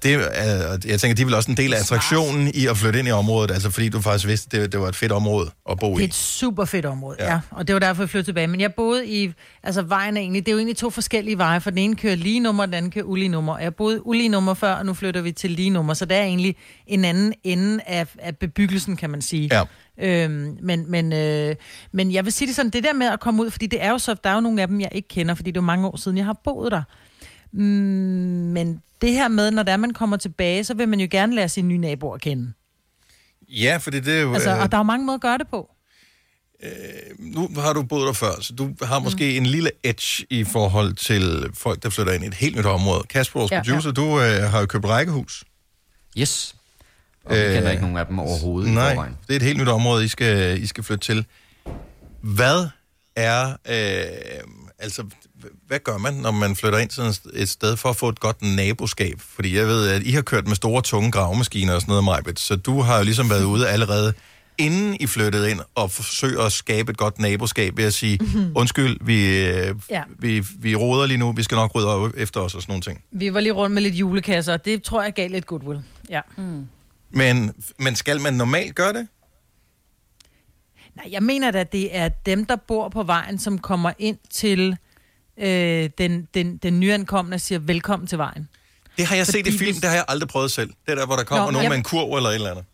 Det 0.02 0.14
er, 0.14 0.78
jeg 0.86 1.00
tænker, 1.00 1.14
de 1.14 1.22
er 1.22 1.26
vel 1.26 1.34
også 1.34 1.50
en 1.50 1.56
del 1.56 1.74
af 1.74 1.78
attraktionen 1.80 2.50
i 2.54 2.66
at 2.66 2.76
flytte 2.76 2.98
ind 2.98 3.08
i 3.08 3.10
området, 3.10 3.50
altså 3.50 3.70
fordi 3.70 3.88
du 3.88 4.00
faktisk 4.00 4.26
vidste, 4.26 4.60
det, 4.60 4.72
det 4.72 4.80
var 4.80 4.88
et 4.88 4.96
fedt 4.96 5.12
område 5.12 5.50
at 5.70 5.78
bo 5.78 5.92
Det 5.94 6.00
i. 6.00 6.02
er 6.04 6.08
et 6.08 6.14
super 6.14 6.64
fedt 6.64 6.86
område, 6.86 7.16
Ja. 7.20 7.32
ja. 7.32 7.40
Og 7.50 7.68
det 7.68 7.74
var 7.74 7.78
derfor, 7.80 8.02
jeg 8.02 8.10
flyttede 8.10 8.28
tilbage. 8.28 8.46
Men 8.46 8.60
jeg 8.60 8.74
boede 8.74 9.06
i... 9.06 9.32
Altså, 9.62 9.82
vejen 9.82 10.16
er 10.16 10.20
egentlig... 10.20 10.46
Det 10.46 10.50
er 10.50 10.52
jo 10.52 10.58
egentlig 10.58 10.76
to 10.76 10.90
forskellige 10.90 11.38
veje, 11.38 11.60
for 11.60 11.70
den 11.70 11.78
ene 11.78 11.96
kører 11.96 12.14
lige 12.14 12.40
nummer, 12.40 12.64
den 12.66 12.74
anden 12.74 12.90
kører 12.90 13.04
ulige 13.04 13.28
nummer. 13.28 13.58
Jeg 13.58 13.74
boede 13.74 14.06
ulige 14.06 14.28
nummer 14.28 14.54
før, 14.54 14.72
og 14.72 14.86
nu 14.86 14.94
flytter 14.94 15.20
vi 15.20 15.32
til 15.32 15.50
lige 15.50 15.70
nummer. 15.70 15.94
Så 15.94 16.04
det 16.04 16.16
er 16.16 16.22
egentlig 16.22 16.56
en 16.86 17.04
anden 17.04 17.32
ende 17.44 17.80
af, 17.86 18.06
af 18.18 18.36
bebyggelsen, 18.36 18.96
kan 18.96 19.10
man 19.10 19.22
sige. 19.22 19.50
Ja. 19.52 19.62
Øhm, 20.24 20.56
men, 20.62 20.90
men, 20.90 21.12
øh, 21.12 21.56
men 21.92 22.12
jeg 22.12 22.24
vil 22.24 22.32
sige 22.32 22.48
det 22.48 22.56
sådan, 22.56 22.70
det 22.70 22.84
der 22.84 22.92
med 22.94 23.06
at 23.06 23.20
komme 23.20 23.42
ud, 23.42 23.50
fordi 23.50 23.66
det 23.66 23.82
er 23.82 23.90
jo 23.90 23.98
så, 23.98 24.14
der 24.24 24.30
er 24.30 24.34
jo 24.34 24.40
nogle 24.40 24.62
af 24.62 24.68
dem, 24.68 24.80
jeg 24.80 24.88
ikke 24.92 25.08
kender, 25.08 25.34
fordi 25.34 25.50
det 25.50 25.56
er 25.56 25.60
mange 25.60 25.86
år 25.88 25.96
siden, 25.96 26.16
jeg 26.16 26.24
har 26.26 26.40
boet 26.44 26.72
der. 26.72 26.82
Mm, 27.52 27.62
men 28.52 28.82
det 29.00 29.12
her 29.12 29.28
med, 29.28 29.50
når 29.50 29.62
der 29.62 29.76
man 29.76 29.92
kommer 29.92 30.16
tilbage, 30.16 30.64
så 30.64 30.74
vil 30.74 30.88
man 30.88 31.00
jo 31.00 31.08
gerne 31.10 31.34
lære 31.34 31.48
sine 31.48 31.68
nye 31.68 31.78
naboer 31.78 32.14
at 32.14 32.20
kende. 32.20 32.52
Ja, 33.48 33.76
for 33.76 33.90
det 33.90 34.08
er 34.08 34.20
jo... 34.20 34.34
Altså, 34.34 34.50
øh, 34.50 34.62
og 34.62 34.72
der 34.72 34.76
er 34.76 34.80
jo 34.80 34.84
mange 34.84 35.06
måder 35.06 35.16
at 35.16 35.22
gøre 35.22 35.38
det 35.38 35.48
på. 35.48 35.70
nu 37.18 37.48
har 37.56 37.72
du 37.72 37.82
boet 37.82 38.06
der 38.06 38.12
før, 38.12 38.40
så 38.40 38.52
du 38.52 38.74
har 38.82 38.98
måske 38.98 39.24
mm. 39.24 39.36
en 39.36 39.46
lille 39.46 39.70
edge 39.84 40.26
i 40.30 40.44
forhold 40.44 40.94
til 40.94 41.50
folk, 41.54 41.82
der 41.82 41.90
flytter 41.90 42.12
ind 42.12 42.24
i 42.24 42.26
et 42.26 42.34
helt 42.34 42.56
nyt 42.56 42.66
område. 42.66 43.02
Kasper, 43.08 43.40
vores 43.40 43.52
Ja, 43.52 43.56
ja, 43.56 43.62
producer, 43.62 43.90
du 43.90 44.20
øh, 44.20 44.50
har 44.50 44.60
jo 44.60 44.66
købt 44.66 44.84
rækkehus. 44.84 45.44
Yes. 46.18 46.54
Og 47.24 47.36
vi 47.36 47.40
kender 47.40 47.70
ikke 47.70 47.82
nogen 47.82 47.96
af 47.96 48.06
dem 48.06 48.18
overhovedet 48.18 48.68
i 48.68 48.74
Nej, 48.74 48.94
det 48.94 49.32
er 49.32 49.36
et 49.36 49.42
helt 49.42 49.58
nyt 49.58 49.68
område, 49.68 50.04
I 50.04 50.08
skal, 50.08 50.62
I 50.62 50.66
skal 50.66 50.84
flytte 50.84 51.04
til. 51.04 51.26
Hvad 52.20 52.66
er... 53.16 53.50
Øh, 53.50 54.42
altså, 54.78 55.04
hvad 55.66 55.78
gør 55.78 55.98
man, 55.98 56.14
når 56.14 56.30
man 56.30 56.56
flytter 56.56 56.78
ind 56.78 56.90
sådan 56.90 57.12
et 57.34 57.48
sted 57.48 57.76
for 57.76 57.88
at 57.88 57.96
få 57.96 58.08
et 58.08 58.20
godt 58.20 58.42
naboskab? 58.42 59.20
Fordi 59.20 59.56
jeg 59.56 59.66
ved, 59.66 59.88
at 59.88 60.02
I 60.02 60.10
har 60.10 60.22
kørt 60.22 60.46
med 60.46 60.56
store, 60.56 60.82
tunge 60.82 61.10
gravemaskiner 61.12 61.74
og 61.74 61.80
sådan 61.80 61.90
noget, 61.92 62.04
Majbet, 62.04 62.38
så 62.38 62.56
du 62.56 62.80
har 62.80 62.98
jo 62.98 63.04
ligesom 63.04 63.30
været 63.30 63.44
ude 63.44 63.68
allerede 63.68 64.12
inden 64.58 64.96
I 65.00 65.06
flyttede 65.06 65.50
ind 65.50 65.60
og 65.74 65.90
forsøge 65.90 66.42
at 66.42 66.52
skabe 66.52 66.90
et 66.90 66.96
godt 66.96 67.18
naboskab 67.18 67.76
ved 67.76 67.84
at 67.84 67.94
sige, 67.94 68.18
Mhm. 68.20 68.52
undskyld, 68.54 68.96
vi, 69.00 69.46
øh, 69.46 69.74
Ja. 69.90 70.02
vi, 70.18 70.44
vi 70.58 70.74
roder 70.76 71.06
lige 71.06 71.18
nu, 71.18 71.32
vi 71.32 71.42
skal 71.42 71.54
nok 71.56 71.74
rydde 71.74 71.88
op 71.88 72.10
efter 72.16 72.40
os 72.40 72.54
og 72.54 72.62
sådan 72.62 72.70
nogle 72.72 72.82
ting. 72.82 73.04
Vi 73.12 73.34
var 73.34 73.40
lige 73.40 73.52
rundt 73.52 73.74
med 73.74 73.82
lidt 73.82 73.94
julekasser, 73.94 74.52
og 74.52 74.64
det 74.64 74.82
tror 74.82 75.02
jeg 75.02 75.12
gav 75.12 75.30
lidt 75.30 75.46
goodwill. 75.46 75.80
Ja. 76.10 76.20
Mm. 76.36 76.66
Men, 77.10 77.52
men 77.78 77.96
skal 77.96 78.20
man 78.20 78.34
normalt 78.34 78.74
gøre 78.74 78.92
det? 78.92 79.08
Nej, 80.96 81.06
jeg 81.10 81.22
mener 81.22 81.50
da, 81.50 81.58
at 81.60 81.72
det 81.72 81.96
er 81.96 82.08
dem, 82.08 82.44
der 82.46 82.56
bor 82.56 82.88
på 82.88 83.02
vejen, 83.02 83.38
som 83.38 83.58
kommer 83.58 83.92
ind 83.98 84.18
til 84.30 84.76
øh, 85.40 85.90
den, 85.98 86.28
den, 86.34 86.56
den 86.56 86.80
nyankomne 86.80 87.34
og 87.34 87.40
siger 87.40 87.58
velkommen 87.58 88.06
til 88.06 88.18
vejen. 88.18 88.48
Det 88.98 89.06
har 89.06 89.16
jeg 89.16 89.26
set 89.26 89.34
i 89.46 89.50
Fordi 89.50 89.58
film, 89.58 89.74
det 89.80 89.84
har 89.84 89.96
jeg 89.96 90.04
aldrig 90.08 90.28
prøvet 90.28 90.50
selv. 90.50 90.70
Det 90.86 90.92
er 90.92 90.94
der, 90.94 91.06
hvor 91.06 91.16
der 91.16 91.24
kommer 91.24 91.44
Nå, 91.46 91.50
nogen 91.50 91.62
jeg- 91.62 91.70
med 91.70 91.76
en 91.78 91.82
kurv 91.84 92.14
eller 92.16 92.30
et 92.30 92.34
eller 92.34 92.50
andet. 92.50 92.64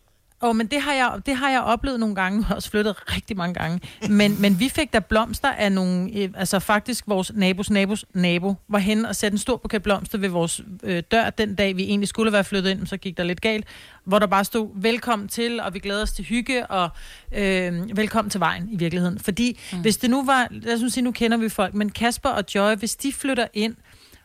Åh, 0.45 0.49
oh, 0.49 0.55
men 0.55 0.67
det 0.67 0.81
har, 0.81 0.93
jeg, 0.93 1.19
det 1.25 1.35
har 1.35 1.49
jeg 1.49 1.61
oplevet 1.61 1.99
nogle 1.99 2.15
gange. 2.15 2.37
Jeg 2.39 2.45
har 2.45 2.55
også 2.55 2.69
flyttet 2.69 2.95
rigtig 3.15 3.37
mange 3.37 3.53
gange. 3.53 3.81
Men, 4.09 4.41
men 4.41 4.59
vi 4.59 4.69
fik 4.69 4.93
da 4.93 4.99
blomster 4.99 5.49
af 5.49 5.71
nogle... 5.71 6.11
øh, 6.15 6.29
Altså 6.35 6.59
faktisk 6.59 7.03
vores 7.07 7.31
nabos 7.35 7.69
nabos 7.69 8.05
nabo 8.13 8.55
var 8.67 8.79
hen 8.79 9.05
og 9.05 9.15
satte 9.15 9.35
en 9.35 9.39
stor 9.39 9.57
buket 9.57 9.83
blomster 9.83 10.17
ved 10.17 10.29
vores 10.29 10.61
øh, 10.83 11.03
dør 11.11 11.29
den 11.29 11.55
dag, 11.55 11.77
vi 11.77 11.83
egentlig 11.83 12.07
skulle 12.07 12.31
være 12.31 12.43
flyttet 12.43 12.71
ind, 12.71 12.87
så 12.87 12.97
gik 12.97 13.17
der 13.17 13.23
lidt 13.23 13.41
galt. 13.41 13.65
Hvor 14.03 14.19
der 14.19 14.27
bare 14.27 14.45
stod, 14.45 14.69
velkommen 14.75 15.27
til, 15.27 15.59
og 15.59 15.73
vi 15.73 15.79
glæder 15.79 16.01
os 16.01 16.11
til 16.11 16.25
hygge, 16.25 16.67
og 16.67 16.89
øh, 17.35 17.97
velkommen 17.97 18.29
til 18.29 18.39
vejen 18.39 18.69
i 18.71 18.77
virkeligheden. 18.77 19.19
Fordi 19.19 19.59
mm. 19.73 19.81
hvis 19.81 19.97
det 19.97 20.09
nu 20.09 20.25
var... 20.25 20.47
Lad 20.51 20.73
os 20.73 20.81
nu 20.81 20.89
sige, 20.89 21.03
nu 21.03 21.11
kender 21.11 21.37
vi 21.37 21.49
folk, 21.49 21.73
men 21.73 21.89
Kasper 21.89 22.29
og 22.29 22.43
Joy, 22.55 22.75
hvis 22.75 22.95
de 22.95 23.13
flytter 23.13 23.47
ind, 23.53 23.75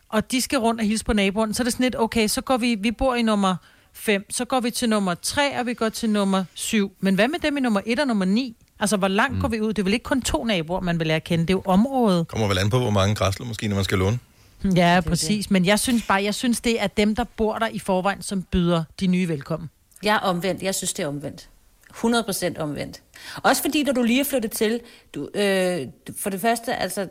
og 0.09 0.31
de 0.31 0.41
skal 0.41 0.59
rundt 0.59 0.81
og 0.81 0.87
hilse 0.87 1.05
på 1.05 1.13
naboen, 1.13 1.53
så 1.53 1.63
er 1.63 1.63
det 1.63 1.73
sådan 1.73 1.83
lidt, 1.83 1.95
okay, 1.99 2.27
så 2.27 2.41
går 2.41 2.57
vi, 2.57 2.75
vi 2.75 2.91
bor 2.91 3.15
i 3.15 3.21
nummer 3.21 3.55
5, 3.93 4.25
så 4.29 4.45
går 4.45 4.59
vi 4.59 4.71
til 4.71 4.89
nummer 4.89 5.13
3, 5.13 5.59
og 5.59 5.65
vi 5.65 5.73
går 5.73 5.89
til 5.89 6.09
nummer 6.09 6.43
7. 6.53 6.91
Men 6.99 7.15
hvad 7.15 7.27
med 7.27 7.39
dem 7.39 7.57
i 7.57 7.59
nummer 7.59 7.81
1 7.85 7.99
og 7.99 8.07
nummer 8.07 8.25
9? 8.25 8.55
Altså, 8.79 8.97
hvor 8.97 9.07
langt 9.07 9.35
mm. 9.35 9.41
går 9.41 9.47
vi 9.47 9.61
ud? 9.61 9.67
Det 9.67 9.79
er 9.79 9.83
vel 9.83 9.93
ikke 9.93 10.03
kun 10.03 10.21
to 10.21 10.45
naboer, 10.45 10.79
man 10.79 10.99
vil 10.99 11.07
lære 11.07 11.15
at 11.15 11.23
kende. 11.23 11.41
Det 11.41 11.49
er 11.49 11.57
jo 11.57 11.61
området. 11.65 12.27
Kommer 12.27 12.47
vel 12.47 12.57
an 12.57 12.69
på, 12.69 12.79
hvor 12.79 12.89
mange 12.89 13.15
græsler 13.15 13.45
måske, 13.45 13.67
når 13.67 13.75
man 13.75 13.83
skal 13.83 13.97
låne. 13.97 14.19
Ja, 14.75 15.01
præcis. 15.05 15.51
Men 15.51 15.65
jeg 15.65 15.79
synes 15.79 16.03
bare, 16.07 16.23
jeg 16.23 16.35
synes, 16.35 16.61
det 16.61 16.81
er 16.81 16.87
dem, 16.87 17.15
der 17.15 17.23
bor 17.23 17.57
der 17.57 17.67
i 17.67 17.79
forvejen, 17.79 18.21
som 18.21 18.43
byder 18.43 18.83
de 18.99 19.07
nye 19.07 19.27
velkommen. 19.27 19.69
Jeg 20.03 20.15
er 20.15 20.19
omvendt. 20.19 20.63
Jeg 20.63 20.75
synes, 20.75 20.93
det 20.93 21.03
er 21.03 21.07
omvendt. 21.07 21.49
100% 21.93 22.61
omvendt. 22.61 23.01
Også 23.43 23.61
fordi, 23.61 23.83
når 23.83 23.93
du 23.93 24.03
lige 24.03 24.19
er 24.19 24.23
flyttet 24.23 24.51
til, 24.51 24.79
du, 25.15 25.29
øh, 25.35 25.87
for 26.17 26.29
det 26.29 26.41
første, 26.41 26.75
altså, 26.75 27.07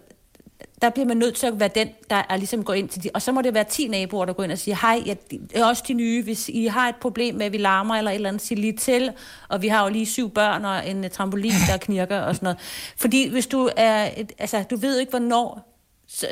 der 0.83 0.91
bliver 0.91 1.07
man 1.07 1.16
nødt 1.16 1.35
til 1.35 1.47
at 1.47 1.61
være 1.61 1.70
den, 1.74 1.89
der 2.11 2.22
er 2.28 2.37
ligesom 2.37 2.64
går 2.64 2.74
ind 2.74 2.89
til 2.89 3.05
de, 3.05 3.11
og 3.14 3.22
så 3.22 3.33
må 3.33 3.43
det 3.43 3.55
være 3.55 3.64
10 3.64 3.89
naboer, 3.89 4.24
der 4.24 4.33
går 4.33 4.43
ind 4.43 4.53
og 4.53 4.59
siger, 4.59 4.76
hej, 4.83 5.03
jeg, 5.07 5.16
det 5.31 5.41
er 5.55 5.64
også 5.64 5.85
de 5.89 5.93
nye, 5.93 6.22
hvis 6.22 6.49
I 6.49 6.66
har 6.66 6.89
et 6.89 6.97
problem 7.01 7.35
med, 7.35 7.47
at 7.47 7.53
vi 7.53 7.59
larmer 7.59 7.95
eller 7.95 8.11
et 8.11 8.14
eller 8.14 8.28
andet, 8.28 8.43
sig 8.43 8.57
lige 8.57 8.76
til, 8.76 9.12
og 9.49 9.62
vi 9.62 9.68
har 9.68 9.85
jo 9.85 9.91
lige 9.93 10.07
syv 10.07 10.31
børn 10.31 10.64
og 10.64 10.89
en 10.89 11.11
trampolin, 11.11 11.53
der 11.68 11.76
knirker 11.76 12.20
og 12.20 12.35
sådan 12.35 12.47
noget. 12.47 12.59
Fordi 12.97 13.28
hvis 13.28 13.47
du 13.47 13.70
er, 13.76 14.11
et, 14.16 14.33
altså, 14.39 14.64
du 14.70 14.76
ved 14.76 14.99
ikke, 14.99 15.11
hvornår 15.11 15.69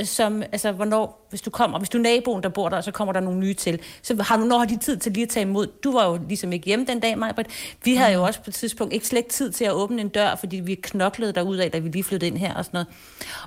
som, 0.04 0.42
altså, 0.42 0.72
hvornår, 0.72 1.26
hvis 1.30 1.40
du 1.40 1.50
kommer, 1.50 1.78
hvis 1.78 1.88
du 1.88 1.98
er 1.98 2.02
naboen, 2.02 2.42
der 2.42 2.48
bor 2.48 2.68
der, 2.68 2.76
og 2.76 2.84
så 2.84 2.90
kommer 2.90 3.12
der 3.12 3.20
nogle 3.20 3.40
nye 3.40 3.54
til, 3.54 3.80
så 4.02 4.22
har 4.22 4.36
du, 4.36 4.44
når 4.44 4.58
har 4.58 4.64
de 4.64 4.76
tid 4.76 4.96
til 4.96 5.12
lige 5.12 5.22
at 5.22 5.28
tage 5.28 5.46
imod? 5.46 5.66
Du 5.66 5.92
var 5.92 6.08
jo 6.08 6.20
ligesom 6.28 6.52
ikke 6.52 6.66
hjemme 6.66 6.86
den 6.86 7.00
dag, 7.00 7.18
Majbrit. 7.18 7.46
Vi 7.84 7.94
havde 7.94 8.12
jo 8.12 8.22
også 8.22 8.40
på 8.40 8.50
et 8.50 8.54
tidspunkt 8.54 8.94
ikke 8.94 9.06
slet 9.06 9.26
tid 9.26 9.52
til 9.52 9.64
at 9.64 9.72
åbne 9.72 10.00
en 10.00 10.08
dør, 10.08 10.34
fordi 10.34 10.56
vi 10.56 10.74
knoklede 10.74 11.32
derud 11.32 11.56
af, 11.56 11.70
da 11.70 11.78
vi 11.78 11.88
lige 11.88 12.04
flyttede 12.04 12.30
ind 12.30 12.38
her 12.38 12.54
og 12.54 12.64
sådan 12.64 12.76
noget. 12.76 12.86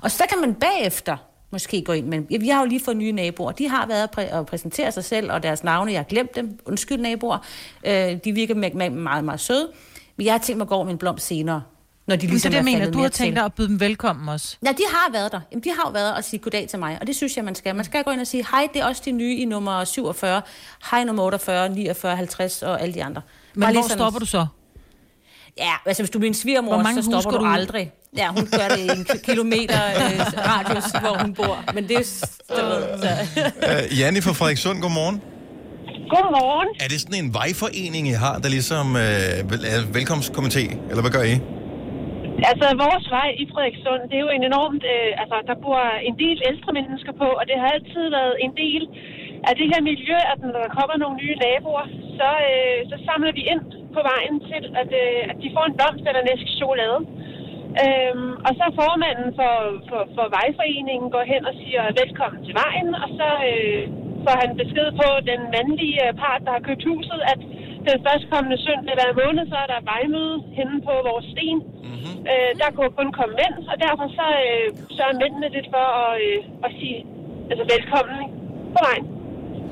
Og 0.02 0.10
så 0.10 0.24
kan 0.28 0.40
man 0.40 0.54
bagefter 0.54 1.16
måske 1.50 1.82
gå 1.84 1.92
ind, 1.92 2.06
men 2.06 2.26
vi 2.40 2.48
har 2.48 2.60
jo 2.60 2.66
lige 2.66 2.84
fået 2.84 2.96
nye 2.96 3.12
naboer. 3.12 3.52
De 3.52 3.68
har 3.68 3.86
været 3.86 4.10
præ- 4.18 4.34
og 4.34 4.46
præsentere 4.46 4.92
sig 4.92 5.04
selv 5.04 5.32
og 5.32 5.42
deres 5.42 5.64
navne. 5.64 5.92
Jeg 5.92 5.98
har 5.98 6.04
glemt 6.04 6.36
dem. 6.36 6.58
Undskyld, 6.64 6.98
naboer. 6.98 7.38
Øh, 7.86 8.18
de 8.24 8.32
virker 8.32 8.54
meget, 8.54 8.74
meget, 8.74 8.92
meget, 8.92 9.24
meget 9.24 9.40
søde. 9.40 9.70
Men 10.16 10.26
jeg 10.26 10.34
har 10.34 10.38
tænkt 10.38 10.58
mig 10.58 10.64
at 10.64 10.68
gå 10.68 10.74
over 10.74 10.84
med 10.84 10.92
en 10.92 10.98
blomst 10.98 11.26
senere, 11.26 11.62
når 12.12 12.16
de 12.16 12.26
Ligesom 12.26 12.50
det, 12.52 12.58
er 12.58 12.62
det, 12.62 12.70
jeg 12.72 12.78
mener. 12.78 12.90
Du 12.92 13.00
har 13.02 13.08
tænkt 13.08 13.36
dig 13.36 13.44
at 13.44 13.52
byde 13.54 13.68
dem 13.68 13.80
velkommen 13.80 14.28
også. 14.28 14.56
Ja, 14.66 14.68
de 14.70 14.82
har 14.92 15.12
været 15.12 15.32
der. 15.32 15.40
Jamen, 15.52 15.64
de 15.64 15.68
har 15.68 15.88
jo 15.88 15.92
været 15.92 16.14
og 16.14 16.24
sige 16.24 16.40
goddag 16.40 16.68
til 16.68 16.78
mig, 16.78 16.98
og 17.00 17.06
det 17.06 17.16
synes 17.16 17.36
jeg, 17.36 17.44
man 17.44 17.54
skal. 17.54 17.74
Man 17.76 17.84
skal 17.84 18.04
gå 18.04 18.10
ind 18.10 18.20
og 18.20 18.26
sige, 18.26 18.46
hej, 18.50 18.68
det 18.74 18.82
er 18.82 18.86
også 18.86 19.02
de 19.04 19.12
nye 19.12 19.36
i 19.36 19.44
nummer 19.44 19.84
47, 19.84 20.42
hej 20.90 21.04
nummer 21.04 21.22
48, 21.22 21.68
49, 21.68 22.16
50 22.16 22.62
og 22.62 22.82
alle 22.82 22.94
de 22.94 23.04
andre. 23.04 23.22
Men 23.54 23.62
Bare 23.62 23.72
hvor 23.72 23.82
stopper 23.88 24.20
du 24.20 24.26
så? 24.26 24.46
Ja, 25.58 25.72
altså 25.86 26.02
hvis 26.02 26.10
du 26.10 26.18
bliver 26.18 26.30
en 26.30 26.34
svigermor, 26.34 26.82
så 26.94 27.02
stopper 27.02 27.30
du 27.38 27.44
du 27.44 27.50
aldrig. 27.50 27.92
Ja, 28.16 28.28
hun 28.28 28.48
gør 28.52 28.68
det 28.68 28.78
i 28.78 28.82
en 28.98 29.06
ki- 29.10 29.20
kilometer 29.24 29.80
øh, 29.86 30.20
radius, 30.48 30.84
hvor 31.00 31.18
hun 31.22 31.34
bor. 31.34 31.64
Men 31.74 31.88
det 31.88 31.96
er 31.96 32.00
jo, 32.50 32.56
du 32.56 32.66
ved, 32.66 32.98
så. 33.02 33.88
Uh, 33.92 33.98
Janne 33.98 34.22
fra 34.22 34.32
Frederikssund, 34.32 34.80
godmorgen. 34.82 35.20
Godmorgen. 36.10 36.68
Er 36.80 36.88
det 36.88 37.00
sådan 37.00 37.24
en 37.24 37.34
vejforening, 37.34 38.08
I 38.08 38.10
har, 38.10 38.38
der 38.38 38.48
ligesom 38.48 38.94
vel- 38.94 39.64
er 39.64 39.80
velkomstkomité, 39.82 40.76
eller 40.90 41.00
hvad 41.00 41.10
gør 41.10 41.22
I? 41.22 41.38
Altså, 42.50 42.66
vores 42.84 43.06
vej 43.16 43.28
i 43.42 43.44
Frederikssund, 43.52 44.02
det 44.08 44.16
er 44.16 44.26
jo 44.26 44.36
en 44.36 44.44
enormt... 44.50 44.84
Øh, 44.94 45.10
altså, 45.22 45.36
der 45.48 45.62
bor 45.64 45.80
en 46.08 46.16
del 46.24 46.38
ældre 46.50 46.72
mennesker 46.78 47.12
på, 47.22 47.28
og 47.40 47.44
det 47.48 47.56
har 47.60 47.68
altid 47.76 48.04
været 48.18 48.36
en 48.46 48.52
del 48.62 48.82
af 49.48 49.52
det 49.58 49.66
her 49.72 49.80
miljø, 49.90 50.18
at 50.32 50.38
når 50.42 50.60
der 50.64 50.76
kommer 50.78 50.96
nogle 51.02 51.16
nye 51.22 51.36
naboer, 51.44 51.86
så, 52.18 52.30
øh, 52.50 52.78
så 52.90 52.96
samler 53.06 53.32
vi 53.38 53.42
ind 53.52 53.64
på 53.96 54.00
vejen 54.10 54.36
til, 54.50 54.62
at, 54.80 54.90
øh, 55.02 55.20
at 55.30 55.36
de 55.42 55.52
får 55.54 55.64
en 55.66 55.76
blomst 55.78 56.04
eller 56.08 56.22
en 56.22 56.32
æske 56.34 56.52
chokolade. 56.60 56.98
Øhm, 57.82 58.32
og 58.46 58.52
så 58.58 58.66
formanden 58.80 59.28
for, 59.38 59.54
for, 59.88 60.02
for 60.16 60.26
vejforeningen 60.38 61.08
går 61.16 61.24
hen 61.32 61.42
og 61.50 61.54
siger 61.60 61.82
velkommen 62.00 62.40
til 62.46 62.54
vejen, 62.64 62.90
og 63.02 63.08
så 63.18 63.28
øh, 63.50 63.82
får 64.24 64.36
han 64.42 64.50
besked 64.62 64.88
på 65.00 65.08
den 65.30 65.40
mandlige 65.54 66.00
øh, 66.06 66.12
part, 66.22 66.42
der 66.46 66.52
har 66.56 66.66
købt 66.68 66.84
huset, 66.92 67.20
at 67.32 67.40
den 67.88 67.98
førstkommende 68.06 68.58
søndag 68.66 68.94
hver 68.98 69.10
måned, 69.22 69.42
så 69.52 69.56
er 69.64 69.68
der 69.72 69.88
vejmøde 69.92 70.36
henne 70.58 70.76
på 70.88 70.94
vores 71.08 71.26
sten. 71.32 71.58
Mm-hmm. 71.86 72.16
Øh, 72.30 72.50
der 72.60 72.68
kunne 72.76 72.92
kun 73.00 73.08
komme 73.18 73.32
mænd, 73.40 73.56
og 73.72 73.76
derfor 73.84 74.06
så 74.18 74.26
øh, 74.46 74.66
sørger 74.96 75.16
mændene 75.22 75.48
lidt 75.56 75.68
for 75.74 75.86
at, 76.02 76.12
øh, 76.26 76.66
at 76.66 76.70
sige 76.78 76.98
altså, 77.50 77.64
velkommen 77.74 78.16
ikke? 78.24 78.34
på 78.76 78.80
vejen. 78.88 79.04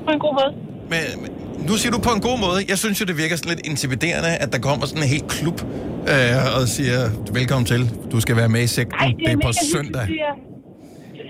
På 0.05 0.09
en 0.15 0.21
god 0.25 0.33
måde. 0.39 0.51
Men, 0.93 1.03
men 1.21 1.31
nu 1.69 1.73
siger 1.81 1.91
du 1.95 1.99
på 2.09 2.13
en 2.17 2.23
god 2.29 2.37
måde. 2.45 2.59
Jeg 2.71 2.77
synes 2.83 2.95
jo, 3.01 3.05
det 3.11 3.17
virker 3.23 3.35
sådan 3.39 3.51
lidt 3.53 3.63
intimiderende, 3.71 4.31
at 4.43 4.49
der 4.53 4.59
kommer 4.67 4.83
sådan 4.89 5.03
en 5.05 5.11
hel 5.15 5.25
klub 5.35 5.57
øh, 6.13 6.57
og 6.57 6.63
siger, 6.75 6.99
velkommen 7.39 7.65
til, 7.73 7.81
du 8.13 8.17
skal 8.25 8.35
være 8.41 8.49
med 8.55 8.61
i 8.67 8.71
sekten. 8.77 8.99
Ej, 8.99 9.09
det 9.25 9.31
er 9.35 9.39
på 9.47 9.51
søndag. 9.73 10.05
Hyggeligt, 10.05 10.50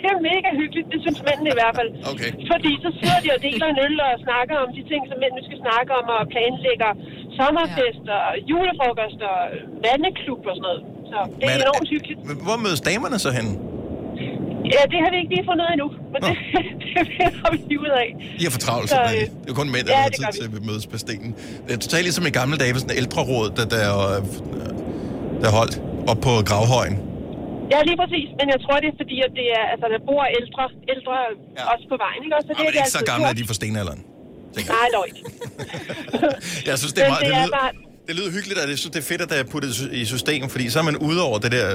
det, 0.02 0.10
er, 0.14 0.18
mega 0.32 0.50
hyggeligt, 0.62 0.88
det 0.94 1.00
synes 1.06 1.20
mændene 1.30 1.50
i 1.56 1.58
hvert 1.60 1.76
fald. 1.80 1.90
Okay. 2.12 2.32
Fordi 2.52 2.72
så 2.84 2.90
sidder 3.00 3.20
de 3.26 3.30
og 3.36 3.40
deler 3.48 3.68
en 3.74 3.80
øl 3.88 3.96
og 4.08 4.12
snakker 4.28 4.56
om 4.64 4.70
de 4.78 4.82
ting, 4.92 5.02
som 5.10 5.18
mændene 5.24 5.42
skal 5.48 5.58
snakke 5.66 5.90
om, 6.00 6.06
og 6.16 6.22
planlægger 6.34 6.92
sommerfester, 7.40 8.18
ja. 8.28 8.40
julefrokoster, 8.52 9.32
mandeklub 9.86 10.42
og 10.50 10.54
sådan 10.58 10.66
noget. 10.68 10.82
Så 11.12 11.18
det 11.40 11.46
er 11.46 11.50
Men- 11.58 11.64
enormt 11.66 11.90
hyggeligt. 11.94 12.20
Hvor 12.48 12.58
mødes 12.66 12.82
damerne 12.90 13.18
så 13.26 13.32
henne? 13.38 13.52
Ja, 14.76 14.82
det 14.92 14.98
har 15.04 15.10
vi 15.14 15.18
ikke 15.22 15.32
lige 15.36 15.46
fundet 15.52 15.66
endnu, 15.74 15.88
men 16.14 16.20
det, 16.28 16.36
det 16.94 17.04
finder 17.18 17.48
vi 17.54 17.58
lige 17.70 17.80
ud 17.86 17.92
af. 18.04 18.08
I 18.42 18.44
har 18.48 18.52
for 18.58 18.64
travlt, 18.68 18.90
Så, 18.90 19.02
øh, 19.02 19.22
det 19.44 19.50
er 19.54 19.58
kun 19.62 19.70
mænd, 19.76 19.86
der 19.88 19.94
ja, 19.98 20.02
har 20.02 20.10
tid 20.10 20.26
til 20.38 20.44
at 20.58 20.66
mødes 20.70 20.86
på 20.94 20.98
stenen. 21.06 21.32
Det 21.66 21.72
er 21.78 21.82
totalt 21.86 22.04
ligesom 22.04 22.26
i 22.32 22.34
gamle 22.40 22.58
dage, 22.62 22.74
sådan 22.74 22.92
en 22.96 22.98
ældreråd, 23.04 23.48
der, 23.58 23.66
der, 23.76 23.84
der 25.44 25.50
holdt 25.60 25.76
op 26.12 26.20
på 26.28 26.34
gravhøjen. 26.50 26.96
Ja, 27.74 27.78
lige 27.90 27.98
præcis. 28.04 28.28
Men 28.40 28.46
jeg 28.54 28.60
tror, 28.64 28.76
det 28.84 28.90
er 28.94 28.98
fordi, 29.04 29.18
at 29.28 29.32
det 29.40 29.48
er, 29.60 29.64
altså, 29.74 29.86
der 29.94 30.00
bor 30.10 30.24
ældre, 30.40 30.64
ældre 30.94 31.16
ja. 31.58 31.64
også 31.74 31.86
på 31.94 31.98
vejen, 32.06 32.20
ikke? 32.26 32.36
Og 32.40 32.42
så 32.46 32.50
det, 32.58 32.58
Men 32.60 32.68
er 32.70 32.74
de 32.76 32.80
ikke 32.84 32.96
så 33.00 33.04
gamle 33.12 33.26
er 33.28 33.34
gjort. 33.34 33.48
de 33.48 33.52
for 33.52 33.58
stenalderen. 33.62 34.02
Nej, 34.72 34.88
ikke. 35.10 35.22
Jeg 36.70 36.76
synes, 36.82 36.94
det, 36.96 37.02
er 37.06 37.10
meget, 37.14 37.24
det 37.26 37.32
det, 37.32 37.38
er 37.42 37.46
lyder, 37.48 37.58
bare- 37.62 37.76
det 38.08 38.14
lyder 38.20 38.32
hyggeligt, 38.38 38.58
og 38.62 38.66
jeg 38.74 38.80
synes, 38.84 38.94
det 38.96 39.02
er 39.06 39.10
fedt, 39.12 39.22
at 39.26 39.30
det 39.34 39.38
er 39.44 39.48
puttet 39.54 39.72
i 40.02 40.04
system, 40.14 40.42
fordi 40.54 40.66
så 40.74 40.78
er 40.84 40.86
man 40.92 40.98
ude 41.10 41.20
over 41.28 41.38
det 41.44 41.52
der, 41.58 41.68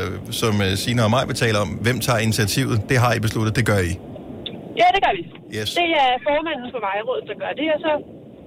som 0.43 0.55
øh, 0.67 0.71
Sina 0.83 1.01
og 1.09 1.13
mig 1.17 1.25
betaler 1.33 1.61
om, 1.67 1.71
hvem 1.87 1.97
tager 2.07 2.21
initiativet. 2.29 2.77
Det 2.91 2.97
har 3.05 3.11
I 3.19 3.21
besluttet, 3.27 3.53
det 3.59 3.65
gør 3.71 3.81
I. 3.91 3.93
Ja, 4.81 4.87
det 4.95 5.01
gør 5.07 5.13
vi. 5.19 5.23
Yes. 5.59 5.69
Det 5.81 5.89
er 6.05 6.11
formanden 6.29 6.69
for 6.75 6.81
vejrådet, 6.89 7.25
der 7.31 7.37
gør 7.43 7.53
det, 7.61 7.67
og 7.75 7.79
så, 7.85 7.93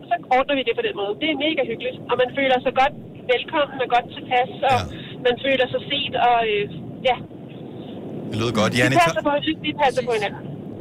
så 0.10 0.16
ordner 0.38 0.56
vi 0.60 0.64
det 0.68 0.76
på 0.80 0.84
den 0.88 0.96
måde. 1.02 1.12
Det 1.22 1.28
er 1.34 1.38
mega 1.48 1.62
hyggeligt, 1.72 1.98
og 2.10 2.16
man 2.22 2.30
føler 2.38 2.58
sig 2.66 2.74
godt 2.82 2.96
velkommen 3.34 3.78
og 3.86 3.90
godt 3.96 4.08
tilpas, 4.16 4.52
og 4.72 4.78
ja. 4.80 5.22
man 5.28 5.36
føler 5.46 5.66
sig 5.74 5.82
set, 5.92 6.14
og 6.30 6.38
øh, 6.54 6.64
ja, 7.10 7.18
Det 8.30 8.38
lyder 8.38 8.52
godt. 8.52 8.74
vi 8.74 8.78
Janne, 8.78 8.96
passer, 8.98 9.22
på, 9.22 9.30
vi 9.62 9.74
passer 9.84 10.02
på 10.06 10.12
hinanden. 10.14 10.40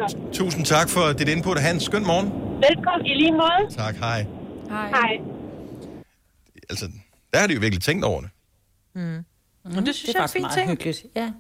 Så. 0.09 0.17
tusind 0.33 0.65
tak 0.65 0.89
for 0.89 1.13
dit 1.13 1.29
input. 1.29 1.59
Ha' 1.61 1.71
en 1.71 1.81
skøn 1.81 2.07
morgen. 2.07 2.29
Velkommen 2.69 3.07
i 3.07 3.15
lige 3.15 3.33
måde. 3.33 3.77
Tak, 3.77 3.95
hej. 3.97 4.27
Hej. 4.71 4.89
Hej. 4.89 5.11
Altså, 6.71 6.87
der 7.33 7.39
har 7.39 7.47
de 7.47 7.55
jo 7.55 7.61
virkelig 7.61 7.83
tænkt 7.83 8.05
over 8.05 8.21
det. 8.21 8.31
Mm. 8.95 9.01
Mm. 9.01 9.85
Det 9.85 9.95
synes 9.95 10.15
jeg 10.15 10.21
er 10.21 10.25
en 10.25 10.29
fin 10.33 10.47
ting. 10.55 10.71
hyggeligt. 10.71 11.05
Ja. 11.17 11.31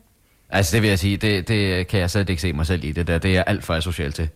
Altså, 0.50 0.74
det 0.76 0.82
vil 0.82 0.88
jeg 0.88 0.98
sige, 0.98 1.16
det, 1.16 1.48
det 1.48 1.86
kan 1.88 2.00
jeg 2.00 2.10
slet 2.10 2.28
ikke 2.30 2.42
se 2.42 2.52
mig 2.52 2.66
selv 2.66 2.84
i. 2.84 2.92
Det 2.92 3.06
der, 3.06 3.18
det 3.18 3.36
er 3.36 3.42
alt 3.44 3.64
for 3.64 3.74
asocialt 3.74 4.14
til. 4.14 4.28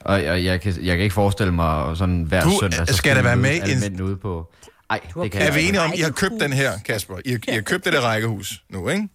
Og, 0.00 0.14
og 0.14 0.44
jeg, 0.44 0.60
kan, 0.60 0.72
jeg 0.82 0.96
kan 0.96 1.02
ikke 1.02 1.14
forestille 1.14 1.52
mig 1.52 1.96
sådan 1.96 2.22
hver 2.22 2.42
Du, 2.42 2.50
søndag, 2.60 2.86
så 2.88 2.94
skal 2.94 3.16
der 3.16 3.22
være 3.22 3.36
med 3.36 3.50
alle 3.50 3.86
en- 3.86 4.02
ude 4.02 4.16
på... 4.16 4.52
Ej, 4.90 5.00
det 5.22 5.30
kan 5.32 5.40
Er 5.40 5.44
jeg 5.44 5.54
vi 5.54 5.60
enige 5.68 5.80
om, 5.80 5.92
I 5.96 6.00
har 6.00 6.10
købt 6.10 6.34
den 6.40 6.52
her, 6.52 6.70
Kasper? 6.84 7.14
I, 7.24 7.32
I 7.48 7.52
har 7.52 7.60
købt 7.60 7.84
det 7.84 7.92
der 7.92 8.00
rækkehus 8.00 8.62
nu, 8.70 8.88
ikke? 8.88 9.08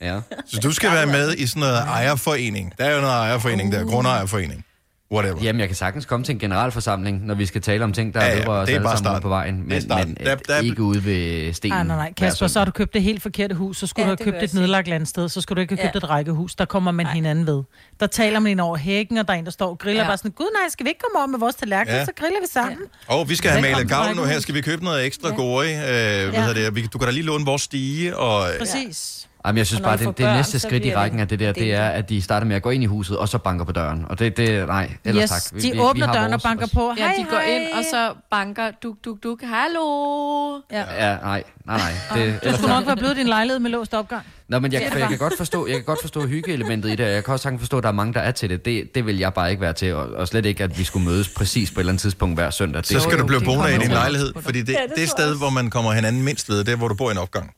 Ja. 0.00 0.20
Så 0.46 0.60
du 0.60 0.72
skal 0.72 0.90
være 0.92 1.06
med 1.06 1.34
i 1.34 1.46
sådan 1.46 1.60
noget 1.60 1.76
ejerforening. 1.78 2.72
Der 2.78 2.84
er 2.84 2.94
jo 2.94 3.00
noget 3.00 3.14
ejerforening 3.14 3.72
der, 3.72 3.84
grundejerforening. 3.84 4.64
Whatever. 5.12 5.38
Jamen, 5.42 5.60
jeg 5.60 5.68
kan 5.68 5.76
sagtens 5.76 6.04
komme 6.06 6.24
til 6.24 6.32
en 6.32 6.38
generalforsamling, 6.38 7.26
når 7.26 7.34
vi 7.34 7.46
skal 7.46 7.60
tale 7.62 7.84
om 7.84 7.92
ting, 7.92 8.14
der 8.14 8.20
Ja, 8.20 8.26
ja, 8.26 8.32
ja, 8.32 8.36
ja, 8.36 8.40
vedrører 8.42 8.60
os 8.62 8.66
det 8.66 8.72
er 8.74 8.76
alle 8.78 8.84
bare 8.88 8.98
sammen 8.98 9.22
på 9.22 9.28
vejen. 9.28 9.70
Det 9.70 9.90
er 9.90 9.96
Men, 9.96 10.08
men 10.08 10.16
Der- 10.26 10.34
der, 10.34 10.36
der- 10.54 10.60
ikke 10.60 10.82
ude 10.82 11.04
ved 11.04 11.52
stenen. 11.52 11.72
Nej, 11.76 11.84
nej, 11.84 11.96
nej. 11.96 12.12
hver 12.18 12.26
Kasper, 12.28 12.46
så 12.46 12.58
har 12.60 12.64
du 12.64 12.70
købt 12.70 12.94
det 12.94 13.02
helt 13.02 13.22
forkerte 13.22 13.54
hus, 13.54 13.76
så 13.78 13.86
skulle 13.86 14.04
Ja, 14.06 14.10
ja, 14.10 14.14
du 14.16 14.24
have 14.24 14.32
købt 14.32 14.42
et 14.50 14.54
nedlagt 14.54 14.88
landsted, 14.88 15.28
så 15.28 15.40
skulle 15.40 15.56
du 15.56 15.60
ikke 15.60 15.76
have 15.76 15.82
købt 15.92 15.94
Ja. 16.02 16.06
et 16.06 16.10
rækkehus. 16.10 16.54
Der 16.54 16.64
kommer 16.64 16.90
man 16.90 17.06
hinanden 17.06 17.46
ved. 17.46 17.62
Der 18.00 18.06
taler 18.06 18.38
man 18.40 18.50
ind 18.50 18.60
over 18.60 18.76
hækken, 18.76 19.18
og 19.18 19.28
der 19.28 19.34
er 19.34 19.38
en, 19.38 19.44
der 19.44 19.50
står 19.50 19.68
og 19.68 19.78
griller 19.78 20.02
Ja. 20.02 20.08
bare 20.08 20.16
sådan, 20.16 20.30
gud 20.30 20.46
nej, 20.62 20.68
skal 20.70 20.84
vi 20.84 20.88
ikke 20.90 21.00
komme 21.00 21.18
over 21.18 21.26
med 21.26 21.38
vores 21.38 21.54
tallerken, 21.54 21.92
Ja. 21.94 21.98
ja. 21.98 22.04
så 22.04 22.12
griller 22.16 22.40
vi 22.40 22.46
sammen. 22.52 22.78
Og 23.06 23.28
vi 23.28 23.36
skal 23.36 23.50
have 23.50 23.62
malet 23.62 23.88
gavlen 23.88 24.16
nu 24.16 24.24
her. 24.24 24.40
Skal 24.40 24.54
vi 24.54 24.60
købe 24.60 24.84
noget 24.84 25.06
ekstra 25.06 25.28
ja. 25.28 25.34
gode? 25.34 25.68
Øh, 25.68 25.78
hvad 25.78 25.90
Ja. 26.32 26.40
hedder 26.46 26.54
det? 26.54 26.74
Vi- 26.74 26.86
Du 26.92 26.98
kan 26.98 27.06
da 27.08 27.12
lige 27.12 27.24
låne 27.24 27.44
vores 27.44 27.62
stige. 27.62 28.16
Og, 28.16 28.50
øh, 28.52 28.58
Præcis. 28.58 29.27
Jamen, 29.46 29.58
jeg 29.58 29.66
synes 29.66 29.80
Og 29.80 29.84
bare, 29.84 29.96
det, 29.96 30.06
det 30.06 30.16
børn, 30.16 30.36
næste 30.36 30.58
så 30.58 30.68
skridt 30.68 30.84
i 30.84 30.94
rækken 30.94 31.18
det 31.18 31.22
af 31.22 31.28
det 31.28 31.40
der, 31.40 31.52
det 31.52 31.74
er, 31.74 31.88
at 31.88 32.08
de 32.08 32.22
starter 32.22 32.46
med 32.46 32.56
at 32.56 32.62
gå 32.62 32.70
ind 32.70 32.82
i 32.82 32.86
huset, 32.86 33.16
og 33.18 33.28
så 33.28 33.38
banker 33.38 33.64
på 33.64 33.72
døren. 33.72 34.04
Og 34.08 34.18
det, 34.18 34.36
det 34.36 34.66
nej, 34.66 34.90
ellers 35.04 35.30
Yes, 35.30 35.44
tak. 35.44 35.62
de 35.62 35.82
åbner 35.82 36.06
har 36.06 36.12
døren 36.12 36.24
og 36.26 36.30
vores, 36.32 36.42
banker 36.42 36.66
på. 36.74 36.94
Ja, 36.98 37.04
Hej, 37.06 37.14
de 37.18 37.24
går 37.30 37.36
hej. 37.36 37.56
ind, 37.56 37.72
og 37.72 37.84
så 37.90 38.12
banker 38.30 38.70
duk, 38.82 38.96
duk, 39.04 39.22
duk. 39.22 39.40
Hallo! 39.42 40.60
Ja. 40.72 41.08
Ja, 41.10 41.16
nej, 41.16 41.42
nej, 41.66 41.78
nej. 41.78 42.24
Det, 42.24 42.34
Du 42.44 42.52
skulle 42.52 42.68
tak. 42.68 42.68
nok 42.80 42.86
være 42.86 42.96
blevet 42.96 43.16
din 43.16 43.26
lejlighed 43.26 43.58
med 43.60 43.70
låst 43.70 43.94
opgang. 43.94 44.22
Nå, 44.48 44.58
men 44.58 44.72
jeg, 44.72 44.80
Ja, 44.80 44.90
for 44.92 44.98
jeg, 44.98 45.08
kan 45.08 45.18
godt 45.18 45.34
forstå, 45.36 45.66
jeg 45.66 45.76
kan 45.76 45.84
godt 45.84 45.98
forstå 46.00 46.26
hyggeelementet 46.26 46.88
i 46.90 46.94
det, 46.96 47.06
og 47.06 47.12
jeg 47.12 47.24
kan 47.24 47.32
også 47.32 47.42
sagtens 47.42 47.60
forstå, 47.60 47.76
at 47.76 47.82
der 47.82 47.88
er 47.88 47.92
mange, 47.92 48.14
der 48.14 48.20
er 48.20 48.30
til 48.30 48.50
det. 48.50 48.64
Det, 48.64 48.94
det 48.94 49.06
vil 49.06 49.18
jeg 49.18 49.34
bare 49.34 49.50
ikke 49.50 49.60
være 49.62 49.72
til, 49.72 49.94
og, 49.94 50.08
og 50.10 50.28
slet 50.28 50.46
ikke, 50.46 50.64
at 50.64 50.78
vi 50.78 50.84
skulle 50.84 51.04
mødes 51.08 51.28
præcis 51.28 51.70
på 51.70 51.74
et 51.74 51.82
eller 51.82 51.90
andet 51.92 52.00
tidspunkt 52.02 52.36
hver 52.36 52.50
søndag. 52.50 52.84
så 52.84 52.94
Det, 52.94 53.02
skal 53.02 53.18
du 53.18 53.26
blive 53.26 53.40
boende 53.40 53.74
i 53.74 53.78
din 53.78 53.90
lejlighed, 53.90 54.32
fordi 54.40 54.62
det, 54.62 54.72
Ja, 54.72 54.82
det 54.88 54.92
det 54.96 55.02
er 55.02 55.08
sted, 55.08 55.36
hvor 55.38 55.50
man 55.50 55.70
kommer 55.70 55.92
hinanden 55.92 56.22
mindst 56.22 56.48
ved, 56.48 56.58
det 56.64 56.68
er, 56.72 56.76
hvor 56.76 56.88
du 56.88 56.94
bor 56.94 57.08
i 57.08 57.12
en 57.12 57.18
opgang. 57.18 57.50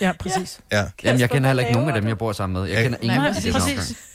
Ja, 0.00 0.12
præcis. 0.18 0.60
Ja. 0.72 0.84
Jamen, 1.04 1.20
jeg 1.20 1.30
kender 1.30 1.48
heller 1.48 1.62
ikke 1.62 1.72
nogen 1.74 1.88
af 1.88 2.00
dem, 2.00 2.08
jeg 2.08 2.18
bor 2.18 2.32
sammen 2.32 2.60
med. 2.62 2.70
Jeg 2.70 2.76
Ja. 2.78 2.82
kender 2.82 2.98
ingen 3.02 3.20
af 3.26 3.34
dem. 3.34 3.52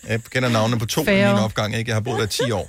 Jeg 0.10 0.20
kender 0.32 0.50
navnene 0.50 0.80
på 0.80 0.86
to 0.86 1.02
i 1.02 1.06
min 1.06 1.26
opgang, 1.26 1.76
ikke? 1.76 1.90
Jeg 1.90 1.96
har 1.96 2.02
boet 2.02 2.18
der 2.20 2.24
i 2.26 2.48
10 2.48 2.52
år. 2.52 2.68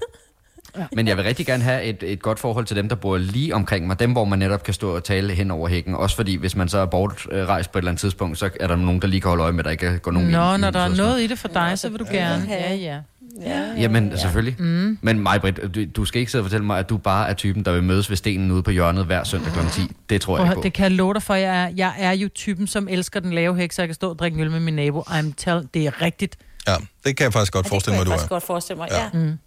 Men 0.93 1.09
jeg 1.09 1.17
vil 1.17 1.25
rigtig 1.25 1.47
gerne 1.47 1.63
have 1.63 1.83
et, 1.83 2.03
et 2.03 2.23
godt 2.23 2.39
forhold 2.39 2.65
til 2.65 2.77
dem, 2.77 2.89
der 2.89 2.97
bor 2.97 3.17
lige 3.17 3.55
omkring 3.55 3.87
mig. 3.87 4.01
Dem, 4.01 4.13
hvor 4.13 4.25
man 4.25 4.39
netop 4.39 4.63
kan 4.63 4.75
stå 4.75 4.97
og 4.97 5.05
tale 5.05 5.35
hen 5.35 5.51
over 5.51 5.69
hækken. 5.69 5.95
Også 5.95 6.17
fordi, 6.17 6.35
hvis 6.37 6.57
man 6.57 6.69
så 6.69 6.79
er 6.79 6.87
bortrejst 6.87 7.73
på 7.73 7.79
et 7.79 7.81
eller 7.83 7.91
andet 7.91 8.01
tidspunkt, 8.01 8.39
så 8.39 8.51
er 8.61 8.67
der 8.67 8.77
nogen, 8.77 9.03
der 9.03 9.09
lige 9.09 9.21
kan 9.21 9.29
holde 9.29 9.43
øje 9.43 9.53
med, 9.53 9.59
at 9.59 9.65
der 9.65 9.71
ikke 9.71 9.99
går 9.99 10.11
nogen 10.11 10.29
ind 10.29 10.37
Nå, 10.37 10.55
i 10.55 10.59
når 10.59 10.71
der 10.71 10.81
er 10.81 10.89
noget 10.89 11.21
i 11.23 11.27
det 11.27 11.39
for 11.39 11.49
dig, 11.49 11.79
så 11.79 11.89
vil 11.89 11.99
du 12.01 12.07
gerne. 12.13 12.47
Ja, 12.51 12.75
ja. 12.75 12.99
Ja. 13.43 13.63
Jamen, 13.79 14.09
ja. 14.11 14.17
selvfølgelig. 14.17 14.57
Mm. 14.63 14.99
Men 15.01 15.21
mig, 15.21 15.41
Britt, 15.41 15.61
du, 15.75 15.85
du 15.97 16.05
skal 16.05 16.19
ikke 16.21 16.33
sidde 16.33 16.43
og 16.43 16.45
fortælle 16.45 16.67
mig, 16.67 16.79
at 16.79 16.89
du 16.89 16.97
bare 16.97 17.29
er 17.29 17.35
typen, 17.35 17.65
der 17.65 17.73
vil 17.73 17.83
mødes 17.83 18.11
ved 18.11 18.17
stenen 18.17 18.51
ude 18.51 18.63
på 18.63 18.71
hjørnet 18.71 19.05
hver 19.05 19.25
søndag 19.25 19.53
kl. 19.53 19.59
10. 19.73 19.81
Det 20.11 20.21
tror 20.21 20.39
jeg 20.39 20.47
ikke 20.47 20.55
på. 20.55 20.63
det 20.63 20.73
kan 20.73 20.83
jeg 20.83 20.93
love 20.93 21.15
dig 21.15 21.23
for, 21.23 21.35
jeg 21.35 21.63
er, 21.65 21.69
jeg 21.77 21.95
er 21.99 22.13
jo 22.13 22.29
typen, 22.35 22.67
som 22.67 22.89
elsker 22.89 23.21
den 23.21 23.33
lave 23.33 23.57
hæk, 23.57 23.73
så 23.73 23.83
jeg 23.83 23.89
kan 23.89 23.95
stå 23.95 24.11
og 24.11 24.19
drikke 24.19 24.41
øl 24.41 24.51
med 24.51 24.61
min 24.61 24.75
nabo. 24.75 25.01
I'm 25.01 25.33
tell, 25.37 25.69
det 25.75 25.87
er 25.87 26.03
rigtigt. 26.03 26.37
Ja, 26.69 26.75
det 27.05 27.17
kan 27.17 27.25
jeg 27.25 27.33
faktisk 27.33 27.53
godt 27.53 27.69
forestille 27.69 27.97
mig, 27.97 28.07
det 28.07 28.07
du 28.07 28.11
kan 28.11 28.13
jeg 28.13 28.17
er. 28.17 28.19
faktisk 28.19 28.31
godt 28.31 28.43
forestille 28.47 28.79
mig, 28.79 28.89
Ja. 28.91 29.03
ja. 29.03 29.09
Mm. 29.13 29.39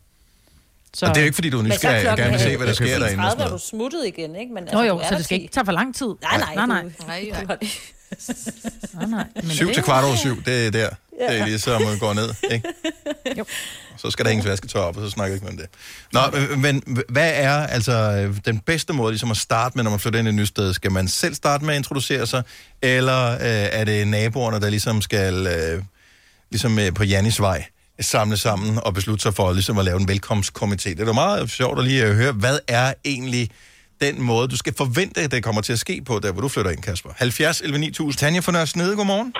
Så. 0.93 1.05
Og 1.05 1.09
det 1.09 1.17
er 1.17 1.21
jo 1.21 1.25
ikke, 1.25 1.35
fordi 1.35 1.49
du 1.49 1.57
er 1.57 1.61
Men 1.61 1.71
nysgerrig 1.71 2.09
og 2.11 2.17
gerne 2.17 2.31
vil 2.31 2.39
se, 2.39 2.53
er- 2.53 2.57
hvad 2.57 2.67
der 2.67 2.73
sker 2.73 2.85
derinde. 2.99 3.05
og 3.05 3.09
30 3.15 3.29
sådan 3.31 3.41
er 3.41 3.45
du 3.45 3.49
noget. 3.49 3.61
smuttet 3.61 4.05
igen, 4.07 4.35
ikke? 4.35 4.53
Men, 4.53 4.63
Nå 4.73 4.79
du 4.81 4.85
jo, 4.87 4.97
er 4.97 5.07
så 5.09 5.15
det 5.15 5.25
skal 5.25 5.41
ikke 5.41 5.53
tage 5.53 5.65
for 5.65 5.71
lang 5.71 5.95
tid. 5.95 6.07
Nej, 6.07 6.37
nej. 6.37 6.55
nej, 6.55 6.65
nej. 6.65 6.83
Nej, 7.07 7.47
det. 7.49 7.59
nej, 8.93 9.05
nej. 9.05 9.25
Men 9.35 9.49
Syv 9.49 9.65
det- 9.67 9.73
til 9.75 9.83
kvart 9.83 10.03
over 10.05 10.15
syv, 10.15 10.43
det 10.45 10.67
er 10.67 10.71
der. 10.71 10.89
Ja. 11.19 11.33
Det 11.33 11.41
er 11.41 11.45
ligesom 11.45 11.87
at 11.87 11.99
gå 11.99 12.13
ned, 12.13 12.29
ikke? 12.51 12.67
Jo. 13.37 13.45
Så 13.97 14.11
skal 14.11 14.25
der 14.25 14.31
hænges 14.31 14.47
vasketøj 14.47 14.81
op, 14.81 14.97
og 14.97 15.03
så 15.03 15.09
snakker 15.09 15.33
vi 15.33 15.35
ikke 15.35 15.45
mere 15.45 15.51
om 15.51 15.57
det. 15.57 16.49
Nå, 16.49 16.55
men 16.57 16.83
hvad 17.09 17.31
er 17.35 17.67
altså 17.67 18.27
den 18.45 18.59
bedste 18.59 18.93
måde 18.93 19.11
ligesom 19.11 19.31
at 19.31 19.37
starte 19.37 19.77
med, 19.77 19.83
når 19.83 19.91
man 19.91 19.99
flytter 19.99 20.19
ind 20.19 20.27
i 20.27 20.29
et 20.29 20.35
nyt 20.35 20.47
sted? 20.47 20.73
Skal 20.73 20.91
man 20.91 21.07
selv 21.07 21.35
starte 21.35 21.65
med 21.65 21.73
at 21.73 21.77
introducere 21.77 22.27
sig, 22.27 22.43
eller 22.81 23.31
øh, 23.31 23.37
er 23.41 23.83
det 23.83 24.07
naboerne, 24.07 24.59
der 24.59 24.69
ligesom 24.69 25.01
skal, 25.01 25.47
øh, 25.47 25.83
ligesom 26.51 26.79
øh, 26.79 26.93
på 26.93 27.03
Jannis 27.03 27.41
vej, 27.41 27.65
samle 28.01 28.37
sammen 28.37 28.79
og 28.83 28.93
beslutte 28.93 29.23
sig 29.23 29.33
for 29.33 29.53
ligesom 29.53 29.77
at 29.77 29.85
lave 29.85 29.99
en 30.01 30.09
velkomstkomité? 30.09 30.89
Det 30.89 30.99
er 30.99 31.13
meget 31.13 31.51
sjovt 31.51 31.79
at 31.79 31.85
lige 31.85 32.05
øh, 32.05 32.15
høre, 32.15 32.31
hvad 32.31 32.59
er 32.67 32.93
egentlig 33.05 33.49
den 34.01 34.21
måde, 34.21 34.47
du 34.47 34.57
skal 34.57 34.73
forvente, 34.77 35.21
at 35.21 35.31
det 35.31 35.43
kommer 35.43 35.61
til 35.61 35.73
at 35.73 35.79
ske 35.79 36.01
på, 36.05 36.19
der 36.19 36.31
hvor 36.31 36.41
du 36.41 36.47
flytter 36.47 36.71
ind, 36.71 36.81
Kasper? 36.81 37.09
70 37.17 37.61
11 37.61 37.79
9000. 37.79 38.19
Tanja 38.19 38.39
fra 38.39 38.51
Nørres 38.51 38.75
Nede, 38.75 38.95
godmorgen. 38.95 39.33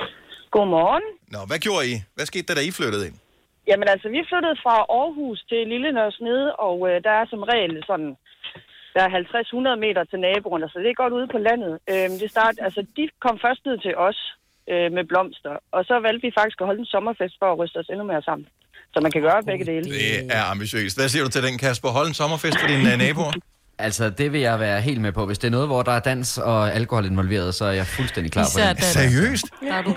Godmorgen. 0.56 1.06
Nå, 1.34 1.40
hvad 1.50 1.60
gjorde 1.66 1.84
I? 1.92 1.96
Hvad 2.16 2.26
skete 2.26 2.48
der, 2.48 2.56
da 2.56 2.64
I 2.70 2.72
flyttede 2.80 3.08
ind? 3.08 3.18
Jamen 3.70 3.88
altså, 3.94 4.08
vi 4.16 4.22
flyttede 4.30 4.58
fra 4.64 4.76
Aarhus 5.00 5.40
til 5.50 5.62
Lille 5.74 5.90
Nørresnede, 5.98 6.48
og 6.68 6.78
øh, 6.90 6.96
der 7.06 7.14
er 7.22 7.26
som 7.32 7.42
regel 7.52 7.74
sådan, 7.90 8.12
der 8.96 9.02
er 9.06 9.12
50-100 9.76 9.86
meter 9.86 10.04
til 10.12 10.20
naboerne, 10.20 10.68
så 10.70 10.78
det 10.84 10.90
er 10.90 11.02
godt 11.04 11.14
ude 11.18 11.28
på 11.36 11.40
landet. 11.48 11.74
Øh, 11.92 12.10
det 12.22 12.30
start, 12.36 12.56
altså, 12.68 12.82
de 12.98 13.04
kom 13.26 13.36
først 13.46 13.62
ned 13.68 13.78
til 13.86 13.94
os 14.08 14.20
øh, 14.72 14.88
med 14.96 15.04
blomster, 15.12 15.56
og 15.76 15.82
så 15.90 15.96
valgte 16.06 16.24
vi 16.28 16.32
faktisk 16.40 16.58
at 16.62 16.68
holde 16.70 16.82
en 16.86 16.94
sommerfest 16.96 17.36
for 17.42 17.48
at 17.52 17.60
ryste 17.60 17.78
os 17.82 17.90
endnu 17.94 18.06
mere 18.12 18.24
sammen. 18.30 18.48
Så 18.94 18.98
man 19.06 19.12
kan 19.12 19.22
gøre 19.22 19.44
begge 19.50 19.66
dele. 19.72 19.86
Det 20.00 20.32
er 20.38 20.44
ambitiøst. 20.54 20.98
Hvad 20.98 21.10
siger 21.10 21.24
du 21.26 21.32
til 21.36 21.44
den, 21.48 21.58
Kasper? 21.58 21.90
Hold 21.98 22.08
en 22.08 22.18
sommerfest 22.22 22.58
for 22.62 22.68
dine 22.68 22.94
uh, 22.94 23.00
naboer? 23.06 23.34
Altså, 23.82 24.10
det 24.10 24.34
vil 24.34 24.42
jeg 24.42 24.60
være 24.60 24.82
helt 24.82 25.02
med 25.02 25.12
på. 25.12 25.26
Hvis 25.26 25.38
det 25.38 25.48
er 25.48 25.52
noget, 25.52 25.68
hvor 25.68 25.82
der 25.84 25.92
er 25.92 26.00
dans 26.00 26.38
og 26.38 26.74
alkohol 26.76 27.06
involveret, 27.06 27.56
så 27.56 27.66
er 27.66 27.72
jeg 27.72 27.88
fuldstændig 27.88 28.32
klar 28.32 28.48
Især 28.48 28.74
på 28.74 28.78
det. 28.78 28.84
Seriøst? 28.86 29.46
Er 29.62 29.76
Ja. 29.76 29.82
god. 29.82 29.94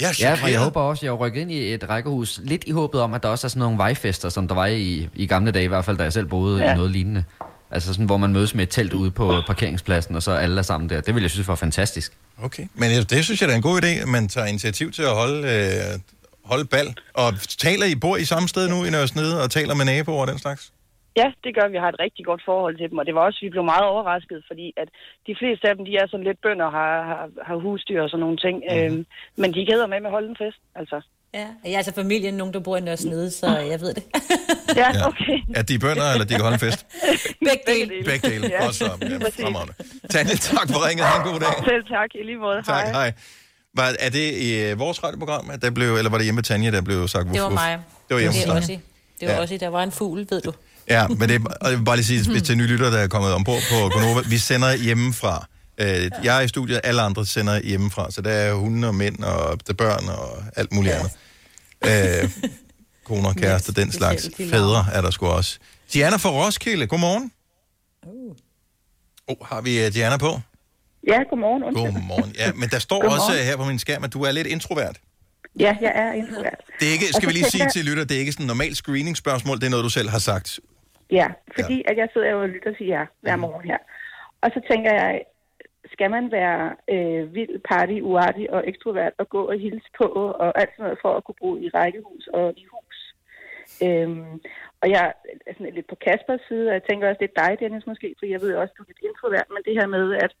Jeg 0.00 0.08
er 0.10 0.14
Ja, 0.20 0.34
for 0.34 0.46
jeg 0.46 0.60
håber 0.60 0.80
også, 0.80 1.06
jeg 1.06 1.10
er 1.12 1.16
rykket 1.16 1.40
ind 1.40 1.52
i 1.52 1.74
et 1.74 1.88
rækkehus, 1.88 2.40
lidt 2.44 2.64
i 2.66 2.70
håbet 2.70 3.00
om, 3.00 3.14
at 3.14 3.22
der 3.22 3.28
også 3.28 3.46
er 3.46 3.48
sådan 3.48 3.60
nogle 3.60 3.78
vejfester, 3.78 4.28
som 4.28 4.48
der 4.48 4.54
var 4.54 4.66
i, 4.66 5.08
i 5.14 5.26
gamle 5.26 5.50
dage, 5.50 5.64
i 5.64 5.68
hvert 5.68 5.84
fald 5.84 5.96
da 5.96 6.02
jeg 6.02 6.12
selv 6.12 6.26
boede 6.26 6.58
ja. 6.60 6.66
Ja. 6.66 6.72
i 6.72 6.76
noget 6.76 6.90
lignende. 6.90 7.24
Altså 7.70 7.92
sådan, 7.92 8.06
hvor 8.06 8.16
man 8.16 8.32
mødes 8.32 8.54
med 8.54 8.62
et 8.62 8.70
telt 8.70 8.92
ude 8.92 9.10
på 9.10 9.42
parkeringspladsen, 9.46 10.16
og 10.16 10.22
så 10.22 10.32
alle 10.32 10.58
er 10.58 10.62
sammen 10.62 10.90
der. 10.90 11.00
Det 11.00 11.14
vil 11.14 11.20
jeg 11.20 11.30
synes 11.30 11.48
var 11.48 11.54
fantastisk. 11.54 12.12
Okay, 12.42 12.66
men 12.74 13.02
det 13.02 13.24
synes 13.24 13.40
jeg 13.40 13.48
da 13.48 13.52
er 13.52 13.56
en 13.56 13.62
god 13.62 13.82
idé, 13.82 13.86
at 13.86 14.08
man 14.08 14.28
tager 14.28 14.46
initiativ 14.46 14.92
til 14.92 15.02
at 15.02 15.14
holde, 15.14 15.48
øh, 15.48 16.00
holde 16.44 16.64
bal. 16.64 16.94
Og 17.14 17.34
taler 17.58 17.86
I, 17.86 17.94
bor 17.94 18.16
I 18.16 18.24
samme 18.24 18.48
sted 18.48 18.68
nu 18.68 18.84
i 18.84 18.90
Nørresnede, 18.90 19.42
og 19.42 19.50
taler 19.50 19.74
med 19.74 19.84
naboer 19.84 20.20
og 20.20 20.26
den 20.26 20.38
slags? 20.38 20.72
Ja, 21.20 21.28
det 21.44 21.52
gør 21.58 21.66
vi. 21.72 21.76
Har 21.82 21.88
et 21.94 22.00
rigtig 22.06 22.24
godt 22.30 22.42
forhold 22.50 22.74
til 22.80 22.90
dem, 22.90 22.98
og 23.00 23.06
det 23.06 23.14
var 23.14 23.22
også, 23.28 23.38
vi 23.42 23.50
blev 23.54 23.64
meget 23.74 23.84
overrasket, 23.92 24.38
fordi 24.50 24.66
at 24.82 24.88
de 25.28 25.34
fleste 25.40 25.64
af 25.68 25.74
dem, 25.76 25.84
de 25.88 25.92
er 26.02 26.06
sådan 26.10 26.26
lidt 26.28 26.40
bønder, 26.46 26.68
har, 26.78 26.92
har, 27.10 27.24
har 27.48 27.56
husdyr 27.66 28.00
og 28.02 28.10
sådan 28.10 28.20
nogle 28.26 28.36
ting. 28.46 28.56
Mm-hmm. 28.64 28.94
Øhm, 28.96 29.06
men 29.40 29.48
de 29.54 29.60
gæder 29.70 29.86
med 29.92 29.98
med 30.00 30.10
at 30.10 30.16
holde 30.16 30.28
en 30.34 30.38
fest, 30.44 30.60
altså. 30.80 30.98
Ja, 31.34 31.46
jeg 31.64 31.72
er 31.72 31.76
altså 31.82 31.94
familien, 32.02 32.34
nogen 32.34 32.54
der 32.54 32.60
bor 32.60 32.76
i 32.76 32.80
Nørresnede, 32.80 33.30
så 33.30 33.46
jeg 33.72 33.80
ved 33.80 33.94
det. 33.98 34.04
Ja, 34.80 34.88
Ja. 34.98 35.06
okay. 35.10 35.38
Er 35.58 35.62
de 35.62 35.78
bønder, 35.78 36.06
eller 36.12 36.26
de 36.26 36.34
kan 36.34 36.42
holde 36.48 36.54
en 36.60 36.64
fest? 36.68 36.80
Begge 37.48 37.64
dele. 37.72 38.04
Begge 38.10 38.28
dele. 38.30 38.46
Ja, 38.48 38.64
Godt 38.64 38.74
så. 38.74 38.84
Ja, 38.84 39.44
fremragende. 39.44 39.74
Tanja, 40.10 40.34
tak 40.34 40.66
for 40.72 40.88
ringet. 40.88 41.06
Ha' 41.06 41.16
en 41.22 41.24
god 41.32 41.40
dag. 41.40 41.54
Selv 41.70 41.84
tak, 41.84 42.10
i 42.14 42.22
lige 42.22 42.36
måde. 42.46 42.62
Tak, 42.62 42.86
hej. 42.88 43.12
Var, 43.74 43.88
er 44.06 44.10
det 44.10 44.26
i 44.46 44.48
øh, 44.64 44.78
vores 44.78 45.04
radioprogram, 45.04 45.50
at 45.50 45.62
der 45.62 45.70
blev, 45.70 45.94
eller 45.96 46.10
var 46.10 46.18
det 46.18 46.26
hjemme 46.26 46.42
Tanja, 46.42 46.70
der 46.70 46.82
blev 46.82 47.08
sagt? 47.08 47.28
Det 47.32 47.42
var 47.42 47.48
mig. 47.48 47.78
Det 48.08 48.14
var 48.14 48.20
hjemme 48.20 48.36
det 48.38 48.46
dig. 48.46 48.54
også 48.56 48.72
i. 48.72 48.78
Det 49.20 49.28
var 49.28 49.34
Ja. 49.34 49.40
også 49.40 49.54
i, 49.54 49.58
der 49.58 49.68
var 49.68 49.82
en 49.82 49.92
fugl, 49.92 50.26
ved 50.30 50.40
du. 50.40 50.52
Ja, 50.88 51.08
men 51.08 51.28
det, 51.28 51.46
og 51.60 51.70
jeg 51.70 51.78
vil 51.78 51.84
bare 51.84 51.96
lige 51.96 52.06
sige, 52.06 52.30
hvis 52.30 52.42
til 52.42 52.56
nye 52.56 52.66
lytter, 52.66 52.90
der 52.90 52.98
er 52.98 53.06
kommet 53.08 53.32
ombord 53.32 53.62
på 53.70 53.88
Gonova, 53.88 54.20
vi 54.28 54.38
sender 54.38 54.74
hjemmefra. 54.74 55.46
Øh, 55.78 56.10
Jeg 56.24 56.36
er 56.36 56.40
i 56.40 56.48
studiet, 56.48 56.80
alle 56.84 57.02
andre 57.02 57.26
sender 57.26 57.60
hjemmefra, 57.60 58.10
så 58.10 58.20
der 58.22 58.30
er 58.30 58.54
hunde 58.54 58.88
og 58.88 58.94
mænd 58.94 59.18
og 59.24 59.58
der 59.66 59.72
er 59.72 59.74
børn 59.76 60.08
og 60.08 60.42
alt 60.56 60.72
muligt 60.72 60.94
andet. 60.94 61.12
Øh, 62.24 62.30
koner, 63.04 63.32
kærester, 63.42 63.72
den 63.72 63.92
slags. 63.92 64.30
Fædre 64.50 64.86
er 64.92 65.00
der 65.00 65.10
sgu 65.10 65.26
også. 65.26 65.58
Diana 65.92 66.16
fra 66.16 66.30
Roskilde, 66.30 66.86
godmorgen. 66.86 67.32
Oh, 69.28 69.36
har 69.48 69.60
vi 69.60 69.86
uh, 69.86 69.92
Diana 69.94 70.16
på? 70.16 70.40
Ja, 71.08 71.18
godmorgen. 71.30 71.62
Undskyld. 71.64 71.92
Godmorgen. 71.92 72.34
Ja, 72.38 72.52
men 72.52 72.68
der 72.68 72.78
står 72.78 73.00
Godmorgen. 73.02 73.20
også 73.20 73.32
uh, 73.32 73.46
her 73.46 73.56
på 73.56 73.64
min 73.64 73.78
skærm, 73.78 74.04
at 74.04 74.12
du 74.12 74.22
er 74.22 74.32
lidt 74.32 74.46
introvert. 74.46 74.96
Ja, 75.60 75.76
jeg 75.82 75.92
er 75.94 76.12
introvert. 76.12 76.54
Det 76.80 76.88
er 76.88 76.92
ikke, 76.92 77.06
skal 77.06 77.20
så 77.22 77.26
vi 77.26 77.32
lige 77.32 77.50
sige 77.56 77.66
til 77.72 77.84
lytter, 77.84 78.04
det 78.04 78.14
er 78.14 78.18
ikke 78.20 78.32
sådan 78.32 78.44
et 78.44 78.48
normalt 78.48 78.76
screening-spørgsmål, 78.76 79.56
det 79.60 79.66
er 79.66 79.70
noget, 79.70 79.84
du 79.84 79.88
selv 79.90 80.08
har 80.08 80.18
sagt. 80.18 80.60
Ja, 81.10 81.28
fordi 81.54 81.84
at 81.88 81.96
jeg 81.96 82.08
sidder 82.12 82.30
jo 82.30 82.40
og 82.40 82.48
lytter 82.48 82.72
til 82.74 82.86
jer 82.86 83.06
hver 83.20 83.36
morgen 83.36 83.64
her. 83.64 83.78
Og 84.40 84.50
så 84.54 84.60
tænker 84.70 84.92
jeg, 84.92 85.22
skal 85.92 86.10
man 86.10 86.32
være 86.32 86.76
øh, 86.88 87.34
vild, 87.34 87.58
party, 87.58 87.98
uartig 88.02 88.52
og 88.52 88.68
ekstrovert 88.68 89.12
og 89.18 89.28
gå 89.28 89.42
og 89.44 89.58
hilse 89.58 89.88
på 89.98 90.04
og 90.44 90.60
alt 90.60 90.70
sådan 90.70 90.84
noget 90.84 90.98
for 91.02 91.12
at 91.14 91.24
kunne 91.24 91.40
bo 91.40 91.56
i 91.56 91.68
rækkehus 91.68 92.26
og 92.32 92.54
i 92.56 92.64
hus? 92.72 93.14
Øhm, 93.86 94.40
og 94.82 94.90
jeg 94.90 95.12
er 95.46 95.52
sådan 95.52 95.74
lidt 95.74 95.86
på 95.86 95.96
Kaspers 96.06 96.40
side, 96.48 96.68
og 96.68 96.74
jeg 96.74 96.84
tænker 96.84 97.08
også, 97.08 97.20
det 97.22 97.30
er 97.30 97.40
dig, 97.42 97.60
Dennis, 97.60 97.86
måske, 97.86 98.14
for 98.18 98.26
jeg 98.26 98.40
ved 98.40 98.54
også, 98.54 98.74
du 98.78 98.82
er 98.82 98.86
lidt 98.86 99.08
introvert, 99.08 99.48
men 99.50 99.62
det 99.66 99.74
her 99.78 99.86
med, 99.86 100.14
at 100.14 100.32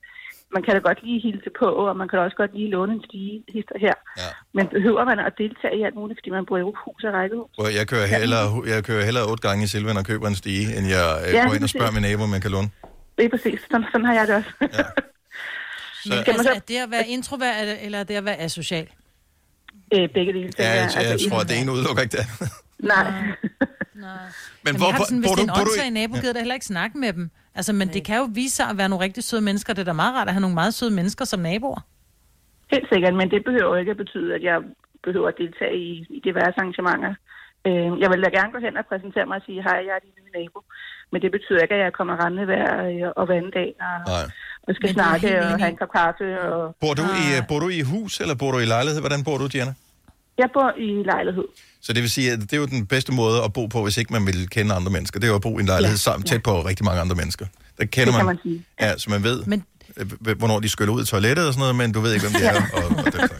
man 0.54 0.62
kan 0.62 0.72
da 0.74 0.80
godt 0.88 0.98
lige 1.06 1.20
hilse 1.26 1.50
på, 1.60 1.66
og 1.66 1.96
man 1.96 2.08
kan 2.08 2.16
da 2.18 2.22
også 2.24 2.36
godt 2.42 2.52
lige 2.58 2.70
låne 2.70 2.92
en 2.92 3.02
stige 3.08 3.44
hister 3.54 3.78
her. 3.84 3.94
Ja. 4.22 4.30
Men 4.56 4.64
behøver 4.68 5.04
man 5.04 5.18
at 5.18 5.32
deltage 5.38 5.74
i 5.78 5.82
alt 5.82 5.94
muligt, 6.00 6.18
fordi 6.20 6.30
man 6.30 6.46
bor 6.48 6.58
i 6.58 6.62
hus 6.84 7.04
og 7.08 7.12
rækkehus? 7.18 7.50
Jeg 7.78 7.84
kører 7.92 8.06
hellere, 8.06 8.46
jeg 8.74 8.84
kører 8.84 9.04
hellere 9.04 9.24
otte 9.30 9.42
gange 9.48 9.64
i 9.64 9.66
Silvan 9.66 9.96
og 9.96 10.04
køber 10.04 10.26
en 10.28 10.34
stige, 10.42 10.66
end 10.78 10.86
jeg 10.96 11.06
øh, 11.26 11.34
Ja, 11.34 11.42
går 11.46 11.54
ind 11.54 11.62
og 11.62 11.68
spørger 11.68 11.92
min 11.96 12.02
nabo, 12.02 12.22
om 12.22 12.28
man 12.28 12.40
kan 12.40 12.50
låne. 12.50 12.68
Det 13.16 13.24
er 13.24 13.28
præcis. 13.36 13.60
Sådan, 13.70 13.86
sådan 13.92 14.04
har 14.06 14.14
jeg 14.14 14.26
det 14.28 14.34
også. 14.40 14.50
Men 16.08 16.18
altså, 16.26 16.50
er 16.50 16.58
det 16.58 16.76
at 16.76 16.90
være 16.90 17.06
introvert, 17.08 17.54
eller- 17.82 17.98
er 17.98 18.04
det 18.04 18.14
at 18.14 18.24
være 18.24 18.38
asocial? 18.40 18.86
Øh, 19.94 20.08
begge 20.14 20.32
dele. 20.32 20.52
Ja, 20.58 20.68
jeg, 20.68 20.90
jeg 20.94 21.04
Altså, 21.04 21.28
tror, 21.30 21.40
at 21.40 21.48
det 21.48 21.60
ene 21.60 21.72
udelukker 21.72 22.02
ikke 22.02 22.12
det 22.16 22.18
andet. 22.24 22.52
Nej. 22.78 23.10
Men 23.12 24.06
Jamen, 24.66 24.78
hvor, 24.80 24.86
jeg 24.86 24.94
har 24.94 25.04
sådan, 25.04 25.18
hvis 25.18 25.28
bor 25.30 25.34
det 25.34 25.40
er 25.48 25.52
en 25.54 25.60
åndssvag 25.60 25.86
i... 25.86 25.90
nabo, 25.90 26.14
gider 26.14 26.32
da 26.32 26.38
heller 26.38 26.54
ikke 26.54 26.66
snakke 26.66 26.98
med 26.98 27.12
dem. 27.12 27.30
Altså, 27.58 27.72
men 27.72 27.88
det 27.88 28.02
kan 28.04 28.16
jo 28.22 28.28
vise 28.40 28.56
sig 28.56 28.66
at 28.70 28.78
være 28.78 28.88
nogle 28.88 29.04
rigtig 29.04 29.24
søde 29.24 29.42
mennesker. 29.48 29.72
Det 29.74 29.80
er 29.80 29.90
da 29.92 29.92
meget 30.02 30.14
rart 30.14 30.28
at 30.28 30.34
have 30.34 30.40
nogle 30.46 30.54
meget 30.54 30.74
søde 30.74 30.94
mennesker 30.98 31.24
som 31.24 31.40
naboer. 31.40 31.80
Helt 32.74 32.88
sikkert, 32.92 33.14
men 33.20 33.30
det 33.30 33.44
behøver 33.44 33.72
jo 33.74 33.80
ikke 33.82 33.94
at 33.96 33.96
betyde, 34.04 34.34
at 34.34 34.42
jeg 34.42 34.58
behøver 35.06 35.28
at 35.28 35.38
deltage 35.42 35.76
i, 35.88 35.90
i 36.16 36.18
diverse 36.28 36.56
arrangementer. 36.60 37.14
Øh, 37.66 37.90
jeg 38.02 38.08
vil 38.12 38.22
da 38.24 38.28
gerne 38.38 38.52
gå 38.54 38.58
hen 38.66 38.76
og 38.80 38.84
præsentere 38.90 39.26
mig 39.26 39.36
og 39.40 39.44
sige, 39.46 39.62
hej, 39.68 39.78
jeg 39.86 39.94
er 39.98 40.02
din 40.06 40.14
nye 40.18 40.32
nabo. 40.36 40.60
Men 41.12 41.18
det 41.22 41.30
betyder 41.36 41.60
ikke, 41.62 41.74
at 41.74 41.84
jeg 41.86 41.92
kommer 41.98 42.14
rendende 42.22 42.44
hver 42.50 42.66
øh, 42.88 43.12
og 43.18 43.26
hver 43.26 43.36
anden 43.40 43.54
dag 43.60 43.70
og, 44.14 44.18
og 44.66 44.70
skal 44.78 44.88
snakke 44.98 45.28
og 45.44 45.58
have 45.60 45.70
en 45.74 45.80
kop 45.82 45.92
kaffe. 46.00 46.26
Og... 46.50 46.76
Bor 46.84 46.94
du, 47.00 47.04
i, 47.22 47.24
øh, 47.36 47.40
bor 47.50 47.58
du 47.64 47.68
i 47.80 47.82
hus, 47.92 48.12
eller 48.22 48.34
bor 48.42 48.50
du 48.54 48.58
i 48.58 48.68
lejlighed? 48.74 49.00
Hvordan 49.06 49.22
bor 49.28 49.36
du, 49.42 49.46
Diana? 49.54 49.72
Jeg 50.38 50.48
bor 50.54 50.72
i 50.78 51.02
lejlighed. 51.04 51.44
Så 51.80 51.92
det 51.92 52.02
vil 52.02 52.10
sige, 52.10 52.32
at 52.32 52.40
det 52.40 52.52
er 52.52 52.56
jo 52.56 52.66
den 52.66 52.86
bedste 52.86 53.12
måde 53.12 53.42
at 53.44 53.52
bo 53.52 53.66
på, 53.66 53.82
hvis 53.82 53.96
ikke 53.96 54.12
man 54.12 54.26
vil 54.26 54.48
kende 54.50 54.74
andre 54.74 54.90
mennesker. 54.92 55.20
Det 55.20 55.26
er 55.26 55.30
jo 55.30 55.34
at 55.36 55.42
bo 55.42 55.58
i 55.58 55.60
en 55.60 55.66
lejlighed 55.66 55.94
ja. 55.96 55.98
sammen, 55.98 56.26
tæt 56.26 56.42
på 56.42 56.60
rigtig 56.62 56.84
mange 56.84 57.00
andre 57.00 57.16
mennesker. 57.16 57.46
Der 57.78 57.84
kender 57.84 58.04
Det 58.12 58.16
kan 58.16 58.26
man, 58.26 58.26
man 58.26 58.38
sige. 58.42 58.64
Ja, 58.80 58.98
så 58.98 59.10
man 59.10 59.22
ved, 59.22 59.42
Men- 59.46 59.64
men... 60.20 60.36
hvornår 60.36 60.60
de 60.60 60.68
skyller 60.68 60.92
ud 60.94 61.02
i 61.02 61.06
toilettet 61.06 61.46
og 61.46 61.52
sådan 61.52 61.60
noget, 61.60 61.74
men 61.76 61.92
du 61.92 62.00
ved 62.00 62.14
ikke, 62.14 62.28
hvem 62.28 62.40
de 62.40 62.46
er. 62.46 62.62
Og, 62.72 62.84
og 63.04 63.12
det. 63.12 63.30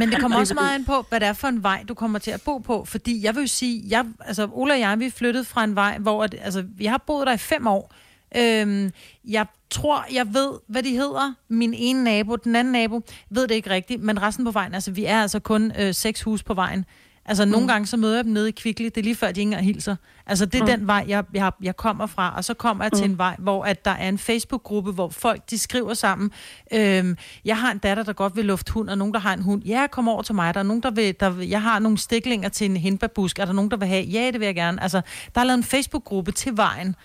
Men 0.00 0.10
det 0.12 0.20
kommer 0.20 0.38
også 0.38 0.54
meget 0.54 0.74
an 0.74 0.84
på, 0.84 1.06
hvad 1.08 1.20
det 1.20 1.28
er 1.28 1.32
for 1.32 1.48
en 1.48 1.62
vej, 1.62 1.84
du 1.88 1.94
kommer 1.94 2.18
til 2.18 2.30
at 2.30 2.42
bo 2.44 2.58
på. 2.58 2.84
Fordi 2.84 3.24
jeg 3.24 3.34
vil 3.34 3.40
jo 3.40 3.46
sige, 3.46 3.82
jeg, 3.88 4.04
altså 4.26 4.48
Ola 4.52 4.74
og 4.74 4.80
jeg, 4.80 4.98
vi 4.98 5.06
er 5.06 5.10
flyttet 5.10 5.46
fra 5.46 5.64
en 5.64 5.74
vej, 5.74 5.98
hvor 5.98 6.24
at, 6.24 6.34
altså, 6.42 6.64
vi 6.76 6.84
har 6.86 7.02
boet 7.06 7.26
der 7.26 7.32
i 7.32 7.38
fem 7.38 7.66
år. 7.66 7.94
Øhm, 8.36 8.90
jeg 9.28 9.46
tror, 9.70 10.04
jeg 10.12 10.34
ved, 10.34 10.50
hvad 10.68 10.82
de 10.82 10.90
hedder. 10.90 11.34
Min 11.48 11.74
ene 11.74 12.04
nabo, 12.04 12.36
den 12.36 12.56
anden 12.56 12.72
nabo, 12.72 13.00
ved 13.30 13.48
det 13.48 13.54
ikke 13.54 13.70
rigtigt. 13.70 14.02
Men 14.02 14.22
resten 14.22 14.44
på 14.44 14.50
vejen, 14.50 14.74
altså 14.74 14.90
vi 14.90 15.04
er 15.04 15.22
altså 15.22 15.38
kun 15.40 15.72
øh, 15.78 15.94
seks 15.94 16.22
hus 16.22 16.42
på 16.42 16.54
vejen. 16.54 16.84
Altså 17.24 17.44
nogle 17.44 17.68
gange 17.68 17.86
så 17.86 17.96
møder 17.96 18.14
jeg 18.16 18.24
dem 18.24 18.32
nede 18.32 18.48
i 18.48 18.52
Kvickly, 18.52 18.84
det 18.84 18.96
er 18.96 19.02
lige 19.02 19.14
før, 19.16 19.32
de 19.32 19.40
ikke 19.40 19.56
hilser. 19.56 19.96
Altså 20.26 20.46
det 20.46 20.54
er 20.60 20.62
Mm. 20.62 20.66
den 20.70 20.86
vej, 20.86 21.04
jeg, 21.08 21.24
jeg, 21.34 21.52
jeg 21.62 21.76
kommer 21.76 22.06
fra, 22.06 22.34
og 22.36 22.44
så 22.44 22.54
kommer 22.54 22.84
jeg 22.84 22.92
til 22.92 23.04
Mm. 23.06 23.10
en 23.12 23.18
vej, 23.18 23.36
hvor 23.38 23.64
at 23.64 23.84
der 23.84 23.90
er 23.90 24.08
en 24.08 24.18
Facebook-gruppe, 24.18 24.92
hvor 24.92 25.08
folk 25.08 25.50
de 25.50 25.58
skriver 25.58 25.94
sammen. 25.94 26.30
Øhm, 26.74 27.16
jeg 27.44 27.58
har 27.58 27.72
en 27.72 27.78
datter, 27.78 28.02
der 28.02 28.12
godt 28.12 28.36
vil 28.36 28.44
lufte 28.44 28.72
hund, 28.72 28.90
og 28.90 28.98
nogen, 28.98 29.14
der 29.14 29.20
har 29.20 29.34
en 29.34 29.42
hund. 29.42 29.62
Ja, 29.64 29.86
kom 29.86 30.08
over 30.08 30.22
til 30.22 30.34
mig. 30.34 30.54
Der 30.54 30.60
er 30.60 30.64
nogen, 30.64 30.82
der 30.82 30.90
vil, 30.90 31.14
der 31.20 31.30
vil, 31.30 31.48
jeg 31.48 31.62
har 31.62 31.78
nogle 31.78 31.98
stiklinger 31.98 32.48
til 32.48 32.70
en 32.70 32.76
hindbærbusk. 32.76 33.38
Er 33.38 33.44
der 33.44 33.52
nogen, 33.52 33.70
der 33.70 33.76
vil 33.76 33.88
have? 33.88 34.04
Ja, 34.04 34.30
det 34.32 34.40
vil 34.40 34.46
jeg 34.46 34.54
gerne. 34.54 34.82
Altså, 34.82 35.00
der 35.34 35.40
er 35.40 35.44
lavet 35.44 35.58
en 35.58 35.64
Facebook-gruppe 35.64 36.32
til 36.32 36.56
vejen. 36.56 36.96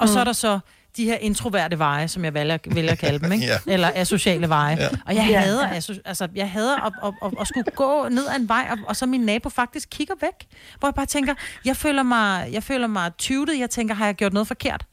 Og 0.00 0.04
mm. 0.04 0.06
så 0.06 0.20
er 0.20 0.24
der 0.24 0.32
så 0.32 0.58
de 0.96 1.04
her 1.04 1.16
introverte 1.16 1.78
veje, 1.78 2.08
som 2.08 2.24
jeg 2.24 2.34
vælger, 2.34 2.58
vælger 2.74 2.92
at 2.92 2.98
kalde 2.98 3.18
dem, 3.18 3.32
ikke? 3.36 3.44
Ja. 3.46 3.72
Eller 3.72 3.88
asociale 3.94 4.48
veje. 4.48 4.76
Ja. 4.80 4.88
Og 5.06 5.14
jeg 5.14 5.26
Ja. 5.30 5.38
hader, 5.40 5.68
altså, 6.04 6.28
jeg 6.34 6.50
hader 6.50 6.76
at, 6.86 6.92
at, 7.04 7.14
at, 7.24 7.32
at, 7.40 7.46
skulle 7.48 7.64
gå 7.74 8.08
ned 8.08 8.26
ad 8.34 8.40
en 8.40 8.48
vej, 8.48 8.68
og, 8.70 8.78
og 8.88 8.96
så 8.96 9.06
min 9.06 9.20
nabo 9.20 9.48
faktisk 9.48 9.88
kigger 9.90 10.14
væk. 10.20 10.38
Hvor 10.78 10.88
jeg 10.88 10.94
bare 10.94 11.06
tænker, 11.06 11.34
jeg 11.64 11.76
føler 11.76 12.02
mig, 12.02 12.52
jeg 12.52 12.62
føler 12.62 12.86
mig 12.86 13.12
tyvet. 13.18 13.58
Jeg 13.58 13.70
tænker, 13.70 13.94
har 13.94 14.06
jeg 14.06 14.14
gjort 14.14 14.32
noget 14.32 14.48
forkert? 14.48 14.84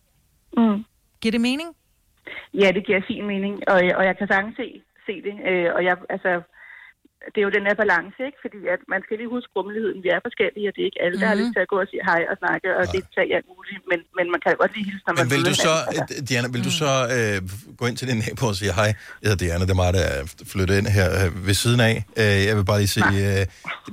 Mm. 0.58 0.86
Giver 1.22 1.32
det 1.32 1.42
mening? 1.42 1.70
Ja, 2.54 2.72
det 2.72 2.86
giver 2.86 3.02
fin 3.08 3.26
mening, 3.28 3.54
og, 3.68 3.82
og 4.00 4.06
jeg 4.06 4.16
kan 4.18 4.28
sagtens 4.28 4.56
se, 4.56 4.82
se 5.06 5.14
det. 5.28 5.34
Øh, 5.50 5.68
og 5.76 5.84
jeg, 5.84 5.96
altså, 6.10 6.32
det 7.34 7.40
er 7.42 7.46
jo 7.50 7.54
den 7.58 7.66
her 7.70 7.76
balance, 7.84 8.18
ikke? 8.30 8.40
Fordi 8.46 8.60
at 8.76 8.82
man 8.94 9.00
skal 9.06 9.16
lige 9.22 9.32
huske 9.38 9.50
rummeligheden. 9.58 10.00
Vi 10.06 10.10
er 10.16 10.20
forskellige, 10.28 10.66
og 10.70 10.74
det 10.76 10.82
er 10.84 10.88
ikke 10.92 11.02
alle, 11.06 11.16
der 11.22 11.28
har 11.32 11.36
Mhm. 11.36 11.42
lyst 11.44 11.52
til 11.56 11.62
at 11.66 11.70
gå 11.74 11.78
og 11.84 11.88
sige 11.92 12.04
hej 12.12 12.22
og 12.32 12.36
snakke 12.44 12.68
og 12.80 12.84
deltage 12.96 13.28
i 13.32 13.34
alt 13.38 13.48
muligt. 13.54 13.82
Men, 13.92 14.00
men 14.18 14.26
man 14.34 14.40
kan 14.44 14.50
godt 14.64 14.72
lige 14.76 14.86
hilse, 14.90 15.04
når 15.08 15.14
man 15.18 15.22
Men 15.26 15.30
vil 15.34 15.42
møder 15.42 15.56
du 15.56 15.68
så. 15.68 15.74
Altså, 15.90 16.04
Diana, 16.30 16.48
vil 16.56 16.64
du 16.70 16.74
så 16.84 16.92
øh, 17.16 17.38
gå 17.80 17.84
ind 17.90 17.96
til 18.00 18.08
din 18.12 18.20
nabo 18.26 18.44
og 18.52 18.56
sige, 18.62 18.72
hej, 18.80 18.90
jeg 19.22 19.26
hedder 19.30 19.42
Diana, 19.46 19.64
det 19.68 19.74
er 19.78 19.82
mig, 19.84 19.92
der 20.00 20.04
er 20.14 20.20
flyttet 20.54 20.76
ind 20.80 20.88
her 20.98 21.08
øh, 21.20 21.28
ved 21.48 21.56
siden 21.64 21.80
af. 21.90 21.96
Øh, 22.22 22.38
jeg 22.48 22.54
vil 22.58 22.66
bare 22.72 22.80
lige 22.84 22.94
sige, 23.00 23.14
øh, 23.30 23.42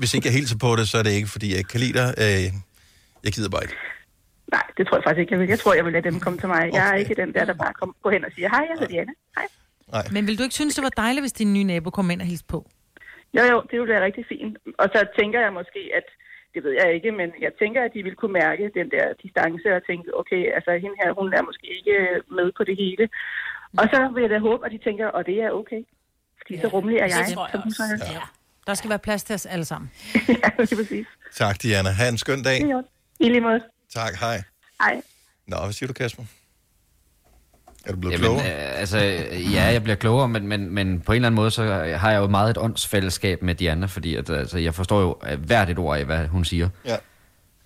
hvis 0.01 0.11
ikke 0.17 0.27
jeg 0.29 0.35
hilser 0.39 0.57
på 0.65 0.71
det, 0.79 0.85
så 0.93 0.97
er 1.01 1.05
det 1.09 1.13
ikke, 1.19 1.31
fordi 1.35 1.47
jeg 1.53 1.59
ikke 1.63 1.73
kan 1.75 1.81
lide 1.85 1.97
dig. 2.01 2.09
Øh, 2.25 2.45
jeg 3.27 3.31
gider 3.37 3.51
bare 3.55 3.65
ikke. 3.67 3.77
Nej, 4.57 4.65
det 4.77 4.83
tror 4.87 4.97
jeg 4.99 5.05
faktisk 5.07 5.21
ikke, 5.23 5.33
jeg 5.35 5.41
vil. 5.41 5.49
Jeg 5.55 5.61
tror, 5.63 5.73
jeg 5.79 5.85
vil 5.87 5.93
lade 5.97 6.07
dem 6.11 6.17
komme 6.25 6.39
til 6.43 6.49
mig. 6.55 6.63
Jeg 6.79 6.85
er 6.91 6.95
ikke 7.03 7.15
den 7.23 7.31
der, 7.37 7.45
der 7.51 7.57
bare 7.65 7.73
kommer, 7.79 7.95
går 8.05 8.11
hen 8.17 8.25
og 8.29 8.33
siger, 8.37 8.49
hej, 8.55 8.63
jeg 8.71 8.75
hedder 8.79 8.93
Diana. 8.95 9.13
Hej. 9.39 9.47
Nej. 9.97 10.05
Men 10.15 10.27
vil 10.27 10.39
du 10.39 10.43
ikke 10.43 10.55
synes, 10.61 10.75
det 10.75 10.83
var 10.89 10.95
dejligt, 11.05 11.23
hvis 11.23 11.33
din 11.33 11.53
nye 11.57 11.65
nabo 11.65 11.91
kom 11.91 12.11
ind 12.11 12.21
og 12.21 12.27
hilste 12.27 12.47
på? 12.49 12.59
Jo, 13.37 13.43
jo, 13.53 13.59
det 13.69 13.75
ville 13.79 13.93
være 13.95 14.05
rigtig 14.09 14.25
fint. 14.33 14.55
Og 14.83 14.87
så 14.95 15.01
tænker 15.19 15.41
jeg 15.41 15.53
måske, 15.53 15.83
at 15.99 16.07
det 16.55 16.61
ved 16.65 16.73
jeg 16.83 16.89
ikke, 16.97 17.11
men 17.21 17.29
jeg 17.41 17.53
tænker, 17.63 17.81
at 17.85 17.93
de 17.95 18.03
ville 18.03 18.19
kunne 18.21 18.37
mærke 18.43 18.65
den 18.79 18.89
der 18.95 19.07
distance 19.23 19.69
og 19.77 19.83
tænke, 19.91 20.07
okay, 20.21 20.43
altså 20.57 20.71
hende 20.83 20.97
her, 21.03 21.11
hun 21.21 21.29
er 21.39 21.43
måske 21.49 21.67
ikke 21.79 21.97
med 22.37 22.49
på 22.59 22.63
det 22.69 22.77
hele. 22.83 23.05
Og 23.81 23.85
så 23.93 23.99
vil 24.15 24.21
jeg 24.21 24.31
da 24.31 24.39
håbe, 24.39 24.67
at 24.67 24.73
de 24.73 24.79
tænker, 24.89 25.07
og 25.07 25.27
det 25.27 25.37
er 25.47 25.51
okay. 25.51 25.83
Fordi 26.41 26.61
så 26.61 26.69
rummelig 26.69 26.99
er 26.99 27.09
jeg. 27.15 27.25
det 27.27 27.35
tror 27.35 27.47
jeg 27.47 27.53
som 27.53 27.63
hun 27.63 27.73
så 27.73 27.83
er. 27.83 28.13
Ja. 28.13 28.21
Der 28.67 28.75
skal 28.75 28.91
være 28.91 28.99
plads 28.99 29.23
til 29.25 29.35
os 29.35 29.47
alle 29.47 29.65
sammen. 29.65 29.91
ja, 30.43 30.49
det 30.59 30.73
er 30.73 30.77
præcis. 30.77 31.07
Tak, 31.33 31.63
Diana. 31.63 31.91
Ha' 31.91 32.09
en 32.09 32.19
skøn 32.19 32.43
dag. 32.43 32.59
I 33.21 33.29
lige 33.29 33.41
måde. 33.41 33.61
Tak, 33.95 34.15
hej. 34.21 34.37
Hej. 34.83 35.03
Nå, 35.47 35.57
hvad 35.57 35.73
siger 35.73 35.87
du, 35.87 35.93
Kasper? 35.93 36.23
Er 37.87 37.93
du 37.93 37.99
blevet 37.99 38.13
Jamen, 38.13 38.25
klogere? 38.25 38.47
øh, 38.47 38.81
altså, 38.81 38.99
ja, 39.53 39.65
jeg 39.65 39.83
bliver 39.83 39.97
klogere, 39.97 40.29
men, 40.29 40.47
men, 40.47 40.75
men 40.75 41.01
på 41.01 41.13
en 41.13 41.17
eller 41.17 41.27
anden 41.27 41.37
måde, 41.37 41.51
så 41.51 41.63
har 41.97 42.11
jeg 42.11 42.19
jo 42.19 42.27
meget 42.27 42.51
et 42.51 42.59
åndsfællesskab 42.59 43.43
med 43.43 43.55
Diana, 43.55 43.87
fordi 43.87 44.15
at, 44.15 44.31
altså, 44.31 44.59
jeg 44.59 44.75
forstår 44.75 45.01
jo 45.01 45.37
hvert 45.39 45.71
et 45.71 45.79
ord 45.79 45.99
af, 45.99 46.05
hvad 46.05 46.27
hun 46.27 46.45
siger. 46.45 46.69
Ja. 46.87 46.97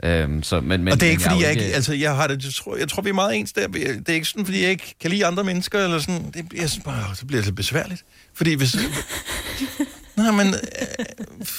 Øhm, 0.03 0.43
så, 0.43 0.61
men, 0.61 0.85
men, 0.85 0.93
og 0.93 1.01
det 1.01 1.07
er 1.07 1.07
men 1.07 1.11
ikke, 1.11 1.23
fordi 1.23 1.43
er 1.43 1.49
jeg 1.49 1.51
ikke... 1.51 1.75
Altså, 1.75 1.95
jeg 1.95 2.17
har 2.17 2.27
det... 2.27 2.45
Jeg 2.45 2.53
tror, 2.53 2.77
jeg 2.77 2.89
tror, 2.89 3.03
vi 3.03 3.09
er 3.09 3.15
meget 3.15 3.37
ens 3.37 3.53
der. 3.53 3.67
Det 3.69 4.09
er 4.09 4.13
ikke 4.13 4.27
sådan, 4.27 4.45
fordi 4.45 4.63
jeg 4.63 4.71
ikke 4.71 4.95
kan 5.01 5.11
lide 5.11 5.27
andre 5.27 5.45
mennesker, 5.45 5.85
eller 5.85 5.99
sådan. 5.99 6.31
Det, 6.35 6.61
jeg 6.61 6.71
synes 6.71 6.85
bare, 6.85 7.17
så 7.17 7.27
bliver 7.27 7.41
det 7.41 7.47
lidt 7.47 7.57
besværligt. 7.57 8.05
Fordi 8.35 8.55
hvis... 8.55 8.77
Nej, 10.17 10.31
men... 10.31 10.47
Øh, 10.55 11.05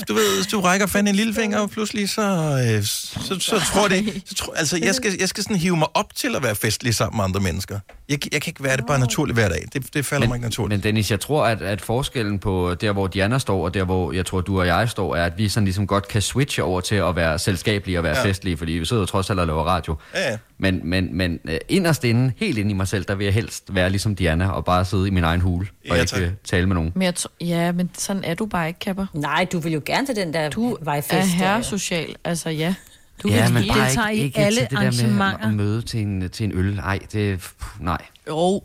du 0.08 0.14
ved, 0.14 0.36
hvis 0.36 0.48
du 0.48 0.62
rækker 0.62 0.88
fanden 0.88 1.08
en 1.08 1.16
lillefinger, 1.16 1.60
og 1.60 1.70
pludselig 1.70 2.10
så... 2.10 2.22
Øh, 2.22 2.84
så, 2.84 3.38
så 3.40 3.60
tror 3.74 3.88
det... 3.88 4.22
Så 4.26 4.36
tror, 4.36 4.54
altså, 4.54 4.80
jeg 4.84 4.96
skal, 4.96 5.12
jeg 5.20 5.30
skal 5.30 5.44
sådan 5.44 5.58
hive 5.58 5.78
mig 5.78 5.88
op 5.94 6.16
til 6.16 6.36
at 6.36 6.44
være 6.44 6.56
festlig 6.56 6.96
sammen 6.96 7.18
med 7.18 7.24
andre 7.24 7.40
mennesker. 7.40 7.80
Jeg, 8.10 8.34
jeg 8.34 8.42
kan 8.42 8.52
ikke 8.52 8.64
være 8.64 8.78
det 8.78 8.86
bare 8.88 9.00
naturligt 9.00 9.38
hver 9.38 9.50
dag. 9.50 9.66
Det, 9.74 9.94
det 9.94 10.06
falder 10.06 10.22
men, 10.22 10.30
mig 10.30 10.36
ikke 10.36 10.46
naturligt. 10.46 10.78
Men 10.78 10.84
Dennis, 10.84 11.12
jeg 11.12 11.20
tror, 11.20 11.46
at, 11.46 11.62
at 11.62 11.82
forskellen 11.82 12.40
på 12.40 12.76
der, 12.82 12.92
hvor 12.92 13.08
Diana 13.08 13.40
står, 13.40 13.66
og 13.66 13.74
der, 13.74 13.84
hvor 13.84 14.12
jeg 14.12 14.26
tror, 14.26 14.42
du 14.42 14.60
og 14.60 14.68
jeg 14.68 14.90
står, 14.90 15.16
er, 15.16 15.26
at 15.26 15.34
vi 15.38 15.50
sådan 15.50 15.66
ligesom 15.66 15.88
godt 15.88 16.08
kan 16.08 16.22
switche 16.22 16.64
over 16.64 16.82
til 16.82 16.96
at 16.96 17.16
være 17.16 17.40
selskabelige 17.40 18.00
og 18.00 18.04
være 18.04 18.14
Ja. 18.18 18.22
ja. 18.22 18.30
festlige, 18.30 18.58
fordi 18.58 18.72
vi 18.72 18.86
sidder 18.86 19.02
jo 19.02 19.06
trods 19.06 19.30
alt 19.30 19.40
og 19.40 19.48
laver 19.48 19.64
radio. 19.64 19.96
Ja, 20.14 20.30
ja. 20.32 20.38
Men, 20.60 20.82
men, 20.84 21.18
men 21.18 21.40
øh, 21.46 21.58
inderst 21.70 22.04
inde, 22.04 22.34
helt 22.38 22.58
inde 22.58 22.72
i 22.72 22.74
mig 22.74 22.88
selv, 22.88 23.06
der 23.06 23.16
vil 23.16 23.24
jeg 23.26 23.34
helst 23.34 23.76
være 23.76 23.90
ligesom 23.90 24.16
Diana 24.16 24.50
og 24.50 24.66
bare 24.66 24.86
sidde 24.86 25.08
i 25.08 25.12
min 25.12 25.24
egen 25.24 25.42
hule 25.42 25.68
og 25.90 25.96
Ja, 25.96 26.02
ikke 26.02 26.18
øh, 26.26 26.32
tale 26.44 26.66
med 26.68 26.76
nogen. 26.76 26.92
Men 26.96 27.02
jeg 27.04 27.14
ja, 27.42 27.72
men 27.72 27.90
sådan 27.98 28.24
er 28.24 28.34
du 28.34 28.46
bare 28.46 28.68
ikke, 28.68 28.80
Kapper. 28.80 29.06
Nej, 29.14 29.48
du 29.52 29.60
vil 29.60 29.74
jo 29.74 29.82
gerne 29.86 30.08
til 30.08 30.16
den 30.16 30.34
der 30.34 30.50
Du 30.50 30.78
vejfest. 30.82 31.14
er 31.14 31.18
der. 31.20 31.26
herre 31.26 31.64
social, 31.64 32.16
altså 32.24 32.50
ja. 32.50 32.76
Du 33.24 33.30
ja, 33.30 33.46
vil 33.46 33.54
men 33.54 33.64
bare 33.68 34.12
ikke, 34.14 34.22
i 34.24 34.26
ikke 34.26 34.40
alle 34.40 34.60
til 34.60 34.70
det 34.70 34.78
der 34.80 35.08
med 35.14 35.34
at 35.42 35.54
møde 35.54 35.82
til 35.82 36.00
en, 36.00 36.30
til 36.30 36.44
en 36.44 36.52
øl. 36.54 36.76
Nej, 36.76 37.00
det... 37.14 37.40
pff, 37.40 37.66
Nej. 37.80 38.02
Jo, 38.28 38.64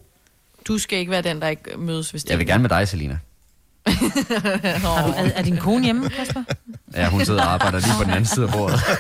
du 0.69 0.78
skal 0.78 0.98
ikke 0.98 1.10
være 1.10 1.23
den, 1.23 1.40
der 1.40 1.48
ikke 1.48 1.70
mødes, 1.78 2.10
hvis 2.10 2.24
det 2.24 2.31
Jeg 2.31 2.39
vil 2.39 2.47
gerne 2.47 2.62
med 2.62 2.70
dig, 2.70 2.89
Selina. 2.89 3.19
Har 4.84 5.06
du, 5.06 5.12
er, 5.16 5.30
er 5.34 5.42
din 5.42 5.56
kone 5.56 5.84
hjemme, 5.84 6.09
Kasper? 6.10 6.42
Ja, 6.96 7.09
hun 7.09 7.24
sidder 7.24 7.42
og 7.42 7.52
arbejder 7.52 7.78
lige 7.78 7.92
på 7.98 8.04
den 8.04 8.10
anden 8.10 8.26
side 8.26 8.46
af 8.46 8.52
bordet. 8.52 8.80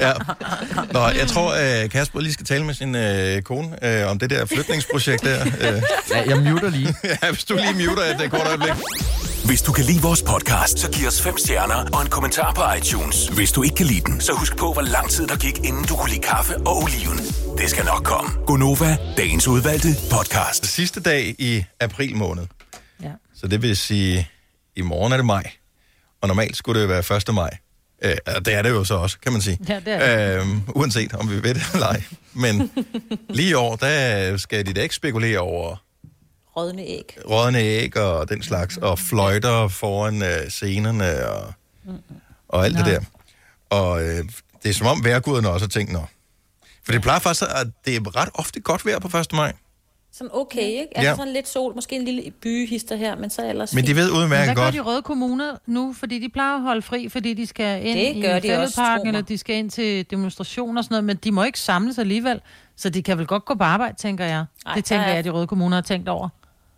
Ja. 0.00 0.12
Nå, 0.92 1.00
jeg 1.08 1.28
tror, 1.28 1.52
at 1.52 1.90
Kasper 1.90 2.20
lige 2.20 2.32
skal 2.32 2.46
tale 2.46 2.64
med 2.64 2.74
sin 2.74 2.94
øh, 2.96 3.42
kone 3.42 3.84
øh, 3.84 4.10
om 4.10 4.18
det 4.18 4.30
der 4.30 4.46
flytningsprojekt 4.46 5.22
der. 5.24 5.40
Øh. 5.46 5.82
Ja, 6.14 6.22
jeg 6.28 6.36
muter 6.52 6.70
lige. 6.70 6.94
ja, 7.04 7.30
hvis 7.30 7.44
du 7.44 7.54
lige 7.56 7.88
muter 7.88 8.02
et 8.02 8.20
øh, 8.24 8.30
kort 8.30 8.46
øjeblik. 8.46 8.72
Hvis 9.44 9.62
du 9.62 9.72
kan 9.72 9.84
lide 9.84 10.02
vores 10.02 10.22
podcast, 10.22 10.78
så 10.78 10.90
giv 10.90 11.06
os 11.06 11.22
fem 11.22 11.38
stjerner 11.38 11.84
og 11.92 12.02
en 12.02 12.08
kommentar 12.08 12.52
på 12.52 12.62
iTunes. 12.78 13.26
Hvis 13.28 13.52
du 13.52 13.62
ikke 13.62 13.76
kan 13.76 13.86
lide 13.86 14.00
den, 14.00 14.20
så 14.20 14.32
husk 14.32 14.56
på, 14.56 14.72
hvor 14.72 14.82
lang 14.82 15.10
tid 15.10 15.26
der 15.26 15.36
gik, 15.36 15.58
inden 15.64 15.84
du 15.84 15.96
kunne 15.96 16.10
lide 16.10 16.22
kaffe 16.22 16.56
og 16.56 16.76
oliven. 16.82 17.18
Det 17.58 17.70
skal 17.70 17.84
nok 17.84 18.04
komme. 18.04 18.30
Gonova, 18.46 18.96
dagens 19.16 19.48
udvalgte 19.48 19.88
podcast. 20.10 20.66
Sidste 20.66 21.00
dag 21.00 21.34
i 21.38 21.64
april 21.80 22.16
måned. 22.16 22.57
Så 23.40 23.46
det 23.48 23.62
vil 23.62 23.76
sige, 23.76 24.28
i 24.76 24.82
morgen 24.82 25.12
er 25.12 25.16
det 25.16 25.26
maj. 25.26 25.50
Og 26.20 26.28
normalt 26.28 26.56
skulle 26.56 26.80
det 26.80 26.88
være 26.88 27.16
1. 27.28 27.34
maj. 27.34 27.58
Øh, 28.02 28.16
og 28.26 28.44
det 28.46 28.54
er 28.54 28.62
det 28.62 28.70
jo 28.70 28.84
så 28.84 28.94
også, 28.94 29.18
kan 29.18 29.32
man 29.32 29.40
sige. 29.42 29.58
Ja, 29.68 29.74
det 29.74 29.88
er 29.94 30.40
Øhm, 30.40 30.62
uanset 30.74 31.14
om 31.14 31.30
vi 31.30 31.34
ved 31.42 31.54
det 31.54 31.62
eller 31.74 31.86
ej. 31.86 32.02
Men 32.34 32.70
lige 33.28 33.50
i 33.50 33.54
år, 33.54 33.76
der 33.76 34.36
skal 34.36 34.66
de 34.66 34.72
da 34.72 34.82
ikke 34.82 34.94
spekulere 34.94 35.38
over 35.38 35.76
Rådne 36.56 36.82
æg. 36.82 37.18
rådne 37.30 37.58
æg 37.58 37.96
og 37.96 38.28
den 38.28 38.42
slags, 38.42 38.76
og 38.76 38.98
fløjter 38.98 39.68
foran 39.68 40.22
øh, 40.22 40.48
scenerne 40.48 41.28
og, 41.28 41.52
og 42.48 42.64
alt 42.64 42.76
det 42.76 42.84
Nej. 42.86 42.92
der. 42.94 43.00
Og 43.70 44.02
øh, 44.02 44.24
det 44.62 44.68
er 44.68 44.74
som 44.74 44.86
om 44.86 45.04
vejrguderne 45.04 45.48
også 45.48 45.66
har 45.66 45.68
tænkt, 45.68 45.92
nå. 45.92 46.04
For 46.84 46.92
det 46.92 47.02
plejer 47.02 47.18
faktisk, 47.18 47.42
at 47.54 47.66
det 47.84 47.96
er 47.96 48.16
ret 48.16 48.28
ofte 48.34 48.60
godt 48.60 48.86
vejr 48.86 48.98
på 48.98 49.18
1. 49.18 49.32
maj. 49.32 49.52
Sådan 50.12 50.30
okay, 50.34 50.60
ikke? 50.62 50.88
Altså 50.98 51.10
Ja. 51.10 51.16
sådan 51.16 51.32
lidt 51.32 51.48
sol, 51.48 51.74
måske 51.74 51.96
en 51.96 52.04
lille 52.04 52.30
byhister 52.30 52.96
her, 52.96 53.16
men 53.16 53.30
så 53.30 53.48
ellers 53.48 53.74
Men 53.74 53.86
de 53.86 53.96
ved 53.96 54.10
udmærket 54.10 54.46
Hvad 54.46 54.54
gør 54.54 54.62
godt. 54.62 54.74
de 54.74 54.80
røde 54.80 55.02
kommuner 55.02 55.56
nu? 55.66 55.92
Fordi 55.98 56.18
de 56.18 56.28
plejer 56.28 56.54
at 56.56 56.62
holde 56.62 56.82
fri, 56.82 57.08
fordi 57.08 57.34
de 57.34 57.46
skal 57.46 57.86
ind 57.86 57.98
Det 57.98 58.16
i 58.16 58.22
de 58.22 58.48
fældeparken, 58.48 59.06
eller 59.06 59.20
de 59.20 59.38
skal 59.38 59.56
ind 59.56 59.70
til 59.70 60.10
demonstrationer 60.10 60.80
og 60.80 60.84
sådan 60.84 60.92
noget, 60.94 61.04
men 61.04 61.16
de 61.16 61.30
må 61.32 61.44
ikke 61.44 61.60
samles 61.60 61.98
alligevel. 61.98 62.40
Så 62.76 62.88
de 62.90 63.02
kan 63.02 63.18
vel 63.18 63.26
godt 63.26 63.44
gå 63.44 63.54
på 63.54 63.64
arbejde, 63.64 63.96
tænker 63.96 64.24
jeg. 64.24 64.44
Ej, 64.66 64.74
det 64.74 64.84
tænker 64.84 65.06
er- 65.06 65.14
jeg, 65.14 65.24
de 65.24 65.30
røde 65.30 65.46
kommuner 65.46 65.76
har 65.76 65.82
tænkt 65.82 66.08
over. 66.08 66.28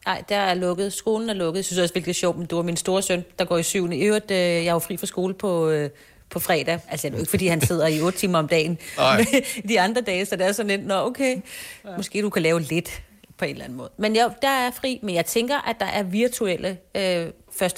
Nej, 0.07 0.23
der 0.28 0.36
er 0.36 0.55
lukket. 0.55 0.93
Skolen 0.93 1.31
er 1.31 1.35
lukket. 1.35 1.57
Jeg 1.59 1.65
synes 1.65 1.78
også, 1.78 1.93
det 1.94 2.09
er 2.09 2.12
sjovt, 2.12 2.39
men 2.39 2.47
du 2.47 2.57
var 2.57 2.62
min 2.62 2.77
store 2.77 3.02
søn, 3.02 3.24
der 3.39 3.44
går 3.44 3.59
i 3.59 3.62
syvende. 3.62 3.97
I 3.97 4.01
øvrigt, 4.01 4.31
øh, 4.31 4.36
jeg 4.39 4.65
er 4.66 4.73
jo 4.73 4.78
fri 4.78 4.97
fra 4.97 5.07
skole 5.07 5.35
på, 5.35 5.69
øh, 5.69 5.90
på 6.31 6.39
fredag. 6.39 6.78
Altså, 6.89 7.07
det 7.07 7.15
er 7.15 7.19
jo 7.19 7.20
ikke, 7.23 7.31
fordi 7.31 7.47
han 7.47 7.61
sidder 7.61 7.86
i 7.86 8.01
otte 8.01 8.19
timer 8.19 8.39
om 8.39 8.48
dagen. 8.48 8.78
De 9.69 9.81
andre 9.81 10.01
dage, 10.01 10.27
så 10.27 10.36
det 10.36 10.47
er 10.47 10.52
sådan 10.52 10.70
lidt, 10.70 10.86
nå 10.86 10.94
okay, 10.94 11.36
måske 11.97 12.23
du 12.23 12.31
kan 12.31 12.43
lave 12.43 12.61
lidt 12.61 13.02
på 13.40 13.44
en 13.44 13.50
eller 13.50 13.64
anden 13.64 13.78
måde. 13.78 13.90
Men 13.98 14.16
ja, 14.16 14.28
der 14.42 14.48
er 14.48 14.70
fri, 14.80 14.98
men 15.02 15.14
jeg 15.14 15.26
tænker, 15.26 15.68
at 15.68 15.76
der 15.80 15.86
er 15.86 16.02
virtuelle 16.02 16.76
øh, 16.96 17.26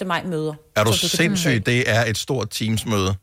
1. 0.00 0.06
maj 0.06 0.22
møder. 0.24 0.54
Er 0.76 0.84
du 0.84 0.92
Så 0.92 1.00
kan- 1.00 1.08
sindssyg? 1.08 1.66
Det 1.66 1.90
er 1.90 2.04
et 2.04 2.18
stort 2.18 2.50
Teams-møde, 2.50 3.14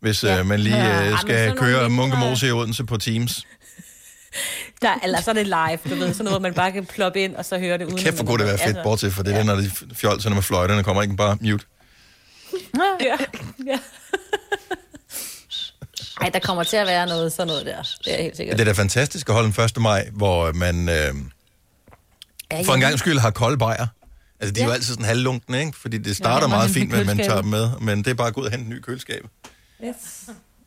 hvis 0.00 0.24
ja. 0.24 0.32
Ja. 0.34 0.38
øh, 0.40 0.46
man 0.46 0.60
lige 0.60 0.76
Ja. 0.76 1.02
Øh, 1.04 1.08
men 1.10 1.18
skal 1.18 1.46
nogle 1.46 1.60
køre 1.60 1.90
Munkemose 1.90 2.48
i 2.48 2.50
Odense 2.50 2.84
på 2.84 2.96
Teams. 2.96 3.42
Der, 4.82 4.94
eller 5.04 5.20
så 5.20 5.30
er 5.30 5.34
det 5.34 5.46
live, 5.46 5.78
du 5.84 5.94
ved, 5.94 6.12
sådan 6.12 6.24
noget, 6.24 6.32
hvor 6.32 6.38
man 6.38 6.54
bare 6.54 6.72
kan 6.72 6.86
ploppe 6.86 7.20
ind, 7.20 7.36
og 7.36 7.44
så 7.44 7.58
høre 7.58 7.78
det 7.78 7.84
uden. 7.84 7.98
Kæft, 7.98 8.16
hvor 8.16 8.24
kunne 8.24 8.38
det 8.38 8.46
være 8.46 8.58
fedt, 8.58 8.76
bortset 8.82 9.12
for 9.12 9.22
det 9.22 9.34
der, 9.34 9.42
når 9.42 9.54
de 9.56 9.70
fjolserne 9.94 10.34
med 10.34 10.42
fløjterne 10.42 10.82
kommer 10.84 11.02
ikke 11.02 11.16
bare 11.16 11.36
mute. 11.40 11.64
Ja, 13.00 13.16
ja. 13.66 13.78
Ej, 16.20 16.28
der 16.28 16.38
kommer 16.38 16.62
til 16.64 16.76
at 16.76 16.86
være 16.86 17.06
noget 17.06 17.32
sådan 17.32 17.46
noget 17.46 17.66
der. 17.66 17.82
Det 17.82 18.06
er 18.06 18.10
jeg 18.16 18.22
helt 18.22 18.32
Ja, 18.32 18.36
sikkert. 18.36 18.58
det 18.58 18.68
er 18.68 18.72
da 18.72 18.80
fantastisk 18.80 19.28
at 19.28 19.34
holde 19.34 19.52
den 19.52 19.64
1. 19.64 19.80
maj, 19.80 20.08
hvor 20.12 20.52
man 20.52 20.88
øh, 20.88 21.14
Ja, 22.52 22.62
for 22.62 22.74
en 22.74 22.80
ja. 22.80 22.86
gang 22.86 22.98
skyld 22.98 23.18
har 23.18 23.30
kolde 23.30 23.58
bajer. 23.58 23.86
Altså, 24.40 24.52
de 24.54 24.60
er 24.60 24.64
jo 24.64 24.70
Ja. 24.70 24.74
altid 24.74 24.88
sådan 24.94 25.04
halvlunkne, 25.04 25.60
ikke? 25.60 25.72
Fordi 25.78 25.98
det 25.98 26.16
starter 26.16 26.46
Ja, 26.48 26.48
meget 26.48 26.70
fint, 26.70 26.82
henter 26.94 26.96
men 26.98 27.16
man 27.16 27.26
tager 27.26 27.40
dem 27.40 27.50
med. 27.50 27.70
Men 27.80 27.98
det 27.98 28.06
er 28.10 28.14
bare 28.14 28.26
at 28.28 28.34
gå 28.34 28.40
ud 28.40 28.46
og 28.46 28.50
hente 28.52 28.64
en 28.64 28.70
ny 28.70 28.80
køleskab. 28.80 29.26
Yes. 29.84 29.94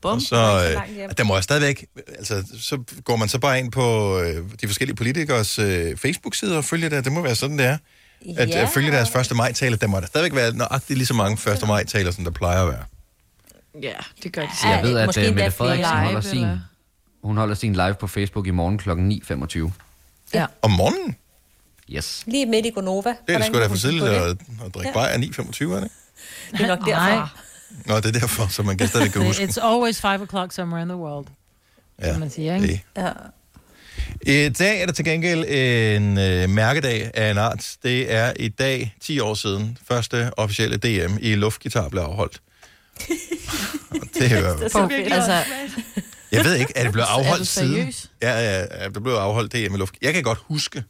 Og 0.04 0.22
så, 0.22 0.36
øh, 0.36 1.10
der 1.18 1.24
må 1.24 1.36
jeg 1.36 1.44
stadigvæk, 1.44 1.86
altså, 2.18 2.44
så 2.60 2.84
går 3.04 3.16
man 3.16 3.30
så 3.30 3.40
bare 3.40 3.60
ind 3.60 3.72
på 3.72 4.18
øh, 4.20 4.44
de 4.62 4.68
forskellige 4.68 4.96
politikers 4.96 5.60
øh, 5.60 5.98
Facebook-sider 5.98 6.58
og 6.58 6.66
følger 6.66 6.90
det. 6.90 7.06
Det 7.06 7.12
må 7.14 7.22
være 7.22 7.36
sådan, 7.36 7.58
det 7.58 7.66
er. 7.66 7.78
At 8.38 8.50
Ja. 8.50 8.62
øh, 8.62 8.70
følge 8.70 8.92
deres 8.92 9.16
1. 9.32 9.36
maj-taler. 9.36 9.78
Der 9.78 9.88
må 9.88 10.00
der 10.00 10.06
stadigvæk 10.08 10.36
være 10.36 10.54
nøjagtigt 10.56 10.98
lige 10.98 11.08
så 11.08 11.14
mange 11.14 11.52
1. 11.52 11.68
maj-taler, 11.68 12.12
som 12.12 12.24
der 12.24 12.32
plejer 12.32 12.62
at 12.64 12.68
være. 12.68 12.84
Ja, 13.82 13.94
det 14.24 14.34
gør 14.34 14.42
de. 14.42 14.50
Så 14.62 14.68
jeg 14.68 14.84
ved, 14.84 14.98
at 14.98 15.06
måske 15.06 15.22
uh, 15.22 15.28
endda 15.28 15.44
Mette 15.44 15.58
Frederiksen 15.58 15.86
flere. 15.92 16.04
holder 16.04 16.22
Live, 16.22 16.30
sin, 16.32 16.38
eller? 16.44 16.60
hun 17.24 17.38
holder 17.38 17.56
sin 17.56 17.74
live 17.74 17.94
på 18.00 18.08
Facebook 18.08 18.48
i 18.48 18.52
morgen 18.52 18.78
kl. 18.78 18.90
9.25. 18.90 19.72
Ja. 20.34 20.46
Om 20.62 20.72
morgenen? 20.72 21.16
Yes. 21.96 22.24
Lige 22.28 22.46
midt 22.46 22.66
i 22.66 22.70
Gonova. 22.70 23.10
Det 23.28 23.34
er 23.34 23.38
det 23.38 23.48
sgu 23.48 23.60
da 23.60 23.68
for 23.68 23.76
tidligt 23.76 24.04
det? 24.04 24.10
at, 24.10 24.30
at 24.66 24.74
drikke 24.74 24.88
Ja. 24.90 24.94
bajer 24.94 25.18
9.25, 25.18 25.64
er 25.76 25.80
det? 25.80 25.90
Det 26.52 26.62
er 26.62 26.68
nok 26.68 26.80
Nej. 26.80 27.10
derfra. 27.10 27.30
Nå, 27.86 27.96
det 27.98 28.06
er 28.06 28.12
derfor, 28.20 28.48
så 28.48 28.64
man 28.64 28.78
kan 28.78 28.88
stadig 28.88 29.12
kan 29.14 29.22
huske. 29.26 29.44
It's 29.44 29.66
always 29.66 30.02
5 30.02 30.22
o'clock 30.22 30.52
somewhere 30.52 30.82
in 30.82 30.88
the 30.90 30.98
world. 30.98 31.28
Ja, 32.02 32.18
man 32.18 32.30
siger, 32.30 32.56
ikke? 32.56 32.68
det. 32.68 32.80
Ja. 32.98 33.12
I 34.22 34.50
dag 34.50 34.82
er 34.82 34.86
der 34.86 34.94
til 34.94 35.06
gengæld 35.06 35.46
en 35.98 36.18
øh, 36.18 36.50
mærkedag 36.50 37.12
af 37.14 37.32
en 37.32 37.38
art. 37.38 37.76
Det 37.84 38.14
er 38.14 38.34
i 38.40 38.48
dag 38.48 38.96
10 39.02 39.20
år 39.20 39.34
siden, 39.34 39.78
første 39.88 40.32
officielle 40.38 40.78
DM 40.78 41.18
i 41.22 41.36
luftgitar 41.36 41.90
blev 41.90 42.02
afholdt. 42.02 42.42
Det 44.20 44.32
er 44.32 44.40
jo, 44.40 44.48
Altså, 44.48 45.44
jeg 46.32 46.46
ved 46.46 46.56
ikke, 46.56 46.74
er 46.76 46.84
det 46.84 46.92
blevet 46.92 47.08
Er 47.10 47.14
du 47.14 47.20
afholdt 47.20 47.48
siden? 47.48 47.74
seriøs? 47.74 48.12
Ja, 48.22 48.32
ja, 48.40 48.60
ja, 48.60 48.90
der 48.90 49.00
blev 49.00 49.14
afholdt 49.14 49.54
DM 49.54 49.76
i 49.76 49.78
luft. 49.78 49.94
Jeg 50.02 50.14
kan 50.14 50.24
godt 50.24 50.40
huske, 50.48 50.84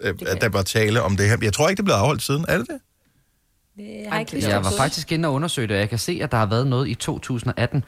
at 0.00 0.40
der 0.40 0.48
var 0.48 0.62
tale 0.62 1.02
om 1.02 1.16
det 1.16 1.28
her. 1.28 1.36
Jeg 1.42 1.52
tror 1.52 1.68
ikke, 1.68 1.76
det 1.76 1.84
blev 1.84 1.94
afholdt 1.94 2.22
siden. 2.22 2.44
Er 2.48 2.58
det 2.58 2.66
det? 2.68 2.80
Jeg 3.78 4.12
har 4.12 4.20
ikke 4.20 4.46
var 4.46 4.72
faktisk 4.76 5.12
inde 5.12 5.28
og 5.28 5.34
undersøge 5.34 5.66
det, 5.68 5.74
og 5.76 5.80
jeg 5.80 5.88
kan 5.88 5.98
se, 5.98 6.20
at 6.22 6.30
der 6.30 6.36
har 6.38 6.46
været 6.46 6.66
noget 6.66 6.88
i 6.88 6.94
2018. 6.94 7.84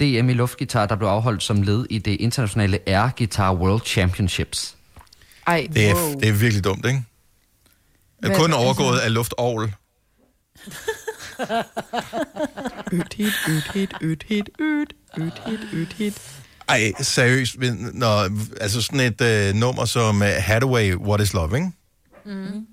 DM 0.00 0.28
i 0.28 0.32
luftgitar, 0.32 0.86
der 0.86 0.96
blev 0.96 1.08
afholdt 1.08 1.42
som 1.42 1.62
led 1.62 1.86
i 1.90 1.98
det 1.98 2.16
internationale 2.20 2.78
Air 2.88 3.08
Guitar 3.18 3.54
World 3.54 3.80
Championships. 3.86 4.76
ej, 5.46 5.68
Det 5.74 5.88
er, 5.90 5.94
wow. 5.94 6.20
det 6.20 6.28
er 6.28 6.32
virkelig 6.32 6.64
dumt, 6.64 6.86
ikke? 6.86 7.02
Er 8.22 8.26
Hvad- 8.26 8.36
kun 8.36 8.44
altså- 8.44 8.58
overgået 8.58 8.98
af 8.98 9.14
luftovl. 9.14 9.72
Øt 12.92 13.14
hit, 13.16 13.32
øt 13.48 13.70
hit, 13.74 13.90
øt 14.00 14.24
hit, 14.28 14.48
hit, 15.16 15.60
øt 15.72 15.92
hit. 15.92 16.42
Ej, 16.68 16.92
seriøst, 17.00 17.56
når, 17.92 18.28
altså 18.60 18.82
sådan 18.82 19.00
et 19.00 19.20
øh, 19.20 19.54
nummer 19.54 19.84
som 19.84 20.16
uh, 20.20 20.26
Hathaway, 20.26 20.94
What 20.94 21.20
is 21.20 21.32
Love, 21.34 21.56
ikke? 21.56 21.70
Mm. 22.26 22.66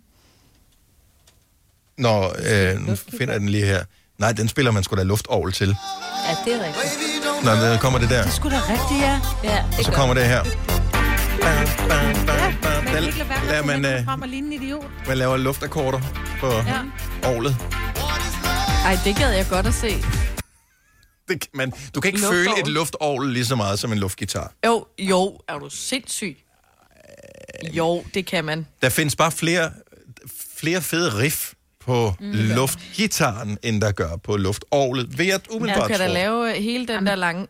Når, 1.97 2.35
øh, 2.45 2.87
nu 2.87 2.95
finder 3.19 3.33
jeg 3.33 3.39
den 3.41 3.49
lige 3.49 3.65
her. 3.65 3.83
Nej, 4.17 4.31
den 4.31 4.47
spiller 4.47 4.71
man 4.71 4.83
sgu 4.83 4.95
da 4.95 5.03
luftovl 5.03 5.53
til. 5.53 5.67
Ja, 5.67 6.35
det 6.45 6.53
er 6.61 6.65
rigtigt. 6.67 7.43
Når 7.43 7.51
der 7.51 7.77
kommer 7.79 7.99
det 7.99 8.09
der, 8.09 8.23
Det 8.23 8.33
skulle 8.33 8.55
da 8.57 8.61
rigtigt, 8.61 9.01
ja. 9.01 9.19
Ja, 9.43 9.63
det 9.71 9.79
og 9.79 9.85
så 9.85 9.91
kommer 9.91 10.13
det 10.13 10.25
her. 10.25 10.43
Man 12.93 13.03
kan 13.11 13.27
Der 13.49 13.59
at 13.59 13.65
man, 13.65 13.81
man, 13.81 13.99
øh, 13.99 14.05
frem 14.05 14.21
og 14.21 14.27
ligne 14.27 14.55
en 14.55 14.63
idiot. 14.63 14.85
Man 15.07 15.17
laver 15.17 15.37
luftakkorder 15.37 15.99
på 16.39 16.47
Ja. 16.47 16.79
ovlet. 17.29 17.55
Ej, 18.85 18.97
det 19.05 19.15
gad 19.15 19.31
jeg 19.31 19.45
godt 19.49 19.67
at 19.67 19.73
se. 19.73 20.03
Det, 21.33 21.41
kan 21.41 21.49
man, 21.53 21.73
du 21.95 22.01
kan 22.01 22.09
ikke 22.09 22.19
Luftovl. 22.19 22.35
føle 22.45 22.59
et 22.59 22.67
luftovl 22.67 23.33
lige 23.33 23.45
så 23.45 23.55
meget 23.55 23.79
som 23.79 23.91
en 23.91 23.99
luftgitar. 23.99 24.53
Jo, 24.65 24.85
jo, 24.99 25.39
er 25.47 25.59
du 25.59 25.69
sindssyg? 25.69 26.37
Jo, 27.73 28.03
det 28.13 28.25
kan 28.25 28.45
man. 28.45 28.67
Der 28.81 28.89
findes 28.89 29.15
bare 29.15 29.31
flere, 29.31 29.71
flere 30.55 30.81
fede 30.81 31.17
riff 31.19 31.53
på 31.79 32.13
mm. 32.19 32.31
luftgitaren, 32.31 33.57
end 33.63 33.81
der 33.81 33.91
gør 33.91 34.15
på 34.17 34.37
luftovlet. 34.37 35.17
Ved 35.17 35.27
at 35.27 35.45
Du 35.45 35.53
umiddelbart 35.55 35.89
kan 35.91 35.99
da 35.99 36.07
lave 36.07 36.53
hele 36.53 36.87
den 36.87 37.05
der 37.05 37.15
lange... 37.15 37.47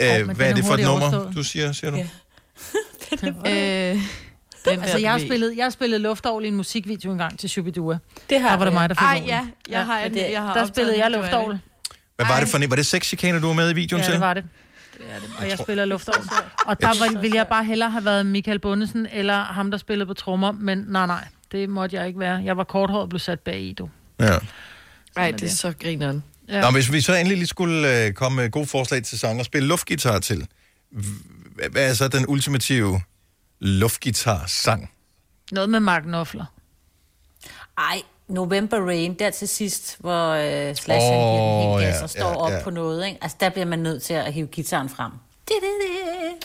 Øh, 0.00 0.26
men 0.26 0.36
hvad 0.36 0.46
er 0.46 0.50
er 0.50 0.54
det 0.54 0.64
for 0.64 0.74
et 0.74 0.80
nummer, 0.80 1.12
overstået. 1.12 1.36
du 1.36 1.42
siger, 1.42 1.72
siger 1.72 1.90
du? 1.90 1.96
Ja. 1.96 3.92
øh, 3.94 4.02
den 4.64 4.80
Altså, 4.82 4.98
jeg 4.98 5.10
har 5.10 5.18
spillet, 5.18 5.56
jeg 5.56 5.64
har 5.64 5.70
spillet 5.70 6.00
luftovl 6.00 6.44
i 6.44 6.48
en 6.48 6.56
musikvideo 6.56 7.12
engang 7.12 7.38
til 7.38 7.50
Shubidua. 7.50 7.98
Det 8.30 8.40
har 8.40 8.48
Der 8.48 8.56
var 8.56 8.64
det 8.64 8.72
jeg. 8.72 8.80
mig, 8.80 8.88
der 8.88 8.94
fik 8.94 9.02
Ej, 9.02 9.22
ja, 9.26 9.46
jeg 9.68 9.86
har, 9.86 9.94
men 9.94 10.02
jeg, 10.16 10.24
det- 10.26 10.32
jeg 10.32 10.42
har 10.42 10.54
Der 10.54 10.66
spillede 10.66 10.98
jeg 10.98 11.06
en 11.06 11.12
luftovl. 11.12 11.52
det. 11.52 11.60
Hvad 12.16 12.26
var 12.26 12.40
det 12.40 12.48
for 12.48 12.58
en? 12.58 12.70
Var 12.70 12.76
det 12.76 12.86
sexchikaner, 12.86 13.38
du 13.40 13.46
var 13.46 13.54
med 13.54 13.70
i 13.70 13.74
videoen 13.74 14.00
Ja, 14.00 14.04
til? 14.06 14.12
det 14.12 14.20
var 14.20 14.34
det. 14.34 14.44
Og 15.38 15.48
jeg 15.48 15.58
spiller 15.58 15.84
luftovl. 15.84 16.24
Og 16.66 16.80
der 16.80 16.86
var, 16.86 17.20
ville 17.20 17.36
jeg 17.36 17.46
bare 17.48 17.64
hellere 17.64 17.90
have 17.90 18.04
været 18.04 18.26
Michael 18.26 18.58
Bundesen, 18.58 19.06
eller 19.12 19.34
ham, 19.42 19.70
der 19.70 19.78
spillede 19.78 20.06
på 20.06 20.14
trommer, 20.14 20.52
men 20.52 20.84
nej, 20.88 21.06
nej, 21.06 21.24
det 21.52 21.68
måtte 21.68 21.96
jeg 21.96 22.06
ikke 22.06 22.20
være. 22.20 22.42
Jeg 22.44 22.56
var 22.56 22.64
korthåret 22.64 23.02
og 23.02 23.08
blev 23.08 23.18
sat 23.20 23.40
bag 23.40 23.60
i, 23.60 23.72
du. 23.72 23.88
Ja. 24.20 24.38
Ej, 25.16 25.30
det 25.30 25.42
er 25.42 25.48
så 25.48 25.72
grineren. 25.82 26.24
Ja. 26.48 26.60
Nå, 26.60 26.70
hvis 26.70 26.92
vi 26.92 27.00
så 27.00 27.14
endelig 27.14 27.36
lige 27.38 27.46
skulle 27.46 28.04
øh, 28.06 28.12
komme 28.12 28.36
med 28.42 28.50
gode 28.50 28.66
forslag 28.66 29.02
til 29.02 29.18
sang 29.18 29.38
og 29.38 29.44
spille 29.44 29.68
luftgitar 29.68 30.18
til, 30.18 30.46
hvad 31.70 31.90
er 31.90 31.94
så 31.94 32.08
den 32.08 32.24
ultimative 32.28 33.00
luftgitar-sang? 33.60 34.90
Noget 35.52 35.70
med 35.70 35.80
Mark 35.80 36.02
Knopfler. 36.02 36.44
Ej, 37.78 38.02
November 38.28 38.86
Rain, 38.86 39.14
der 39.14 39.30
til 39.30 39.48
sidst, 39.48 39.96
hvor 40.00 40.28
øh, 40.30 40.74
Slash 40.76 41.06
oh, 41.06 41.12
giver 41.12 41.62
den 41.72 41.80
helt 41.80 41.86
gas 41.86 41.96
ja, 41.98 42.02
og 42.02 42.10
står 42.10 42.30
ja, 42.30 42.36
op 42.36 42.50
ja. 42.52 42.62
på 42.64 42.70
noget, 42.70 43.06
ikke? 43.06 43.18
Altså, 43.22 43.36
der 43.40 43.48
bliver 43.48 43.66
man 43.66 43.78
nødt 43.78 44.02
til 44.02 44.14
at 44.14 44.32
hive 44.32 44.46
gitaren 44.46 44.88
frem. 44.88 45.12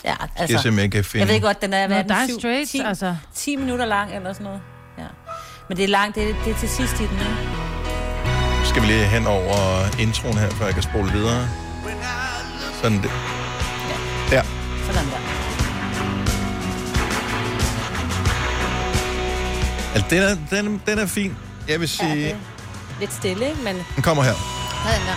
Ja, 0.04 0.10
Jeg 0.10 0.28
altså, 0.36 0.58
simpelthen 0.58 0.84
ikke 0.84 1.02
finde. 1.04 1.26
jeg 1.26 1.34
ved 1.34 1.40
godt, 1.40 1.62
den 1.62 1.72
er, 1.72 1.86
hvad 1.86 1.96
er 1.96 2.02
Nå, 2.02 2.08
den, 2.08 2.16
Dire 2.16 2.28
syv- 2.28 2.38
Straits, 2.40 2.70
10, 2.70 2.80
altså. 2.84 3.16
10 3.34 3.56
minutter 3.56 3.84
lang 3.84 4.16
eller 4.16 4.32
sådan 4.32 4.44
noget. 4.44 4.60
Ja. 4.98 5.06
Men 5.68 5.76
det 5.76 5.84
er 5.84 5.88
langt, 5.88 6.14
det 6.16 6.30
er, 6.30 6.34
det 6.44 6.52
er 6.52 6.58
til 6.58 6.68
sidst 6.68 6.94
i 6.94 7.06
den, 7.06 7.18
ikke? 7.18 7.36
Skal 8.68 8.82
vi 8.82 8.86
lige 8.86 9.04
hen 9.06 9.26
over 9.26 9.56
introen 10.00 10.38
her, 10.38 10.50
før 10.50 10.64
jeg 10.64 10.74
kan 10.74 10.82
spole 10.82 11.12
videre? 11.12 11.48
Sådan 12.82 13.02
det. 13.02 13.10
Ja. 14.32 14.42
Sådan 14.86 15.04
der. 15.10 15.35
Altså, 19.96 20.08
den 20.10 20.22
er, 20.22 20.36
den, 20.62 20.82
den 20.86 20.98
er 20.98 21.06
fin. 21.06 21.36
Jeg 21.68 21.80
vil 21.80 21.88
sige, 21.88 22.08
Ja, 22.14 22.16
det 22.16 22.30
er 22.30 22.36
lidt 23.00 23.12
stille, 23.14 23.46
men 23.64 23.76
den 23.96 24.02
kommer 24.02 24.22
her. 24.22 24.32
sådan 24.84 25.00
der. 25.06 25.16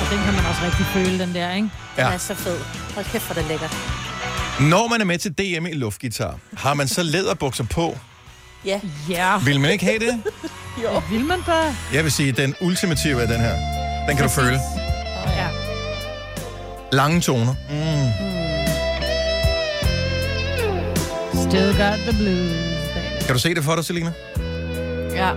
Og 0.00 0.10
den 0.10 0.24
kan 0.24 0.34
man 0.34 0.46
også 0.46 0.60
rigtig 0.64 0.86
føle, 0.86 1.18
den 1.18 1.34
der, 1.34 1.50
ikke? 1.54 1.68
Den 1.96 2.04
Ja. 2.04 2.10
er 2.12 2.18
så 2.18 2.34
fed. 2.34 2.58
Hold 2.94 3.06
kæft, 3.12 3.24
hvor 3.26 3.34
det 3.34 3.44
lækkert. 3.48 3.76
Når 4.60 4.88
man 4.88 5.00
er 5.00 5.04
med 5.04 5.18
til 5.18 5.32
DM 5.32 5.66
i 5.66 5.72
luftgitar, 5.72 6.34
har 6.56 6.74
man 6.74 6.88
så 6.88 7.02
læderbukser 7.02 7.64
på, 7.64 7.98
Ja. 8.64 8.80
Ja. 9.08 9.38
Vil 9.38 9.60
man 9.60 9.70
ikke 9.70 9.84
have 9.84 9.98
det? 9.98 10.22
jo. 10.82 10.94
Det 10.94 11.02
vil 11.10 11.24
man 11.24 11.42
bare. 11.46 11.74
Jeg 11.92 12.04
vil 12.04 12.12
sige, 12.12 12.32
den 12.32 12.54
ultimative 12.60 13.22
er 13.22 13.26
den 13.26 13.40
her. 13.40 13.54
Den 14.08 14.16
kan 14.16 14.26
du 14.26 14.32
føle. 14.32 14.60
Ja. 15.26 15.46
Lange 16.92 17.20
toner. 17.20 17.54
Mm. 17.70 18.29
Still 21.34 21.70
got 21.78 21.98
the 22.06 22.12
blues. 22.18 23.26
Kan 23.26 23.34
du 23.34 23.38
se 23.40 23.54
det 23.54 23.64
for 23.64 23.74
dig, 23.74 23.84
Selina? 23.84 24.12
Ja. 25.14 25.30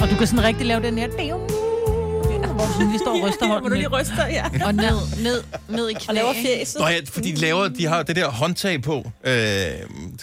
Og 0.00 0.10
du 0.10 0.16
kan 0.18 0.26
sådan 0.26 0.44
rigtig 0.44 0.66
lave 0.66 0.82
den 0.82 0.98
her... 0.98 1.08
Hvor 1.08 2.66
du 2.66 2.72
sådan 2.72 2.88
lige 2.88 2.98
står 2.98 3.10
og 3.22 3.28
ryster 3.28 3.46
hånden. 3.52 3.60
Hvor 3.60 3.68
du 3.68 3.74
lige 3.74 3.88
ryster, 3.88 4.26
ja. 4.26 4.44
Og 4.66 4.74
ned, 4.74 4.96
ned, 5.22 5.42
ned 5.68 5.88
i 5.88 5.92
knæ. 5.92 6.04
Og 6.08 6.14
laver 6.14 6.32
fjeset. 6.46 6.80
Nå 6.80 6.86
ja, 6.88 6.98
fordi 7.12 7.32
de 7.32 7.40
laver, 7.40 7.68
de 7.68 7.86
har 7.86 8.02
det 8.02 8.16
der 8.16 8.28
håndtag 8.28 8.82
på, 8.82 9.10
øh, 9.24 9.64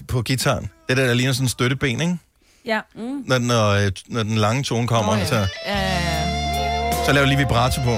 på 0.08 0.22
gitaren. 0.22 0.70
Det 0.90 0.98
der, 0.98 1.06
der 1.08 1.14
ligner 1.14 1.34
sådan 1.34 1.46
en 1.46 1.50
støtteben, 1.50 2.02
ikke? 2.02 2.18
Ja. 2.66 2.80
Mm. 2.96 3.24
Når, 3.28 3.38
den- 3.38 3.48
når, 3.48 3.70
øh, 3.70 3.92
når 4.08 4.24
den 4.24 4.36
lange 4.36 4.64
tone 4.64 4.88
kommer, 4.88 5.14
oh, 5.14 5.20
ja. 5.20 5.26
så, 5.26 5.36
Ja, 5.36 5.46
ja, 5.66 5.78
ja. 5.78 7.06
så 7.06 7.12
laver 7.14 7.28
lige 7.28 7.38
vibrato 7.38 7.82
på. 7.82 7.98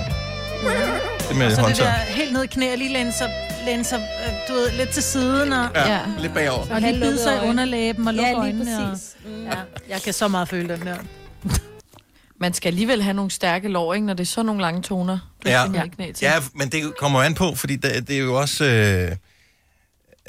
Det 1.30 1.38
med 1.38 1.46
Og 1.46 1.52
så 1.52 1.68
det 1.68 1.78
der 1.78 1.92
helt 1.92 2.34
ned 2.34 2.44
i 2.44 2.48
knæ 2.48 2.72
og 2.72 2.78
lige 2.78 2.94
læne 2.94 3.12
sig, 3.12 3.34
læne 3.66 3.84
sig 3.84 4.00
øh, 4.26 4.34
du 4.48 4.54
ved, 4.54 4.72
lidt 4.72 4.90
til 4.90 5.04
siden. 5.04 5.54
Og, 5.54 5.70
Ja, 5.76 6.02
lidt 6.20 6.34
bagover. 6.34 6.66
Og 6.76 6.82
lige 6.82 7.00
bide 7.00 7.24
sig 7.24 7.36
i 7.44 7.48
underlæben 7.48 8.08
og 8.08 8.14
Ja, 8.14 8.32
lukke 8.32 8.48
lige 8.48 8.66
øjnene. 8.66 8.92
Og. 8.92 8.98
Mm. 9.26 9.44
ja, 9.44 9.56
jeg 9.90 10.02
kan 10.02 10.14
så 10.14 10.28
meget 10.28 10.50
føle 10.50 10.78
den 10.78 10.88
der. 10.88 10.98
Man 12.42 12.54
skal 12.54 12.70
alligevel 12.70 13.04
have 13.04 13.14
nogle 13.14 13.32
stærke 13.32 13.68
lår, 13.68 13.94
ikke, 13.94 14.06
når 14.08 14.14
det 14.14 14.24
er 14.24 14.28
så 14.28 14.44
nogle 14.44 14.62
lange 14.62 14.82
toner. 14.82 15.20
Du 15.44 15.50
Ja. 15.50 15.84
i 15.84 15.88
knæ 15.88 16.12
til. 16.12 16.26
ja, 16.26 16.34
men 16.54 16.70
det 16.70 16.98
kommer 16.98 17.20
jo 17.20 17.26
an 17.26 17.34
på, 17.34 17.56
fordi 17.56 17.76
det, 17.76 18.08
det 18.08 18.16
er 18.16 18.22
jo 18.22 18.40
også... 18.40 18.66
Øh, 18.66 19.12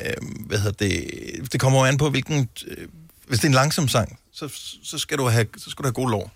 øh, 0.06 0.12
hvad 0.46 0.58
hedder 0.58 0.86
det? 0.86 1.52
Det 1.52 1.60
kommer 1.60 1.78
jo 1.78 1.84
an 1.84 1.96
på, 1.98 2.10
hvilken... 2.10 2.48
Øh, 2.66 2.88
hvis 3.26 3.38
det 3.38 3.44
er 3.44 3.48
en 3.48 3.54
langsom 3.54 3.88
sang, 3.88 4.18
så, 4.32 4.48
så, 4.84 4.98
skal, 4.98 5.18
du 5.18 5.28
have, 5.28 5.46
så 5.56 5.70
skal 5.70 5.82
du 5.82 5.86
have 5.86 5.92
gode 5.92 6.10
lår. 6.10 6.30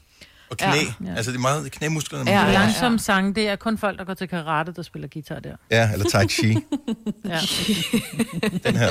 Og 0.53 0.59
knæ. 0.59 0.67
Ja. 0.67 0.81
Ja. 1.05 1.11
Ja. 1.11 1.17
Altså, 1.17 1.31
det 1.31 1.37
er 1.37 1.41
meget 1.41 1.73
knæmusklerne. 1.73 2.31
Ja, 2.31 2.53
langsom 2.53 2.99
sang, 2.99 3.37
det 3.37 3.49
er 3.49 3.57
kun 3.57 3.79
folk, 3.79 3.99
der 3.99 4.05
går 4.05 4.15
til 4.15 4.29
karate, 4.29 4.73
der 4.77 4.83
spiller 4.83 5.09
guitar 5.13 5.39
der. 5.41 5.57
Ja, 5.71 5.93
eller 5.93 6.09
tai 6.11 6.29
chi. 6.29 6.57
Ja. 7.25 7.39
Den 8.65 8.77
her. 8.77 8.89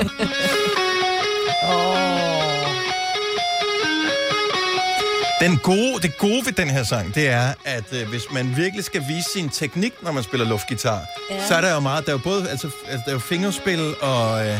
Den 5.40 5.58
gode, 5.62 5.94
det 6.02 6.18
gode 6.18 6.46
ved 6.46 6.52
den 6.52 6.70
her 6.70 6.82
sang, 6.84 7.14
det 7.14 7.28
er, 7.28 7.52
at 7.64 7.84
øh, 7.92 8.08
hvis 8.08 8.22
man 8.32 8.56
virkelig 8.56 8.84
skal 8.84 9.02
vise 9.08 9.28
sin 9.34 9.48
teknik, 9.48 9.92
når 10.02 10.12
man 10.12 10.22
spiller 10.22 10.46
luftgitar, 10.46 11.00
Ja. 11.30 11.34
ja. 11.34 11.46
så 11.46 11.54
er 11.54 11.60
der 11.60 11.74
jo 11.74 11.80
meget, 11.80 12.06
der 12.06 12.12
er 12.12 12.16
jo 12.16 12.20
både, 12.24 12.48
altså, 12.50 12.70
altså 12.88 13.02
der 13.04 13.10
er 13.10 13.14
jo 13.14 13.18
fingerspil, 13.18 13.94
og 14.02 14.46
øh, 14.48 14.58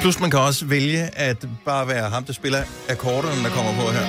plus 0.00 0.20
man 0.20 0.30
kan 0.30 0.40
også 0.40 0.64
vælge 0.66 0.98
at 1.18 1.46
bare 1.64 1.88
være 1.88 2.10
ham, 2.10 2.24
der 2.24 2.32
spiller 2.32 2.62
akkorderne, 2.88 3.44
der 3.44 3.50
kommer 3.50 3.72
på 3.74 3.90
her. 3.92 4.06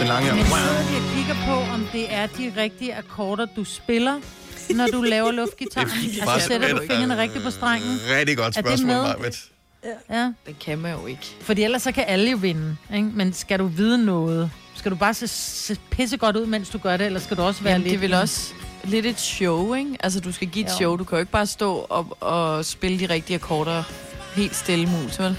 Den 0.00 0.08
lange 0.08 0.32
Men 0.34 0.44
sidder 0.44 0.82
de 0.90 0.96
og 0.96 1.14
kigger 1.16 1.34
på, 1.46 1.72
om 1.74 1.86
det 1.92 2.14
er 2.14 2.26
de 2.26 2.52
rigtige 2.56 2.94
akkorder, 2.96 3.46
du 3.56 3.64
spiller, 3.64 4.20
når 4.74 4.86
du 4.86 5.02
laver 5.02 5.30
luftgitar? 5.32 5.80
Det 5.84 5.90
er 5.92 5.96
fordi, 5.96 6.20
Altså, 6.20 6.48
sætter 6.48 6.68
du 6.68 6.80
fingrene 6.90 7.16
rigtigt 7.22 7.44
på 7.44 7.50
strengen? 7.50 7.98
Rigtig 8.18 8.36
godt 8.36 8.56
Er 8.56 8.60
det 8.60 8.68
spørgsmål, 8.70 8.86
med? 8.86 9.02
Marvitt. 9.02 9.36
Ja. 10.10 10.32
Det 10.46 10.58
kan 10.58 10.78
man 10.78 10.92
jo 10.92 11.06
ikke. 11.06 11.36
Fordi 11.40 11.62
ellers 11.62 11.82
så 11.82 11.92
kan 11.92 12.04
alle 12.06 12.30
jo 12.30 12.36
vinde, 12.36 12.76
ikke? 12.94 13.10
Men 13.14 13.32
skal 13.32 13.58
du 13.58 13.66
vide 13.66 14.04
noget? 14.04 14.50
Skal 14.74 14.90
du 14.90 14.96
bare 14.96 15.14
se, 15.14 15.28
se 15.28 15.76
pisse 15.90 16.16
godt 16.16 16.36
ud, 16.36 16.46
mens 16.46 16.68
du 16.68 16.78
gør 16.78 16.96
det, 16.96 17.06
eller 17.06 17.20
skal 17.20 17.36
du 17.36 17.42
også 17.42 17.62
være 17.62 17.72
Jamen, 17.72 17.84
lidt... 17.86 17.92
det 17.92 18.00
vel 18.00 18.14
også 18.14 18.52
lidt 18.84 19.06
et 19.06 19.20
show, 19.20 19.74
ikke? 19.74 19.96
Altså, 20.00 20.20
du 20.20 20.32
skal 20.32 20.48
give 20.48 20.64
et 20.64 20.70
Jo. 20.70 20.76
show. 20.76 20.96
Du 20.96 21.04
kan 21.04 21.16
jo 21.16 21.20
ikke 21.20 21.32
bare 21.32 21.46
stå 21.46 21.86
og, 21.88 22.16
og 22.20 22.64
spille 22.64 23.00
de 23.00 23.06
rigtige 23.06 23.34
akkorder 23.34 23.82
helt 24.34 24.56
stille 24.56 24.86
mus, 24.86 25.18
vel? 25.18 25.36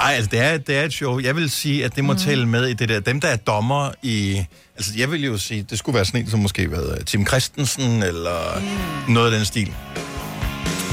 Ej, 0.00 0.12
altså, 0.14 0.30
det 0.30 0.40
er, 0.40 0.58
det 0.58 0.76
er 0.76 0.82
et 0.84 0.92
show. 0.92 1.18
Jeg 1.20 1.36
vil 1.36 1.50
sige, 1.50 1.84
at 1.84 1.96
det 1.96 2.04
må 2.04 2.12
mm. 2.12 2.18
tælle 2.18 2.48
med 2.48 2.66
i 2.66 2.72
det 2.72 2.88
der. 2.88 3.00
Dem, 3.00 3.20
der 3.20 3.28
er 3.28 3.36
dommer 3.36 3.92
i... 4.02 4.44
Altså, 4.76 4.92
jeg 4.96 5.12
vil 5.12 5.24
jo 5.24 5.38
sige, 5.38 5.62
det 5.70 5.78
skulle 5.78 5.94
være 5.96 6.04
sådan 6.04 6.20
en, 6.20 6.30
som 6.30 6.40
måske 6.40 6.66
hvad, 6.66 7.04
Tim 7.04 7.26
Christensen, 7.26 8.02
eller 8.02 8.60
mm. 9.06 9.12
noget 9.12 9.32
af 9.32 9.36
den 9.36 9.46
stil. 9.46 9.74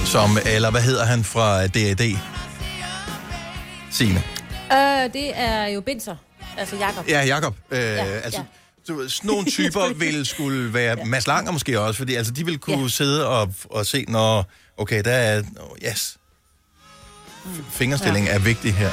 Som, 0.06 0.38
eller 0.46 0.72
hvad 0.72 0.82
hedder 0.82 1.06
han 1.06 1.24
fra 1.24 1.68
D.A.D.? 1.68 2.18
Signe. 3.92 4.24
Øh, 4.72 5.14
det 5.14 5.32
er 5.40 5.68
jo 5.68 5.82
Binser. 5.82 6.16
Altså 6.58 6.76
Jakob. 6.76 7.08
Ja, 7.10 7.26
Jakob. 7.26 7.56
Øh, 7.72 7.80
Ja, 7.80 8.06
altså, 8.06 8.40
ja. 8.40 8.94
du 8.94 9.10
sådan 9.10 9.28
nogle 9.28 9.46
typer 9.46 9.94
vil 10.04 10.26
skulle 10.26 10.74
være... 10.74 10.98
Ja. 10.98 11.06
Mads 11.06 11.28
Langer 11.28 11.52
måske 11.52 11.80
også, 11.80 11.98
fordi 11.98 12.16
altså, 12.16 12.34
de 12.34 12.46
vil 12.46 12.58
kunne 12.58 12.76
Ja. 12.78 12.82
ja. 12.82 12.88
sidde 12.88 13.28
og, 13.28 13.54
og 13.64 13.86
se, 13.86 14.06
når... 14.08 14.52
Okay, 14.78 15.02
der 15.04 15.12
er... 15.12 15.44
Oh, 15.60 15.90
yes. 15.90 16.18
Fingerstilling 17.72 18.26
ja. 18.26 18.34
er 18.34 18.40
vigtig 18.40 18.74
her. 18.76 18.90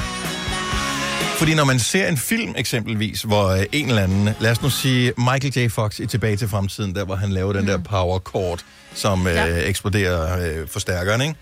Fordi 1.39 1.55
når 1.55 1.65
man 1.65 1.79
ser 1.79 2.09
en 2.09 2.17
film 2.17 2.55
eksempelvis, 2.57 3.23
hvor 3.23 3.49
øh, 3.49 3.65
en 3.73 3.89
eller 3.89 4.03
anden, 4.03 4.29
lad 4.41 4.51
os 4.51 4.63
nu 4.63 4.71
sige 4.71 5.13
Michael 5.19 5.59
J. 5.59 5.69
Fox 5.71 5.99
i 6.01 6.07
Tilbage 6.07 6.37
til 6.37 6.49
fremtiden, 6.49 6.95
der 6.95 7.05
hvor 7.05 7.15
han 7.15 7.31
laver 7.33 7.53
den 7.53 7.69
der 7.69 7.79
power 7.79 8.19
chord, 8.29 8.65
som 8.95 9.27
øh, 9.27 9.35
Ja. 9.35 9.69
eksploderer 9.69 10.39
øh, 10.61 10.69
forstærkeren, 10.69 11.21
ikke? 11.21 11.35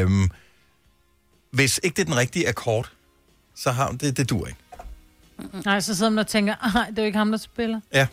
Øhm, 0.00 0.28
hvis 1.52 1.80
ikke 1.82 1.96
det 1.96 2.02
er 2.02 2.06
den 2.06 2.16
rigtige 2.16 2.48
akkord, 2.48 2.90
så 3.56 3.70
har 3.70 3.88
det, 3.90 4.16
det 4.16 4.30
dur 4.30 4.46
ikke. 4.46 4.58
Nej, 5.64 5.80
så 5.80 5.96
sidder 5.96 6.10
man 6.10 6.18
og 6.18 6.26
tænker, 6.26 6.54
nej, 6.74 6.86
det 6.90 6.98
er 6.98 7.02
jo 7.02 7.06
ikke 7.06 7.18
ham, 7.18 7.30
der 7.30 7.38
spiller. 7.38 7.80
Ja, 7.94 8.06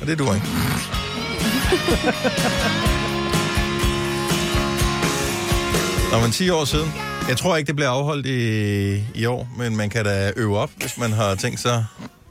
og 0.00 0.06
det 0.06 0.18
dur 0.18 0.34
ikke. 0.34 0.46
Nå, 6.12 6.20
men 6.20 6.32
10 6.32 6.50
år 6.50 6.64
siden. 6.64 6.92
Jeg 7.28 7.36
tror 7.36 7.56
ikke, 7.56 7.66
det 7.66 7.76
bliver 7.76 7.88
afholdt 7.90 8.26
i, 8.26 9.04
i 9.14 9.26
år, 9.26 9.48
men 9.58 9.76
man 9.76 9.90
kan 9.90 10.04
da 10.04 10.32
øve 10.36 10.58
op, 10.58 10.70
hvis 10.76 10.98
man 10.98 11.12
har 11.12 11.34
tænkt 11.34 11.60
sig. 11.60 11.84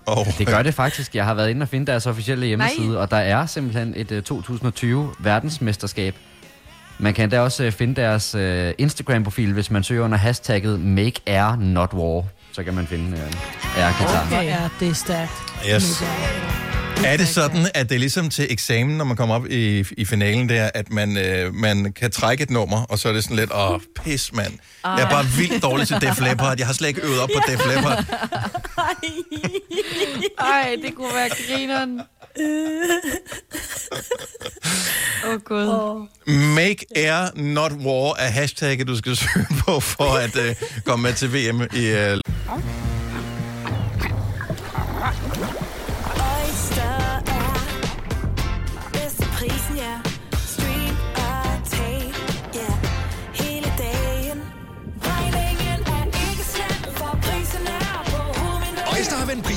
Og, 0.05 0.27
Det 0.37 0.47
gør 0.47 0.61
det 0.61 0.73
faktisk. 0.73 1.15
Jeg 1.15 1.25
har 1.25 1.33
været 1.33 1.49
inde 1.49 1.61
og 1.63 1.67
finde 1.69 1.85
deres 1.91 2.05
officielle 2.05 2.45
hjemmeside, 2.45 2.87
Nej. 2.87 2.97
og 2.97 3.11
der 3.11 3.17
er 3.17 3.45
simpelthen 3.45 3.93
et 3.97 4.11
uh, 4.11 4.17
2020 4.23 5.09
verdensmesterskab. 5.19 6.15
Man 6.99 7.13
kan 7.13 7.29
da 7.29 7.41
også 7.41 7.65
uh, 7.65 7.71
finde 7.71 8.01
deres 8.01 8.35
uh, 8.35 8.69
Instagram-profil, 8.77 9.53
hvis 9.53 9.71
man 9.71 9.83
søger 9.83 10.03
under 10.03 10.17
hashtagget 10.17 10.79
Make 10.79 11.21
Air 11.25 11.55
Not 11.55 11.93
War. 11.93 12.23
Så 12.51 12.63
kan 12.63 12.73
man 12.73 12.87
finde 12.87 13.05
uh, 13.17 13.79
air-gitar. 13.83 14.25
Hvor 14.27 14.37
er 14.37 14.69
det 14.79 14.97
stærkt. 14.97 15.31
Yes. 15.73 16.03
Er 17.03 17.17
det 17.17 17.27
sådan, 17.27 17.67
at 17.73 17.89
det 17.89 17.95
er 17.95 17.99
ligesom 17.99 18.29
til 18.29 18.47
eksamen, 18.49 18.97
når 18.97 19.05
man 19.05 19.17
kommer 19.17 19.35
op 19.35 19.45
i, 19.49 19.85
i 19.97 20.05
finalen 20.05 20.49
der, 20.49 20.69
at 20.73 20.91
man, 20.91 21.17
øh, 21.17 21.53
man 21.53 21.93
kan 21.93 22.11
trække 22.11 22.43
et 22.43 22.49
nummer, 22.49 22.83
og 22.83 22.99
så 22.99 23.09
er 23.09 23.13
det 23.13 23.23
sådan 23.23 23.37
lidt, 23.37 23.51
åh, 23.53 23.79
pis, 24.03 24.33
mand. 24.33 24.53
Jeg 24.83 25.01
er 25.01 25.09
bare 25.09 25.25
vildt 25.37 25.63
dårlig 25.63 25.87
til 25.87 26.01
Def 26.01 26.21
Leppard. 26.21 26.55
Jeg 26.57 26.67
har 26.67 26.73
slet 26.73 26.87
ikke 26.87 27.01
øvet 27.01 27.19
op 27.19 27.29
på 27.35 27.41
Def 27.51 27.61
Leppard. 27.75 28.05
Ej, 30.39 30.75
det 30.81 30.95
kunne 30.95 31.13
være 31.15 31.29
grineren. 31.29 32.01
Åh, 35.25 35.33
oh, 35.33 35.39
Gud. 35.39 35.67
Oh. 35.67 36.01
Make 36.55 36.85
Air 36.95 37.29
Not 37.35 37.71
War 37.71 38.15
er 38.19 38.29
hashtagget, 38.29 38.87
du 38.87 38.97
skal 38.97 39.15
søge 39.15 39.47
på, 39.65 39.79
for 39.79 40.17
at 40.17 40.35
øh, 40.35 40.55
komme 40.85 41.03
med 41.03 41.13
til 41.13 41.33
VM 41.33 41.61
i... 41.73 41.85
Øh, 41.85 42.19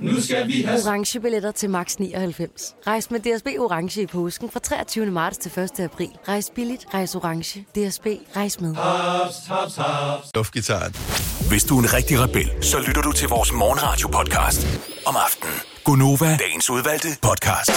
Nu 0.00 0.20
skal 0.20 0.46
vi 0.48 0.62
have... 0.62 0.80
orange 0.86 1.20
billetter 1.20 1.52
til 1.52 1.70
max 1.70 1.96
99. 1.96 2.74
Rejs 2.86 3.10
med 3.10 3.20
DSB 3.20 3.46
orange 3.58 4.02
i 4.02 4.06
påsken 4.06 4.50
fra 4.50 4.60
23. 4.60 5.06
marts 5.06 5.38
til 5.38 5.58
1. 5.58 5.80
april. 5.80 6.08
Rejs 6.28 6.50
billigt, 6.54 6.86
rejs 6.94 7.14
orange. 7.14 7.60
DSB 7.60 8.06
rejs 8.36 8.60
med. 8.60 8.74
Haps, 8.74 9.36
haps, 9.48 9.76
haps. 9.76 10.30
Luftgitaren. 10.34 10.94
Hvis 11.48 11.64
du 11.64 11.78
er 11.78 11.82
en 11.82 11.92
rigtig 11.94 12.20
rebel, 12.20 12.50
så 12.64 12.78
lytter 12.86 13.02
du 13.02 13.12
til 13.12 13.28
vores 13.28 13.52
morgenradio-podcast 13.52 14.66
om 15.06 15.16
aftenen. 15.26 15.54
Gunova, 15.84 16.36
dagens 16.36 16.70
udvalgte 16.70 17.08
podcast. 17.22 17.70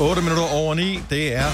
8 0.00 0.22
minutter 0.22 0.52
over 0.52 0.74
9, 0.74 1.00
det 1.10 1.34
er 1.34 1.50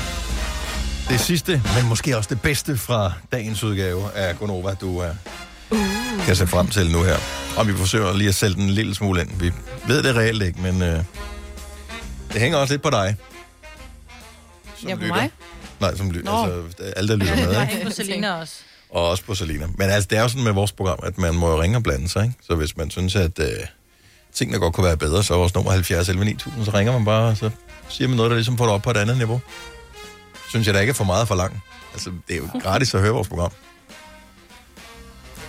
det 1.09 1.21
sidste, 1.21 1.63
men 1.77 1.89
måske 1.89 2.17
også 2.17 2.35
det 2.35 2.43
bedste 2.43 2.77
fra 2.77 3.13
dagens 3.33 3.65
udgave 3.65 4.13
af 4.15 4.39
Gonova, 4.39 4.75
du 4.75 5.03
uh, 5.71 6.25
kan 6.27 6.37
se 6.37 6.47
frem 6.47 6.69
til 6.69 6.91
nu 6.91 7.03
her. 7.03 7.17
Og 7.57 7.67
vi 7.69 7.73
forsøger 7.73 8.13
lige 8.17 8.29
at 8.29 8.35
sælge 8.35 8.55
den 8.55 8.63
en 8.63 8.71
lille 8.71 8.95
smule 8.95 9.21
ind. 9.21 9.31
Vi 9.41 9.53
ved 9.87 10.03
det 10.03 10.17
reelt 10.17 10.43
ikke, 10.43 10.61
men 10.61 10.75
uh, 10.83 11.05
det 12.33 12.41
hænger 12.41 12.59
også 12.59 12.75
lidt 12.75 12.83
på 12.83 12.91
dig. 12.91 13.17
Ja, 14.89 14.95
på 14.95 15.01
lytter. 15.01 15.15
mig? 15.15 15.31
Nej, 15.81 15.97
som 15.97 16.11
lytter. 16.11 16.33
Altså, 16.33 16.93
alle, 16.97 17.09
der 17.09 17.17
lytter 17.17 17.37
med, 17.37 17.53
Nej, 17.53 17.85
på 17.85 17.91
Selina 17.91 18.33
også. 18.33 18.55
Og 18.91 19.09
også 19.09 19.25
på 19.25 19.35
Salina. 19.35 19.67
Men 19.79 19.91
altså, 19.91 20.09
det 20.11 20.19
er 20.19 20.23
jo 20.23 20.29
sådan 20.29 20.45
med 20.45 20.53
vores 20.53 20.73
program, 20.73 20.99
at 21.03 21.19
man 21.19 21.35
må 21.35 21.51
jo 21.51 21.63
ringe 21.63 21.77
og 21.77 21.83
blande 21.83 22.09
sig, 22.09 22.23
ikke? 22.25 22.35
Så 22.47 22.55
hvis 22.55 22.77
man 22.77 22.91
synes, 22.91 23.17
at 23.17 23.39
øh, 23.39 23.47
tingene 24.35 24.59
godt 24.59 24.75
kunne 24.75 24.87
være 24.87 24.97
bedre, 24.97 25.23
så 25.25 25.35
er 25.35 25.39
vores 25.39 25.55
nummer 25.55 25.71
70 25.71 26.09
11 26.09 26.25
9000, 26.25 26.65
så 26.65 26.71
ringer 26.75 26.93
man 26.93 27.05
bare, 27.05 27.31
og 27.31 27.37
så 27.37 27.51
siger 27.89 28.09
man 28.09 28.17
noget, 28.17 28.31
der 28.31 28.37
ligesom 28.37 28.59
får 28.59 28.65
det 28.65 28.75
op 28.75 28.83
på 28.83 28.91
et 28.91 28.97
andet 28.97 29.17
niveau. 29.17 29.41
Synes 30.49 30.67
jeg 30.67 30.75
da 30.75 30.81
ikke 30.81 30.91
er 30.91 30.95
for 30.95 31.05
meget 31.05 31.29
for 31.29 31.35
langt. 31.35 31.57
Altså, 31.93 32.11
det 32.29 32.35
er 32.35 32.39
jo 32.39 32.49
gratis 32.65 32.95
at 32.95 33.01
høre 33.01 33.13
vores 33.13 33.29
program. 33.29 33.53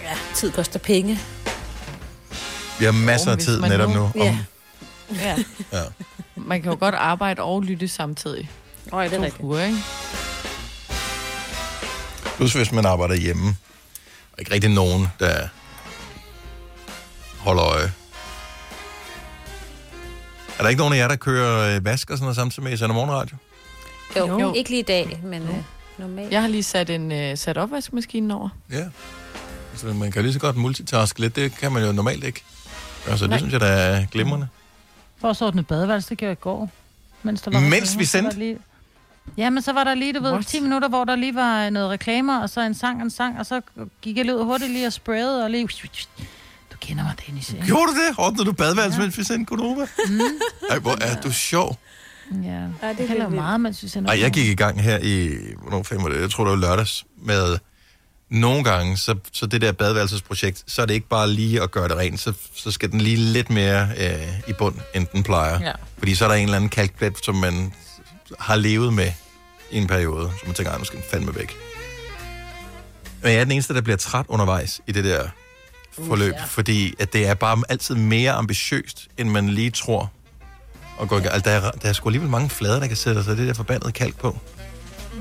Ja, 0.09 0.17
tid 0.35 0.51
koster 0.51 0.79
penge. 0.79 1.19
Vi 2.79 2.85
har 2.85 2.91
masser 2.91 3.31
af 3.31 3.35
hvis 3.37 3.45
tid 3.45 3.59
man 3.59 3.69
netop 3.69 3.89
nu- 3.89 3.95
nu. 3.95 4.03
Om, 4.03 4.11
Ja. 4.15 4.37
Ja. 5.15 5.35
ja. 5.73 5.83
Man 6.35 6.61
kan 6.61 6.71
jo 6.71 6.77
godt 6.79 6.95
arbejde 6.95 7.41
og 7.41 7.61
lytte 7.63 7.87
samtidig. 7.87 8.49
Åh, 8.93 9.03
det 9.03 9.13
er 9.13 9.21
rigtigt. 9.21 9.43
uger, 9.43 9.63
ikke? 9.65 9.77
Plus 12.37 12.53
hvis 12.53 12.71
man 12.71 12.85
arbejder 12.85 13.15
hjemme. 13.15 13.47
Og 14.33 14.39
ikke 14.39 14.53
rigtig 14.53 14.69
nogen, 14.69 15.07
der 15.19 15.47
holder 17.39 17.63
øje. 17.63 17.91
Er 20.59 20.61
der 20.63 20.69
ikke 20.69 20.79
nogen 20.79 20.93
af 20.93 20.97
jer, 20.97 21.07
der 21.07 21.15
kører 21.15 21.75
øh, 21.75 21.85
vask 21.85 22.09
og 22.09 22.17
sådan 22.17 22.23
noget 22.23 22.35
samtidig 22.35 22.63
med, 22.63 22.73
I 22.73 22.77
sender 22.77 22.95
morgenradio? 22.95 23.37
Jo, 24.17 24.27
Jo. 24.27 24.39
jo. 24.39 24.53
ikke 24.53 24.69
lige 24.69 24.79
i 24.79 24.83
dag, 24.83 25.19
men 25.23 25.41
øh, 25.41 25.55
normalt. 25.97 26.31
Jeg 26.31 26.41
har 26.41 26.47
lige 26.47 26.63
sat 26.63 26.89
en 26.89 27.11
uh, 27.31 27.37
sat 27.37 27.57
opvaskemaskine 27.57 28.35
over. 28.35 28.49
Ja. 28.71 28.85
Så 29.79 29.87
man 29.87 30.11
kan 30.11 30.23
lige 30.23 30.33
så 30.33 30.39
godt 30.39 30.55
multitaske 30.55 31.19
lidt. 31.19 31.35
Det 31.35 31.55
kan 31.55 31.71
man 31.71 31.85
jo 31.85 31.91
normalt 31.91 32.23
ikke. 32.23 32.43
Altså, 33.07 33.25
det 33.25 33.29
Nej. 33.29 33.39
synes 33.39 33.51
jeg, 33.53 33.59
der 33.61 33.67
er 33.67 34.05
glimrende. 34.05 34.47
For 35.21 35.29
at 35.29 35.41
ordne 35.41 35.63
badeværelse, 35.63 36.09
det 36.09 36.17
gjorde 36.17 36.29
jeg 36.29 36.37
i 36.37 36.41
går. 36.41 36.69
Mens, 37.23 37.41
der 37.41 37.51
Mens 37.51 37.63
reklamer, 37.65 37.97
vi 37.97 38.05
så 38.05 38.17
var 38.17 38.21
sendte? 38.21 38.39
Lige... 38.39 38.57
Ja, 39.37 39.49
men 39.49 39.61
så 39.63 39.73
var 39.73 39.83
der 39.83 39.93
lige, 39.95 40.13
du 40.13 40.21
ved, 40.21 40.31
What? 40.31 40.45
10 40.47 40.59
minutter, 40.59 40.89
hvor 40.89 41.05
der 41.05 41.15
lige 41.15 41.35
var 41.35 41.69
noget 41.69 41.89
reklamer, 41.89 42.39
og 42.39 42.49
så 42.49 42.61
en 42.61 42.73
sang 42.73 42.97
og 42.97 43.03
en 43.03 43.09
sang, 43.09 43.39
og 43.39 43.45
så 43.45 43.61
gik 44.01 44.17
jeg 44.17 44.25
lige 44.25 44.37
ud 44.37 44.43
hurtigt 44.43 44.71
lige 44.71 44.87
og 44.87 44.93
sprayede, 44.93 45.43
og 45.43 45.49
lige... 45.49 45.67
Du 46.71 46.77
kender 46.81 47.03
mig, 47.03 47.13
Dennis. 47.27 47.53
ikke? 47.53 47.65
Gjorde 47.65 47.83
du 47.87 47.91
det? 47.91 48.15
Ordnede 48.17 48.45
du 48.45 48.51
badeværelse, 48.51 48.97
ja. 48.97 49.03
mens 49.03 49.17
vi 49.17 49.23
sendte 49.23 49.45
Gunova? 49.45 49.87
Mm. 50.09 50.19
Ej, 50.69 50.79
hvor 50.79 50.97
er 51.01 51.21
du 51.21 51.31
sjov. 51.31 51.77
Ja, 52.43 52.47
Ja, 52.49 52.61
det 52.63 52.71
jeg 52.81 52.89
er 53.03 53.07
kan 53.07 53.17
lave 53.17 53.29
meget, 53.29 53.61
mens 53.61 53.83
vi 53.83 53.87
sender 53.87 54.11
Ej, 54.11 54.19
jeg 54.19 54.31
gik 54.31 54.47
i 54.47 54.55
gang 54.55 54.81
her 54.81 54.97
i, 55.03 55.37
hvornår 55.61 55.83
fanden 55.83 56.05
var 56.05 56.11
det? 56.11 56.21
Jeg 56.21 56.31
tror, 56.31 56.43
det 56.43 56.51
var 56.51 56.57
lørdags, 56.57 57.05
med 57.21 57.57
nogle 58.29 58.63
gange, 58.63 58.97
så, 58.97 59.15
så 59.31 59.45
det 59.45 59.61
der 59.61 59.71
badeværelsesprojekt, 59.71 60.63
så 60.67 60.81
er 60.81 60.85
det 60.85 60.93
ikke 60.93 61.07
bare 61.07 61.29
lige 61.29 61.61
at 61.61 61.71
gøre 61.71 61.87
det 61.87 61.97
rent, 61.97 62.19
så, 62.19 62.33
så 62.55 62.71
skal 62.71 62.91
den 62.91 63.01
lige 63.01 63.17
lidt 63.17 63.49
mere 63.49 63.87
øh, 63.97 64.39
i 64.47 64.53
bund, 64.53 64.75
end 64.95 65.07
den 65.13 65.23
plejer. 65.23 65.59
Ja. 65.61 65.71
Fordi 65.97 66.15
så 66.15 66.25
er 66.25 66.29
der 66.29 66.35
en 66.35 66.43
eller 66.43 66.55
anden 66.55 66.69
kalkplet, 66.69 67.25
som 67.25 67.35
man 67.35 67.73
har 68.39 68.55
levet 68.55 68.93
med 68.93 69.11
i 69.71 69.77
en 69.77 69.87
periode, 69.87 70.31
så 70.39 70.43
man 70.45 70.55
tænker, 70.55 70.71
"Ej, 70.71 70.77
nu 70.77 70.83
skal 70.83 70.99
den 70.99 71.05
fandme 71.11 71.35
væk. 71.35 71.55
Men 73.21 73.31
jeg 73.31 73.39
er 73.39 73.43
den 73.43 73.51
eneste, 73.51 73.73
der 73.73 73.81
bliver 73.81 73.97
træt 73.97 74.25
undervejs 74.27 74.81
i 74.87 74.91
det 74.91 75.03
der 75.03 75.27
forløb, 76.07 76.33
ja. 76.33 76.43
fordi 76.45 76.93
at 76.99 77.13
det 77.13 77.27
er 77.27 77.33
bare 77.33 77.63
altid 77.69 77.95
mere 77.95 78.31
ambitiøst, 78.31 79.07
end 79.17 79.29
man 79.29 79.49
lige 79.49 79.71
tror. 79.71 80.11
Og 80.97 81.09
går, 81.09 81.19
ja. 81.19 81.29
altså, 81.29 81.49
der, 81.49 81.55
er, 81.55 81.71
der 81.71 81.89
er 81.89 81.93
sgu 81.93 82.09
alligevel 82.09 82.29
mange 82.29 82.49
flader, 82.49 82.79
der 82.79 82.87
kan 82.87 82.97
sætte 82.97 83.23
sig 83.23 83.37
det 83.37 83.47
der 83.47 83.53
forbandede 83.53 83.91
kalk 83.91 84.17
på. 84.19 84.37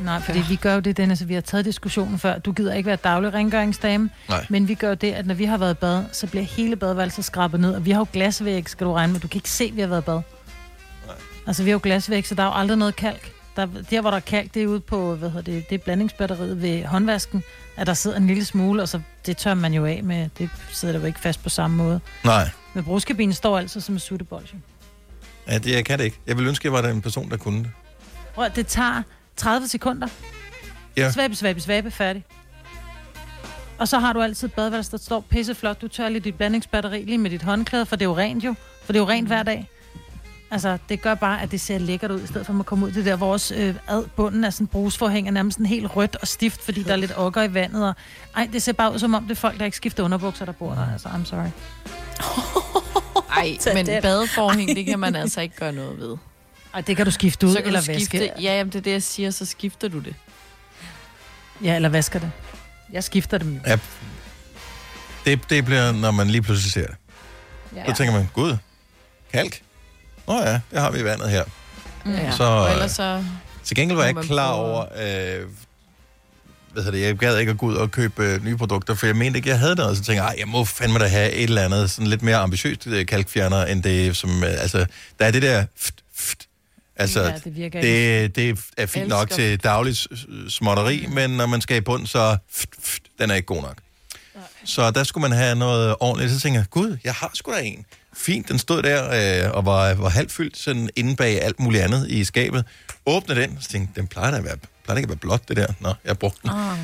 Nej, 0.05 0.21
fordi 0.21 0.43
vi 0.49 0.57
gør 0.57 0.75
jo 0.75 0.81
det, 0.81 0.97
Dennis, 0.97 1.29
vi 1.29 1.35
har 1.35 1.41
taget 1.41 1.65
diskussionen 1.65 2.19
før. 2.19 2.39
Du 2.39 2.53
gider 2.53 2.75
ikke 2.75 2.87
være 2.87 2.97
daglig 2.97 3.35
rengøringsdame, 3.35 4.11
Nej. 4.29 4.47
men 4.49 4.69
vi 4.69 4.75
gør 4.75 4.89
jo 4.89 4.95
det, 4.95 5.13
at 5.13 5.27
når 5.27 5.35
vi 5.35 5.45
har 5.45 5.59
været 5.59 5.71
i 5.75 5.75
bad, 5.75 6.05
så 6.13 6.27
bliver 6.27 6.45
hele 6.45 6.77
badeværelset 6.77 7.25
skrabet 7.25 7.61
ned, 7.61 7.75
og 7.75 7.85
vi 7.85 7.91
har 7.91 7.99
jo 8.01 8.07
glasvæg, 8.13 8.69
skal 8.69 8.87
du 8.87 8.93
regne 8.93 9.13
med. 9.13 9.21
Du 9.21 9.29
kan 9.29 9.39
ikke 9.39 9.51
se, 9.51 9.65
at 9.65 9.77
vi 9.77 9.81
har 9.81 9.89
været 9.89 10.03
i 10.03 10.05
bad. 10.05 10.21
Nej. 11.07 11.15
Altså, 11.47 11.63
vi 11.63 11.71
har 11.71 11.73
jo 11.75 11.81
glasvæg, 11.83 12.27
så 12.27 12.35
der 12.35 12.43
er 12.43 12.47
jo 12.47 12.53
aldrig 12.55 12.79
noget 12.79 12.97
kalk. 12.97 13.33
Der, 13.57 13.67
der, 13.91 14.01
hvor 14.01 14.11
der 14.11 14.17
er 14.17 14.21
kalk, 14.21 14.55
det 14.55 14.63
er 14.63 14.67
ude 14.67 14.81
på, 14.81 15.15
hvad 15.15 15.31
hedder 15.31 15.53
det, 15.53 15.69
det 15.71 15.75
er 15.75 15.85
blandingsbatteriet 15.85 16.63
ved 16.63 16.85
håndvasken, 16.85 17.43
at 17.77 17.87
der 17.87 17.95
sidder 17.95 18.17
en 18.17 18.27
lille 18.27 18.45
smule, 18.45 18.83
og 18.83 18.89
så 18.89 19.01
det 19.27 19.37
tør 19.37 19.55
man 19.55 19.75
jo 19.75 19.87
af 19.87 20.01
med. 20.05 20.29
Det 20.39 20.51
sidder 20.73 20.93
der 20.93 21.01
jo 21.01 21.07
ikke 21.07 21.21
fast 21.21 21.43
på 21.43 21.49
samme 21.49 21.77
måde. 21.77 22.01
Nej, 22.25 22.51
Men 22.75 22.85
brugskabinen 22.85 23.33
står 23.33 23.59
altid 23.59 23.81
som 23.81 23.95
en 23.95 23.99
suttebold. 23.99 24.45
jo. 24.53 24.59
ja, 25.49 25.59
det, 25.59 25.73
jeg 25.73 25.85
kan 25.85 25.99
det 25.99 26.05
ikke. 26.05 26.19
Jeg 26.27 26.37
vil 26.39 26.47
ønske, 26.47 26.63
at 26.63 26.65
jeg 26.65 26.73
var 26.83 26.89
den 26.91 27.01
person, 27.03 27.31
der 27.31 27.37
kunne 27.37 27.59
det. 27.59 27.71
Prøv, 28.35 28.49
det 28.57 28.67
tager 28.67 29.03
30 29.39 29.69
sekunder. 29.69 30.09
Ja. 30.97 31.11
Svabe, 31.11 31.35
svabe, 31.35 31.61
svabe, 31.61 31.91
færdig. 31.91 32.25
Og 33.79 33.89
så 33.89 33.99
har 33.99 34.13
du 34.13 34.23
altid 34.23 34.49
badeværelse, 34.49 34.91
der 34.91 34.97
står 34.97 35.21
pisseflot. 35.21 35.81
Du 35.81 35.89
tør 35.89 36.09
lige 36.09 36.21
dit 36.21 36.35
blandingsbatteri 36.35 37.05
lige 37.05 37.19
med 37.19 37.31
dit 37.31 37.43
håndklæde, 37.43 37.87
for 37.87 37.97
det 37.97 38.05
er 38.05 38.09
jo 38.09 38.17
rent 38.17 38.45
jo. 38.45 38.55
For 38.85 38.93
det 38.93 38.99
er 38.99 39.03
jo 39.03 39.09
rent 39.09 39.27
hver 39.27 39.43
dag. 39.43 39.71
Altså, 40.51 40.79
det 40.89 41.03
gør 41.03 41.15
bare, 41.15 41.43
at 41.43 41.51
det 41.51 41.61
ser 41.61 41.79
lækkert 41.79 42.11
ud, 42.11 42.21
i 42.23 42.27
stedet 42.27 42.47
for 42.47 42.53
at 42.53 42.57
man 42.57 42.65
kommer 42.65 42.87
ud 42.87 42.93
det 42.93 43.05
der, 43.05 43.17
vores 43.17 43.51
øh, 43.51 43.75
ad 43.89 44.05
bunden 44.17 44.45
af 44.45 44.53
sådan 44.53 44.67
brusforhæng 44.67 45.29
er 45.29 45.33
nærmest 45.33 45.55
sådan 45.55 45.67
helt 45.67 45.97
rødt 45.97 46.17
og 46.17 46.29
stift, 46.29 46.63
fordi 46.63 46.83
der 46.83 46.93
er 46.93 46.97
lidt 46.97 47.13
okker 47.17 47.43
i 47.43 47.55
vandet. 47.55 47.89
Og, 47.89 47.95
ej, 48.37 48.49
det 48.53 48.63
ser 48.63 48.73
bare 48.73 48.93
ud 48.93 48.99
som 48.99 49.15
om, 49.15 49.23
det 49.23 49.31
er 49.31 49.35
folk, 49.35 49.59
der 49.59 49.65
ikke 49.65 49.77
skifter 49.77 50.03
underbukser, 50.05 50.45
der 50.45 50.53
bor 50.53 50.71
der. 50.75 50.93
Altså, 50.93 51.09
I'm 51.09 51.25
sorry. 51.25 51.49
Ej, 53.37 53.75
men 53.75 53.87
badeforhæng, 54.03 54.77
det 54.77 54.87
kan 54.87 54.99
man 54.99 55.15
altså 55.17 55.41
ikke 55.41 55.57
gøre 55.57 55.73
noget 55.73 55.99
ved. 56.01 56.17
Ej, 56.79 56.83
det 56.83 56.97
kan 56.97 57.05
du 57.07 57.11
skifte 57.13 57.47
ud, 57.47 57.53
så 57.53 57.59
kan 57.59 57.67
eller 57.67 57.81
du 57.81 57.85
skifte, 57.85 58.19
vaske. 58.21 58.33
Ja, 58.43 58.57
jamen, 58.57 58.73
det 58.73 58.79
er 58.79 58.83
det, 58.83 58.91
jeg 58.91 59.03
siger, 59.03 59.31
så 59.31 59.47
skifter 59.47 59.89
du 59.89 59.99
det. 59.99 60.15
Ja, 61.63 61.75
eller 61.77 61.89
vasker 61.89 62.19
det. 62.19 62.31
Jeg 62.93 63.05
skifter 63.05 63.39
dem 63.39 63.55
jo. 63.55 63.61
Ja. 63.67 63.79
Det, 65.25 65.41
det 65.51 65.65
bliver, 65.65 65.93
når 65.93 66.11
man 66.11 66.31
lige 66.31 66.43
pludselig 66.43 66.73
ser 66.73 66.87
det. 66.87 66.97
Ja. 67.77 67.85
Så 67.87 67.95
tænker 67.97 68.13
man, 68.15 68.29
gud, 68.35 68.57
kalk? 69.33 69.63
Nå 70.27 70.35
ja, 70.41 70.61
det 70.71 70.81
har 70.81 70.91
vi 70.91 70.99
i 71.01 71.05
vandet 71.05 71.31
her. 71.31 71.45
Ja. 72.07 72.31
Så, 72.37 72.45
og 72.45 72.67
øh, 72.67 72.73
ellers 72.73 72.91
så... 72.93 73.25
Til 73.65 73.77
gengæld 73.77 73.97
var 73.97 74.05
jeg 74.05 74.11
ikke 74.11 74.23
klar 74.29 74.51
over, 74.53 74.81
øh, 74.83 75.47
hvad 76.73 76.83
hedder 76.85 76.99
det, 76.99 77.07
jeg 77.07 77.17
gad 77.17 77.39
ikke 77.39 77.51
at 77.53 77.59
gå 77.59 77.67
ud 77.67 77.75
og 77.75 77.91
købe 77.91 78.25
øh, 78.25 78.45
nye 78.45 78.57
produkter, 78.57 78.95
for 78.95 79.07
jeg 79.07 79.17
mente 79.17 79.37
ikke, 79.37 79.49
jeg 79.49 79.59
havde 79.59 79.75
noget. 79.75 79.97
Så 79.97 80.03
tænkte 80.05 80.23
jeg, 80.23 80.29
"Ej, 80.31 80.35
jeg 80.39 80.49
må 80.49 80.65
fandme 80.65 80.99
da 80.99 81.07
have 81.09 81.31
et 81.33 81.43
eller 81.43 81.63
andet 81.63 81.91
sådan 81.91 82.07
lidt 82.07 82.23
mere 82.23 82.37
ambitiøst 82.37 82.87
øh, 82.87 83.07
kalkfjerner, 83.07 83.65
end 83.65 83.83
det, 83.83 84.17
som, 84.17 84.45
øh, 84.45 84.51
altså, 84.51 84.87
der 85.19 85.25
er 85.27 85.31
det 85.31 85.43
der, 85.43 85.65
ft, 85.77 85.95
ft, 85.95 85.95
altså, 86.99 87.23
Ja, 87.23 87.35
det 87.45 87.57
virker 87.57 87.81
det, 87.81 88.37
det 88.37 88.59
er 88.77 88.87
fint 88.87 89.05
Elsker 89.05 89.19
nok 89.19 89.31
til 89.31 89.63
dagligt 89.63 90.07
småtteri, 90.49 91.07
mm. 91.07 91.15
men 91.15 91.31
når 91.31 91.47
man 91.47 91.61
skal 91.61 91.77
i 91.77 91.81
bund, 91.81 92.07
så 92.07 92.37
ft, 92.53 92.69
ft, 92.83 93.03
den 93.19 93.31
er 93.31 93.35
ikke 93.35 93.47
god 93.47 93.63
nok. 93.63 93.77
Så 94.65 94.91
der 94.91 95.05
skulle 95.05 95.29
man 95.29 95.39
have 95.39 95.57
noget 95.57 95.95
ordentligt. 96.01 96.33
Så 96.33 96.41
tænkte 96.41 96.59
jeg, 96.59 96.71
gud, 96.71 96.97
jeg 97.05 97.15
har 97.15 97.31
sgu 97.35 97.53
da 97.53 97.61
en. 97.61 97.85
Fint, 98.17 98.49
den 98.49 98.59
stod 98.59 98.83
der 98.83 99.45
øh, 99.47 99.51
og 99.57 99.67
var, 99.67 99.95
var 99.95 100.09
halvt 100.09 100.33
fyldt 100.33 100.59
sådan 100.59 100.91
inde 100.97 101.17
bag 101.17 101.43
alt 101.43 101.61
muligt 101.61 101.83
andet 101.83 102.11
i 102.11 102.25
skabet. 102.25 102.65
Åbne 103.07 103.35
den, 103.35 103.59
så 103.61 103.69
tænkte 103.69 104.01
den 104.01 104.07
plejer 104.09 104.31
da 104.31 104.37
at 104.37 104.45
være, 104.45 104.57
plejer 104.85 104.97
ikke 104.97 105.07
at 105.07 105.09
være 105.09 105.17
blåt, 105.17 105.49
det 105.49 105.57
der. 105.57 105.67
Nå, 105.81 105.95
jeg 106.05 106.19
brugte 106.19 106.39
den. 106.43 106.51
Ah. 106.51 106.79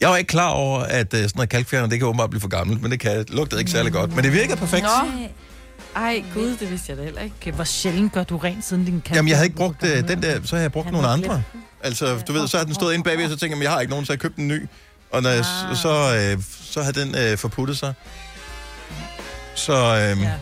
Jeg 0.00 0.08
var 0.08 0.16
ikke 0.16 0.28
klar 0.28 0.48
over, 0.48 0.80
at 0.80 1.14
øh, 1.14 1.20
sådan 1.20 1.30
noget 1.34 1.48
kalkfjerner, 1.48 1.88
det 1.88 1.98
kan 1.98 2.08
åbenbart 2.08 2.30
blive 2.30 2.40
for 2.40 2.48
gammelt, 2.48 2.82
men 2.82 2.90
det 2.90 3.00
kan, 3.00 3.24
lugtede 3.28 3.60
ikke 3.60 3.70
særlig 3.70 3.92
godt. 3.92 4.14
Men 4.14 4.24
det 4.24 4.32
virkede 4.32 4.56
perfekt. 4.56 4.82
Nå. 4.82 5.28
Ej, 5.96 6.24
gud, 6.34 6.56
det 6.56 6.70
vidste 6.70 6.86
jeg 6.90 6.96
da 6.98 7.02
heller 7.02 7.20
ikke. 7.20 7.36
Okay, 7.40 7.52
hvor 7.52 7.64
sjældent 7.64 8.12
gør 8.12 8.24
du 8.24 8.36
rent 8.36 8.64
siden 8.64 8.84
din 8.84 9.00
kalk? 9.00 9.16
Jamen, 9.16 9.28
jeg 9.28 9.36
havde 9.36 9.46
ikke 9.46 9.56
brugt 9.56 9.84
øh, 9.84 10.08
den 10.08 10.22
der, 10.22 10.40
så 10.44 10.56
har 10.56 10.60
jeg 10.62 10.72
brugt 10.72 10.84
Han 10.84 10.92
nogle 10.92 11.08
andre. 11.08 11.42
Altså, 11.82 12.18
du 12.28 12.32
ved, 12.32 12.48
så 12.48 12.56
har 12.58 12.64
den 12.64 12.74
stået 12.74 12.92
inde 12.94 13.04
bagved, 13.04 13.24
og 13.24 13.30
så 13.30 13.36
tænker 13.36 13.56
jeg, 13.56 13.62
jeg 13.64 13.72
har 13.72 13.80
ikke 13.80 13.90
nogen, 13.90 14.06
så 14.06 14.12
jeg 14.12 14.20
købte 14.20 14.40
en 14.40 14.48
ny. 14.48 14.66
Og 15.10 15.22
når 15.22 15.30
jeg, 15.30 15.44
Ah. 15.70 15.76
så, 15.76 15.88
øh, 16.36 16.42
så 16.62 16.82
har 16.82 16.92
den 16.92 17.14
øh, 17.18 17.38
forputtet 17.38 17.78
sig. 17.78 17.94
Så, 19.54 19.72
øh, 19.72 20.22
ja. 20.22 20.32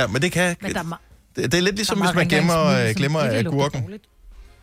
ja, 0.00 0.06
men 0.06 0.22
det 0.22 0.32
kan... 0.32 0.56
Men 0.62 0.74
der 0.74 0.80
er 0.80 1.00
det, 1.36 1.52
det 1.52 1.58
er 1.58 1.62
lidt 1.62 1.76
ligesom, 1.76 2.00
hvis 2.00 2.14
man 2.14 2.20
rengøringsmiddel, 2.32 2.88
øh, 2.88 2.94
glemmer 2.94 3.20
virkelig 3.22 3.44
lugter 3.44 3.58
agurken. 3.60 3.82
dårligt. 3.82 4.04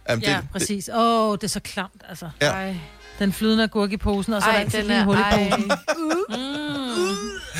Jamen, 0.10 0.24
Ja, 0.24 0.38
det, 0.38 0.48
præcis. 0.52 0.90
Åh, 0.94 1.30
oh, 1.30 1.36
det 1.36 1.44
er 1.44 1.48
så 1.48 1.60
klamt, 1.60 2.02
altså. 2.10 2.30
Ja. 2.42 2.50
Ej. 2.52 2.76
Den 3.20 3.34
flydende 3.34 3.64
agurk 3.64 3.92
i 3.92 3.98
posen, 3.98 4.34
og 4.34 4.42
så 4.42 4.50
Ej, 4.50 4.62
er 4.64 4.70
der 4.70 5.00
en 5.00 5.04
hul 5.06 5.16
i 5.18 5.20
ej. 5.20 5.50
posen. 5.50 5.72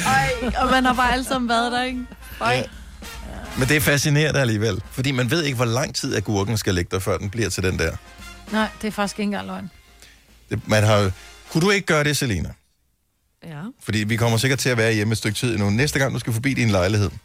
Ej, 0.06 0.30
og 0.62 0.72
man 0.72 0.86
har 0.86 0.94
bare 0.94 1.14
alle 1.14 1.26
sammen 1.26 1.50
været 1.50 1.72
der, 1.72 1.84
ikke? 1.84 2.00
Ja. 2.52 2.64
Men 3.58 3.68
det 3.68 3.78
er 3.78 3.82
fascinerende 3.82 4.40
alligevel. 4.40 4.82
Fordi 4.92 5.12
man 5.12 5.32
ved 5.32 5.44
ikke, 5.44 5.56
hvor 5.56 5.66
lang 5.66 5.96
tid 5.96 6.16
agurken 6.16 6.58
skal 6.58 6.76
ligge 6.76 6.90
der, 6.92 7.00
før 7.00 7.18
den 7.18 7.30
bliver 7.30 7.50
til 7.50 7.64
den 7.64 7.80
der. 7.80 7.96
Nej, 8.52 8.68
det 8.82 8.88
er 8.88 8.92
faktisk 8.92 9.20
ikke 9.20 9.24
engang 9.24 9.48
løgn. 9.48 9.72
Det, 10.50 10.68
man 10.68 10.84
har, 10.84 11.12
kunne 11.52 11.62
du 11.62 11.70
ikke 11.70 11.86
gøre 11.86 12.04
det, 12.04 12.18
Selina? 12.18 12.50
Ja. 13.44 13.62
Fordi 13.84 13.98
vi 13.98 14.16
kommer 14.16 14.38
sikkert 14.38 14.60
til 14.60 14.70
at 14.70 14.78
være 14.78 14.94
hjemme 14.94 15.12
et 15.12 15.18
stykke 15.18 15.38
tid 15.38 15.54
endnu. 15.54 15.70
Næste 15.70 16.00
gang, 16.00 16.14
du 16.14 16.20
skal 16.20 16.34
forbi 16.34 16.54
din 16.54 16.70
lejlighed, 16.70 17.10
kan 17.10 17.20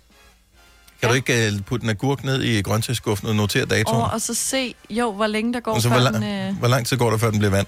ja. 1.03 1.09
du 1.09 1.15
ikke 1.15 1.53
uh, 1.55 1.65
putte 1.65 1.85
en 1.85 1.91
agurk 1.91 2.25
ned 2.25 2.43
i 2.43 2.63
grøntsagsskuffen 2.63 3.29
og 3.29 3.37
notere 3.37 3.65
datoen? 3.65 4.01
Og, 4.03 4.11
og 4.11 4.21
så 4.21 4.35
se, 4.35 4.75
jo, 4.91 5.13
hvor 5.13 5.27
længe 5.27 5.53
der 5.53 5.61
går, 5.61 5.73
Og 5.73 5.83
så, 5.83 5.89
før 5.89 6.01
hvor, 6.01 6.11
den... 6.11 6.23
lang, 6.23 6.51
Øh... 6.51 6.59
hvor 6.59 6.69
lang 6.69 6.87
tid 6.87 6.97
går 6.97 7.11
der, 7.11 7.19
før 7.19 7.31
den 7.31 7.39
bliver 7.39 7.51
vand? 7.51 7.67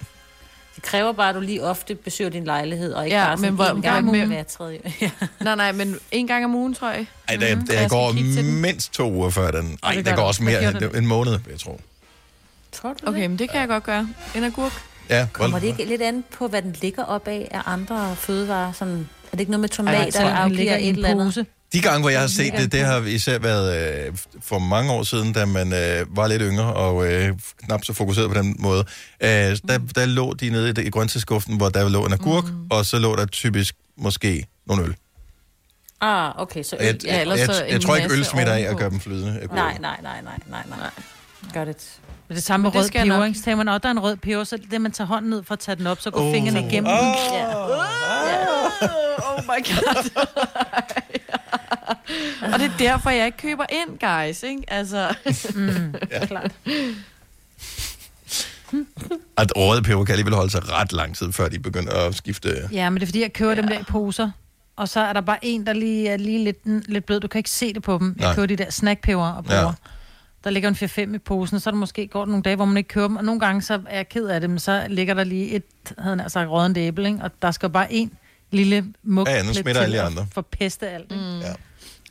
Det 0.75 0.83
kræver 0.83 1.13
bare, 1.13 1.29
at 1.29 1.35
du 1.35 1.41
lige 1.41 1.63
ofte 1.63 1.95
besøger 1.95 2.31
din 2.31 2.45
lejlighed, 2.45 2.93
og 2.93 3.05
ikke 3.05 3.17
Ja, 3.17 3.25
bare 3.27 3.37
men 3.37 3.55
hvor- 3.55 3.65
en 3.65 3.83
gang 3.83 4.05
hvor- 4.05 4.13
med 4.13 4.27
hver 4.27 4.43
tredje. 4.43 4.81
Ja. 5.01 5.11
Nej, 5.41 5.55
nej, 5.55 5.73
men 5.73 5.97
en 6.13 6.27
gang 6.27 6.45
om 6.45 6.55
ugen, 6.55 6.75
tror 6.75 6.91
jeg. 6.91 7.07
Ej, 7.29 7.37
der, 7.37 7.57
Mhm. 7.57 7.67
der 7.67 7.73
Jeg 7.75 7.89
skal 7.91 7.99
går 7.99 8.13
mindst 8.61 8.93
to 8.93 9.11
uger 9.13 9.31
før 9.31 9.51
den. 9.51 9.79
Ej, 9.83 9.95
det 9.95 10.05
der 10.05 10.11
går 10.11 10.17
der. 10.21 10.29
også 10.29 10.43
mere 10.43 10.63
end 10.69 10.97
en 10.97 11.07
måned, 11.07 11.33
jeg 11.51 11.59
tro. 11.61 11.81
Tror 12.73 12.93
du 12.93 13.09
Okay, 13.09 13.27
men 13.27 13.39
det 13.39 13.51
kan 13.51 13.61
jeg 13.61 13.69
godt 13.69 13.85
gøre. 13.85 14.09
En 14.35 14.45
agurk. 14.45 14.73
Ja, 15.09 15.27
Kommer 15.33 15.49
hvor- 15.51 15.59
det 15.59 15.67
ikke 15.67 15.85
lidt 15.85 16.03
an 16.03 16.25
på, 16.33 16.49
hvad 16.49 16.63
den 16.63 16.77
ligger 16.83 17.05
op 17.05 17.29
af 17.29 17.49
af 17.51 17.61
andre 17.67 18.17
fødevarer? 18.17 18.73
Sådan, 18.73 19.09
er 19.27 19.31
det 19.31 19.41
ikke 19.41 19.51
noget 19.51 19.61
med 19.61 19.71
Ej, 19.71 19.77
tomater, 19.77 20.11
tror, 20.37 20.49
ligger 20.49 20.77
i 20.77 20.83
et 20.83 20.89
en 20.89 20.95
eller 20.95 21.09
andet? 21.09 21.47
De 21.73 21.81
gange, 21.81 22.01
hvor 22.01 22.11
jeg 22.11 22.21
har 22.21 22.27
Det 22.27 22.37
set 22.37 22.53
det, 22.53 22.73
det 22.73 22.81
har 22.81 23.01
især 23.01 23.39
været 23.39 24.07
øh, 24.09 24.13
for 24.43 24.59
mange 24.59 24.93
år 24.93 25.03
siden, 25.03 25.33
da 25.33 25.45
man 25.47 25.73
øh, 25.73 26.17
var 26.17 26.27
lidt 26.27 26.43
yngre 26.45 26.75
og 26.75 27.13
øh, 27.13 27.33
knap 27.65 27.85
så 27.85 27.93
fokuseret 27.93 28.29
på 28.29 28.35
den 28.35 28.57
måde. 28.59 28.85
Øh, 29.23 29.29
der, 29.29 29.79
der 29.95 30.07
lå 30.07 30.35
de 30.35 30.51
nede 30.51 30.85
i, 30.87 30.91
grøntsagsskuffen, 30.91 31.57
hvor 31.57 31.69
der 31.69 31.89
lå 31.89 32.07
en 32.07 32.13
agurk, 32.13 32.45
mm. 32.45 32.67
og 32.71 32.87
så 32.87 32.99
lå 32.99 33.17
der 33.17 33.27
typisk 33.27 33.75
måske 33.99 34.47
nogle 34.67 34.83
øl. 34.85 34.95
Ah, 36.01 36.33
okay, 36.43 36.63
så 36.63 36.77
øl. 36.81 36.87
Jeg, 36.87 36.97
jeg, 37.07 37.27
jeg, 37.29 37.39
jeg, 37.39 37.67
jeg 37.71 37.81
tror 37.81 37.97
ikke, 37.97 38.13
øl 38.15 38.25
smitter 38.25 38.53
af 38.53 38.61
at 38.61 38.77
gøre 38.77 38.91
dem 38.91 39.01
flydende. 39.01 39.33
Nej, 39.53 39.79
nej, 39.81 39.97
nej, 40.03 40.23
nej, 40.23 40.39
nej, 40.51 40.63
nej. 40.69 40.91
Gør 41.55 41.65
det. 41.65 41.77
Det 41.77 42.31
er 42.31 42.35
det 42.35 42.43
samme 42.43 42.63
med 42.63 42.71
Men 42.73 42.81
rød 42.81 42.91
peber, 42.91 43.05
nok. 43.05 43.27
ikke? 43.27 43.39
Så 43.39 43.45
tager 43.45 43.57
man, 43.57 43.69
og 43.69 43.83
der 43.83 43.89
er 43.89 43.91
en 43.93 43.99
rød 44.03 44.17
peber, 44.17 44.45
så 44.45 44.57
er 44.57 44.59
det 44.71 44.81
man 44.81 44.93
tager 44.93 45.09
hånden 45.09 45.31
ned 45.31 45.43
for 45.43 45.53
at 45.53 45.59
tage 45.59 45.77
den 45.77 45.87
op, 45.87 46.01
så 46.01 46.11
går 46.11 46.21
Oh. 46.27 46.33
fingrene 46.35 46.61
igennem 46.69 46.93
Oh. 46.93 46.99
den. 46.99 47.07
Oh 47.57 48.30
my 49.43 49.61
god. 49.65 50.11
og 52.53 52.59
det 52.61 52.67
er 52.67 52.77
derfor, 52.79 53.11
jeg 53.11 53.27
ikke 53.27 53.39
køber 53.39 53.65
ind, 53.73 53.99
guys, 53.99 54.43
ikke? 54.43 54.63
Altså... 54.69 55.15
mm, 55.55 55.95
Ja. 56.11 56.27
klart. 56.27 56.53
At 59.37 59.53
røde 59.57 59.83
peber 59.83 60.05
kan 60.05 60.13
alligevel 60.13 60.35
holde 60.35 60.51
sig 60.51 60.73
ret 60.73 60.93
lang 60.93 61.17
tid, 61.17 61.33
før 61.33 61.49
de 61.49 61.59
begynder 61.59 61.93
at 62.07 62.15
skifte. 62.15 62.69
Ja, 62.73 62.91
men 62.91 62.97
det 63.01 63.03
er 63.03 63.07
fordi, 63.07 63.21
jeg 63.21 63.33
køber 63.33 63.51
ja. 63.51 63.57
dem 63.61 63.69
der 63.69 63.79
i 63.79 63.83
poser. 63.83 64.31
Og 64.77 64.89
så 64.89 65.01
er 65.01 65.13
der 65.13 65.21
bare 65.21 65.39
en, 65.43 65.67
der 65.67 65.73
lige 65.73 66.09
er 66.09 66.17
lige 66.17 66.45
lidt, 66.45 66.89
lidt 66.89 67.07
blød. 67.07 67.21
Du 67.21 67.29
kan 67.29 67.39
ikke 67.39 67.51
se 67.51 67.73
det 67.75 67.83
på 67.83 67.99
dem. 67.99 68.15
Jeg 68.19 68.27
Nej. 68.27 68.35
køber 68.35 68.47
de 68.47 68.57
der 68.57 68.71
snackpeber 68.71 69.29
og 69.29 69.45
bruger. 69.45 69.61
Ja. 69.63 69.73
Der 70.45 70.51
ligger 70.51 70.69
en 70.69 70.75
4-5 71.11 71.15
i 71.15 71.19
posen, 71.19 71.55
og 71.57 71.63
så 71.63 71.71
er 71.71 71.73
der 71.73 71.79
måske 71.79 72.07
går 72.07 72.27
nogle 72.27 72.43
dage, 72.43 72.57
hvor 72.57 72.65
man 72.65 72.77
ikke 72.77 72.89
køber 72.89 73.07
dem. 73.07 73.17
Og 73.17 73.25
nogle 73.25 73.41
gange 73.41 73.63
så 73.63 73.81
er 73.89 73.97
jeg 73.97 74.09
ked 74.09 74.27
af 74.27 74.41
det, 74.41 74.51
men 74.51 74.59
så 74.59 74.87
ligger 74.89 75.15
der 75.15 75.25
lige 75.25 75.51
et, 75.51 75.63
havde 75.99 76.23
jeg 76.23 76.31
sagt, 76.31 76.51
rådent 76.51 76.79
æble, 76.79 77.09
ikke? 77.09 77.19
Og 77.23 77.31
der 77.43 77.51
skal 77.51 77.71
bare 77.71 77.93
en 77.93 78.13
lille 78.51 78.85
mug 79.03 79.27
Ja, 79.29 79.37
ja, 79.37 79.43
nu 79.43 79.55
smitter 79.55 79.81
alle 79.83 79.97
de 79.97 80.03
andre. 80.03 80.27
forpeste 80.35 80.89
alt. 80.89 81.13
Ikke? 81.13 81.25
Mm. 81.25 81.41
Ja. 81.41 81.53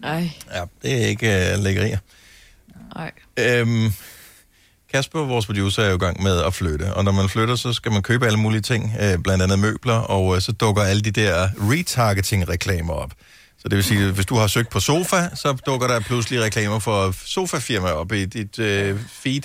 Ej. 0.04 0.30
Ja, 0.54 0.64
det 0.82 1.04
er 1.04 1.08
ikke 1.08 1.54
uh, 1.58 1.64
lækkerier. 1.64 1.98
Nej. 2.96 3.12
Øhm, 3.40 3.94
Kasper, 4.94 5.20
vores 5.20 5.46
producer, 5.46 5.84
er 5.84 5.90
jo 5.90 5.96
i 5.96 6.00
gang 6.00 6.24
med 6.24 6.42
at 6.42 6.54
flytte, 6.54 6.94
og 6.94 7.04
når 7.04 7.12
man 7.12 7.30
flytter, 7.30 7.56
så 7.56 7.74
skal 7.74 7.92
man 7.92 8.02
købe 8.02 8.26
alle 8.26 8.40
mulige 8.40 8.62
ting, 8.62 8.94
øh, 9.02 9.18
blandt 9.18 9.44
andet 9.44 9.60
møbler, 9.60 9.94
og 9.94 10.36
øh, 10.36 10.42
så 10.42 10.52
dukker 10.52 10.82
alle 10.84 11.02
de 11.02 11.12
der 11.12 11.50
retargeting-reklamer 11.58 12.94
op. 12.94 13.12
Så 13.60 13.68
det 13.70 13.76
vil 13.76 13.84
sige, 13.84 14.06
at 14.06 14.12
hvis 14.14 14.26
du 14.26 14.36
har 14.36 14.48
søgt 14.48 14.70
på 14.70 14.80
sofa, 14.80 15.30
så 15.36 15.54
dukker 15.66 15.88
der 15.88 16.00
pludselig 16.00 16.42
reklamer 16.42 16.80
for 16.80 17.16
sofafirma 17.26 17.90
op 17.92 18.12
i 18.12 18.26
dit 18.26 18.60
øh, 18.60 19.00
feed. 19.10 19.42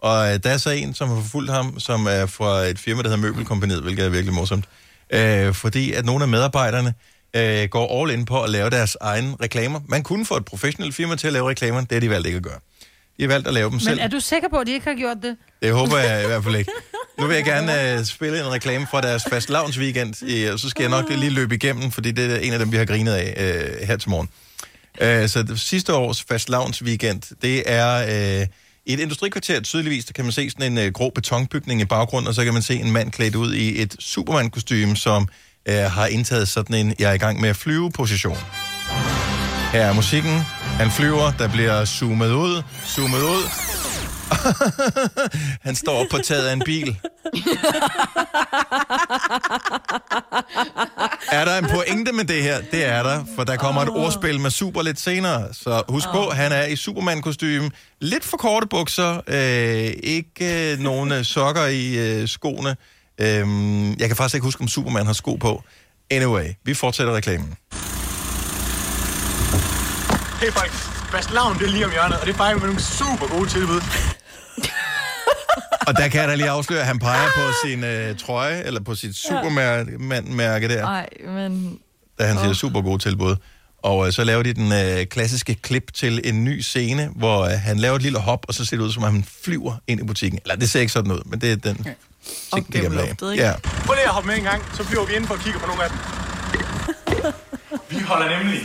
Og 0.00 0.32
øh, 0.34 0.40
der 0.44 0.50
er 0.50 0.56
så 0.56 0.70
en, 0.70 0.94
som 0.94 1.08
har 1.08 1.16
forfulgt 1.16 1.50
ham, 1.52 1.80
som 1.80 2.06
er 2.06 2.26
fra 2.26 2.58
et 2.60 2.78
firma, 2.78 3.02
der 3.02 3.08
hedder 3.08 3.22
Møbelkompaniet, 3.22 3.82
hvilket 3.82 4.04
er 4.04 4.08
virkelig 4.08 4.34
morsomt. 4.34 4.64
Øh, 5.10 5.54
fordi 5.54 5.92
at 5.92 6.04
nogle 6.04 6.22
af 6.22 6.28
medarbejderne 6.28 6.94
øh, 7.36 7.68
går 7.68 8.02
all 8.02 8.12
in 8.18 8.24
på 8.24 8.42
at 8.42 8.50
lave 8.50 8.70
deres 8.70 8.96
egne 9.00 9.36
reklamer. 9.42 9.80
Man 9.88 10.02
kunne 10.02 10.26
få 10.26 10.36
et 10.36 10.44
professionelt 10.44 10.94
firma 10.94 11.16
til 11.16 11.26
at 11.26 11.32
lave 11.32 11.48
reklamer, 11.48 11.80
det 11.80 11.92
har 11.92 12.00
de 12.00 12.10
valgt 12.10 12.26
ikke 12.26 12.36
at 12.36 12.42
gøre. 12.42 12.58
De 13.18 13.22
har 13.22 13.28
valgt 13.28 13.48
at 13.48 13.54
lave 13.54 13.64
dem 13.64 13.72
Men 13.72 13.80
selv. 13.80 14.00
er 14.00 14.08
du 14.08 14.20
sikker 14.20 14.48
på, 14.48 14.56
at 14.56 14.66
de 14.66 14.72
ikke 14.72 14.86
har 14.86 14.94
gjort 14.94 15.16
det? 15.22 15.36
Det 15.62 15.72
håber 15.72 15.98
jeg 15.98 16.24
i 16.24 16.26
hvert 16.26 16.44
fald 16.44 16.56
ikke. 16.56 16.72
Nu 17.18 17.26
vil 17.26 17.34
jeg 17.34 17.44
gerne 17.54 17.98
uh, 17.98 18.04
spille 18.04 18.40
en 18.40 18.52
reklame 18.52 18.86
fra 18.90 19.00
deres 19.00 19.22
fast 19.30 19.50
weekend, 19.78 20.22
i, 20.22 20.44
og 20.44 20.58
så 20.58 20.68
skal 20.68 20.82
jeg 20.82 20.90
nok 20.90 21.08
lige 21.08 21.30
løbe 21.30 21.54
igennem, 21.54 21.90
fordi 21.90 22.10
det 22.10 22.32
er 22.32 22.36
en 22.36 22.52
af 22.52 22.58
dem, 22.58 22.72
vi 22.72 22.76
har 22.76 22.84
grinet 22.84 23.12
af 23.12 23.34
uh, 23.80 23.86
her 23.86 23.96
til 23.96 24.10
morgen. 24.10 24.28
Uh, 25.00 25.28
så 25.28 25.42
det 25.42 25.60
sidste 25.60 25.94
års 25.94 26.22
fast 26.22 26.50
weekend, 26.82 27.22
det 27.42 27.62
er 27.66 28.40
uh, 28.40 28.46
i 28.88 28.92
et 28.92 29.00
industrikvarter 29.00 29.60
tydeligvis, 29.60 30.04
der 30.04 30.12
kan 30.12 30.24
man 30.24 30.32
se 30.32 30.50
sådan 30.50 30.72
en 30.72 30.78
øh, 30.78 30.92
grå 30.92 31.10
betonbygning 31.14 31.80
i 31.80 31.84
baggrunden, 31.84 32.28
og 32.28 32.34
så 32.34 32.44
kan 32.44 32.52
man 32.52 32.62
se 32.62 32.74
en 32.74 32.90
mand 32.90 33.10
klædt 33.10 33.34
ud 33.34 33.54
i 33.54 33.82
et 33.82 33.96
Superman-kostume, 33.98 34.96
som 34.96 35.28
øh, 35.68 35.76
har 35.76 36.06
indtaget 36.06 36.48
sådan 36.48 36.76
en, 36.76 36.94
jeg 36.98 37.10
er 37.10 37.14
i 37.14 37.18
gang 37.18 37.40
med 37.40 37.48
at 37.48 37.56
flyve-position. 37.56 38.38
Her 39.72 39.86
er 39.86 39.92
musikken. 39.92 40.38
Han 40.80 40.90
flyver, 40.90 41.32
der 41.38 41.48
bliver 41.48 41.84
zoomet 41.84 42.32
ud, 42.32 42.62
zoomet 42.86 43.20
ud. 43.20 43.87
Han 45.66 45.74
står 45.74 46.00
op 46.00 46.06
på 46.10 46.18
taget 46.18 46.48
af 46.48 46.52
en 46.52 46.62
bil. 46.64 46.96
Er 51.32 51.44
der 51.44 51.58
en 51.58 51.66
pointe 51.70 52.12
med 52.12 52.24
det 52.24 52.42
her? 52.42 52.60
Det 52.70 52.84
er 52.84 53.02
der, 53.02 53.24
for 53.36 53.44
der 53.44 53.56
kommer 53.56 53.82
et 53.82 53.88
ordspil 53.88 54.40
med 54.40 54.50
super 54.50 54.82
lidt 54.82 55.00
senere. 55.00 55.54
Så 55.54 55.82
husk 55.88 56.08
på, 56.08 56.30
han 56.30 56.52
er 56.52 56.64
i 56.64 56.76
Superman-kostyme. 56.76 57.70
Lidt 58.00 58.24
for 58.24 58.36
korte 58.36 58.66
bukser. 58.66 59.20
Øh, 59.26 59.92
ikke 60.02 60.72
øh, 60.72 60.78
nogen 60.78 61.12
øh, 61.12 61.24
sokker 61.24 61.66
i 61.66 62.20
øh, 62.20 62.28
skoene. 62.28 62.76
Øh, 63.20 63.46
jeg 64.00 64.08
kan 64.08 64.16
faktisk 64.16 64.34
ikke 64.34 64.44
huske, 64.44 64.60
om 64.60 64.68
Superman 64.68 65.06
har 65.06 65.12
sko 65.12 65.34
på. 65.34 65.62
Anyway, 66.10 66.46
vi 66.64 66.74
fortsætter 66.74 67.14
reklamen. 67.14 67.54
Hey 70.40 70.50
folk, 71.10 71.22
Fastelavn 71.22 71.58
det 71.58 71.66
er 71.66 71.70
lige 71.70 71.84
om 71.84 71.90
hjørnet, 71.90 72.18
og 72.18 72.26
det 72.26 72.32
er 72.32 72.36
faktisk 72.36 72.62
med 72.62 72.68
nogle 72.68 72.82
super 72.82 73.26
gode 73.26 73.48
tilbud. 73.48 73.80
Og 75.86 75.96
der 75.96 76.08
kan 76.08 76.20
jeg 76.20 76.28
da 76.28 76.34
lige 76.34 76.50
afsløre, 76.50 76.80
at 76.80 76.86
han 76.86 76.98
peger 76.98 77.28
på 77.36 77.66
sin 77.66 77.84
øh, 77.84 78.16
trøje, 78.16 78.62
eller 78.62 78.80
på 78.80 78.94
sit 78.94 79.16
Superman-mærke 79.16 80.68
der. 80.68 80.82
Nej, 80.82 81.08
men... 81.26 81.78
da 82.18 82.26
han 82.26 82.38
siger 82.38 82.52
super 82.52 82.82
gode 82.82 82.98
tilbud. 82.98 83.36
Og 83.82 84.06
øh, 84.06 84.12
så 84.12 84.24
laver 84.24 84.42
de 84.42 84.52
den 84.52 84.72
øh, 84.72 85.06
klassiske 85.06 85.54
klip 85.54 85.92
til 85.94 86.20
en 86.24 86.44
ny 86.44 86.60
scene, 86.60 87.10
hvor 87.16 87.44
øh, 87.44 87.50
han 87.50 87.78
laver 87.78 87.96
et 87.96 88.02
lille 88.02 88.18
hop, 88.18 88.44
og 88.48 88.54
så 88.54 88.64
ser 88.64 88.76
det 88.76 88.84
ud, 88.84 88.92
som 88.92 89.02
om 89.02 89.12
han 89.12 89.24
flyver 89.44 89.74
ind 89.86 90.00
i 90.00 90.04
butikken. 90.04 90.40
Eller 90.44 90.56
det 90.56 90.70
ser 90.70 90.80
ikke 90.80 90.92
sådan 90.92 91.12
ud, 91.12 91.20
men 91.26 91.40
det 91.40 91.52
er 91.52 91.56
den 91.56 91.86
ting, 92.54 92.72
det 92.72 92.82
gennem 92.82 92.98
luftet, 92.98 93.32
ikke? 93.32 93.44
Ja. 93.44 93.52
Prøv 93.62 93.94
lige 93.94 94.04
at 94.04 94.10
hoppe 94.10 94.26
med 94.26 94.36
en 94.36 94.44
gang, 94.44 94.62
så 94.74 94.84
flyver 94.84 95.06
vi 95.06 95.14
ind 95.14 95.26
for 95.26 95.34
at 95.34 95.40
kigge 95.40 95.58
på 95.58 95.66
nogle 95.66 95.84
af 95.84 95.90
dem. 95.90 95.98
Vi 97.90 97.98
holder 97.98 98.38
nemlig 98.38 98.60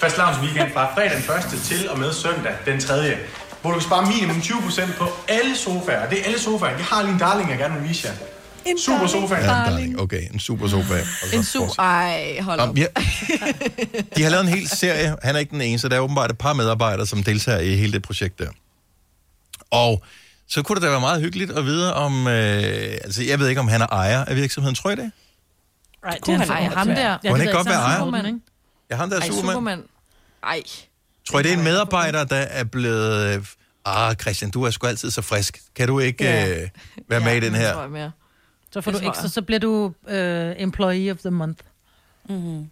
Fastelavns 0.00 0.38
weekend 0.38 0.72
fra 0.72 0.94
fredag 0.94 1.10
den 1.10 1.54
1. 1.56 1.62
til 1.62 1.90
og 1.90 1.98
med 1.98 2.12
søndag 2.12 2.52
den 2.66 2.80
3. 2.80 3.16
Hvor 3.60 3.70
du 3.70 3.78
kan 3.78 3.82
spare 3.86 4.06
minimum 4.06 4.36
20% 4.36 4.98
på 4.98 5.06
alle 5.28 5.56
sofaer. 5.56 6.08
Det 6.08 6.20
er 6.20 6.24
alle 6.24 6.38
sofaer. 6.38 6.76
Jeg 6.76 6.84
har 6.84 7.02
lige 7.02 7.12
en 7.12 7.18
darling, 7.18 7.50
jeg 7.50 7.58
gerne 7.58 7.80
vil 7.80 7.88
vise 7.88 8.08
jer. 8.08 8.14
En 8.64 8.78
Super 8.78 9.06
sofa. 9.06 9.34
Ja, 9.34 9.40
en 9.40 9.46
darling. 9.48 10.00
Okay, 10.00 10.22
en 10.32 10.40
super 10.40 10.68
sofa. 10.68 10.94
En 11.32 11.44
su... 11.44 11.64
Ej, 11.78 12.38
hold 12.40 12.60
op. 12.60 12.76
ja. 12.78 12.86
De 14.16 14.22
har 14.22 14.30
lavet 14.30 14.42
en 14.42 14.48
hel 14.48 14.68
serie. 14.68 15.16
Han 15.22 15.34
er 15.34 15.38
ikke 15.38 15.50
den 15.50 15.60
eneste. 15.60 15.88
Der 15.88 15.96
er 15.96 16.00
åbenbart 16.00 16.30
et 16.30 16.38
par 16.38 16.52
medarbejdere, 16.52 17.06
som 17.06 17.22
deltager 17.22 17.58
i 17.58 17.76
hele 17.76 17.92
det 17.92 18.02
projekt 18.02 18.38
der. 18.38 18.48
Og 19.70 20.02
så 20.48 20.62
kunne 20.62 20.76
det 20.76 20.82
da 20.82 20.90
være 20.90 21.00
meget 21.00 21.20
hyggeligt 21.20 21.50
at 21.50 21.64
vide 21.64 21.94
om... 21.94 22.26
Øh, 22.26 22.32
altså, 23.04 23.22
jeg 23.22 23.38
ved 23.38 23.48
ikke, 23.48 23.60
om 23.60 23.68
han 23.68 23.80
er 23.80 23.86
ejer 23.86 24.24
af 24.24 24.36
virksomheden. 24.36 24.74
Tror 24.74 24.90
I 24.90 24.94
det? 24.96 25.10
Right, 26.06 26.20
Kunne 26.20 26.38
han 26.38 26.50
ej, 26.50 26.62
ham 26.62 26.86
der? 26.86 27.18
Kunne 27.18 27.32
han 27.32 27.40
ikke 27.40 27.52
godt 27.52 27.66
være 27.68 27.80
ejer? 27.80 27.98
Superman. 27.98 28.40
Ja, 28.90 28.96
ham 28.96 29.10
der 29.10 29.16
er 29.16 29.20
Ej, 29.20 29.26
Superman. 29.26 29.52
Superman. 29.52 29.82
Ej. 30.42 30.62
Tror 31.28 31.40
I, 31.40 31.42
det 31.42 31.52
er 31.52 31.56
en 31.56 31.64
medarbejder, 31.64 32.24
der 32.24 32.36
er 32.36 32.64
blevet... 32.64 33.36
øh, 33.36 33.44
Ah, 33.84 34.14
Christian, 34.16 34.50
du 34.50 34.62
er 34.62 34.70
sgu 34.70 34.86
altid 34.86 35.10
så 35.10 35.22
frisk. 35.22 35.60
Kan 35.76 35.88
du 35.88 35.98
ikke 35.98 36.24
Ja. 36.24 36.62
øh, 36.62 36.68
være 37.08 37.20
med 37.20 37.36
i 37.36 37.40
den 37.40 37.54
her? 37.54 37.88
mere. 37.88 38.10
Så 38.72 38.80
får 38.80 38.90
Det 38.90 39.00
du 39.00 39.04
tror 39.04 39.10
ekstra, 39.10 39.24
jeg. 39.24 39.30
så 39.30 39.42
bliver 39.42 39.58
du 39.58 39.92
øh, 40.08 40.54
employee 40.58 41.10
of 41.10 41.18
the 41.18 41.30
month. 41.30 41.58
Mm-hmm. 42.28 42.70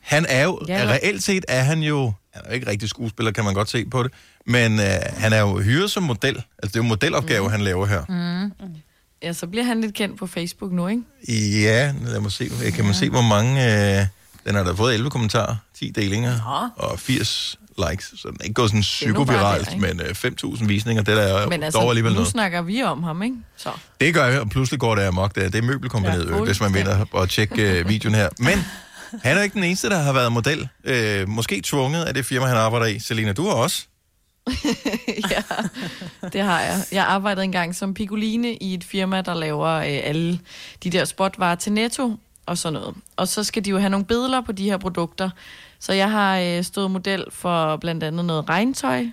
Han 0.00 0.26
er 0.28 0.44
jo, 0.44 0.60
Ja. 0.68 0.82
ja. 0.82 0.90
reelt 0.90 1.22
set 1.22 1.44
er 1.48 1.62
han 1.62 1.80
jo, 1.80 2.12
han 2.34 2.42
er 2.44 2.48
jo 2.48 2.54
ikke 2.54 2.66
rigtig 2.70 2.88
skuespiller, 2.88 3.32
kan 3.32 3.44
man 3.44 3.54
godt 3.54 3.70
se 3.70 3.84
på 3.86 4.02
det, 4.02 4.12
men 4.46 4.72
øh, 4.80 4.86
han 5.16 5.32
er 5.32 5.40
jo 5.40 5.60
hyret 5.60 5.90
som 5.90 6.02
model. 6.02 6.36
Altså, 6.36 6.44
det 6.62 6.74
er 6.76 6.78
jo 6.78 6.82
modelopgave, 6.82 7.44
mm. 7.44 7.50
han 7.50 7.60
laver 7.60 7.86
her. 7.86 8.04
Mm. 8.08 8.74
Ja, 9.22 9.32
så 9.32 9.46
bliver 9.46 9.64
han 9.64 9.80
lidt 9.80 9.94
kendt 9.94 10.18
på 10.18 10.26
Facebook 10.26 10.72
nu, 10.72 10.88
ikke? 10.88 11.02
Ja, 11.62 11.94
lad 12.04 12.20
mig 12.20 12.32
se. 12.32 12.48
Kan 12.74 12.84
man 12.84 12.94
se, 12.94 13.10
hvor 13.10 13.22
mange... 13.22 13.64
Øh, 14.00 14.06
den 14.48 14.56
har 14.56 14.64
da 14.64 14.72
fået 14.72 14.94
11 14.94 15.10
kommentarer, 15.10 15.56
10 15.78 15.90
delinger 15.90 16.72
og 16.76 16.98
80 16.98 17.58
likes. 17.90 18.14
Så 18.16 18.28
den 18.28 18.36
er 18.40 18.44
ikke 18.44 18.54
gået 18.54 18.70
sådan 18.70 18.78
nu 18.78 18.82
psykoviralt, 18.82 19.70
der, 19.70 19.76
men 19.76 20.00
øh, 20.00 20.06
5.000 20.06 20.66
visninger, 20.66 21.02
det 21.02 21.30
er 21.30 21.48
Men 21.48 21.60
dog 21.60 21.64
altså, 21.66 21.80
alligevel 21.80 22.12
nu 22.12 22.14
noget. 22.14 22.28
snakker 22.28 22.62
vi 22.62 22.82
om 22.82 23.02
ham, 23.02 23.22
ikke? 23.22 23.36
Så. 23.56 23.70
Det 24.00 24.14
gør 24.14 24.24
jeg, 24.26 24.40
og 24.40 24.50
pludselig 24.50 24.80
går 24.80 24.94
det 24.94 25.02
amok. 25.02 25.34
Det 25.34 25.44
er, 25.44 25.48
det 25.48 25.58
er 25.58 25.62
møbelkompaniet, 25.62 26.30
Ja, 26.30 26.36
ja, 26.36 26.44
hvis 26.44 26.60
man 26.60 26.74
vinder 26.74 27.04
og 27.12 27.28
tjekke 27.28 27.78
øh, 27.78 27.88
videoen 27.88 28.14
her. 28.14 28.28
Men 28.38 28.64
han 29.22 29.38
er 29.38 29.42
ikke 29.42 29.54
den 29.54 29.64
eneste, 29.64 29.88
der 29.88 29.98
har 29.98 30.12
været 30.12 30.32
model. 30.32 30.68
Øh, 30.84 31.28
måske 31.28 31.60
tvunget 31.64 32.04
af 32.04 32.14
det 32.14 32.26
firma, 32.26 32.46
han 32.46 32.56
arbejder 32.56 32.86
i. 32.86 32.98
Selina, 32.98 33.32
du 33.32 33.44
har 33.46 33.54
også. 33.54 33.86
ja, 35.30 35.42
det 36.32 36.40
har 36.40 36.60
jeg. 36.60 36.80
Jeg 36.92 37.04
arbejdede 37.04 37.44
engang 37.44 37.74
som 37.76 37.94
piccoline 37.94 38.54
i 38.54 38.74
et 38.74 38.84
firma, 38.84 39.20
der 39.20 39.34
laver 39.34 39.68
øh, 39.68 40.00
alle 40.04 40.40
de 40.84 40.90
der 40.90 41.04
spotvarer 41.04 41.54
til 41.54 41.72
Netto. 41.72 42.16
Og 42.48 42.58
sådan 42.58 42.80
noget. 42.80 42.96
Og 43.16 43.28
så 43.28 43.44
skal 43.44 43.64
de 43.64 43.70
jo 43.70 43.78
have 43.78 43.90
nogle 43.90 44.06
billeder 44.06 44.40
på 44.40 44.52
de 44.52 44.64
her 44.64 44.76
produkter. 44.76 45.30
Så 45.78 45.92
jeg 45.92 46.10
har 46.10 46.38
øh, 46.38 46.64
stået 46.64 46.90
model 46.90 47.24
for 47.30 47.76
blandt 47.76 48.04
andet 48.04 48.24
noget 48.24 48.48
regntøj, 48.48 49.06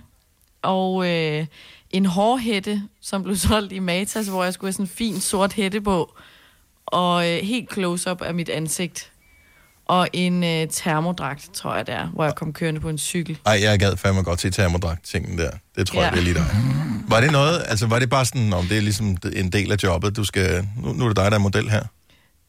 og 0.62 1.08
øh, 1.08 1.46
en 1.90 2.06
hårhætte, 2.06 2.82
som 3.00 3.22
blev 3.22 3.36
solgt 3.48 3.72
i 3.72 3.78
Matas, 3.78 4.26
hvor 4.26 4.44
jeg 4.44 4.54
skulle 4.54 4.68
have 4.68 4.72
sådan 4.72 4.84
en 4.84 4.88
fin 4.88 5.20
sort 5.20 5.52
hætte 5.52 5.80
på, 5.80 6.16
og 6.86 7.30
øh, 7.30 7.38
helt 7.38 7.72
close-up 7.72 8.22
af 8.22 8.34
mit 8.34 8.48
ansigt. 8.48 9.12
Og 9.88 10.08
en 10.12 10.44
øh, 10.44 10.68
termodragt, 10.68 11.50
tror 11.54 11.74
jeg 11.74 11.86
der, 11.86 12.06
hvor 12.06 12.24
jeg 12.24 12.34
kom 12.34 12.52
kørende 12.52 12.80
på 12.80 12.88
en 12.88 12.98
cykel. 12.98 13.38
Ej, 13.46 13.58
jeg 13.62 13.78
gad 13.78 13.96
fandme 13.96 14.22
godt 14.22 14.38
til 14.38 14.52
termodragt-tingen 14.52 15.38
der. 15.38 15.50
Det 15.76 15.86
tror 15.86 16.00
ja. 16.00 16.04
Jeg, 16.04 16.12
det 16.12 16.18
er 16.18 16.24
lige 16.24 16.34
dig. 16.34 16.46
Var 17.08 17.20
det 17.20 17.32
noget, 17.32 17.64
altså 17.66 17.86
var 17.86 17.98
det 17.98 18.10
bare 18.10 18.24
sådan, 18.24 18.52
om 18.52 18.66
det 18.66 18.76
er 18.76 18.80
ligesom 18.82 19.16
en 19.36 19.52
del 19.52 19.72
af 19.72 19.76
jobbet, 19.82 20.16
du 20.16 20.24
skal, 20.24 20.68
nu, 20.82 20.92
nu 20.92 21.04
er 21.04 21.08
det 21.08 21.16
dig, 21.16 21.30
der 21.30 21.36
er 21.36 21.38
model 21.38 21.70
her? 21.70 21.82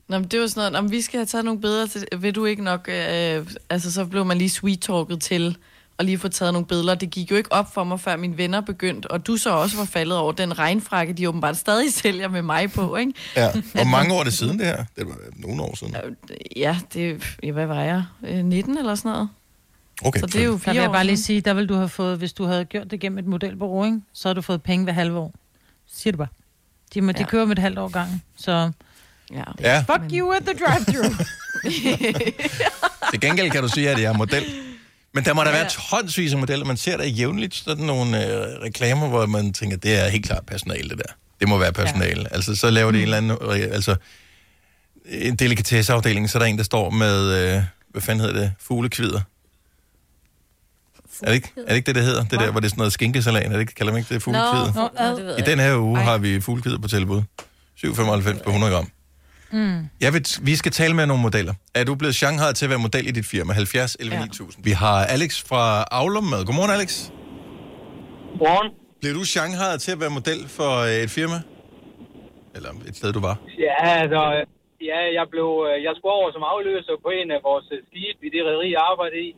Nå, 0.07 0.19
men 0.19 0.27
det 0.27 0.39
var 0.39 0.47
sådan 0.47 0.71
noget, 0.71 0.85
om 0.85 0.91
vi 0.91 1.01
skal 1.01 1.17
have 1.17 1.25
taget 1.25 1.45
nogle 1.45 1.61
billeder 1.61 1.88
til, 1.88 2.07
vil 2.17 2.35
du 2.35 2.45
ikke 2.45 2.63
nok, 2.63 2.89
øh, 2.89 3.47
altså 3.69 3.91
så 3.93 4.05
blev 4.05 4.25
man 4.25 4.38
lige 4.38 4.49
sweet-talket 4.49 5.21
til 5.21 5.57
og 5.97 6.05
lige 6.05 6.17
få 6.17 6.27
taget 6.27 6.53
nogle 6.53 6.65
billeder. 6.67 6.95
Det 6.95 7.09
gik 7.09 7.31
jo 7.31 7.35
ikke 7.35 7.51
op 7.51 7.73
for 7.73 7.84
mig, 7.84 7.99
før 7.99 8.15
mine 8.17 8.38
venner 8.38 8.61
begyndte, 8.61 9.11
og 9.11 9.27
du 9.27 9.38
så 9.38 9.49
også 9.55 9.77
var 9.77 9.85
faldet 9.85 10.17
over 10.17 10.31
den 10.31 10.59
regnfrakke, 10.59 11.13
de 11.13 11.29
åbenbart 11.29 11.57
stadig 11.57 11.93
sælger 12.03 12.27
med 12.27 12.41
mig 12.41 12.71
på, 12.71 12.95
ikke? 12.95 13.13
Ja. 13.35 13.51
Hvor 13.73 13.84
mange 13.84 14.13
år 14.13 14.19
er 14.19 14.23
det 14.23 14.34
siden, 14.34 14.59
det 14.59 14.65
her? 14.67 14.85
Det 14.97 15.07
var 15.07 15.15
nogle 15.35 15.61
år 15.61 15.75
siden. 15.75 15.95
Ja, 16.55 16.77
det, 16.93 17.23
ja, 17.43 17.51
hvad 17.51 17.65
var 17.65 17.81
jeg? 17.81 18.03
Øh, 18.27 18.45
19 18.45 18.77
eller 18.77 18.95
sådan 18.95 19.11
noget? 19.11 19.29
Okay, 20.05 20.19
Så 20.19 20.25
det 20.25 20.35
er 20.35 20.45
jo 20.45 20.51
Der 20.51 20.57
fire 20.57 20.73
vil 20.73 20.81
jeg 20.81 20.91
bare 20.91 21.05
lige 21.05 21.17
sige, 21.17 21.41
der 21.41 21.53
vil 21.53 21.69
du 21.69 21.75
have 21.75 21.89
fået, 21.89 22.17
hvis 22.17 22.34
du 22.34 22.43
havde 22.45 22.65
gjort 22.65 22.91
det 22.91 22.99
gennem 22.99 23.17
et 23.19 23.25
modelbureau, 23.25 23.85
ikke? 23.85 24.01
så 24.13 24.29
har 24.29 24.34
du 24.34 24.41
fået 24.41 24.63
penge 24.63 24.84
hver 24.84 24.93
halve 24.93 25.17
år. 25.19 25.34
Siger 25.93 26.11
det 26.11 26.17
bare. 26.17 26.27
De, 26.93 27.01
må, 27.01 27.11
de 27.11 27.17
Ja. 27.19 27.25
kører 27.25 27.45
med 27.45 27.55
et 27.57 27.61
halvt 27.61 27.79
år 27.79 27.88
gangen, 27.88 28.21
så... 28.35 28.71
Ja. 29.33 29.43
Ja. 29.59 29.79
Fuck 29.79 30.11
you 30.11 30.31
at 30.31 30.43
the 30.43 30.53
drive-thru. 30.53 31.23
Til 33.11 33.19
gengæld 33.21 33.51
kan 33.51 33.61
du 33.61 33.67
sige, 33.69 33.89
at 33.89 34.01
jeg 34.01 34.13
er 34.13 34.17
model. 34.17 34.43
Men 35.13 35.25
der 35.25 35.33
må 35.33 35.43
der 35.43 35.51
være 35.51 35.69
tonsvis 35.69 36.33
af 36.33 36.39
modeller. 36.39 36.65
Man 36.65 36.77
ser 36.77 36.97
der 36.97 37.03
jævnligt 37.03 37.55
sådan 37.55 37.85
nogle 37.85 38.25
øh, 38.25 38.61
reklamer, 38.61 39.07
hvor 39.07 39.25
man 39.25 39.53
tænker, 39.53 39.77
det 39.77 40.05
er 40.05 40.09
helt 40.09 40.25
klart 40.25 40.45
personale, 40.45 40.89
det 40.89 40.97
der. 40.97 41.13
Det 41.39 41.47
må 41.47 41.57
være 41.57 41.73
personale. 41.73 42.21
Ja. 42.21 42.35
Altså, 42.35 42.55
så 42.55 42.69
laver 42.69 42.91
de 42.91 42.97
en 42.97 43.03
eller 43.03 43.17
anden... 43.17 43.37
Øh, 43.41 43.49
altså, 43.71 43.95
en 45.05 45.35
delikatesseafdeling, 45.35 46.29
så 46.29 46.37
er 46.37 46.39
der 46.39 46.47
en, 46.47 46.57
der 46.57 46.63
står 46.63 46.89
med... 46.89 47.31
Øh, 47.31 47.63
hvad 47.91 48.01
fanden 48.01 48.25
hedder 48.25 48.39
det? 48.39 48.53
Fuglekvider. 48.59 49.21
Er 51.23 51.27
det, 51.27 51.35
ikke, 51.35 51.51
er 51.57 51.69
det 51.69 51.75
ikke 51.75 51.85
det, 51.85 51.95
det 51.95 52.03
hedder? 52.03 52.23
Det 52.23 52.39
der, 52.39 52.51
hvor 52.51 52.59
det 52.59 52.67
er 52.67 52.69
sådan 52.69 52.79
noget 52.79 52.93
skinkesalat. 52.93 53.45
Er 53.45 53.49
det 53.49 53.59
ikke, 53.59 53.73
kalder 53.73 53.93
man 53.93 53.99
ikke 53.99 54.13
det 54.13 54.23
fuglekvider? 54.23 54.89
Nå, 54.99 55.17
det 55.17 55.25
ved 55.25 55.37
I 55.37 55.41
den 55.41 55.59
her 55.59 55.77
uge 55.77 55.97
Ej. 55.97 56.03
har 56.03 56.17
vi 56.17 56.41
fuglekvider 56.41 56.79
på 56.79 56.87
tilbud. 56.87 57.21
7,95 57.85 58.43
på 58.43 58.49
100 58.49 58.73
gram. 58.73 58.89
Mm. 59.52 59.80
Jeg 60.02 60.14
vil, 60.14 60.22
vi 60.49 60.56
skal 60.56 60.72
tale 60.72 60.94
med 60.99 61.06
nogle 61.06 61.22
modeller. 61.28 61.53
Er 61.76 61.84
du 61.84 61.95
blevet 61.95 62.15
Shanghai 62.15 62.53
til 62.53 62.65
at 62.65 62.69
være 62.69 62.80
model 62.88 63.06
i 63.07 63.11
dit 63.11 63.26
firma? 63.26 63.53
70 63.53 63.95
11 63.99 64.15
Ja. 64.15 64.22
9000. 64.26 64.64
Vi 64.69 64.72
har 64.72 64.98
Alex 65.15 65.32
fra 65.49 65.64
Aulum 65.91 66.24
med. 66.34 66.45
Godmorgen, 66.45 66.72
Alex. 66.78 66.90
Godmorgen. 68.32 68.69
Blev 69.02 69.14
du 69.19 69.24
Shanghai 69.34 69.72
til 69.84 69.91
at 69.95 69.99
være 70.03 70.14
model 70.19 70.41
for 70.57 70.72
øh, 70.88 71.03
et 71.06 71.11
firma? 71.18 71.38
Eller 72.56 72.72
et 72.90 72.95
sted, 72.99 73.10
du 73.18 73.22
var? 73.30 73.36
Ja, 73.68 73.76
altså, 74.03 74.22
ja, 74.91 74.99
jeg, 75.18 75.26
blev, 75.34 75.49
øh, 75.69 75.76
jeg 75.88 75.94
skulle 75.95 76.14
over 76.19 76.30
som 76.36 76.44
afløser 76.53 76.95
på 77.06 77.10
en 77.19 77.28
af 77.36 77.40
vores 77.49 77.68
øh, 77.76 77.80
skibe 77.88 78.22
i 78.28 78.30
det 78.36 78.41
rederi, 78.49 78.68
jeg 78.76 78.84
arbejdede 78.91 79.22
i. 79.30 79.32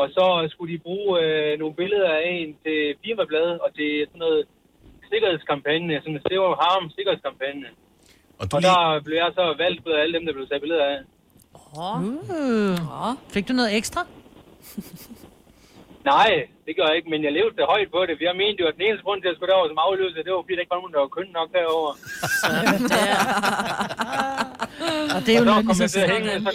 Og 0.00 0.06
så 0.16 0.26
skulle 0.52 0.70
de 0.74 0.80
bruge 0.86 1.10
øh, 1.24 1.50
nogle 1.60 1.74
billeder 1.80 2.10
af 2.18 2.24
en 2.38 2.50
til 2.64 2.78
firmabladet 3.02 3.56
og 3.64 3.68
til 3.78 3.90
sådan 4.10 4.22
noget 4.26 4.42
sikkerhedskampagne, 5.12 5.94
sådan 6.02 6.16
en 6.18 6.24
Zero 6.28 6.48
Harm 6.62 6.84
sikkerhedskampagne. 6.96 7.68
Og, 8.40 8.46
og 8.54 8.62
der 8.62 9.00
blev 9.06 9.16
jeg 9.16 9.30
så 9.34 9.44
valgt 9.64 9.86
ud 9.86 9.92
af 9.92 10.00
alle 10.02 10.14
dem, 10.18 10.26
der 10.26 10.32
blev 10.32 10.48
taget 10.48 10.62
billeder 10.64 10.86
af. 10.94 10.98
Uh. 11.76 13.16
Fik 13.34 13.48
du 13.48 13.52
noget 13.52 13.76
ekstra? 13.76 14.00
Nej, 16.12 16.30
det 16.66 16.76
gør 16.76 16.86
jeg 16.88 16.96
ikke, 16.96 17.10
men 17.10 17.24
jeg 17.24 17.32
levede 17.32 17.56
det 17.56 17.64
højt 17.74 17.90
på 17.90 18.00
det, 18.08 18.20
jeg 18.20 18.36
mente 18.42 18.60
jo, 18.62 18.66
at 18.68 18.74
den 18.76 18.82
eneste 18.86 19.04
grund 19.04 19.20
til, 19.20 19.28
at 19.28 19.30
jeg 19.30 19.36
skulle 19.36 19.50
derover 19.52 19.68
som 19.68 19.78
afløser, 19.86 20.22
det 20.22 20.32
var, 20.32 20.42
fordi 20.42 20.54
der 20.54 20.60
ikke 20.64 20.74
var 20.74 20.80
nogen, 20.82 20.94
der 20.94 21.00
var 21.04 21.12
køn 21.16 21.30
nok 21.40 21.50
derovre. 21.58 21.92
Og 25.14 25.20
det 25.24 25.30
er 25.32 25.38
jo 25.40 25.44
så 25.46 25.52
til 25.76 25.84
at 25.84 25.90
selv. 25.90 26.10
hænge, 26.12 26.30
så, 26.46 26.52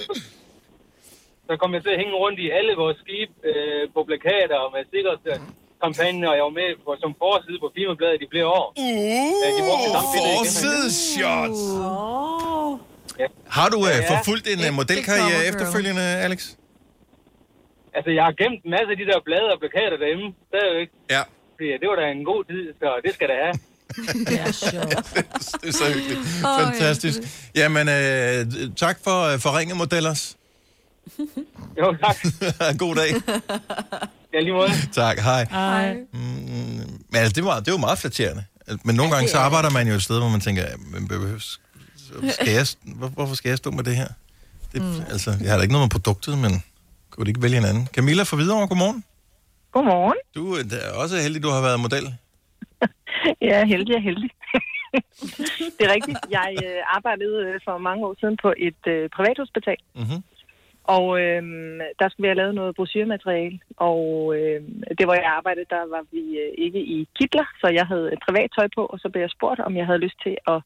så 1.47 1.53
kom 1.61 1.71
jeg 1.73 1.81
til 1.83 1.93
at 1.95 1.99
hænge 2.01 2.15
rundt 2.23 2.39
i 2.45 2.47
alle 2.57 2.73
vores 2.81 2.97
skibe 3.03 3.33
øh, 3.49 3.83
på 3.93 3.99
plakater 4.09 4.57
og 4.65 4.69
med 4.73 4.81
sikkerhedskampagnen, 5.79 6.23
og 6.29 6.35
jeg 6.37 6.43
var 6.49 6.55
med 6.61 6.69
på, 6.85 6.91
som 7.03 7.11
forside 7.23 7.59
på 7.63 7.69
firmabladet 7.77 8.21
i 8.25 8.27
flere 8.33 8.47
år. 8.59 8.67
Uh, 8.77 8.83
de 9.57 9.61
brugte 9.67 9.87
det 9.95 10.05
billede 10.13 10.33
igen. 10.33 10.45
Forsideshots! 10.45 11.61
Ja. 13.21 13.27
Har 13.57 13.67
du 13.73 13.77
Ja. 13.87 13.97
forfulgt 14.13 14.45
en 14.53 14.59
øh, 14.67 14.71
modelkarriere 14.79 15.41
efterfølgende, 15.49 16.01
Alex? 16.25 16.39
Altså, 17.97 18.09
jeg 18.17 18.23
har 18.27 18.33
gemt 18.41 18.59
en 18.65 18.71
masse 18.75 18.89
af 18.93 18.97
de 19.01 19.05
der 19.11 19.19
blade 19.27 19.47
og 19.53 19.59
plakater 19.63 19.97
derhjemme, 20.01 20.27
stadigvæk. 20.51 20.89
Ja. 21.15 21.21
Fordi 21.55 21.67
det 21.81 21.87
var 21.91 21.97
da 22.01 22.05
en 22.17 22.25
god 22.31 22.41
tid, 22.51 22.63
så 22.81 22.87
det 23.05 23.11
skal 23.17 23.27
det 23.31 23.37
have. 23.43 23.55
det 24.29 24.39
er 24.47 24.51
sjovt. 24.51 25.05
Det 25.61 25.67
er 25.71 25.75
så 25.81 25.85
hyggeligt. 25.95 26.19
Fantastisk. 26.63 27.19
Jamen, 27.55 27.85
øh, 27.97 28.45
tak 28.83 28.97
for, 29.03 29.17
øh, 29.33 29.39
for 29.39 29.57
ringe 29.59 29.75
modellers. 29.75 30.37
Jo, 31.79 31.95
tak. 32.03 32.17
God 32.83 32.95
dag. 33.01 33.09
Ja, 34.35 34.39
lige 34.39 34.53
måde. 34.53 34.69
Tak, 35.03 35.17
hej. 35.19 35.45
Hej. 35.51 35.93
Men 37.11 37.19
altså, 37.21 37.33
det, 37.35 37.43
var, 37.45 37.59
det 37.59 37.71
var 37.71 37.79
meget 37.87 37.97
flatterende. 37.97 38.43
Men 38.83 38.95
nogle 38.95 39.11
gange 39.13 39.27
så 39.29 39.37
arbejder 39.37 39.69
man 39.69 39.87
jo 39.87 39.93
et 39.93 40.03
sted, 40.03 40.19
hvor 40.19 40.29
man 40.29 40.39
tænker, 40.39 40.63
men 40.93 41.07
behøves, 41.07 41.59
skal 42.29 42.53
jeg, 42.59 42.65
hvor, 42.99 43.07
hvorfor 43.07 43.35
skal 43.35 43.49
jeg 43.49 43.57
stå 43.57 43.71
med 43.71 43.83
det 43.83 43.95
her? 43.95 44.07
Det, 44.73 44.81
mm. 44.81 45.01
Altså, 45.13 45.29
jeg 45.41 45.49
har 45.49 45.57
da 45.57 45.61
ikke 45.61 45.73
noget 45.73 45.85
med 45.85 45.89
produktet, 45.97 46.37
men 46.37 46.51
kunne 47.09 47.23
du 47.25 47.29
ikke 47.29 47.41
vælge 47.41 47.57
en 47.57 47.65
anden? 47.65 47.87
Camilla 47.95 48.23
fra 48.23 48.35
Hvidovre, 48.37 48.67
godmorgen. 48.67 49.03
Godmorgen. 49.71 50.19
Du 50.35 50.43
er 50.59 50.63
da 50.63 50.77
også 51.01 51.15
heldig, 51.25 51.43
du 51.43 51.49
har 51.49 51.61
været 51.61 51.79
model. 51.79 52.05
Jeg 53.47 53.55
er 53.61 53.65
heldig 53.65 53.95
og 53.95 54.03
heldig. 54.09 54.29
det 55.77 55.81
er 55.87 55.91
rigtigt. 55.97 56.19
Jeg 56.37 56.49
øh, 56.65 56.79
arbejdede 56.97 57.37
øh, 57.45 57.55
for 57.65 57.77
mange 57.77 58.01
år 58.07 58.15
siden 58.19 58.37
på 58.43 58.49
et 58.67 58.81
øh, 58.87 59.09
privathospital. 59.17 59.79
Mm-hmm. 59.95 60.19
Og 60.93 61.05
øh, 61.21 61.43
der 61.99 62.07
skulle 62.09 62.25
vi 62.25 62.31
have 62.31 62.41
lavet 62.41 62.55
noget 62.55 62.75
brochure-materiale. 62.75 63.59
Og 63.77 63.99
øh, 64.37 64.61
det, 64.97 65.05
hvor 65.05 65.13
jeg 65.13 65.33
arbejdede, 65.37 65.73
der 65.75 65.83
var 65.95 66.03
vi 66.11 66.23
øh, 66.43 66.51
ikke 66.65 66.79
i 66.79 67.07
kitler, 67.19 67.45
så 67.61 67.67
jeg 67.79 67.85
havde 67.91 68.07
et 68.13 68.19
privat 68.27 68.49
tøj 68.57 68.67
på, 68.75 68.85
og 68.85 68.99
så 68.99 69.09
blev 69.09 69.21
jeg 69.21 69.35
spurgt, 69.37 69.59
om 69.59 69.77
jeg 69.77 69.85
havde 69.85 70.05
lyst 70.05 70.19
til 70.23 70.37
at 70.47 70.59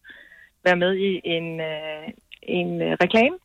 være 0.66 0.76
med 0.84 0.92
i 0.96 1.22
en, 1.24 1.48
øh, 1.72 2.08
en 2.42 2.82
øh, 2.82 2.98
reklame 3.04 3.38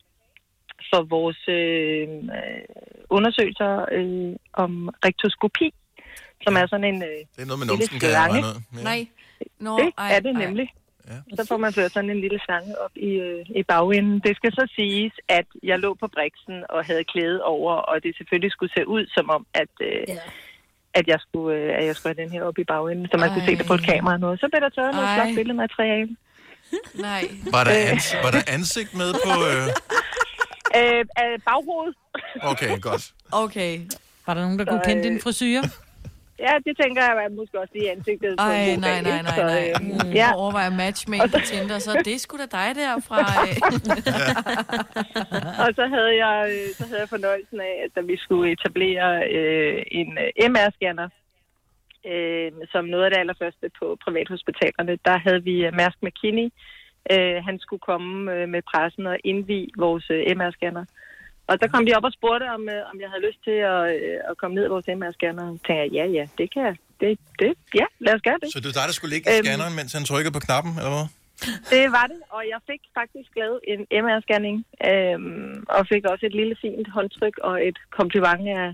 for 0.90 1.02
vores 1.16 1.42
øh, 1.48 2.09
øh, 2.38 2.62
undersøgelser 3.10 3.72
øh, 3.96 4.36
om 4.52 4.72
rektoskopi, 5.06 5.68
som 6.44 6.56
er 6.60 6.66
sådan 6.66 6.88
en 6.94 7.02
øh, 7.02 7.18
Det 7.36 7.42
er 7.42 7.48
noget 7.51 7.60
med 7.60 7.66
lille 7.66 7.82
numsen, 7.82 7.98
kan 8.01 8.10
jeg 8.10 8.30
ud. 8.32 8.42
Ja. 8.78 8.82
Nej. 8.90 9.01
Nå, 9.66 9.78
det 9.78 9.92
ej, 9.98 10.16
er 10.16 10.20
det 10.20 10.32
ej. 10.36 10.66
Ja. 11.09 11.36
Så 11.36 11.47
får 11.48 11.56
man 11.56 11.72
ført 11.72 11.93
sådan 11.93 12.10
en 12.10 12.20
lille 12.20 12.40
slange 12.44 12.72
op 12.85 12.90
i, 12.97 13.10
øh, 13.26 13.47
i 13.60 13.62
bagenden. 13.62 14.18
Det 14.26 14.36
skal 14.36 14.52
så 14.52 14.64
siges, 14.76 15.12
at 15.28 15.47
jeg 15.62 15.78
lå 15.78 15.94
på 15.94 16.09
briksen 16.09 16.62
og 16.68 16.85
havde 16.85 17.05
klæde 17.05 17.43
over, 17.43 17.72
og 17.74 18.02
det 18.02 18.16
selvfølgelig 18.16 18.51
skulle 18.52 18.72
se 18.76 18.89
ud 18.89 19.06
som 19.06 19.31
om, 19.31 19.47
at, 19.55 19.68
øh, 19.81 20.02
ja. 20.09 20.16
at, 20.94 21.09
jeg 21.09 21.18
skulle, 21.28 21.56
øh, 21.59 21.78
at 21.78 21.85
jeg 21.86 21.97
skulle 21.97 22.14
have 22.16 22.24
den 22.24 22.32
her 22.32 22.43
op 22.43 22.59
i 22.59 22.64
bagenden, 22.64 23.09
så 23.10 23.16
man 23.16 23.31
kunne 23.32 23.47
se 23.47 23.56
det 23.56 23.66
på 23.66 23.74
et 23.74 23.85
kamera 23.85 24.14
og 24.14 24.20
noget. 24.20 24.40
Så 24.40 24.48
blev 24.52 24.60
der 24.60 24.68
taget 24.68 24.94
noget 24.94 25.09
Ej. 25.09 25.14
flot 25.14 25.35
billedmateriale. 25.36 26.16
Nej. 26.94 27.22
Var 27.51 27.64
der, 27.64 27.70
ans- 27.93 28.24
var 28.24 28.31
der 28.31 28.43
ansigt 28.56 28.94
med 28.94 29.10
på... 29.26 29.32
Øh... 29.51 29.66
Øh, 30.76 30.98
øh, 31.01 31.39
baghovedet. 31.48 31.94
Okay, 32.43 32.81
godt. 32.81 33.12
Okay. 33.32 33.81
Var 34.26 34.35
der 34.35 34.43
nogen, 34.43 34.59
der 34.59 34.64
kunne 34.64 34.81
Så, 34.85 34.89
kende 34.89 35.02
øh, 35.06 35.12
din 35.12 35.20
frisyr? 35.20 35.60
Ja, 36.39 36.52
det 36.66 36.77
tænker 36.82 37.02
jeg 37.02 37.24
at 37.24 37.32
måske 37.32 37.61
også 37.61 37.73
lige 37.74 37.90
ansigtet. 37.90 38.35
Ej, 38.39 38.77
nej, 38.77 38.77
nej, 38.77 38.97
ikke? 38.97 39.23
nej, 39.23 39.36
Så, 39.36 39.43
nej. 39.43 39.70
øh, 39.70 39.74
Mm, 39.81 40.11
ja. 40.11 40.15
Jeg 40.15 40.32
overvejer 40.36 40.70
match 40.70 41.11
med 41.11 41.19
en 41.24 41.31
på 41.31 41.39
Tinder, 41.51 41.78
så 41.78 42.02
det 42.05 42.20
sgu 42.20 42.36
da 42.36 42.47
dig 42.59 42.69
der 42.81 43.01
fra... 43.09 43.19
Øh. 43.44 43.56
og 45.65 45.69
så 45.78 45.85
havde 45.94 46.12
jeg 46.24 46.36
øh, 46.55 46.69
så 46.78 46.85
havde 46.89 47.01
jeg 47.01 47.09
fornøjelsen 47.09 47.61
af, 47.61 47.74
at 47.85 47.90
da 47.97 48.01
vi 48.01 48.16
skulle 48.16 48.52
etablere 48.52 49.09
øh, 49.36 49.82
en 50.01 50.19
øh, 50.24 50.51
MR-scanner, 50.52 51.09
øh, 52.12 52.52
som 52.73 52.85
noget 52.85 53.05
af 53.05 53.11
det 53.11 53.19
allerførste 53.19 53.70
på 53.78 53.86
privathospitalerne, 54.05 54.98
der 55.05 55.16
havde 55.27 55.43
vi 55.43 55.65
øh, 55.66 55.74
Mærsk 55.74 55.98
McKinney. 56.02 56.48
Øh, 57.12 57.36
han 57.48 57.59
skulle 57.59 57.81
komme 57.90 58.32
øh, 58.35 58.48
med 58.48 58.62
pressen 58.73 59.06
og 59.06 59.16
indvige 59.24 59.69
vores 59.78 60.06
øh, 60.11 60.20
MR-scanner. 60.39 60.85
Og 61.50 61.54
der 61.60 61.66
kom 61.72 61.82
de 61.86 61.92
op 61.98 62.04
og 62.08 62.12
spurgte, 62.18 62.46
om, 62.56 62.62
øh, 62.74 62.90
om 62.90 62.96
jeg 63.02 63.08
havde 63.12 63.24
lyst 63.28 63.40
til 63.48 63.56
at, 63.74 63.80
øh, 63.96 64.30
at 64.30 64.34
komme 64.40 64.54
ned 64.56 64.64
i 64.68 64.72
vores 64.74 64.86
MR-scanner. 64.98 65.44
Og 65.52 65.56
tænkte 65.66 65.80
jeg, 65.82 65.88
ja, 65.98 66.04
ja, 66.18 66.24
det 66.38 66.46
kan 66.54 66.62
jeg. 66.68 66.76
Det, 67.02 67.10
det, 67.42 67.52
ja, 67.80 67.86
lad 68.06 68.12
os 68.16 68.22
gøre 68.28 68.38
det. 68.42 68.48
Så 68.54 68.58
det 68.60 68.66
var 68.70 68.76
dig, 68.80 68.86
der 68.90 68.96
skulle 68.98 69.12
ligge 69.14 69.26
i 69.30 69.32
Øhm. 69.34 69.44
scanneren, 69.46 69.74
mens 69.80 69.90
han 69.96 70.04
trykkede 70.10 70.32
på 70.38 70.42
knappen, 70.46 70.72
eller 70.80 70.92
hvad? 70.96 71.06
Det 71.74 71.84
var 71.96 72.06
det, 72.12 72.20
og 72.36 72.42
jeg 72.52 72.60
fik 72.70 72.82
faktisk 72.98 73.30
lavet 73.40 73.58
en 73.72 73.80
MR-scanning, 74.04 74.56
øhm, 74.90 75.54
og 75.76 75.80
fik 75.92 76.02
også 76.12 76.24
et 76.30 76.34
lille 76.40 76.54
fint 76.62 76.88
håndtryk 76.96 77.36
og 77.48 77.54
et 77.68 77.78
kompliment 77.98 78.42
af, 78.58 78.68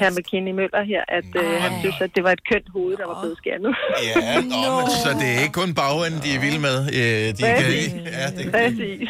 her 0.00 0.10
McKinney 0.16 0.52
Møller 0.60 0.82
her, 0.92 1.02
at 1.18 1.30
øh, 1.42 1.50
han 1.64 1.72
synes, 1.82 1.98
at 2.06 2.10
det 2.16 2.22
var 2.26 2.32
et 2.38 2.42
kønt 2.50 2.68
hoved, 2.74 2.96
der 3.00 3.06
var 3.10 3.16
blevet 3.22 3.36
skærnet. 3.42 3.72
Ja, 4.08 4.34
nå, 4.52 4.70
men, 4.78 4.86
så 5.04 5.10
det 5.20 5.28
er 5.36 5.40
ikke 5.44 5.56
kun 5.62 5.70
bagenden, 5.80 6.20
de 6.24 6.30
er 6.36 6.40
vilde 6.46 6.60
med. 6.68 6.78
Øh, 7.00 7.26
de 7.38 7.42
Præcis. 7.56 7.92
kan, 7.92 8.00
ja, 8.20 8.26
det, 8.36 8.44
Præcis. 8.56 9.08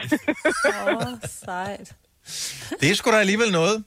Åh, 0.69 0.97
oh, 0.97 1.12
sejt. 1.45 1.89
Det 2.81 2.91
er 2.91 2.95
sgu 2.95 3.11
da 3.11 3.17
alligevel 3.17 3.53
noget. 3.53 3.85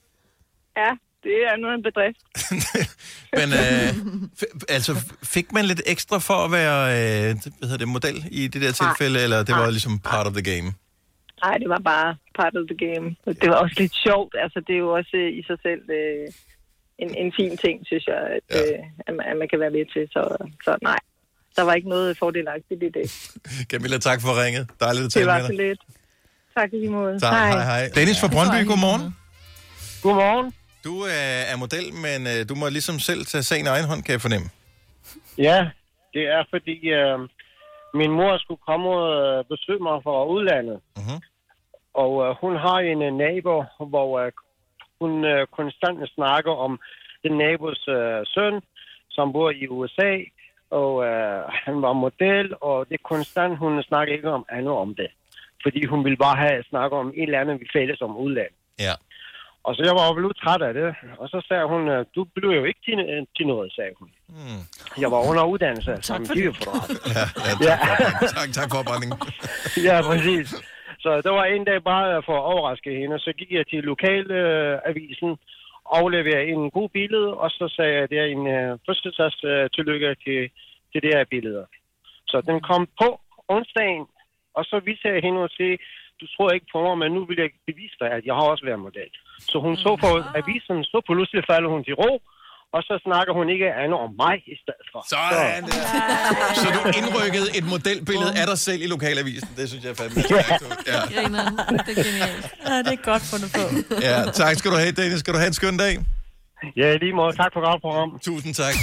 Ja, 0.78 0.92
det 1.24 1.36
er 1.52 1.56
nu 1.58 1.68
en 1.74 1.84
bedrift. 1.84 2.20
Men 3.40 3.50
øh, 3.54 3.90
f- 4.42 4.60
altså, 4.70 4.94
fik 5.24 5.52
man 5.52 5.66
lidt 5.66 5.82
ekstra 5.86 6.18
for 6.20 6.34
at 6.46 6.52
være 6.52 6.80
øh, 6.98 7.36
hvad 7.58 7.70
hedder 7.70 7.78
det, 7.78 7.88
model 7.88 8.26
i 8.32 8.48
det 8.48 8.62
der 8.62 8.72
tilfælde, 8.72 9.24
eller 9.24 9.38
det 9.44 9.56
var 9.56 9.62
Nej. 9.62 9.70
ligesom 9.70 10.00
part 10.00 10.28
of 10.28 10.34
the 10.34 10.42
game? 10.56 10.74
Nej, 11.44 11.58
det 11.58 11.70
var 11.70 11.80
bare 11.86 12.16
part 12.40 12.54
of 12.60 12.64
the 12.72 12.78
game. 12.88 13.16
Det 13.42 13.50
var 13.50 13.56
også 13.56 13.76
lidt 13.78 13.94
sjovt. 14.06 14.36
Altså, 14.44 14.60
det 14.68 14.74
er 14.76 14.80
jo 14.80 14.90
også 14.94 15.12
øh, 15.14 15.30
i 15.40 15.44
sig 15.48 15.58
selv 15.62 15.82
øh, 16.00 16.28
en, 17.04 17.10
en 17.18 17.34
fin 17.40 17.58
ting, 17.58 17.76
synes 17.86 18.06
jeg, 18.08 18.22
at, 18.36 18.44
ja. 18.52 18.62
øh, 18.74 18.80
at, 19.08 19.14
man, 19.16 19.26
at 19.32 19.38
man 19.38 19.48
kan 19.52 19.60
være 19.60 19.72
med 19.78 19.86
til. 19.94 20.04
Så, 20.16 20.22
så 20.66 20.78
nej, 20.82 21.00
der 21.56 21.62
var 21.62 21.74
ikke 21.74 21.90
noget 21.90 22.18
fordelagtigt 22.18 22.84
i 22.84 22.90
det. 22.98 23.06
Camilla, 23.72 23.98
tak 23.98 24.22
for 24.22 24.44
ringet. 24.44 24.68
Dejligt 24.80 25.04
at 25.06 25.06
Det 25.06 25.14
tale 25.14 25.26
var 25.28 25.38
med 25.38 25.46
så 25.46 25.52
dig. 25.52 25.68
lidt. 25.68 25.80
Tak 26.58 26.74
i 26.74 26.76
lige 26.76 26.90
måde. 26.90 27.20
Tak, 27.20 27.34
hej, 27.34 27.64
hej. 27.64 27.90
Dennis 27.96 28.22
fra 28.22 28.30
Brøndby, 28.36 28.68
godmorgen. 28.68 29.16
Godmorgen. 30.04 30.54
Du 30.84 30.94
øh, 31.06 31.52
er 31.52 31.58
model, 31.58 31.88
men 32.06 32.20
øh, 32.32 32.50
du 32.50 32.56
må 32.56 32.70
ligesom 32.70 33.00
selv 33.00 33.26
tage 33.26 33.44
sagen 33.44 33.66
i 33.66 33.70
egen 33.70 33.86
hånd, 33.86 34.04
kan 34.04 34.12
jeg 34.14 34.22
fornemme. 34.22 34.48
Ja, 35.38 35.60
det 36.14 36.24
er 36.36 36.44
fordi 36.50 36.78
øh, 37.00 37.20
min 37.94 38.12
mor 38.12 38.38
skulle 38.38 38.62
komme 38.68 38.90
og 38.90 39.06
øh, 39.22 39.46
besøge 39.52 39.84
mig 39.88 40.04
fra 40.04 40.26
udlandet. 40.26 40.80
Mhm. 40.98 41.18
Og 41.94 42.12
øh, 42.24 42.36
hun 42.42 42.56
har 42.66 42.80
en 42.92 43.02
øh, 43.02 43.14
nabo, 43.24 43.64
hvor 43.92 44.20
øh, 44.20 44.32
hun 45.02 45.26
øh, 45.26 45.48
konstant 45.58 46.00
snakker 46.16 46.52
om 46.52 46.80
den 47.24 47.34
nabos 47.38 47.88
øh, 47.88 48.22
søn, 48.34 48.62
som 49.10 49.34
bor 49.34 49.50
i 49.52 49.68
USA. 49.68 50.12
Og 50.70 51.06
øh, 51.06 51.42
han 51.66 51.82
var 51.82 51.94
model, 51.94 52.54
og 52.62 52.76
det 52.90 52.96
er 52.96 53.10
konstant, 53.14 53.58
hun 53.58 53.84
snakker 53.84 54.14
ikke 54.14 54.30
om 54.30 54.46
andet 54.50 54.74
om 54.74 54.96
det. 54.96 55.10
Fordi 55.64 55.86
hun 55.86 56.04
ville 56.06 56.18
bare 56.18 56.38
have 56.38 56.64
snakket 56.64 57.00
om 57.00 57.08
et 57.08 57.24
eller 57.24 57.40
andet, 57.40 57.60
vi 57.60 57.68
fælles 57.74 58.02
om 58.02 58.18
udlandet. 58.18 58.58
Ja. 58.80 58.94
Og 59.64 59.76
så 59.76 59.82
jeg 59.90 59.96
var 60.00 60.06
jo 60.08 60.28
lidt 60.28 60.38
træt 60.44 60.62
af 60.62 60.74
det. 60.74 60.96
Og 61.22 61.28
så 61.30 61.38
sagde 61.48 61.66
hun, 61.74 61.82
øh, 61.90 62.06
du 62.16 62.22
blev 62.36 62.50
jo 62.60 62.64
ikke 62.64 62.82
til, 62.88 63.00
øh, 63.14 63.22
til 63.38 63.48
noget, 63.48 63.74
sagde 63.78 63.94
hun. 64.00 64.10
Hmm. 64.28 64.62
Jeg 65.04 65.10
var 65.14 65.30
under 65.30 65.44
uddannelse 65.54 65.98
som 66.02 66.20
videofotograf. 66.36 66.90
Ja, 67.18 67.26
ja, 67.68 67.76
tak, 67.78 68.14
for, 68.20 68.28
tak, 68.38 68.50
tak 68.58 68.68
for 68.72 68.78
opbakningen. 68.82 69.18
ja, 69.90 69.96
præcis. 70.10 70.48
Så 71.04 71.12
det 71.26 71.32
var 71.32 71.46
en 71.46 71.66
dag 71.66 71.84
bare 71.84 72.24
for 72.28 72.36
at 72.38 72.48
overraske 72.54 72.92
hende. 73.00 73.20
Så 73.20 73.32
gik 73.40 73.52
jeg 73.52 73.66
til 73.68 73.84
lokalavisen, 73.84 75.32
øh, 75.32 75.38
afleverede 75.98 76.52
en 76.56 76.72
god 76.78 76.90
billede, 76.90 77.30
og 77.44 77.50
så 77.50 77.74
sagde 77.76 77.94
jeg, 77.98 78.10
det 78.10 78.20
er 78.20 78.30
en 78.36 78.48
øh, 78.48 78.80
fødselsdags 78.86 79.44
øh, 79.44 79.70
tillykke 79.76 80.16
til, 80.26 80.40
til 80.92 81.00
det 81.04 81.12
her 81.16 81.26
billeder. 81.34 81.66
Så 82.32 82.38
den 82.50 82.58
kom 82.70 82.88
på 83.02 83.10
onsdagen, 83.48 84.06
og 84.58 84.64
så 84.70 84.76
viste 84.88 85.08
jeg 85.08 85.24
hende 85.28 85.40
og 85.48 85.52
sige, 85.60 85.76
du 86.22 86.26
tror 86.34 86.50
ikke 86.56 86.70
på 86.76 86.80
mig, 86.88 86.96
men 87.02 87.10
nu 87.18 87.22
vil 87.30 87.38
jeg 87.44 87.50
bevise 87.70 87.96
dig, 88.02 88.10
at 88.18 88.24
jeg 88.28 88.36
har 88.40 88.46
også 88.54 88.66
været 88.70 88.82
model. 88.88 89.12
Så 89.52 89.58
hun 89.66 89.74
så 89.86 89.92
på 90.04 90.10
avisen, 90.40 90.78
så 90.92 90.98
pludselig 91.10 91.42
falder 91.52 91.70
hun 91.76 91.84
til 91.88 91.96
ro, 92.04 92.12
og 92.76 92.82
så 92.88 92.94
snakker 93.08 93.34
hun 93.40 93.46
ikke 93.54 93.68
andet 93.84 94.00
om 94.06 94.12
mig 94.24 94.36
i 94.54 94.56
stedet 94.64 94.88
for. 94.92 95.00
Sådan 95.14 95.64
der. 95.70 95.82
Så 96.64 96.68
du 96.78 96.82
indrykkede 97.00 97.48
et 97.58 97.66
modelbillede 97.74 98.32
af 98.42 98.46
dig 98.52 98.60
selv 98.68 98.82
i 98.86 98.88
lokalavisen. 98.96 99.50
Det 99.58 99.66
synes 99.70 99.84
jeg 99.86 99.92
er 99.96 100.00
fandme 100.02 100.22
stærkt. 100.30 100.64
Ja. 100.92 101.00
Det 101.88 101.92
er 101.98 102.04
genialt. 102.10 102.46
Ja, 102.70 102.78
det 102.88 102.94
er 103.00 103.04
godt 103.12 103.24
fundet 103.32 103.50
på. 103.58 103.64
ja, 104.10 104.18
tak 104.42 104.54
skal 104.60 104.70
du 104.74 104.78
have, 104.84 104.92
Dennis. 105.00 105.20
Skal 105.24 105.34
du 105.34 105.40
have 105.44 105.52
en 105.54 105.58
skøn 105.62 105.78
dag? 105.86 105.94
Ja, 106.82 106.88
lige 107.04 107.14
måde. 107.14 107.32
Tak 107.36 107.52
for 107.54 107.62
godt 107.70 107.82
program. 107.82 108.20
Tusind 108.20 108.54
tak. 108.54 108.76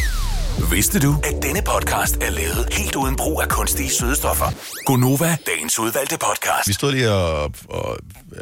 Vidste 0.66 1.01
du, 1.01 1.14
at 1.24 1.43
denne 1.43 1.62
podcast 1.62 2.16
er 2.16 2.30
lavet 2.30 2.68
helt 2.72 2.97
uden 2.97 3.16
brug 3.16 3.43
af 3.43 3.48
kunstige 3.48 3.90
sødestoffer? 3.90 4.47
Gonova, 4.85 5.36
dagens 5.47 5.78
udvalgte 5.78 6.16
podcast. 6.18 6.68
Vi 6.68 6.72
stod 6.72 6.93
lige 6.93 7.12
og, 7.12 7.55
og 7.68 7.98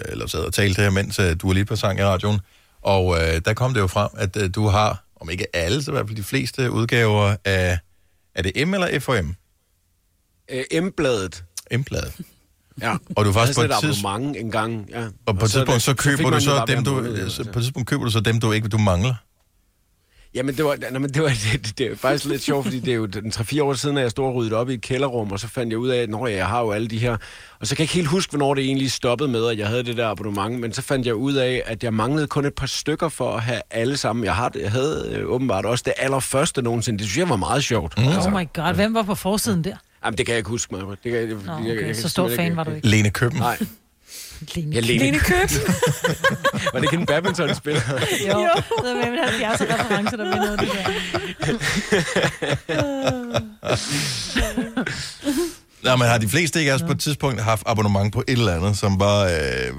eller 0.08 0.26
sad 0.26 0.40
og 0.40 0.54
talte 0.54 0.82
her, 0.82 0.90
mens 0.90 1.18
uh, 1.18 1.24
du 1.42 1.46
var 1.46 1.54
lige 1.54 1.64
på 1.64 1.76
sang 1.76 1.98
i 1.98 2.02
radioen. 2.02 2.40
Og 2.82 3.06
uh, 3.06 3.18
der 3.44 3.54
kom 3.54 3.74
det 3.74 3.80
jo 3.80 3.86
frem, 3.86 4.08
at 4.16 4.36
uh, 4.36 4.42
du 4.54 4.66
har, 4.66 5.04
om 5.20 5.30
ikke 5.30 5.56
alle, 5.56 5.82
så 5.82 5.90
i 5.90 5.94
hvert 5.94 6.06
fald 6.06 6.16
de 6.16 6.22
fleste 6.22 6.70
udgaver 6.70 7.36
af, 7.44 7.78
er 8.34 8.42
det 8.42 8.68
M 8.68 8.74
eller 8.74 9.00
FOM? 9.00 9.34
Øh, 10.50 10.82
M-bladet. 10.82 11.44
M-bladet. 11.72 12.12
Ja. 12.82 12.96
Og 13.16 13.24
du 13.24 13.32
faktisk 13.32 13.58
på 13.58 13.64
et 13.64 13.70
tidspunkt... 13.80 14.06
abonnement 14.06 14.36
en 14.36 14.50
gang, 14.50 14.88
ja. 14.90 15.06
Og 15.26 15.38
på 15.38 15.44
et 15.44 15.50
tidspunkt, 15.50 15.82
så 15.82 15.94
køber 15.94 16.22
man 16.22 16.32
du 16.32 16.40
så 16.40 16.64
dem, 16.68 16.84
du, 16.84 16.94
måned, 16.94 17.30
så 17.30 17.44
på 17.44 17.58
et 17.58 17.62
tidspunkt 17.62 17.88
køber 17.88 18.04
du 18.04 18.10
så 18.10 18.20
dem, 18.20 18.40
du 18.40 18.52
ikke 18.52 18.68
du 18.68 18.78
mangler. 18.78 19.14
Jamen, 20.36 20.56
det 20.56 20.64
var, 20.64 20.76
nej, 20.90 20.98
men 20.98 21.10
det 21.10 21.22
var 21.22 21.28
det, 21.52 21.78
det 21.78 21.92
er 21.92 21.96
faktisk 21.96 22.24
lidt 22.24 22.42
sjovt, 22.42 22.64
fordi 22.64 22.80
det 22.80 22.90
er 22.90 22.96
jo 22.96 23.06
den 23.06 23.32
3-4 23.34 23.62
år 23.62 23.74
siden, 23.74 23.96
at 23.96 24.02
jeg 24.02 24.10
stod 24.10 24.26
og 24.26 24.34
ryddede 24.34 24.56
op 24.56 24.70
i 24.70 24.74
et 24.74 24.80
kælderrum, 24.80 25.32
og 25.32 25.40
så 25.40 25.48
fandt 25.48 25.70
jeg 25.72 25.78
ud 25.78 25.88
af, 25.88 26.02
at 26.02 26.10
når 26.10 26.26
jeg 26.26 26.46
har 26.46 26.60
jo 26.60 26.70
alle 26.70 26.88
de 26.88 26.98
her... 26.98 27.16
Og 27.60 27.66
så 27.66 27.76
kan 27.76 27.82
jeg 27.82 27.84
ikke 27.84 27.94
helt 27.94 28.08
huske, 28.08 28.30
hvornår 28.30 28.54
det 28.54 28.64
egentlig 28.64 28.92
stoppede 28.92 29.28
med, 29.28 29.46
at 29.46 29.58
jeg 29.58 29.68
havde 29.68 29.82
det 29.82 29.96
der 29.96 30.08
abonnement, 30.08 30.60
men 30.60 30.72
så 30.72 30.82
fandt 30.82 31.06
jeg 31.06 31.14
ud 31.14 31.34
af, 31.34 31.62
at 31.66 31.84
jeg 31.84 31.94
manglede 31.94 32.26
kun 32.26 32.44
et 32.44 32.54
par 32.54 32.66
stykker 32.66 33.08
for 33.08 33.36
at 33.36 33.42
have 33.42 33.60
alle 33.70 33.96
sammen. 33.96 34.24
Jeg, 34.24 34.34
har, 34.34 34.52
jeg 34.60 34.70
havde 34.70 35.12
øh, 35.12 35.30
åbenbart 35.30 35.66
også 35.66 35.82
det 35.86 35.92
allerførste 35.96 36.62
nogensinde. 36.62 36.98
Det 36.98 37.06
synes 37.06 37.18
jeg 37.18 37.28
var 37.28 37.36
meget 37.36 37.64
sjovt. 37.64 37.98
Mm. 37.98 38.04
Oh 38.06 38.40
my 38.40 38.48
god, 38.54 38.74
hvem 38.74 38.94
var 38.94 39.02
på 39.02 39.14
forsiden 39.14 39.64
der? 39.64 39.76
Jamen, 40.04 40.18
det 40.18 40.26
kan 40.26 40.32
jeg 40.32 40.38
ikke 40.38 40.50
huske 40.50 40.74
mig. 40.74 40.96
Det 41.04 41.12
kan, 41.12 41.14
jeg, 41.14 41.28
Nå, 41.28 41.34
jeg, 41.52 41.60
okay. 41.60 41.76
jeg, 41.76 41.86
jeg, 41.86 41.96
Så 41.96 42.08
stor 42.08 42.30
fan 42.36 42.56
var 42.56 42.64
du 42.64 42.70
ikke. 42.70 42.86
Lene 42.86 43.10
Køben. 43.10 43.38
Nej. 43.38 43.58
Lene, 44.40 44.74
Ja, 44.74 44.80
Lene. 44.80 45.04
Lene 45.04 45.18
Køb. 45.18 45.50
Var 46.72 46.80
det 46.80 46.82
ikke 46.82 46.96
en 46.96 47.06
badmintonspiller? 47.06 47.80
jo, 48.28 48.38
jo. 48.40 48.48
det 48.82 48.90
er 48.90 48.94
med 48.94 49.18
en 49.18 49.18
70 49.24 49.60
reference, 49.60 50.16
der 50.16 50.24
bliver 50.24 50.36
noget 50.36 50.52
af 50.52 50.58
det 50.58 50.68
der. 50.72 50.90
Nå, 55.84 55.96
men 55.96 56.08
har 56.08 56.18
de 56.18 56.28
fleste 56.28 56.58
ikke 56.60 56.72
også 56.72 56.86
på 56.86 56.92
et 56.92 57.00
tidspunkt 57.00 57.40
haft 57.42 57.62
abonnement 57.66 58.12
på 58.12 58.20
et 58.28 58.32
eller 58.38 58.56
andet, 58.56 58.76
som 58.78 58.98
bare... 58.98 59.30
Øh, 59.34 59.74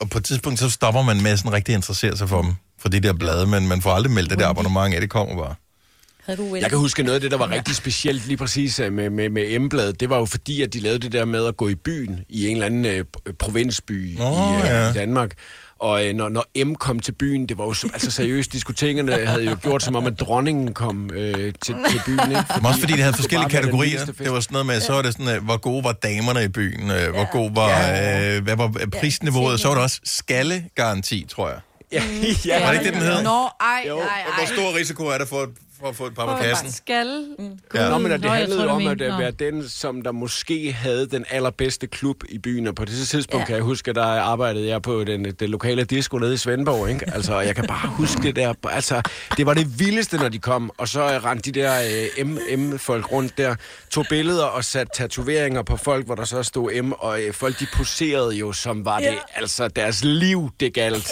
og 0.00 0.10
på 0.10 0.18
et 0.18 0.24
tidspunkt, 0.24 0.58
så 0.58 0.70
stopper 0.70 1.02
man 1.02 1.22
med 1.22 1.36
sådan 1.36 1.52
rigtig 1.52 1.74
interessere 1.74 2.16
sig 2.16 2.28
for 2.28 2.42
dem, 2.42 2.54
for 2.78 2.88
de 2.88 3.00
der 3.00 3.12
blade, 3.12 3.46
men 3.46 3.68
man 3.68 3.82
får 3.82 3.90
aldrig 3.90 4.12
meldt 4.12 4.30
det 4.30 4.38
der 4.38 4.48
abonnement 4.48 4.94
af, 4.94 5.00
det 5.00 5.10
kommer 5.10 5.44
bare. 5.44 5.54
Havde 6.26 6.36
du 6.42 6.56
Jeg 6.56 6.68
kan 6.70 6.78
huske 6.78 7.02
noget 7.02 7.14
af 7.14 7.20
det, 7.20 7.30
der 7.30 7.36
var 7.36 7.50
rigtig 7.50 7.74
specielt 7.76 8.26
lige 8.26 8.36
præcis 8.36 8.80
øh, 8.80 8.92
med, 8.92 9.10
med, 9.10 9.28
med 9.28 9.58
M-bladet. 9.58 10.00
Det 10.00 10.10
var 10.10 10.18
jo 10.18 10.24
fordi, 10.24 10.62
at 10.62 10.72
de 10.74 10.80
lavede 10.80 10.98
det 10.98 11.12
der 11.12 11.24
med 11.24 11.46
at 11.46 11.56
gå 11.56 11.68
i 11.68 11.74
byen 11.74 12.20
i 12.28 12.46
en 12.48 12.52
eller 12.52 12.66
anden 12.66 12.84
øh, 12.84 13.04
provinsby 13.38 14.16
Nå, 14.18 14.24
i, 14.24 14.56
øh, 14.60 14.66
ja. 14.66 14.90
i 14.90 14.92
Danmark. 14.92 15.30
Og 15.78 16.06
øh, 16.06 16.14
når, 16.14 16.28
når 16.28 16.64
M 16.64 16.74
kom 16.74 17.00
til 17.00 17.12
byen, 17.12 17.46
det 17.46 17.58
var 17.58 17.64
jo 17.64 17.72
så- 17.74 17.88
altså 17.92 18.10
seriøst, 18.10 18.52
diskotekerne 18.52 19.26
havde 19.26 19.44
jo 19.44 19.56
gjort 19.62 19.82
som 19.82 19.96
om, 19.96 20.06
at 20.06 20.20
dronningen 20.20 20.74
kom 20.74 21.10
øh, 21.14 21.32
til, 21.34 21.52
til 21.90 22.00
byen. 22.06 22.20
Ikke? 22.30 22.42
Var 22.62 22.68
også 22.68 22.80
fordi, 22.80 22.92
de 22.92 22.98
havde 22.98 23.08
det 23.12 23.16
forskellige 23.16 23.50
kategorier. 23.50 24.04
Det 24.04 24.32
var 24.32 24.40
sådan 24.40 24.52
noget 24.54 24.66
med, 24.66 24.80
så 24.80 24.92
var 24.92 25.02
det 25.02 25.12
sådan, 25.12 25.36
øh, 25.36 25.44
hvor 25.44 25.56
gode 25.56 25.84
var 25.84 25.92
damerne 25.92 26.44
i 26.44 26.48
byen, 26.48 26.90
øh, 26.90 27.10
hvor 27.14 27.30
god 27.32 27.50
var, 27.54 27.68
øh, 27.68 28.42
hvad 28.44 28.56
var 28.56 28.72
prisniveauet, 29.00 29.60
så 29.60 29.68
var 29.68 29.74
der 29.74 29.82
også 29.82 30.00
skallegaranti, 30.04 31.26
tror 31.28 31.48
jeg. 31.48 31.58
Ja, 31.92 32.02
ja. 32.46 32.64
Var 32.64 32.72
det 32.72 32.80
ikke 32.80 32.84
det, 32.84 33.02
den 33.02 33.12
hed? 33.12 33.22
Nå, 33.22 33.30
ej, 33.30 33.82
ej, 33.84 33.90
Og 33.90 33.98
ej. 34.02 34.22
Hvor 34.38 34.46
stor 34.56 34.78
risiko 34.78 35.04
er 35.06 35.18
der 35.18 35.26
for, 35.26 35.46
for 35.80 35.88
at 35.88 35.96
få 35.96 36.06
et 36.06 36.14
par 36.14 36.36
på 36.36 36.42
kassen? 36.42 36.72
Skal. 36.72 37.26
Ja. 37.74 37.88
Nå, 37.88 37.98
men 37.98 38.12
det 38.12 38.20
Nå, 38.20 38.28
handlede 38.28 38.62
jo 38.62 38.68
om 38.68 38.86
at 38.86 38.98
Nå. 38.98 39.18
være 39.18 39.30
den, 39.30 39.68
som 39.68 40.02
der 40.02 40.12
måske 40.12 40.72
havde 40.72 41.06
den 41.06 41.24
allerbedste 41.30 41.86
klub 41.86 42.16
i 42.28 42.38
byen. 42.38 42.66
Og 42.66 42.74
på 42.74 42.84
det 42.84 43.08
tidspunkt 43.08 43.40
Ja. 43.42 43.46
kan 43.46 43.54
jeg 43.56 43.62
huske, 43.64 43.88
at 43.88 43.94
der 43.94 44.02
arbejdede 44.04 44.68
jeg 44.68 44.82
på 44.82 45.04
den, 45.04 45.24
det 45.24 45.50
lokale 45.50 45.84
disco 45.84 46.18
nede 46.18 46.34
i 46.34 46.36
Svendborg. 46.36 46.88
Ikke? 46.90 47.14
Altså, 47.14 47.34
og 47.34 47.46
jeg 47.46 47.54
kan 47.54 47.64
bare 47.66 47.88
huske 47.88 48.22
det 48.22 48.36
der. 48.36 48.54
Altså, 48.70 49.02
det 49.36 49.46
var 49.46 49.54
det 49.54 49.78
vildeste, 49.80 50.16
når 50.16 50.28
de 50.28 50.38
kom. 50.38 50.70
Og 50.78 50.88
så 50.88 51.00
rendte 51.24 51.52
de 51.52 51.60
der 51.60 51.72
øh, 52.18 52.58
M-folk 52.58 53.12
rundt 53.12 53.38
der, 53.38 53.54
tog 53.90 54.04
billeder 54.10 54.44
og 54.44 54.64
satte 54.64 54.92
tatoveringer 54.94 55.62
på 55.62 55.76
folk, 55.76 56.06
hvor 56.06 56.14
der 56.14 56.24
så 56.24 56.42
stod 56.42 56.82
M. 56.82 56.92
Og 56.92 57.22
øh, 57.22 57.34
folk, 57.34 57.60
de 57.60 57.66
poserede 57.76 58.34
jo, 58.34 58.52
som 58.52 58.84
var 58.84 58.98
det, 58.98 59.18
altså 59.34 59.68
deres 59.68 60.04
liv, 60.04 60.50
det 60.60 60.74
galt 60.74 61.10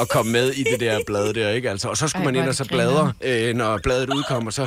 at 0.00 0.08
komme 0.08 0.32
med 0.32 0.50
i 0.50 0.62
det 0.62 0.80
der 0.80 0.98
blad 1.06 1.34
der. 1.34 1.50
Ikke? 1.50 1.70
Altså, 1.70 1.88
og 1.88 1.96
så 1.96 2.08
skulle 2.08 2.20
Ej, 2.26 2.32
man 2.32 2.40
ind 2.42 2.48
og 2.48 2.54
så 2.54 2.64
bladre, 2.68 3.12
øh, 3.20 3.54
når 3.54 3.78
bladet 3.82 3.99
udkom, 4.08 4.46
og 4.46 4.52
så 4.52 4.66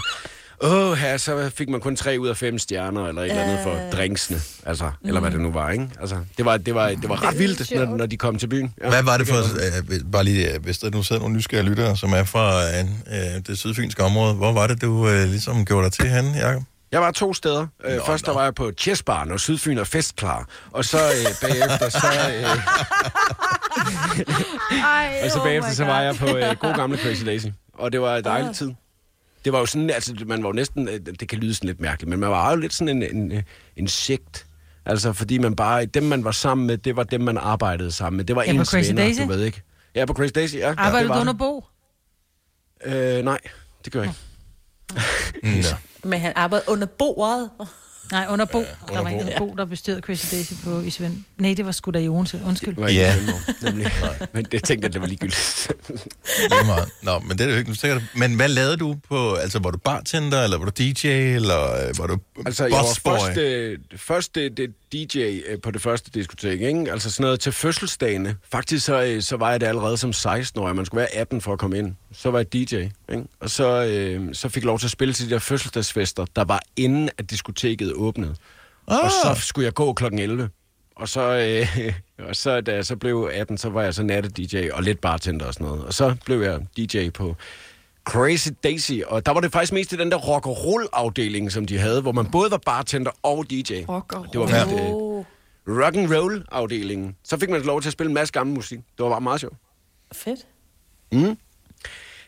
Åh, 0.62 0.94
her, 0.94 1.18
så 1.18 1.52
fik 1.56 1.70
man 1.70 1.82
kun 1.82 1.96
tre 1.96 2.18
ud 2.20 2.28
af 2.28 2.38
fem 2.38 2.60
stjerner, 2.60 3.08
eller 3.08 3.22
et 3.22 3.30
eller 3.30 3.44
andet 3.44 3.60
for 3.64 3.80
drinksene, 3.98 4.40
altså, 4.66 4.92
eller 5.06 5.22
hvad 5.22 5.32
det 5.32 5.40
nu 5.40 5.52
var, 5.52 5.70
ikke? 5.70 5.90
Altså, 6.00 6.16
det 6.38 6.46
var, 6.46 6.58
det 6.58 6.76
var, 6.76 6.90
det 6.90 7.10
var 7.10 7.28
ret 7.28 7.40
vildt, 7.40 7.72
når, 7.76 7.86
når 7.98 8.06
de 8.06 8.18
kom 8.18 8.38
til 8.38 8.48
byen. 8.48 8.74
Ja. 8.82 8.90
Hvad 8.90 9.04
var 9.04 9.18
det 9.18 9.28
for, 9.28 9.36
øh, 9.36 10.12
bare 10.12 10.24
lige, 10.24 10.54
øh, 10.54 10.64
hvis 10.64 10.78
der 10.78 10.90
nu 10.90 11.04
sidder 11.04 11.22
nogle 11.22 11.36
nysgerrige 11.36 11.70
lyttere, 11.70 11.98
som 11.98 12.14
er 12.14 12.24
fra 12.24 12.64
øh, 12.64 12.86
det 13.48 13.58
sydfynske 13.58 14.04
område, 14.04 14.34
hvor 14.34 14.52
var 14.52 14.68
det, 14.68 14.82
du 14.82 15.08
øh, 15.08 15.30
ligesom 15.30 15.66
gjorde 15.66 15.84
dig 15.86 15.94
til 15.94 16.10
henne, 16.10 16.32
Jacob? 16.38 16.64
Jeg 16.92 17.02
var 17.02 17.12
to 17.12 17.34
steder. 17.34 17.68
Øh, 17.86 18.00
Først 18.06 18.26
der 18.26 18.34
var 18.34 18.44
jeg 18.44 18.56
på 18.56 18.72
Chessbar, 18.78 19.26
når 19.26 19.38
Sydfyn 19.38 19.78
er 19.78 19.84
festklar. 19.84 20.48
Og 20.72 20.86
så 20.86 20.98
øh, 20.98 21.26
bagefter, 21.42 21.90
så... 21.90 22.08
Øh, 22.36 22.44
Ej, 24.84 25.22
og 25.24 25.32
så 25.32 25.40
oh 25.40 25.46
bagefter, 25.46 25.70
my 25.70 25.76
så 25.76 25.86
var 25.86 26.02
jeg 26.02 26.16
på 26.16 26.38
øh, 26.38 26.56
god 26.60 26.76
gamle 26.76 26.98
Crazy 26.98 27.26
Daisy. 27.26 27.46
Og 27.74 27.92
det 27.92 28.02
var 28.02 28.18
en 28.18 28.24
dejlig 28.24 28.56
tid. 28.56 28.72
Det 29.46 29.54
var 29.54 29.60
jo 29.60 29.66
sådan, 29.66 29.90
altså, 29.90 30.16
man 30.26 30.44
var 30.44 30.50
jo 30.50 30.54
næsten, 30.54 30.88
øh, 30.88 31.00
det 31.20 31.30
kan 31.30 31.40
lyde 31.40 31.54
sådan 31.54 31.68
lidt 31.68 31.82
mærkeligt, 31.82 32.10
men 32.10 32.20
man 32.20 32.30
var 32.30 32.50
jo 32.52 32.56
lidt 32.56 32.74
sådan 32.74 33.04
en, 33.04 33.16
en, 33.16 33.32
øh, 33.32 33.44
en 33.76 33.88
sekt. 33.88 34.46
Altså, 34.86 35.14
fordi 35.14 35.38
man 35.38 35.56
bare, 35.56 35.86
dem 35.86 36.04
man 36.04 36.24
var 36.24 36.32
sammen 36.32 36.68
med, 36.68 36.78
det 36.78 36.96
var 36.96 37.04
dem, 37.04 37.22
man 37.22 37.38
arbejdede 37.38 37.92
sammen 37.92 38.18
med. 38.18 38.26
Det 38.26 38.36
var 38.36 38.44
Ja, 38.44 38.52
ens 38.54 38.70
Crazy 38.70 38.88
venner, 38.88 39.04
Daisy? 39.04 39.22
du 39.22 39.28
ved 39.28 39.44
ikke. 39.44 39.62
Ja, 39.96 40.06
på 40.06 40.14
Crazy 40.14 40.32
Daisy, 40.36 40.56
ja. 40.56 40.68
ja 40.68 40.74
Arbejdede 40.78 41.10
det 41.10 41.16
du 41.16 41.20
under. 41.20 41.34
Bo? 41.34 41.66
Øh, 42.86 43.26
nej, 43.26 43.40
det 43.86 43.94
gør 43.94 44.02
jeg 44.04 44.14
ikke. 45.44 45.68
Men 46.04 46.20
han 46.20 46.34
arbejdede 46.36 46.72
under 46.72 46.88
bordet. 47.00 47.50
Nej, 48.14 48.26
under 48.30 48.46
Bo. 48.46 48.60
Ja, 48.60 48.66
der 48.66 48.94
var 48.94 49.00
under 49.00 49.12
ikke 49.12 49.36
Bo. 49.38 49.44
en 49.46 49.50
Bo, 49.52 49.56
der 49.58 49.66
bestyrede 49.66 50.02
Crazy 50.02 50.36
Daisy 50.36 50.54
på 50.64 50.80
i 50.82 50.90
Svend. 50.90 51.18
Nej, 51.38 51.54
det 51.58 51.66
var 51.66 51.72
sgu 51.72 51.92
da 51.92 52.00
i 52.00 52.08
Odense. 52.08 52.42
Undskyld. 52.46 52.76
Var 52.76 52.90
Ja. 52.90 53.16
nemlig. 53.62 53.92
Men 54.34 54.46
det 54.52 54.64
tænkte 54.64 54.86
jeg, 54.86 54.94
det 54.94 55.02
var 55.02 55.08
ligegyldigt. 55.08 55.72
Lige 56.50 56.66
meget. 56.66 56.90
Nå, 57.02 57.20
men 57.20 57.30
det 57.38 57.42
er 57.42 57.46
det 57.46 57.54
jo 57.54 57.60
ikke. 57.60 57.94
Du- 57.94 58.02
Men 58.20 58.34
hvad 58.36 58.48
lavede 58.50 58.78
du 58.78 58.96
på... 59.10 59.34
Altså, 59.34 59.60
var 59.60 59.72
du 59.72 59.78
bartender, 59.78 60.44
eller 60.44 60.58
var 60.58 60.66
du 60.66 60.72
DJ, 60.84 61.08
eller 61.08 61.74
øh, 61.88 62.00
var 62.00 62.08
du 62.08 62.18
Altså, 62.46 62.66
jeg 62.66 62.72
var 63.06 63.12
først, 63.18 63.38
øh, 63.38 63.78
først 63.98 64.36
det, 64.36 64.58
det 64.58 64.74
DJ 64.94 65.20
øh, 65.48 65.62
på 65.62 65.72
det 65.72 65.82
første 65.82 66.12
diskotek, 66.14 66.62
ikke? 66.62 66.92
Altså 66.92 67.12
sådan 67.12 67.24
noget 67.24 67.40
til 67.40 67.52
fødselsdagene. 67.52 68.36
Faktisk 68.52 68.86
så, 68.86 69.04
øh, 69.04 69.22
så 69.22 69.38
var 69.38 69.52
jeg 69.52 69.60
det 69.62 69.68
allerede 69.68 69.98
som 69.98 70.10
16-årig. 70.10 70.76
Man 70.76 70.86
skulle 70.86 71.00
være 71.00 71.16
18 71.16 71.42
for 71.42 71.54
at 71.54 71.60
komme 71.60 71.78
ind. 71.78 71.96
Så 72.14 72.32
var 72.32 72.40
jeg 72.40 72.54
DJ, 72.54 72.76
ikke? 72.76 73.24
Og 73.40 73.50
så, 73.50 73.84
øh, 73.86 74.36
så 74.36 74.50
fik 74.50 74.64
jeg 74.64 74.68
lov 74.68 74.80
til 74.80 74.88
at 74.88 74.92
spille 74.92 75.14
til 75.14 75.26
de 75.26 75.34
der 75.34 75.40
fødselsdagsfester, 75.40 76.26
der 76.36 76.44
var 76.44 76.62
inden, 76.78 77.10
at 77.18 77.30
diskoteket 77.30 77.94
åbnede. 77.94 78.36
Ah. 78.88 79.00
Og 79.00 79.12
så 79.12 79.42
skulle 79.42 79.66
jeg 79.66 79.74
gå 79.74 79.94
klokken 79.94 80.20
11. 80.20 80.50
Og 80.96 81.10
så, 81.10 81.22
øh, 81.78 81.94
og 82.30 82.36
så 82.36 82.62
da 82.62 82.74
jeg 82.76 82.86
så 82.86 82.96
blev 82.96 83.30
18, 83.34 83.58
så 83.58 83.70
var 83.70 83.82
jeg 83.82 83.94
så 83.94 84.04
natte-DJ 84.04 84.70
og 84.74 84.84
lidt 84.84 85.02
bartender 85.02 85.46
og 85.46 85.54
sådan 85.54 85.68
noget. 85.68 85.86
Og 85.86 85.94
så 85.94 86.16
blev 86.26 86.42
jeg 86.42 86.60
DJ 86.78 87.10
på 87.10 87.36
Crazy 88.06 88.48
Daisy, 88.64 88.92
og 89.08 89.26
der 89.26 89.32
var 89.32 89.40
det 89.40 89.52
faktisk 89.52 89.74
mest 89.74 89.94
i 89.94 89.96
den 89.96 90.12
der 90.12 90.18
rock 90.18 90.46
and 90.48 90.56
roll 90.56 90.88
afdeling, 90.94 91.52
som 91.52 91.66
de 91.66 91.78
havde, 91.78 92.02
hvor 92.02 92.12
man 92.12 92.32
både 92.32 92.52
var 92.52 92.58
bartender 92.66 93.12
og 93.24 93.46
DJ. 93.50 93.84
Rock 93.90 94.14
and 94.16 94.26
Det 94.32 94.40
var 94.40 94.48
Ja. 94.50 94.64
øh, 94.66 95.84
rock 95.86 95.96
and 95.98 96.14
roll 96.16 96.46
afdelingen. 96.52 97.16
Så 97.24 97.38
fik 97.40 97.50
man 97.50 97.62
lov 97.62 97.82
til 97.82 97.90
at 97.90 97.94
spille 97.94 98.10
en 98.10 98.14
masse 98.14 98.32
gammel 98.32 98.56
musik. 98.56 98.78
Det 98.78 99.04
var 99.04 99.10
bare 99.10 99.22
meget 99.22 99.40
sjovt. 99.40 99.56
Fedt. 100.14 100.40
Mm. 101.12 101.38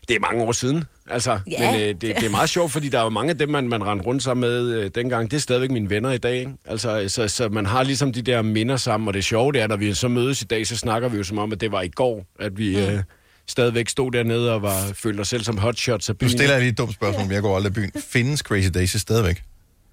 Det 0.08 0.16
er 0.16 0.20
mange 0.20 0.44
år 0.44 0.52
siden, 0.52 0.84
altså. 1.10 1.40
Ja. 1.52 1.72
Men 1.72 1.82
øh, 1.82 1.88
det, 1.88 2.02
det 2.02 2.24
er 2.24 2.30
meget 2.30 2.50
sjovt, 2.50 2.72
fordi 2.72 2.90
der 2.90 3.00
er 3.00 3.04
jo 3.04 3.10
mange 3.10 3.30
af 3.30 3.38
dem, 3.38 3.50
man, 3.50 3.68
man 3.68 3.84
rendte 3.84 4.06
rundt 4.06 4.24
sammen 4.24 4.42
med 4.50 4.68
øh, 4.68 4.92
dengang. 4.96 5.32
Det 5.32 5.38
er 5.38 5.42
stadigvæk 5.42 5.72
mine 5.72 5.90
venner 5.90 6.12
i 6.12 6.18
dag. 6.18 6.40
Ikke? 6.40 6.52
Altså, 6.66 7.06
så, 7.08 7.28
så 7.28 7.50
man 7.50 7.66
har 7.66 7.84
ligesom 7.84 8.14
de 8.14 8.22
der 8.22 8.42
minder 8.42 8.78
sammen, 8.78 9.08
og 9.08 9.14
det 9.14 9.24
sjove 9.24 9.52
det 9.54 9.62
er, 9.62 9.68
når 9.68 9.76
vi 9.78 9.94
så 9.94 10.08
mødes 10.08 10.42
i 10.42 10.46
dag, 10.46 10.68
så 10.68 10.78
snakker 10.78 11.10
vi 11.10 11.18
jo 11.18 11.24
som 11.24 11.38
om, 11.38 11.52
at 11.52 11.62
det 11.62 11.72
var 11.72 11.82
i 11.82 11.88
går, 11.88 12.26
at 12.40 12.58
vi 12.58 12.78
øh, 12.80 13.00
stadigvæk 13.48 13.90
stod 13.90 14.12
dernede 14.12 14.54
og 14.54 14.62
var, 14.62 14.92
følte 14.94 15.22
os 15.22 15.28
selv 15.28 15.44
som 15.44 15.58
hotshots 15.58 16.10
af 16.10 16.14
Nu 16.14 16.18
byen. 16.18 16.30
stiller 16.30 16.52
jeg 16.52 16.60
lige 16.60 16.72
et 16.72 16.78
dumt 16.78 16.94
spørgsmål, 16.94 17.26
men 17.26 17.34
jeg 17.34 17.42
går 17.42 17.56
aldrig 17.56 17.72
i 17.72 17.74
byen. 17.74 17.92
Findes 18.08 18.40
Crazy 18.40 18.70
Daisy 18.74 18.98
stadigvæk? 18.98 19.44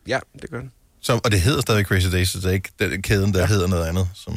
Ja, 0.09 0.19
det 0.43 0.51
gør 0.51 0.61
den. 0.61 0.71
Så, 1.01 1.21
og 1.25 1.31
det 1.31 1.41
hedder 1.41 1.61
stadig 1.61 1.85
Crazy 1.85 2.07
Daisy, 2.13 2.33
så 2.33 2.39
det 2.39 2.47
er 2.47 2.51
ikke 2.51 2.71
den 2.79 3.03
kæden, 3.03 3.35
der 3.35 3.41
ja. 3.41 3.47
hedder 3.47 3.67
noget 3.67 3.87
andet. 3.87 4.09
Som... 4.15 4.35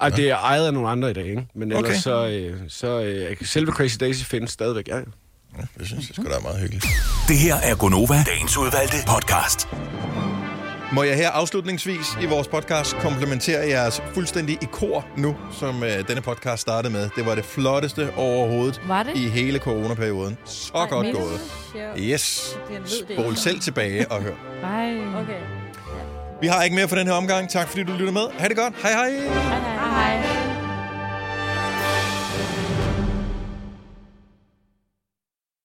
Ej, 0.00 0.08
det 0.08 0.30
er 0.30 0.36
ejet 0.36 0.66
af 0.66 0.74
nogle 0.74 0.88
andre 0.88 1.10
i 1.10 1.14
dag, 1.14 1.26
ikke? 1.26 1.46
Men 1.54 1.72
ellers 1.72 1.84
Okay. 1.84 1.94
så, 1.98 2.28
øh, 2.28 2.56
så 2.68 3.00
øh, 3.00 3.36
selve 3.42 3.72
Crazy 3.72 3.96
Daisy 4.00 4.24
findes 4.24 4.50
stadigvæk, 4.50 4.88
ja. 4.88 4.96
ja. 4.96 5.02
Det 5.78 5.86
synes 5.86 6.08
jeg 6.08 6.14
sgu 6.14 6.24
da 6.24 6.36
er 6.36 6.40
meget 6.40 6.60
hyggeligt. 6.60 6.86
Det 7.28 7.38
her 7.38 7.54
er 7.54 7.74
Gonova, 7.76 8.14
dagens 8.26 8.56
udvalgte 8.56 8.96
podcast. 9.08 9.68
Må 10.92 11.02
jeg 11.02 11.16
her 11.16 11.30
afslutningsvis 11.30 12.06
i 12.22 12.26
vores 12.26 12.48
podcast 12.48 12.96
komplementere 12.96 13.68
jeres 13.68 14.02
fuldstændig 14.14 14.58
i 14.62 14.66
kor 14.72 15.06
nu, 15.16 15.36
som 15.52 15.82
øh, 15.82 16.08
denne 16.08 16.20
podcast 16.20 16.62
startede 16.62 16.92
med. 16.92 17.08
Det 17.16 17.26
var 17.26 17.34
det 17.34 17.44
flotteste 17.44 18.10
overhovedet 18.16 18.80
Var 18.86 19.02
det? 19.02 19.16
i 19.16 19.28
hele 19.28 19.58
coronaperioden. 19.58 20.38
Så 20.44 20.72
Ej, 20.74 20.86
godt 20.88 21.06
gået. 21.16 21.40
Yes. 21.98 22.56
Jeg 22.72 22.80
Spol 23.18 23.36
selv 23.36 23.60
tilbage 23.60 24.12
og 24.12 24.22
hør. 24.22 24.34
Nej. 24.62 25.22
Okay. 25.22 25.57
Vi 26.40 26.46
har 26.46 26.62
ikke 26.62 26.76
mere 26.76 26.88
for 26.88 26.96
den 26.96 27.06
her 27.06 27.14
omgang. 27.14 27.50
Tak 27.50 27.68
fordi 27.68 27.82
du 27.82 27.92
lytter 27.92 28.12
med. 28.12 28.26
Ha' 28.38 28.48
det 28.48 28.56
godt. 28.56 28.74
Hej 28.82 28.92
hej. 28.92 29.10
Hej 29.10 29.58
hej. 29.58 30.16
hej. 30.16 30.37